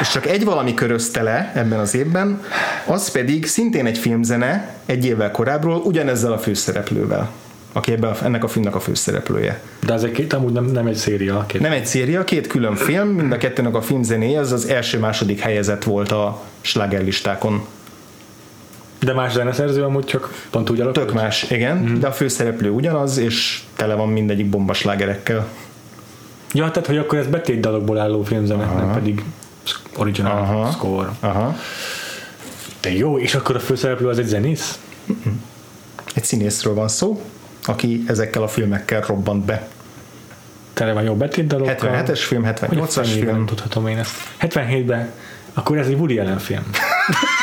és 0.00 0.08
csak 0.08 0.26
egy 0.26 0.44
valami 0.44 0.74
körözte 0.74 1.22
le 1.22 1.52
ebben 1.54 1.78
az 1.78 1.94
évben, 1.94 2.42
az 2.86 3.10
pedig 3.10 3.46
szintén 3.46 3.86
egy 3.86 3.98
filmzene 3.98 4.74
egy 4.86 5.04
évvel 5.04 5.30
korábbról, 5.30 5.76
ugyanezzel 5.76 6.32
a 6.32 6.38
főszereplővel, 6.38 7.30
aki 7.72 7.92
ebben 7.92 8.14
ennek 8.22 8.44
a 8.44 8.48
filmnek 8.48 8.74
a 8.74 8.80
főszereplője. 8.80 9.60
De 9.86 9.92
ez 9.92 10.02
egy 10.02 10.12
két, 10.12 10.32
amúgy 10.32 10.52
nem, 10.52 10.64
nem 10.64 10.86
egy 10.86 10.96
széria. 10.96 11.44
Két. 11.46 11.60
Nem 11.60 11.72
egy 11.72 11.86
széria, 11.86 12.24
két 12.24 12.46
külön 12.46 12.74
film, 12.74 13.08
mind 13.08 13.32
a 13.32 13.36
kettőnek 13.36 13.74
a 13.74 13.82
filmzenéje, 13.82 14.40
az 14.40 14.52
az 14.52 14.68
első-második 14.68 15.40
helyezett 15.40 15.84
volt 15.84 16.12
a 16.12 16.42
slágerlistákon. 16.60 17.66
De 19.00 19.12
más 19.12 19.32
zeneszerző 19.32 19.84
amúgy 19.84 20.04
csak 20.04 20.46
pont 20.50 20.70
úgy 20.70 20.80
alakult? 20.80 21.06
Tök 21.06 21.14
más, 21.14 21.50
igen, 21.50 21.76
mm. 21.76 21.98
de 21.98 22.06
a 22.06 22.12
főszereplő 22.12 22.70
ugyanaz, 22.70 23.16
és 23.16 23.62
tele 23.76 23.94
van 23.94 24.08
mindegyik 24.08 24.46
bombaslágerekkel. 24.46 25.46
Ja, 26.52 26.70
tehát, 26.70 26.86
hogy 26.86 26.98
akkor 26.98 27.18
ez 27.18 27.26
betét 27.26 27.60
dalokból 27.60 27.98
álló 27.98 28.22
filmzene, 28.22 28.62
Aha. 28.62 28.78
nem 28.78 28.92
pedig 28.92 29.24
original 29.96 30.32
Aha. 30.32 30.70
Score. 30.70 31.08
Aha. 31.20 31.56
De 32.80 32.92
jó, 32.92 33.18
és 33.18 33.34
akkor 33.34 33.56
a 33.56 33.60
főszereplő 33.60 34.08
az 34.08 34.18
egy 34.18 34.26
zenész? 34.26 34.78
Egy 36.14 36.24
színészről 36.24 36.74
van 36.74 36.88
szó, 36.88 37.22
aki 37.64 38.04
ezekkel 38.06 38.42
a 38.42 38.48
filmekkel 38.48 39.00
robbant 39.00 39.44
be. 39.44 39.68
Tele 40.72 40.92
van 40.92 41.02
jó 41.02 41.14
betét 41.14 41.46
dalokkal. 41.46 42.02
77-es 42.04 42.18
film, 42.18 42.44
Hogy 42.44 42.58
78-as 42.60 42.98
a 42.98 43.04
film. 43.04 43.46
tudhatom 43.46 43.86
én 43.86 43.98
ezt. 43.98 44.14
77-ben, 44.40 45.12
akkor 45.54 45.78
ez 45.78 45.86
egy 45.86 45.94
Woody 45.94 46.18
Allen 46.18 46.38
film. 46.38 46.62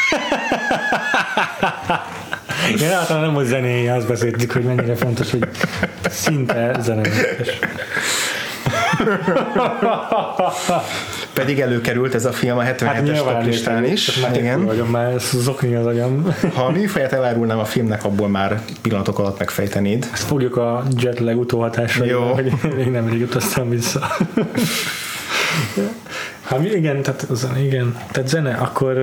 Én 2.82 2.92
általán 2.92 3.24
nem 3.24 3.38
a 3.38 3.44
zenéje, 3.44 3.94
azt 3.94 4.08
beszéltük, 4.08 4.52
hogy 4.52 4.64
mennyire 4.64 4.96
fontos, 4.96 5.32
hogy 5.32 5.48
szinte 6.10 6.78
zenementes. 6.82 7.60
Pedig 11.34 11.60
előkerült 11.60 12.16
ez 12.16 12.26
a 12.26 12.32
film 12.32 12.58
a 12.58 12.64
77-es 12.64 13.18
top 13.18 13.44
listán 13.44 13.86
is. 13.86 14.20
Már 14.20 14.36
Igen. 14.36 14.66
vagyok, 14.66 14.92
már 14.92 15.14
zokni 15.20 15.76
az 15.76 15.86
agyam. 15.86 16.36
Ha 16.54 16.64
a 16.64 16.72
műfaját 16.72 17.14
elárulnám 17.14 17.60
a 17.60 17.66
filmnek, 17.66 18.04
abból 18.04 18.28
már 18.28 18.62
pillanatok 18.82 19.20
alatt 19.20 19.40
megfejtenéd. 19.40 20.10
Ezt 20.14 20.24
fogjuk 20.24 20.58
a 20.58 20.84
jetlag 20.98 21.38
utóhatásra, 21.38 22.06
Jó. 22.06 22.22
hogy 22.22 22.52
még 22.76 22.92
nem 22.92 23.10
rég 23.10 23.22
utaztam 23.22 23.70
vissza. 23.70 24.08
Hát 26.42 26.64
igen, 26.64 27.02
tehát, 27.02 27.22
az, 27.22 27.48
igen, 27.64 27.98
tehát 28.12 28.30
zene, 28.30 28.54
akkor 28.54 28.98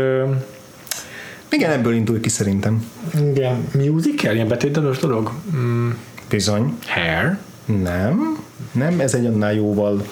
Igen, 1.52 1.70
ebből 1.70 1.94
indul 1.94 2.20
ki 2.20 2.28
szerintem. 2.28 2.86
igen, 3.34 3.68
musical, 3.72 4.34
ilyen 4.34 4.48
betétdalos 4.48 4.98
dolog? 4.98 5.32
Mm, 5.56 5.90
Bizony. 6.28 6.78
hair? 6.86 7.38
Nem, 7.64 8.44
nem, 8.72 9.00
ez 9.00 9.14
egy 9.14 9.26
annál 9.26 9.52
jóval 9.54 10.06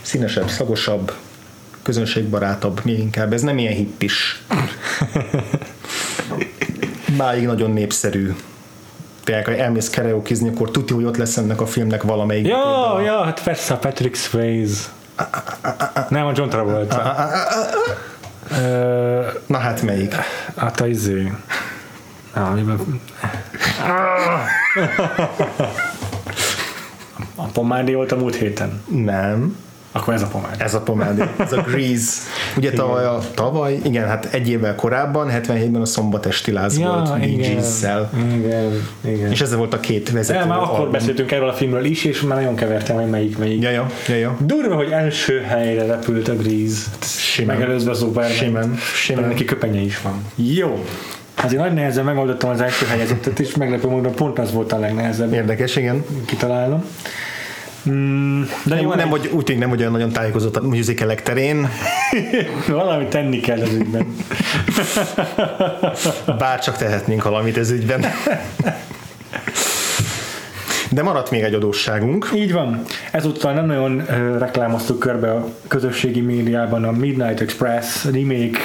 színesebb, 0.00 0.48
szagosabb, 0.48 1.12
közönségbarátabb, 1.82 2.80
még 2.84 2.98
inkább. 2.98 3.32
Ez 3.32 3.42
nem 3.42 3.58
ilyen 3.58 3.74
hippis. 3.74 4.42
Máig 7.18 7.46
nagyon 7.46 7.70
népszerű. 7.70 8.34
Tényleg, 9.24 9.44
ha 9.44 9.56
elmész 9.56 9.90
karaokezni, 9.90 10.48
akkor 10.48 10.70
tudja, 10.70 10.94
hogy 10.94 11.04
ott 11.04 11.16
lesz 11.16 11.36
ennek 11.36 11.60
a 11.60 11.66
filmnek 11.66 12.02
valamelyik. 12.02 12.46
Ja, 12.46 13.00
ja, 13.04 13.24
hát 13.24 13.42
persze 13.42 13.74
a 13.74 13.76
Patrick 13.76 14.14
Swayze. 14.14 14.80
Nem, 16.08 16.26
a 16.26 16.32
John 16.34 16.48
Travolta. 16.48 17.14
Ö, 18.50 19.26
Na 19.46 19.58
hát 19.58 19.82
melyik? 19.82 20.14
Hát 20.56 20.80
a 20.80 20.86
izé. 20.86 21.32
Ah, 22.32 22.50
amiben... 22.50 23.00
A 27.34 27.44
pomádi 27.52 27.94
volt 27.94 28.12
a 28.12 28.16
múlt 28.16 28.34
héten. 28.34 28.82
Nem. 28.90 29.56
Akkor 29.96 30.14
ez 30.14 30.22
a 30.22 30.26
pomádi. 30.26 30.56
Ez 30.62 30.74
a 30.74 30.80
pomádi, 30.80 31.22
ez 31.38 31.52
a 31.52 31.60
Grease. 31.60 32.20
Ugye 32.56 32.70
tavaly, 32.70 33.04
a, 33.04 33.20
tavaly, 33.34 33.78
igen, 33.84 34.06
hát 34.06 34.28
egy 34.30 34.48
évvel 34.48 34.74
korábban, 34.74 35.28
77-ben 35.30 35.80
a 35.80 35.84
szombatesti 35.84 36.52
láz 36.52 36.78
volt 36.78 37.18
Bee 37.18 37.26
igen, 37.26 37.62
igen, 38.36 38.72
igen. 39.04 39.30
És 39.30 39.40
ez 39.40 39.54
volt 39.54 39.74
a 39.74 39.80
két 39.80 40.10
vezető 40.10 40.38
De 40.38 40.44
már 40.44 40.58
akkor 40.58 40.74
album. 40.74 40.90
beszéltünk 40.92 41.32
erről 41.32 41.48
a 41.48 41.52
filmről 41.52 41.84
is, 41.84 42.04
és 42.04 42.20
már 42.20 42.38
nagyon 42.38 42.54
kevertem, 42.54 42.96
hogy 42.96 43.10
melyik 43.10 43.38
melyik. 43.38 43.62
Ja, 43.62 43.70
ja, 43.70 43.86
ja, 44.08 44.14
ja. 44.14 44.36
Durva, 44.40 44.74
hogy 44.74 44.90
első 44.90 45.40
helyre 45.40 45.86
repült 45.86 46.28
a 46.28 46.34
Grease. 46.36 46.84
Simán. 47.02 47.56
Megelőzve 47.56 47.90
a 47.90 47.94
Superman. 47.94 48.30
Simán, 48.30 48.76
simán. 48.94 49.28
Neki 49.28 49.44
köpenye 49.44 49.80
is 49.80 50.00
van. 50.00 50.24
Jó. 50.34 50.84
Azért 51.42 51.62
nagy 51.62 51.72
nehezen 51.72 52.04
megoldottam 52.04 52.50
az 52.50 52.60
első 52.60 52.86
helyezettet, 52.86 53.38
és 53.38 53.56
meglepő 53.56 53.88
módon 53.88 54.14
pont 54.14 54.38
az 54.38 54.52
volt 54.52 54.72
a 54.72 54.78
legnehezebb 54.78 55.32
Érdekes, 55.32 55.76
igen. 55.76 56.04
kitalálnom. 56.26 56.84
Mm, 57.90 58.42
de 58.42 58.74
Nem, 58.74 58.78
jó, 58.78 58.94
nem 58.94 59.08
vagy, 59.08 59.30
úgy 59.32 59.44
tűnik 59.44 59.60
nem 59.60 59.70
vagy 59.70 59.80
olyan 59.80 59.92
nagyon 59.92 60.12
tájékozott 60.12 60.56
a 60.56 60.62
musicalek 60.62 61.22
terén, 61.22 61.68
valamit 62.68 63.08
tenni 63.08 63.40
kell 63.40 63.60
az 63.60 63.72
ügyben. 63.72 64.16
bár 66.38 66.60
csak 66.60 66.76
tehetnénk 66.76 67.22
valamit 67.22 67.56
ez 67.56 67.70
ügyben. 67.70 68.04
De 70.90 71.02
maradt 71.02 71.30
még 71.30 71.42
egy 71.42 71.54
adósságunk. 71.54 72.30
Így 72.34 72.52
van. 72.52 72.82
Ezúttal 73.10 73.52
nem 73.52 73.66
nagyon 73.66 73.96
uh, 73.96 74.38
reklámoztuk 74.38 74.98
körbe 74.98 75.30
a 75.30 75.48
közösségi 75.68 76.20
médiában 76.20 76.84
a 76.84 76.90
Midnight 76.90 77.40
Express 77.40 78.04
remake 78.04 78.58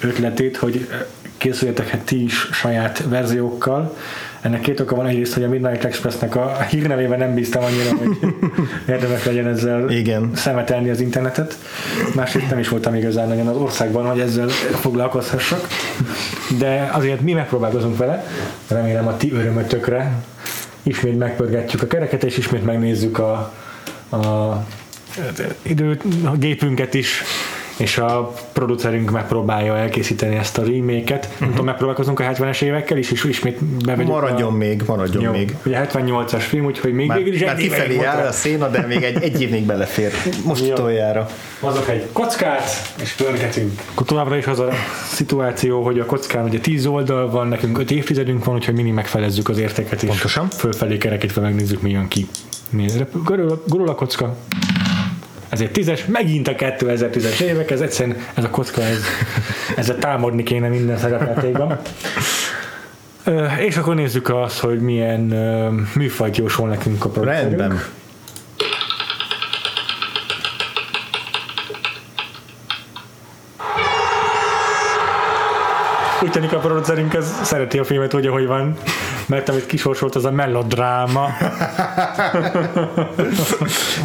ötletét, 0.00 0.56
hogy 0.56 0.88
készüljetek 1.36 1.88
hát 1.88 2.00
ti 2.00 2.22
is 2.24 2.48
saját 2.52 3.04
verziókkal. 3.08 3.96
Ennek 4.40 4.60
két 4.60 4.80
oka 4.80 4.96
van, 4.96 5.06
egyrészt, 5.06 5.34
hogy 5.34 5.42
a 5.42 5.48
Midnight 5.48 5.84
Expressnek 5.84 6.36
a 6.36 6.60
hírnevében 6.70 7.18
nem 7.18 7.34
bíztam 7.34 7.64
annyira, 7.64 7.96
hogy 7.96 8.34
érdemes 8.94 9.24
legyen 9.24 9.46
ezzel 9.46 9.90
Igen. 9.90 10.30
szemetelni 10.34 10.90
az 10.90 11.00
internetet. 11.00 11.58
Másrészt 12.14 12.50
nem 12.50 12.58
is 12.58 12.68
voltam 12.68 12.94
igazán 12.94 13.28
nagyon 13.28 13.46
az 13.46 13.56
országban, 13.56 14.06
hogy 14.06 14.20
ezzel 14.20 14.48
foglalkozhassak. 14.48 15.66
De 16.58 16.90
azért 16.92 17.20
mi 17.20 17.32
megpróbálkozunk 17.32 17.96
vele, 17.96 18.26
remélem 18.68 19.06
a 19.06 19.16
ti 19.16 19.32
örömötökre. 19.32 20.12
Ismét 20.82 21.18
megpörgetjük 21.18 21.82
a 21.82 21.86
kereket, 21.86 22.24
és 22.24 22.36
ismét 22.36 22.64
megnézzük 22.64 23.18
a, 23.18 23.52
a 24.10 24.64
időt, 25.62 26.02
a 26.24 26.36
gépünket 26.36 26.94
is, 26.94 27.22
és 27.78 27.98
a 27.98 28.32
producerünk 28.52 29.10
megpróbálja 29.10 29.76
elkészíteni 29.76 30.36
ezt 30.36 30.58
a 30.58 30.62
remake-et. 30.62 31.24
Uh-huh. 31.24 31.40
Nem 31.40 31.50
tudom, 31.50 31.64
megpróbálkozunk 31.64 32.20
a 32.20 32.24
70-es 32.24 32.62
évekkel 32.62 32.96
is, 32.96 33.10
és 33.10 33.24
ismét 33.24 33.64
bevegyük 33.64 34.10
Maradjon 34.12 34.52
a... 34.52 34.56
még, 34.56 34.82
maradjon 34.86 35.22
Jó, 35.22 35.30
még. 35.30 35.56
ugye 35.66 35.88
78-as 35.92 36.44
film, 36.48 36.64
úgyhogy 36.64 36.92
még 36.92 37.06
Már, 37.06 37.16
végül 37.16 37.32
is 37.32 37.40
már 37.40 37.54
egy 37.54 37.62
kifelé 37.62 38.04
áll 38.04 38.26
a 38.26 38.32
széna, 38.32 38.68
de 38.68 38.86
még 38.86 39.02
egy, 39.02 39.22
egy 39.22 39.42
év 39.42 39.50
még 39.50 39.66
belefér. 39.66 40.12
Most 40.44 40.66
Jó. 40.66 40.72
utoljára. 40.72 41.26
Hozok 41.60 41.88
egy 41.88 42.06
kockát, 42.12 42.70
és 43.02 43.12
pörgetünk. 43.12 43.80
Akkor 43.92 44.06
továbbra 44.06 44.36
is 44.36 44.46
az 44.46 44.58
a 44.58 44.68
szituáció, 45.12 45.82
hogy 45.82 45.98
a 45.98 46.06
kockán 46.06 46.44
ugye 46.44 46.58
10 46.58 46.86
oldal 46.86 47.30
van, 47.30 47.48
nekünk 47.48 47.78
5 47.78 47.90
évtizedünk 47.90 48.44
van, 48.44 48.54
úgyhogy 48.54 48.74
mindig 48.74 48.92
megfelezzük 48.92 49.48
az 49.48 49.58
értéket, 49.58 50.02
és 50.02 50.08
Pontosan. 50.08 50.48
fölfelé 50.48 50.96
kerekítve 50.96 51.40
megnézzük, 51.40 51.82
mi 51.82 51.90
jön 51.90 52.08
ki. 52.08 52.26
Nézd, 52.70 53.06
gurul 53.66 53.88
a 53.88 53.94
kocka. 53.94 54.36
Ezért 55.48 55.72
tízes, 55.72 56.04
megint 56.04 56.48
a 56.48 56.54
2010-es 56.54 57.40
évek, 57.40 57.70
ez 57.70 57.80
egyszerűen, 57.80 58.16
ez 58.34 58.44
a 58.44 58.50
kocka, 58.50 58.82
ez, 58.82 59.02
ezzel 59.76 59.98
támadni 59.98 60.42
kéne 60.42 60.68
minden 60.68 60.98
szerepeltékben. 60.98 61.80
Ö, 63.24 63.46
És 63.58 63.76
akkor 63.76 63.94
nézzük 63.94 64.28
azt, 64.28 64.58
hogy 64.58 64.80
milyen 64.80 65.20
műfajt 65.94 66.36
jósol 66.36 66.68
nekünk 66.68 67.04
a 67.04 67.08
producerünk. 67.08 67.58
Rendben. 67.58 67.82
Úgy 76.22 76.30
tűnik 76.30 76.52
a 76.52 76.58
producerünk 76.58 77.14
ez 77.14 77.34
szereti 77.42 77.78
a 77.78 77.84
filmet 77.84 78.14
úgy, 78.14 78.26
ahogy 78.26 78.46
van, 78.46 78.76
mert 79.28 79.48
amit 79.48 79.66
kisorsolt, 79.66 80.14
az 80.14 80.24
a 80.24 80.30
melodráma. 80.30 81.28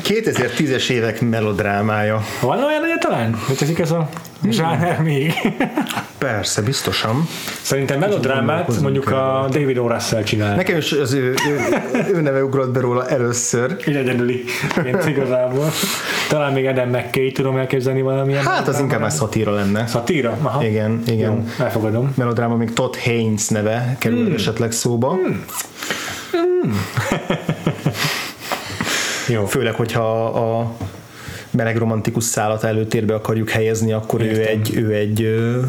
2010-es 0.03 0.89
évek 0.89 1.21
melodrámája. 1.21 2.21
Van 2.41 2.63
olyan 2.63 2.83
egyáltalán? 2.83 3.35
Hogy 3.47 3.57
ez 3.79 3.91
a 3.91 4.09
zsáner 4.51 5.01
még? 5.01 5.33
Persze, 6.17 6.61
biztosan. 6.61 7.27
Szerintem 7.61 7.99
melodrámát 7.99 8.81
mondjuk 8.81 9.11
a 9.11 9.47
David 9.51 9.77
O. 9.77 9.87
Russell 9.87 10.23
csinál. 10.23 10.55
Nekem 10.55 10.77
is 10.77 10.91
az 10.91 11.13
ő, 11.13 11.33
ő, 11.47 11.59
ő 12.13 12.21
neve 12.21 12.43
ugrott 12.43 12.71
be 12.71 12.79
róla 12.79 13.07
először. 13.07 13.75
Egyedüli, 13.85 14.43
mint 14.83 15.05
igazából. 15.07 15.71
Talán 16.29 16.53
még 16.53 16.65
Adam 16.65 16.89
McKay 16.89 17.31
tudom 17.31 17.57
elképzelni 17.57 18.01
valamilyen. 18.01 18.43
Hát 18.45 18.67
az 18.67 18.79
inkább 18.79 18.99
már 18.99 19.11
szatíra 19.11 19.51
lenne. 19.51 19.87
Szatíra? 19.87 20.37
Aha. 20.41 20.65
Igen, 20.65 21.01
igen. 21.05 21.31
Jó, 21.31 21.65
elfogadom. 21.65 22.13
Melodráma 22.17 22.55
még 22.55 22.73
Todd 22.73 22.95
Haynes 23.03 23.47
neve 23.47 23.95
kerül 23.99 24.25
hmm. 24.25 24.33
esetleg 24.33 24.71
szóba. 24.71 25.17
Hmm. 26.31 26.85
Jó. 29.27 29.45
Főleg, 29.45 29.73
hogyha 29.73 30.25
a 30.25 30.71
meleg 31.53 31.77
romantikus 31.77 32.23
szállat 32.23 32.63
előtérbe 32.63 33.13
akarjuk 33.13 33.49
helyezni, 33.49 33.91
akkor 33.91 34.21
ő 34.21 34.25
Értem. 34.25 34.45
egy, 34.47 34.75
ő 34.75 34.93
egy 34.93 35.21
ö, 35.21 35.59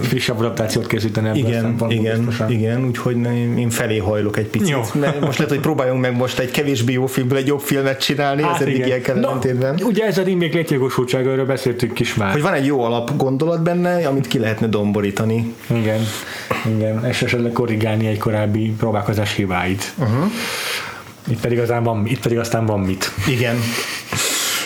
Frissebb 0.00 0.38
adaptációt 0.38 0.86
készíteni 0.86 1.28
ebből 1.28 1.38
igen, 1.38 1.76
igen, 1.88 2.16
biztosan. 2.16 2.50
igen, 2.50 2.86
úgyhogy 2.86 3.16
én 3.58 3.70
felé 3.70 3.98
hajlok 3.98 4.36
egy 4.36 4.46
picit. 4.46 4.68
Jó. 4.68 4.80
Mert 4.94 5.20
most 5.20 5.38
lehet, 5.38 5.52
hogy 5.52 5.62
próbáljunk 5.62 6.00
meg 6.00 6.16
most 6.16 6.38
egy 6.38 6.50
kevésbé 6.50 6.92
jó 6.92 7.06
filmből 7.06 7.38
egy 7.38 7.46
jobb 7.46 7.60
filmet 7.60 8.00
csinálni, 8.00 8.42
hát 8.42 8.54
ez 8.54 8.60
eddig 8.60 8.86
ilyen 8.86 9.18
No, 9.18 9.38
ugye 9.82 10.04
ez 10.04 10.18
a 10.18 10.22
remake 10.22 10.54
létjogosultsága, 10.54 11.30
erről 11.30 11.46
beszéltünk 11.46 12.00
is 12.00 12.14
már. 12.14 12.32
Hogy 12.32 12.42
van 12.42 12.52
egy 12.52 12.66
jó 12.66 12.82
alap 12.82 13.16
gondolat 13.16 13.62
benne, 13.62 14.08
amit 14.08 14.26
ki 14.26 14.38
lehetne 14.38 14.66
domborítani. 14.66 15.54
Igen, 15.70 16.00
igen, 16.76 17.04
és 17.06 17.22
esetleg 17.22 17.52
korrigálni 17.52 18.06
egy 18.06 18.18
korábbi 18.18 18.74
próbálkozás 18.78 19.34
hibáit. 19.34 19.92
Uh-huh. 19.98 20.30
Itt 21.28 21.40
pedig, 21.40 21.58
aztán 21.58 21.82
van, 21.82 22.06
itt 22.06 22.20
pedig 22.20 22.38
aztán 22.38 22.66
van 22.66 22.80
mit. 22.80 23.10
Igen. 23.28 23.56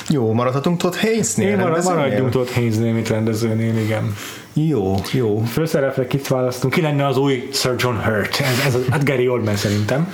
Jó, 0.08 0.32
maradhatunk 0.32 0.78
Todd 0.78 0.94
Haynes-nél? 1.00 1.48
Én 1.48 1.56
marad, 1.56 1.84
maradjunk 1.84 2.34
ott 2.34 2.52
Haynesnél, 2.52 2.92
mint 2.92 3.08
rendezőnél, 3.08 3.78
igen. 3.78 4.14
Jó, 4.52 4.94
jó. 5.12 5.38
Főszerepre 5.38 6.06
kit 6.06 6.28
választunk? 6.28 6.72
Ki 6.72 6.80
lenne 6.80 7.06
az 7.06 7.16
új 7.16 7.48
Sir 7.52 7.74
John 7.78 7.96
Hurt? 7.96 8.40
Ez, 8.40 8.66
ez 8.66 8.74
az, 8.74 8.80
hát 8.90 9.04
Gary 9.04 9.28
Oldman 9.28 9.56
szerintem. 9.56 10.12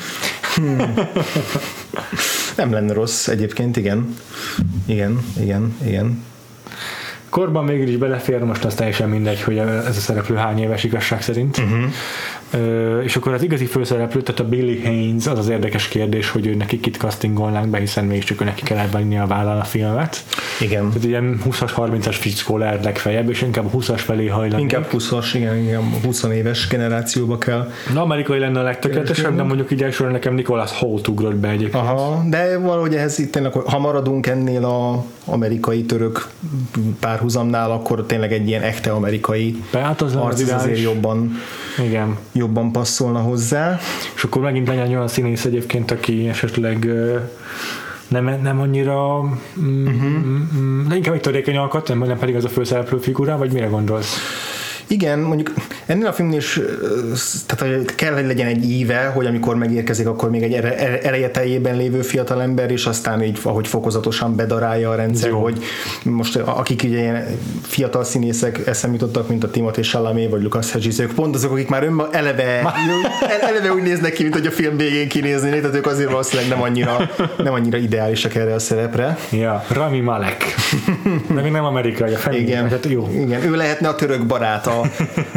Nem 2.57 2.73
lenne 2.73 2.93
rossz 2.93 3.29
egyébként, 3.29 3.77
igen. 3.77 4.17
Igen, 4.87 5.19
igen, 5.41 5.77
igen. 5.87 6.25
Korban 7.29 7.67
végül 7.67 7.89
is 7.89 7.97
belefér, 7.97 8.39
most 8.39 8.65
az 8.65 8.75
teljesen 8.75 9.09
mindegy, 9.09 9.43
hogy 9.43 9.59
ez 9.59 9.97
a 9.97 10.01
szereplő 10.01 10.37
hány 10.37 10.59
éves 10.59 10.85
igazság 10.85 11.23
szerint. 11.23 11.59
Uh-huh. 11.59 11.85
És 13.05 13.17
akkor 13.17 13.33
az 13.33 13.43
igazi 13.43 13.65
főszereplő, 13.65 14.23
tehát 14.23 14.41
a 14.41 14.45
Billy 14.45 14.81
Haynes, 14.85 15.27
az 15.27 15.39
az 15.39 15.49
érdekes 15.49 15.89
kérdés, 15.89 16.31
hogy 16.31 16.47
ő 16.47 16.55
neki 16.55 16.81
kit 16.81 16.97
castingolnánk 16.97 17.69
be, 17.69 17.79
hiszen 17.79 18.05
mégiscsak 18.05 18.41
ő 18.41 18.45
neki 18.45 18.63
kell 18.63 18.79
elvenni 18.79 19.19
a 19.19 19.27
vállal 19.27 19.61
a 19.61 19.65
filmet. 19.65 20.25
Igen. 20.61 20.89
Tehát 20.89 21.05
ilyen 21.05 21.41
20-as, 21.45 21.71
30-as 21.77 22.17
fickó 22.19 22.59
lehet 22.59 22.85
legfeljebb, 22.85 23.31
és 23.31 23.43
inkább 23.43 23.71
20-as 23.75 24.01
felé 24.05 24.27
hajlani. 24.27 24.63
Inkább 24.63 24.87
20-as, 24.93 25.31
igen, 25.35 25.57
igen, 25.57 25.83
20 26.05 26.23
éves 26.23 26.69
generációba 26.69 27.39
kell. 27.39 27.71
Na, 27.93 28.03
amerikai 28.03 28.39
lenne 28.39 28.61
a 28.61 28.63
legtökéletesebb, 28.63 29.37
de 29.37 29.43
mondjuk 29.43 29.71
így 29.71 29.83
elsőre 29.83 30.11
nekem 30.11 30.35
Nicholas 30.35 30.79
Holt 30.79 31.09
ugrott 31.09 31.37
be 31.37 31.49
egyébként. 31.49 31.85
Aha, 31.85 32.23
de 32.29 32.59
valahogy 32.59 32.95
ehhez 32.95 33.19
itt 33.19 33.33
tényleg, 33.33 33.53
ha 33.53 33.79
maradunk 33.79 34.27
ennél 34.27 34.65
a 34.65 35.05
amerikai-török 35.25 36.29
párhuzamnál, 37.01 37.71
akkor 37.71 38.05
tényleg 38.07 38.33
egy 38.33 38.49
ilyen 38.49 38.63
echte 38.63 38.91
amerikai 38.91 39.63
Hát 39.73 40.01
az 40.01 40.17
arc 40.17 40.41
az 40.41 40.53
azért 40.53 40.81
jobban, 40.81 41.33
Igen. 41.87 42.17
jobban 42.33 42.44
passzolna 42.73 43.19
hozzá. 43.19 43.79
És 44.15 44.25
akkor 44.25 44.43
megint 44.43 44.69
legyen 44.69 44.85
egy 44.85 44.95
olyan 44.95 45.09
színész 45.09 45.45
egyébként, 45.45 45.91
aki 45.91 46.29
esetleg 46.29 46.89
nem, 48.09 48.41
nem 48.43 48.61
annyira 48.61 49.23
mm, 49.61 49.87
uh-huh. 49.87 50.11
mm, 50.57 50.89
de 50.89 50.97
inkább 50.97 51.15
egy 51.15 51.21
törékeny 51.21 51.57
alkat, 51.57 51.89
nem, 51.89 51.99
nem 51.99 52.19
pedig 52.19 52.37
az 52.37 52.45
a 52.45 52.49
főszereplő 52.49 52.99
figura, 52.99 53.37
vagy 53.37 53.53
mire 53.53 53.67
gondolsz? 53.67 54.17
Igen, 54.87 55.19
mondjuk 55.19 55.53
ennél 55.87 56.07
a 56.07 56.13
filmnél 56.13 56.39
is, 56.39 56.61
tehát 57.47 57.95
kell, 57.95 58.13
hogy 58.13 58.27
legyen 58.27 58.47
egy 58.47 58.65
íve, 58.71 59.05
hogy 59.15 59.27
amikor 59.27 59.57
megérkezik, 59.57 60.07
akkor 60.07 60.31
még 60.31 60.43
egy 60.43 60.53
ereje 61.03 61.31
teljében 61.31 61.77
lévő 61.77 62.03
fiatalember, 62.03 62.71
és 62.71 62.87
aztán 62.87 63.23
így, 63.23 63.39
ahogy 63.43 63.67
fokozatosan 63.69 64.37
bedarálja 64.37 64.91
a 64.91 64.95
rendszer, 64.95 65.29
Jó. 65.31 65.43
hogy 65.43 65.63
most 66.03 66.37
akik 66.37 66.83
ugye 66.85 66.99
ilyen 66.99 67.27
fiatal 67.63 68.05
színészek 68.05 68.67
eszem 68.67 68.93
jutottak, 68.93 69.29
mint 69.29 69.45
a 69.45 69.51
Timothée 69.51 69.85
Chalamet 69.85 70.31
vagy 70.31 70.43
Lucas 70.43 70.73
Hedges, 70.73 70.99
ők 70.99 71.13
pont 71.15 71.35
azok, 71.35 71.53
akik 71.53 71.69
már 71.69 71.83
önma, 71.83 72.09
eleve, 72.11 72.43
el- 72.43 72.75
eleve 73.51 73.73
úgy 73.73 73.83
néznek 73.83 74.13
ki, 74.13 74.23
mint 74.23 74.35
hogy 74.35 74.47
a 74.47 74.51
film 74.51 74.77
végén 74.77 75.09
kinéznének, 75.09 75.61
tehát 75.61 75.77
ők 75.77 75.87
azért 75.87 76.11
valószínűleg 76.11 76.51
nem 76.51 76.63
annyira, 76.63 77.11
nem 77.37 77.53
annyira 77.53 77.77
ideálisak 77.77 78.35
erre 78.35 78.55
a 78.55 78.59
szerepre. 78.59 79.19
Ja, 79.31 79.65
Rami 79.69 80.01
Malek. 80.01 80.45
De 81.35 81.41
még 81.41 81.53
nem 81.53 81.65
amerikai, 81.65 82.13
a. 82.13 82.33
Igen, 82.33 82.69
Hát 82.71 82.87
jó. 82.87 83.09
igen, 83.21 83.43
ő 83.43 83.55
lehetne 83.55 83.89
a 83.89 83.95
török 83.95 84.27
barát, 84.27 84.67
a, 84.81 84.91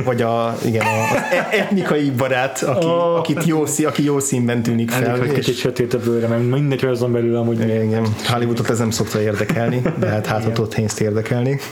vagy 0.03 0.21
a, 0.21 0.57
igen, 0.65 0.85
a, 0.85 1.15
az 1.15 1.21
e- 1.31 1.47
etnikai 1.51 2.11
barát, 2.11 2.61
aki, 2.61 2.85
Ó. 2.85 3.15
akit 3.15 3.43
jó, 3.43 3.63
aki 3.85 4.03
jó 4.03 4.19
színben 4.19 4.63
tűnik 4.63 4.91
Elég, 4.91 5.05
fel. 5.05 5.17
hogy 5.17 5.31
kicsit 5.31 5.53
És, 5.53 5.59
sötét 5.59 5.93
a 5.93 5.99
bőre, 5.99 6.27
mert 6.27 6.49
mindegy, 6.49 6.85
azon 6.85 7.11
belül 7.11 7.35
amúgy 7.35 7.59
igen, 7.59 8.07
Hollywoodot 8.27 8.69
ez 8.69 8.79
nem 8.79 8.91
szokta 8.91 9.21
érdekelni, 9.21 9.81
de 9.99 10.07
hát 10.07 10.25
hát 10.25 10.59
ott 10.59 10.73
Haynes-t 10.73 10.99
érdekelni. 10.99 11.59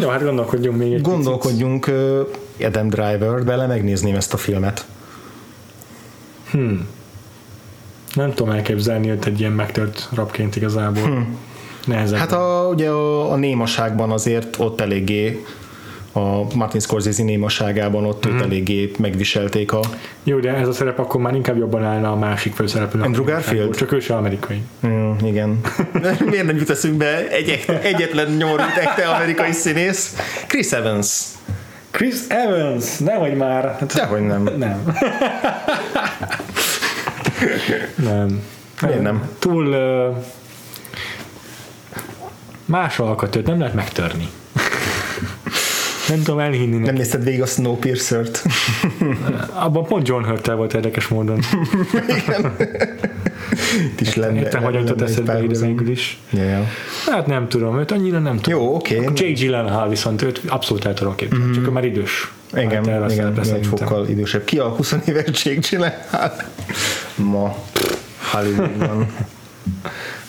Jó, 0.00 0.08
hát 0.08 0.22
gondolkodjunk 0.22 0.78
még 0.78 0.92
egy 0.92 1.00
Gondolkodjunk 1.00 1.86
ö, 1.86 2.22
Adam 2.60 2.88
Driver, 2.88 3.44
bele 3.44 3.66
megnézném 3.66 4.14
ezt 4.14 4.32
a 4.32 4.36
filmet. 4.36 4.86
picit. 6.50 6.88
Nem 8.14 8.32
tudom 8.32 8.54
elképzelni 8.54 9.10
őt 9.10 9.26
egy 9.26 9.40
ilyen 9.40 9.52
megtört 9.52 10.08
rabként 10.14 10.56
igazából. 10.56 11.02
Hmm. 11.02 11.38
Nehezebb. 11.86 12.18
Hát 12.18 12.32
a, 12.32 12.68
ugye 12.72 12.88
a, 12.88 13.32
a 13.32 13.36
némaságban 13.36 14.10
azért 14.10 14.58
ott 14.58 14.80
eléggé 14.80 15.44
a 16.16 16.54
Martin 16.54 16.80
Scorsese 16.80 17.22
némaságában 17.22 18.04
ott 18.04 18.28
mm. 18.28 18.34
őt 18.34 18.40
eléggé 18.40 18.90
megviselték 18.98 19.72
a... 19.72 19.80
Jó, 20.22 20.38
de 20.38 20.54
ez 20.54 20.68
a 20.68 20.72
szerep 20.72 20.98
akkor 20.98 21.20
már 21.20 21.34
inkább 21.34 21.56
jobban 21.56 21.84
állna 21.84 22.12
a 22.12 22.16
másik 22.16 22.54
főszereplőnek. 22.54 23.08
Andrew 23.08 23.24
Garfield? 23.24 23.76
Csak 23.76 23.92
ő 23.92 24.00
se 24.00 24.16
amerikai. 24.16 24.62
Mm, 24.86 25.12
igen. 25.22 25.60
Miért 26.30 26.46
nem 26.46 26.56
jut 26.56 26.70
eszünkbe 26.70 27.28
egy, 27.28 27.64
egyetlen 27.82 28.32
nyomorult 28.32 28.76
ekte 28.76 29.08
amerikai 29.08 29.52
színész? 29.52 30.16
Chris 30.46 30.72
Evans. 30.72 31.08
Chris 31.90 32.16
Evans, 32.28 32.98
nehogy 32.98 33.34
már. 33.34 33.76
Hát, 33.78 33.94
Dehogy 33.94 34.26
nem. 34.26 34.48
Nem. 34.56 34.82
nem. 38.10 38.42
Miért 38.82 39.02
nem? 39.02 39.28
Túl 39.38 39.66
uh, 39.66 40.16
más 42.64 42.98
alkatőt 42.98 43.46
nem 43.46 43.58
lehet 43.58 43.74
megtörni. 43.74 44.28
nem 46.08 46.22
tudom 46.22 46.38
elhinni. 46.38 46.76
Nem 46.76 46.94
nézted 46.94 47.24
végig 47.24 47.42
a 47.42 47.46
Snowpiercer-t? 47.46 48.44
Abban 49.64 49.84
pont 49.84 50.08
John 50.08 50.24
hurt 50.24 50.46
volt 50.46 50.74
érdekes 50.74 51.08
módon. 51.08 51.40
Igen. 52.26 52.56
Itt 53.78 54.00
is 54.00 54.14
lenne. 54.14 54.38
Értem, 54.38 54.62
hogy 54.62 54.74
jutott 54.74 55.00
eszedbe 55.00 55.42
ide 55.42 55.58
végül 55.58 55.88
is. 55.88 56.18
Yeah. 56.30 56.66
Hát 57.06 57.26
nem 57.26 57.48
tudom, 57.48 57.78
őt 57.78 57.90
annyira 57.90 58.18
nem 58.18 58.38
tudom. 58.38 58.60
Jó, 58.60 58.74
oké. 58.74 58.98
Okay. 58.98 59.28
J. 59.30 59.32
Gyllenhaal 59.32 59.88
viszont 59.88 60.22
őt 60.22 60.40
abszolút 60.46 60.84
el 60.84 60.94
tudom 60.94 61.14
képzelni, 61.14 61.44
mm-hmm. 61.44 61.54
csak 61.54 61.66
ő 61.66 61.70
már 61.70 61.84
idős. 61.84 62.32
Igen, 62.56 62.84
hát 62.84 63.12
igen, 63.12 63.40
egy 63.54 63.66
fokkal 63.66 64.08
idősebb. 64.08 64.44
Ki 64.44 64.58
a 64.58 64.68
20 64.68 64.94
éves 65.06 65.44
J. 65.44 65.50
Gyllenhaal? 65.50 66.32
Ma 67.14 67.56
Hollywoodban. 68.32 69.06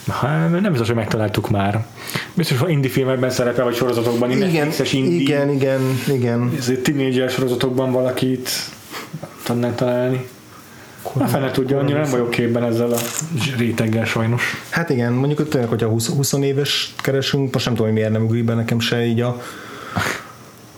Hát, 0.07 0.61
nem 0.61 0.69
biztos, 0.69 0.87
hogy 0.87 0.95
megtaláltuk 0.95 1.49
már. 1.49 1.85
Biztos, 2.33 2.57
hogy 2.57 2.69
indie 2.69 2.91
filmekben 2.91 3.29
szerepel, 3.29 3.63
vagy 3.63 3.75
sorozatokban. 3.75 4.31
Igen, 4.31 4.71
indie, 4.91 5.19
igen, 5.19 5.49
igen, 5.49 5.81
igen. 6.07 6.51
Ezért 6.57 6.83
tínédzser 6.83 7.29
sorozatokban 7.29 7.91
valakit 7.91 8.49
tudnánk 9.43 9.75
találni. 9.75 10.27
Na 11.13 11.27
fene 11.27 11.51
tudja, 11.51 11.79
annyira 11.79 11.99
nem 11.99 12.11
vagyok 12.11 12.29
képben 12.29 12.63
ezzel 12.63 12.91
a 12.91 12.97
réteggel 13.57 14.05
sajnos. 14.05 14.65
Hát 14.69 14.89
igen, 14.89 15.13
mondjuk 15.13 15.37
hogy 15.37 15.47
tényleg, 15.47 15.69
hogyha 15.69 15.87
20, 15.87 16.07
20 16.07 16.33
éves 16.33 16.93
keresünk, 16.97 17.53
most 17.53 17.65
nem 17.65 17.73
tudom, 17.73 17.89
hogy 17.91 17.99
miért 17.99 18.13
nem 18.13 18.23
ugrik 18.23 18.43
be 18.43 18.53
nekem 18.53 18.79
se 18.79 19.05
így 19.05 19.21
a 19.21 19.41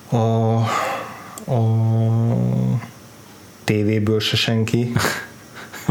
a, 0.10 0.56
a 1.52 1.62
tévéből 3.64 4.20
se 4.20 4.36
senki 4.36 4.92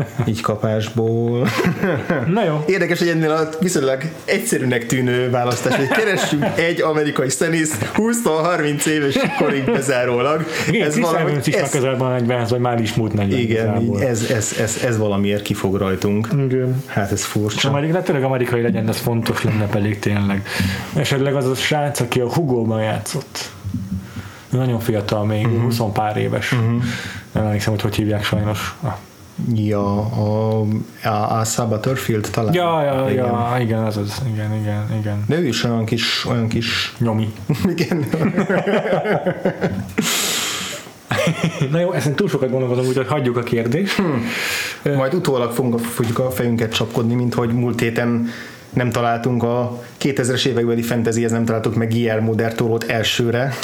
így 0.31 0.40
kapásból. 0.40 1.48
Na 2.35 2.44
jó. 2.44 2.64
Érdekes, 2.66 2.98
hogy 2.98 3.09
ennél 3.09 3.31
a 3.31 3.48
viszonylag 3.60 4.02
egyszerűnek 4.24 4.86
tűnő 4.86 5.31
választás, 5.31 5.77
hogy 5.77 5.89
keressünk 5.89 6.44
egy 6.55 6.82
amerikai 6.82 7.28
szenész 7.28 7.78
20-30 7.94 8.86
éves 8.86 9.18
korig 9.39 9.64
bezárólag. 9.64 10.44
Igen, 10.68 10.86
ez 10.86 10.98
valami, 10.98 11.32
is 11.44 11.55
ez, 11.55 11.70
közelben 11.70 12.14
egyben, 12.14 12.47
vagy 12.48 12.60
már 12.60 12.81
is 12.81 12.94
múlt 12.94 13.12
40 13.12 13.39
Igen, 13.39 13.97
ez, 14.01 14.31
ez, 14.31 14.56
ez, 14.60 14.81
ez, 14.85 14.98
valamiért 14.98 15.43
kifog 15.43 15.77
rajtunk. 15.77 16.28
Igen. 16.32 16.82
Hát 16.86 17.12
ez 17.12 17.24
furcsa. 17.24 17.68
Amerikai, 17.68 17.94
hát 17.94 18.05
tényleg 18.05 18.24
amerikai 18.24 18.62
legyen, 18.62 18.89
ez 18.89 18.97
fontos 18.97 19.43
lenne 19.43 19.66
pedig 19.66 19.98
tényleg. 19.98 20.47
Esetleg 20.94 21.35
az 21.35 21.47
a 21.47 21.55
srác, 21.55 22.01
aki 22.01 22.20
a 22.20 22.32
Hugo-ban 22.32 22.82
játszott. 22.82 23.51
Nagyon 24.51 24.81
fiatal 24.81 25.24
még, 25.24 25.47
uh-huh. 25.47 25.62
20 25.62 25.81
pár 25.93 26.16
éves. 26.16 26.52
Uh-huh. 26.52 26.82
Nem 27.32 27.44
emlékszem, 27.44 27.73
hogy 27.73 27.82
hogy 27.82 27.94
hívják 27.94 28.24
sajnos. 28.24 28.74
Ah. 28.81 28.94
Ja, 29.55 30.01
a, 30.01 30.61
a, 31.05 31.39
a 31.39 31.45
Saba 31.45 31.81
Turfield 31.81 32.29
talán. 32.31 32.55
Ja, 32.55 32.83
ja, 32.83 33.11
igen. 33.11 33.25
ja, 33.25 33.57
igen, 33.61 33.83
az 33.83 33.97
az, 33.97 34.23
igen, 34.33 34.55
igen, 34.55 34.87
igen. 34.99 35.25
De 35.27 35.39
ő 35.39 35.47
is 35.47 35.65
olyan 35.65 35.85
kis, 35.85 36.25
olyan 36.29 36.49
kis... 36.49 36.95
Nyomi. 36.99 37.33
igen. 37.77 38.07
Na 41.71 41.81
jó, 41.81 41.93
ezen 41.93 42.15
túl 42.15 42.29
sokat 42.29 42.51
gondolkozom, 42.51 42.87
úgyhogy 42.87 43.07
hagyjuk 43.07 43.37
a 43.37 43.43
kérdést. 43.43 43.97
Hmm. 43.97 44.25
Majd 44.97 45.15
utólag 45.15 45.53
fogunk, 45.53 45.79
fogjuk 45.79 46.19
a 46.19 46.31
fejünket 46.31 46.75
csapkodni, 46.75 47.15
mint 47.15 47.35
hogy 47.35 47.53
múlt 47.53 47.81
héten 47.81 48.29
nem 48.71 48.91
találtunk 48.91 49.43
a 49.43 49.83
2000-es 50.01 50.47
évekbeli 50.47 50.83
fantasyhez 50.83 51.31
nem 51.31 51.45
találtuk 51.45 51.75
meg 51.75 51.89
Guillermo 51.89 52.35
del 52.35 52.55
Toro-t 52.55 52.91
elsőre 52.91 53.55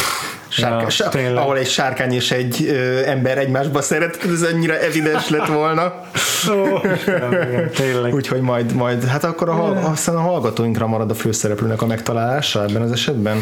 sárkány, 0.53 1.23
ja, 1.23 1.41
ahol 1.41 1.59
egy 1.59 1.69
sárkány 1.69 2.13
és 2.13 2.31
egy 2.31 2.65
ö, 2.69 3.07
ember 3.07 3.39
egymásba 3.39 3.83
szeret, 3.83 4.25
ez 4.33 4.43
annyira 4.43 4.79
evidens 4.79 5.29
lett 5.29 5.47
volna. 5.47 6.01
Ó, 6.51 6.79
tényleg. 7.75 8.15
Úgyhogy 8.15 8.41
majd, 8.41 8.75
majd, 8.75 9.05
hát 9.05 9.25
akkor 9.25 9.49
a, 9.49 9.89
aztán 9.91 10.17
a 10.17 10.21
hallgatóinkra 10.21 10.87
marad 10.87 11.11
a 11.11 11.15
főszereplőnek 11.15 11.83
a 11.83 11.87
megtalálása 11.87 12.63
ebben 12.63 12.83
az 12.83 12.93
esetben. 12.93 13.37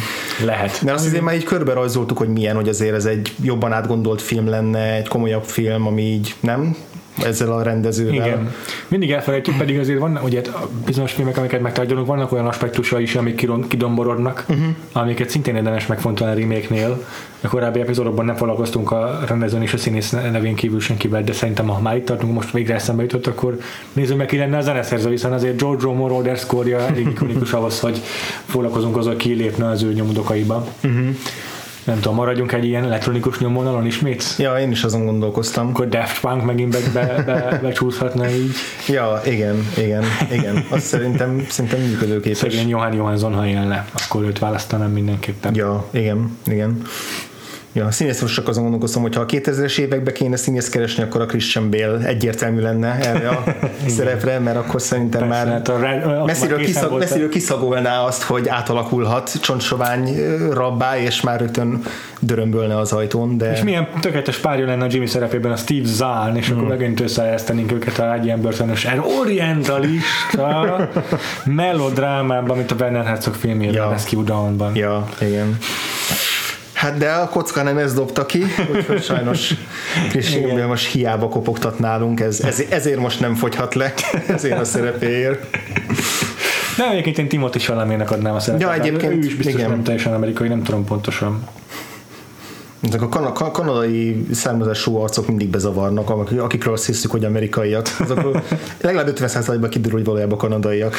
Lehet. 0.44 0.82
Mert 0.82 0.96
azt 0.96 1.06
azért 1.06 1.22
már 1.22 1.34
így 1.34 1.44
körbe 1.44 1.72
rajzoltuk, 1.72 2.18
hogy 2.18 2.28
milyen, 2.28 2.54
hogy 2.54 2.68
azért 2.68 2.94
ez 2.94 3.04
egy 3.04 3.32
jobban 3.42 3.72
átgondolt 3.72 4.22
film 4.22 4.48
lenne, 4.48 4.94
egy 4.94 5.08
komolyabb 5.08 5.44
film, 5.44 5.86
ami 5.86 6.02
így 6.02 6.34
nem 6.40 6.76
ezzel 7.24 7.52
a 7.52 7.62
rendezővel. 7.62 8.14
Igen. 8.14 8.54
Mindig 8.88 9.12
elfelejtjük, 9.12 9.56
pedig 9.56 9.78
azért 9.78 9.98
vannak, 9.98 10.24
ugye 10.24 10.42
bizonyos 10.86 11.12
filmek, 11.12 11.36
amiket 11.36 11.60
megtárgyalunk, 11.60 12.06
vannak 12.06 12.32
olyan 12.32 12.46
aspektusai 12.46 13.02
is, 13.02 13.14
amik 13.14 13.46
kidomborodnak, 13.68 14.44
uh-huh. 14.48 14.64
amiket 14.92 15.30
szintén 15.30 15.56
érdemes 15.56 15.86
megfontolni 15.86 16.32
a 16.32 16.36
remake-nél. 16.36 17.04
A 17.40 17.48
korábbi 17.48 17.80
epizódokban 17.80 18.24
nem 18.24 18.36
foglalkoztunk 18.36 18.90
a 18.90 19.20
rendezőn 19.28 19.62
és 19.62 19.72
a 19.72 19.78
színész 19.78 20.10
nevén 20.10 20.54
kívül 20.54 20.80
senkivel, 20.80 21.22
de 21.22 21.32
szerintem 21.32 21.68
ha 21.68 21.80
már 21.80 21.96
itt 21.96 22.04
tartunk, 22.04 22.34
most 22.34 22.50
végre 22.50 22.74
eszembe 22.74 23.02
jutott, 23.02 23.26
akkor 23.26 23.58
nézzük 23.92 24.16
meg, 24.16 24.26
ki 24.26 24.36
lenne 24.36 24.56
a 24.56 24.60
zeneszerző, 24.60 25.10
hiszen 25.10 25.32
azért 25.32 25.60
George 25.60 25.82
Romero 25.82 26.34
score 26.36 26.76
elég 26.76 27.06
ikonikus 27.06 27.52
ahhoz, 27.60 27.80
hogy 27.80 28.00
foglalkozunk 28.46 28.96
azzal, 28.96 29.16
ki 29.16 29.32
lépne 29.32 29.68
az 29.68 29.82
ő 29.82 29.92
nyomodokaiba. 29.92 30.66
Uh-huh 30.84 31.08
nem 31.90 32.00
tudom, 32.00 32.14
maradjunk 32.16 32.52
egy 32.52 32.64
ilyen 32.64 32.84
elektronikus 32.84 33.38
nyomvonalon 33.38 33.86
ismét? 33.86 34.24
Ja, 34.38 34.58
én 34.58 34.70
is 34.70 34.84
azon 34.84 35.04
gondolkoztam. 35.04 35.68
Akkor 35.68 35.88
Daft 35.88 36.20
Punk 36.20 36.44
megint 36.44 36.70
be, 36.70 36.78
be, 36.92 37.22
be, 37.22 37.58
becsúszhatna 37.62 38.30
így. 38.30 38.52
Ja, 38.88 39.20
igen, 39.24 39.68
igen, 39.76 40.04
igen. 40.32 40.64
Azt 40.68 40.84
szerintem, 40.84 41.46
szerintem 41.48 41.80
működőképes. 41.80 42.38
Szegény 42.38 42.68
Johan 42.68 42.92
Johansson, 42.92 43.34
ha 43.34 43.46
élne, 43.46 43.86
akkor 43.92 44.24
őt 44.24 44.38
választanám 44.38 44.90
mindenképpen. 44.90 45.54
Ja, 45.54 45.86
igen, 45.90 46.38
igen. 46.46 46.82
Ja, 47.72 47.90
színész 47.90 48.20
most 48.20 48.34
csak 48.34 48.48
azon 48.48 48.62
gondolkoztam, 48.62 49.02
hogy 49.02 49.14
ha 49.14 49.20
a 49.20 49.26
2000-es 49.26 49.78
években 49.78 50.14
kéne 50.14 50.36
színész 50.36 50.68
keresni, 50.68 51.02
akkor 51.02 51.20
a 51.20 51.26
Christian 51.26 51.70
Bale 51.70 52.06
egyértelmű 52.06 52.60
lenne 52.60 52.98
erre 53.00 53.28
a 53.28 53.44
szerepre, 53.96 54.38
mert 54.38 54.56
akkor 54.56 54.80
szerintem 54.80 55.28
Persze, 55.28 55.44
már 55.44 55.52
hát 55.52 55.68
a 55.68 55.78
red, 55.78 56.24
messziről, 56.24 56.58
kiszag, 56.58 56.98
messziről 56.98 57.28
kiszagolná 57.28 58.04
azt, 58.04 58.22
hogy 58.22 58.48
átalakulhat 58.48 59.32
csontsovány 59.40 60.16
rabbá, 60.52 60.98
és 60.98 61.20
már 61.20 61.40
rögtön 61.40 61.82
dörömbölne 62.20 62.78
az 62.78 62.92
ajtón. 62.92 63.36
De... 63.36 63.52
És 63.52 63.62
milyen 63.62 63.88
tökéletes 64.00 64.36
párja 64.36 64.66
lenne 64.66 64.84
a 64.84 64.88
Jimmy 64.90 65.06
szerepében 65.06 65.52
a 65.52 65.56
Steve 65.56 65.86
Zahn, 65.86 66.36
és 66.36 66.50
mm. 66.50 66.56
akkor 66.56 66.68
megint 66.68 67.00
összeeresztenénk 67.00 67.72
őket 67.72 67.98
a 67.98 68.14
egy 68.14 68.24
ilyen 68.24 68.40
börtönös 68.40 68.88
orientalista 69.20 70.88
melodrámában, 71.44 72.56
mint 72.56 72.70
a 72.70 72.74
Werner 72.78 73.04
Herzog 73.04 73.34
filmjében, 73.34 73.74
ja. 73.74 73.90
Rescue 73.90 74.24
Dawn-ban. 74.24 74.76
Ja, 74.76 75.08
igen. 75.20 75.58
Hát 76.80 76.96
de 76.96 77.10
a 77.10 77.28
kocka 77.28 77.62
nem 77.62 77.78
ez 77.78 77.94
dobta 77.94 78.26
ki, 78.26 78.44
úgyhogy 78.74 79.02
sajnos 79.02 79.54
Christian 80.08 80.66
most 80.66 80.86
hiába 80.86 81.28
kopogtat 81.28 81.78
nálunk, 81.78 82.20
ez, 82.20 82.40
ez, 82.40 82.62
ezért 82.68 82.98
most 82.98 83.20
nem 83.20 83.34
fogyhat 83.34 83.74
le, 83.74 83.94
ezért 84.28 84.58
a 84.58 84.64
szerepéért. 84.64 85.56
De 86.76 86.90
egyébként 86.90 87.18
én 87.18 87.28
Timothy 87.28 87.58
Chalamének 87.58 88.10
adnám 88.10 88.34
a 88.34 88.40
szerepet. 88.40 88.66
Ja, 88.66 88.74
egyébként, 88.74 89.12
ő 89.12 89.18
is 89.18 89.34
biztos 89.34 89.54
igen. 89.54 89.70
nem 89.70 89.82
teljesen 89.82 90.12
amerikai, 90.12 90.48
nem 90.48 90.62
tudom 90.62 90.84
pontosan 90.84 91.46
ezek 92.80 93.02
a 93.02 93.08
kan- 93.08 93.52
kanadai 93.52 94.26
származású 94.32 94.96
arcok 94.96 95.26
mindig 95.26 95.48
bezavarnak, 95.48 96.10
akikről 96.38 96.74
azt 96.74 96.86
hiszük, 96.86 97.10
hogy 97.10 97.24
amerikaiak. 97.24 97.86
Azokról 97.98 98.42
legalább 98.80 99.12
50%-ban 99.16 99.70
kiderül, 99.70 99.96
hogy 99.96 100.06
valójában 100.06 100.38
kanadaiak. 100.38 100.96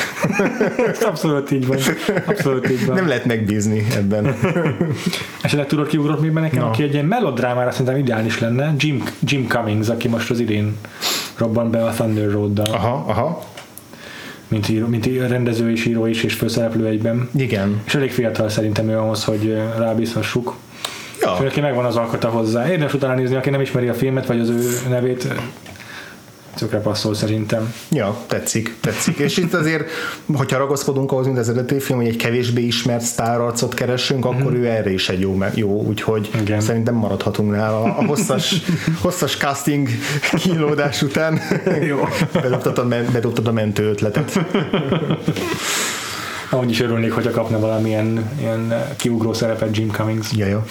Abszolút 1.10 1.52
így 1.52 1.68
van. 1.68 1.78
Abszolút 2.26 2.70
így 2.70 2.86
van. 2.86 2.95
Nem 2.95 3.08
lehet 3.08 3.26
megbízni 3.26 3.86
ebben. 3.95 4.36
Esetleg 5.41 5.68
tudod 5.68 5.88
kiugrott 5.88 6.22
még 6.22 6.32
nekem, 6.32 6.64
no. 6.64 6.70
aki 6.70 6.84
egy 6.84 6.94
ilyen 6.94 7.06
melodrámára 7.06 7.72
szerintem 7.72 7.98
ideális 7.98 8.40
lenne, 8.40 8.74
Jim, 8.78 9.03
Jim 9.20 9.48
Cummings, 9.48 9.88
aki 9.88 10.08
most 10.08 10.30
az 10.30 10.40
idén 10.40 10.78
robban 11.38 11.72
be 11.72 11.86
a 11.86 11.90
Thunder 11.90 12.32
Road-dal. 12.32 12.74
Aha, 12.74 13.06
aha 13.08 13.49
mint, 14.48 14.70
író, 14.70 14.88
mint 14.88 15.06
rendező 15.28 15.72
és 15.72 15.86
író 15.86 16.06
is, 16.06 16.24
és 16.24 16.34
főszereplő 16.34 16.86
egyben. 16.86 17.30
Igen. 17.36 17.82
És 17.86 17.95
elég 17.95 18.12
fiatal 18.12 18.49
szerintem 18.49 18.90
ő 18.90 18.98
ahhoz, 18.98 19.24
hogy 19.24 19.58
rábízhassuk. 19.78 20.56
Ja. 21.22 21.34
És 21.34 21.43
neki 21.43 21.61
megvan 21.61 21.85
az 21.85 21.95
alkata 21.95 22.30
hozzá. 22.30 22.69
Érdemes 22.69 22.93
utána 22.93 23.14
nézni, 23.14 23.35
aki 23.35 23.49
nem 23.49 23.61
ismeri 23.61 23.88
a 23.88 23.93
filmet, 23.93 24.26
vagy 24.26 24.39
az 24.39 24.49
ő 24.49 24.80
nevét, 24.89 25.27
tökre 26.56 26.80
passzol 26.80 27.14
szerintem. 27.14 27.73
Ja, 27.91 28.18
tetszik, 28.27 28.76
tetszik. 28.81 29.18
És 29.18 29.38
itt 29.38 29.53
azért, 29.53 29.89
hogyha 30.35 30.57
ragaszkodunk 30.57 31.11
ahhoz, 31.11 31.26
mint 31.26 31.38
az 31.38 31.49
eredeti 31.49 31.80
film, 31.80 31.99
hogy 31.99 32.07
egy 32.07 32.15
kevésbé 32.15 32.61
ismert 32.61 33.02
sztárarcot 33.02 33.73
keresünk, 33.73 34.26
akkor 34.26 34.52
mm-hmm. 34.52 34.64
ő 34.64 34.68
erre 34.68 34.91
is 34.91 35.10
egy 35.10 35.19
jó, 35.19 35.38
jó 35.53 35.81
úgyhogy 35.81 36.30
Igen. 36.41 36.61
szerintem 36.61 36.95
maradhatunk 36.95 37.52
nála 37.52 37.84
a 37.84 38.06
hosszas, 38.06 38.56
hosszas 39.02 39.38
casting 39.38 39.88
kínlódás 40.34 41.02
után. 41.02 41.39
Jó. 41.88 42.07
Bedobtad 42.34 42.77
a, 42.77 42.88
bedobtad 43.11 43.48
a 43.48 43.52
mentő 43.52 43.89
ötletet. 43.89 44.39
Ahogy 46.53 46.69
is 46.69 46.82
örülnék, 46.82 47.11
hogyha 47.11 47.32
kapna 47.32 47.60
valamilyen 47.60 48.32
ilyen 48.40 48.86
kiugró 48.98 49.34
szerepet 49.34 49.78
Jim 49.78 49.90
Cummings. 49.90 50.32
Ja, 50.32 50.45
jó. 50.45 50.64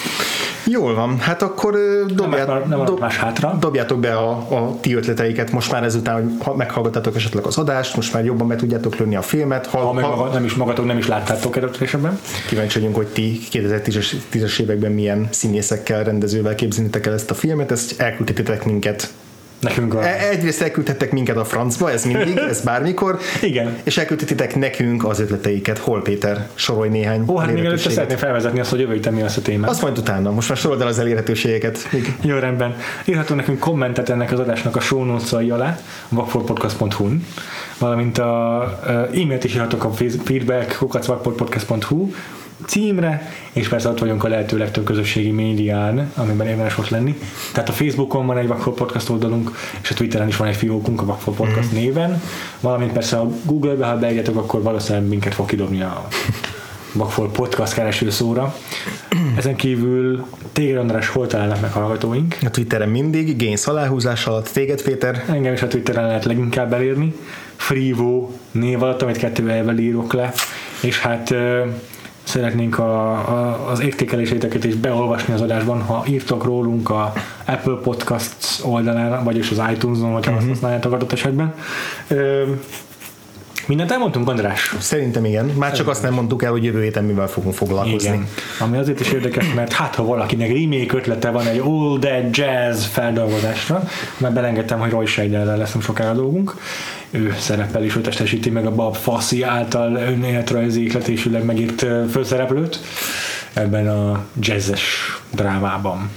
Jól 0.67 0.95
van, 0.95 1.19
hát 1.19 1.43
akkor 1.43 1.79
dobját, 2.07 2.47
nem, 2.47 2.63
nem 2.69 2.85
dob, 2.85 3.01
más 3.01 3.17
hátra. 3.17 3.57
dobjátok 3.61 4.01
be 4.01 4.17
a, 4.17 4.31
a 4.31 4.77
ti 4.81 4.95
ötleteiket 4.95 5.53
most 5.53 5.73
már 5.73 5.85
ezután, 5.85 6.37
hogy 6.39 6.57
meghallgattatok 6.57 7.17
esetleg 7.17 7.45
az 7.45 7.59
adást, 7.59 7.97
most 7.97 8.13
már 8.13 8.25
jobban 8.25 8.49
be 8.49 8.57
tudjátok 8.57 8.97
lőni 8.97 9.17
a 9.17 9.23
filmet. 9.23 9.67
Ha, 9.67 9.79
ha, 9.79 10.07
ha 10.09 10.33
nem 10.33 10.45
is 10.45 10.55
magatok 10.55 10.87
nem 10.87 10.99
is 10.99 11.07
láttátok 11.07 11.57
esetben. 11.81 12.21
Kíváncsi 12.49 12.79
vagyunk, 12.79 12.97
hogy 12.97 13.07
ti 13.07 13.41
2010-es 13.53 14.61
években 14.61 14.93
milyen 14.93 15.29
színészekkel, 15.31 16.05
rendezővel 16.05 16.55
képzelitek 16.55 17.07
el 17.07 17.13
ezt 17.13 17.31
a 17.31 17.35
filmet, 17.35 17.71
ezt 17.71 18.01
elküldhetitek 18.01 18.65
minket 18.65 19.13
Nekünk 19.61 19.95
a... 19.95 20.05
E, 20.05 20.29
egyrészt 20.29 20.63
elküldhettek 20.63 21.13
minket 21.13 21.37
a 21.37 21.45
francba, 21.45 21.91
ez 21.91 22.05
mindig, 22.05 22.37
ez 22.51 22.61
bármikor. 22.61 23.19
Igen. 23.43 23.77
És 23.83 23.99
elküldhetitek 23.99 24.57
nekünk 24.57 25.05
az 25.05 25.21
ötleteiket. 25.21 25.79
Hol 25.79 26.03
Péter? 26.03 26.49
Sorolj 26.55 26.89
néhány 26.89 27.25
Ó, 27.27 27.37
hát 27.37 27.53
még 27.53 27.65
előtte 27.65 27.91
szeretném 27.91 28.17
felvezetni 28.17 28.61
azt, 28.61 28.71
hogy 28.71 28.81
jövő 28.81 28.93
héten 28.93 29.13
mi 29.13 29.21
lesz 29.21 29.37
a 29.37 29.43
téma. 29.43 29.67
Azt 29.67 29.83
majd 29.83 29.99
utána, 29.99 30.31
most 30.31 30.49
már 30.49 30.59
sorold 30.59 30.81
el 30.81 30.87
az 30.87 30.99
elérhetőségeket. 30.99 31.89
Jó, 32.21 32.39
rendben. 32.39 32.77
Írhatunk 33.05 33.41
nekünk 33.41 33.59
kommentet 33.59 34.09
ennek 34.09 34.33
az 34.33 34.39
adásnak 34.39 34.77
a 34.77 34.81
show 34.81 35.17
alá, 35.51 35.79
vakforpodcast.hu-n, 36.09 37.27
valamint 37.79 38.19
a 38.19 38.63
e-mailt 39.13 39.45
is 39.45 39.55
írhatok 39.55 39.85
a 39.85 39.91
feedback 40.25 40.77
kukacvakforpodcast.hu 40.77 42.11
címre, 42.67 43.33
és 43.53 43.69
persze 43.69 43.89
ott 43.89 43.99
vagyunk 43.99 44.25
a 44.25 44.29
lehető 44.29 44.59
legtöbb 44.59 44.85
közösségi 44.85 45.31
médián, 45.31 46.13
amiben 46.17 46.47
érdemes 46.47 46.79
ott 46.79 46.89
lenni. 46.89 47.19
Tehát 47.53 47.69
a 47.69 47.73
Facebookon 47.73 48.27
van 48.27 48.39
egy 48.39 48.47
Vakfol 48.47 48.75
Podcast 48.75 49.09
oldalunk, 49.09 49.51
és 49.83 49.91
a 49.91 49.95
Twitteren 49.95 50.29
is 50.29 50.37
van 50.37 50.49
egy 50.49 50.57
fiókunk 50.57 51.01
a 51.03 51.05
Vakfol 51.05 51.35
Podcast 51.35 51.73
mm-hmm. 51.73 51.83
néven, 51.83 52.23
valamint 52.61 52.93
persze 52.93 53.17
a 53.17 53.31
Google-be, 53.45 53.87
ha 53.87 53.99
beírjátok, 53.99 54.37
akkor 54.37 54.63
valószínűleg 54.63 55.09
minket 55.09 55.35
fog 55.35 55.47
kidobni 55.47 55.83
a 55.83 56.09
Vakfol 56.93 57.31
Podcast 57.31 57.75
kereső 57.75 58.11
szóra. 58.11 58.55
Ezen 59.37 59.57
kívül 59.57 60.27
téged 60.53 60.77
András 60.77 61.09
hol 61.09 61.27
találnak 61.27 61.61
meg 61.61 61.73
hallgatóink? 61.73 62.37
A 62.45 62.51
Twitteren 62.51 62.89
mindig, 62.89 63.37
Gains 63.39 63.67
aláhúzás 63.67 64.27
alatt, 64.27 64.49
téged 64.49 64.83
Péter. 64.83 65.25
Engem 65.29 65.53
is 65.53 65.63
a 65.63 65.67
Twitteren 65.67 66.07
lehet 66.07 66.25
leginkább 66.25 66.73
elérni. 66.73 67.15
Frivo 67.57 68.31
név 68.51 68.83
alatt, 68.83 69.03
amit 69.03 69.17
kettővel 69.17 69.79
írok 69.79 70.13
le, 70.13 70.33
és 70.81 71.01
hát 71.01 71.35
szeretnénk 72.31 72.79
a, 72.79 73.11
a, 73.13 73.71
az 73.71 73.81
értékeléséteket 73.81 74.65
is 74.65 74.75
beolvasni 74.75 75.35
az 75.35 75.41
adásban, 75.41 75.83
ha 75.83 76.05
írtok 76.09 76.45
rólunk 76.45 76.91
a 76.91 77.13
Apple 77.45 77.79
Podcasts 77.83 78.61
oldalán, 78.63 79.25
vagyis 79.25 79.51
az 79.51 79.63
iTunes-on, 79.73 80.13
hogyha 80.13 80.31
uh-huh. 80.31 80.37
azt 80.37 80.49
használjátok 80.49 80.93
adott 80.93 81.13
esetben. 81.13 81.55
Ö, 82.09 82.43
Mindent 83.71 83.91
elmondtunk, 83.91 84.29
András? 84.29 84.75
Szerintem 84.79 85.25
igen. 85.25 85.45
Már 85.45 85.53
Szerintem 85.53 85.73
csak 85.73 85.89
azt 85.89 86.03
nem 86.03 86.13
mondtuk 86.13 86.43
el, 86.43 86.51
hogy 86.51 86.65
jövő 86.65 86.83
héten 86.83 87.05
mivel 87.05 87.27
fogunk 87.27 87.55
foglalkozni. 87.55 88.09
Igen. 88.09 88.27
Ami 88.59 88.79
azért 88.79 89.01
is 89.01 89.13
érdekes, 89.13 89.53
mert 89.55 89.73
hát 89.73 89.95
ha 89.95 90.05
valakinek 90.05 90.49
remake 90.49 90.97
ötlete 90.97 91.31
van 91.31 91.47
egy 91.47 91.61
old 91.61 92.01
dead 92.01 92.37
jazz 92.37 92.85
feldolgozásra, 92.85 93.89
mert 94.19 94.35
belengedtem, 94.35 94.79
hogy 94.79 94.91
Roy 94.91 95.07
Scheiderrel 95.07 95.57
lesz 95.57 95.73
nem 95.73 95.83
sokára 95.83 96.13
dolgunk, 96.13 96.57
ő 97.11 97.35
szerepel 97.39 97.85
és 97.85 97.97
ő 97.97 98.01
testesíti 98.01 98.51
meg 98.51 98.67
a 98.67 98.75
Bob 98.75 98.95
Fosse 98.97 99.47
által 99.47 99.95
önéletrajzi 99.95 100.85
ihletésűleg 100.85 101.45
megírt 101.45 101.87
főszereplőt 102.11 102.81
ebben 103.53 103.89
a 103.89 104.25
jazzes 104.41 105.19
drámában. 105.33 106.11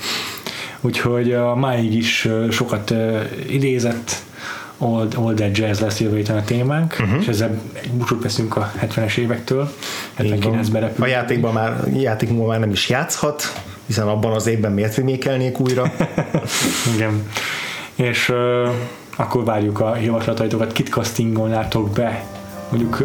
Úgyhogy 0.82 1.34
a 1.34 1.56
máig 1.56 1.96
is 1.96 2.28
sokat 2.52 2.94
idézett 3.50 4.22
Old, 4.84 5.16
Old 5.18 5.36
Dead 5.36 5.58
Jazz 5.58 5.80
lesz 5.80 6.00
jövő 6.00 6.16
héten 6.16 6.38
a 6.38 6.44
témánk, 6.44 6.96
uh-huh. 7.00 7.20
és 7.22 7.28
ezzel 7.28 7.62
búcsút 7.92 8.24
veszünk 8.24 8.56
a 8.56 8.72
70-es 8.82 9.18
évektől, 9.18 9.72
79-ben 10.20 10.92
A 11.00 11.06
játékban 11.06 11.54
már, 11.54 11.84
játékban 11.96 12.48
már 12.48 12.60
nem 12.60 12.72
is 12.72 12.90
játszhat, 12.90 13.62
hiszen 13.86 14.08
abban 14.08 14.32
az 14.32 14.48
évben 14.48 14.72
miért 14.72 14.96
remékelnék 14.96 15.60
újra. 15.60 15.92
Igen. 16.96 17.28
És 17.96 18.30
uh, 18.30 18.70
akkor 19.16 19.44
várjuk 19.44 19.80
a 19.80 19.98
javaslataitokat, 19.98 20.72
kit 20.72 20.90
castingolnátok 20.90 21.90
be, 21.90 22.24
mondjuk 22.70 23.04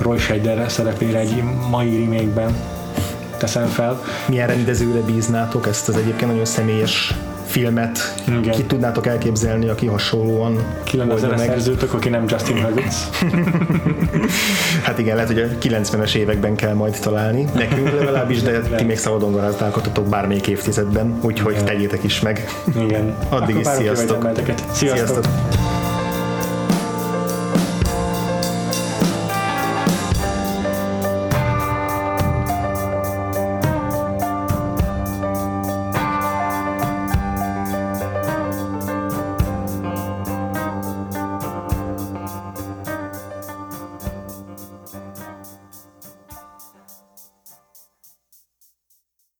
Roy 0.00 0.18
Scheider 0.18 0.70
szerepére 0.70 1.18
egy 1.18 1.42
mai 1.70 2.04
remake 2.04 2.50
teszem 3.36 3.66
fel. 3.66 4.02
Milyen 4.28 4.46
rendezőre 4.46 5.00
bíznátok 5.00 5.66
ezt 5.66 5.88
az 5.88 5.96
egyébként 5.96 6.30
nagyon 6.30 6.44
személyes 6.44 7.14
filmet 7.46 8.14
Igen. 8.28 8.54
ki 8.54 8.62
tudnátok 8.62 9.06
elképzelni, 9.06 9.68
aki 9.68 9.86
hasonlóan 9.86 10.64
Ki 10.84 10.96
lenne 10.96 11.14
a 11.14 11.38
szerzőtök, 11.38 11.92
aki 11.92 12.08
nem 12.08 12.24
Justin 12.28 12.62
Hurwitz? 12.62 13.08
hát 14.86 14.98
igen, 14.98 15.14
lehet, 15.14 15.30
hogy 15.30 15.40
a 15.40 15.46
90-es 15.62 16.14
években 16.14 16.56
kell 16.56 16.74
majd 16.74 16.98
találni, 17.00 17.46
nekünk 17.54 17.98
legalábbis, 17.98 18.42
de 18.42 18.60
ti 18.60 18.84
még 18.84 18.98
szabadon 18.98 19.32
garázdálkodhatok 19.32 20.08
bármelyik 20.08 20.46
évtizedben, 20.46 21.18
úgyhogy 21.22 21.64
tegyétek 21.64 22.04
is 22.04 22.20
meg. 22.20 22.48
Igen. 22.76 23.16
Addig 23.28 23.56
Akkor 23.56 23.72
is 23.72 23.78
sziasztok. 23.78 24.28
Sziasztok. 24.72 24.96
sziasztok. 24.96 25.65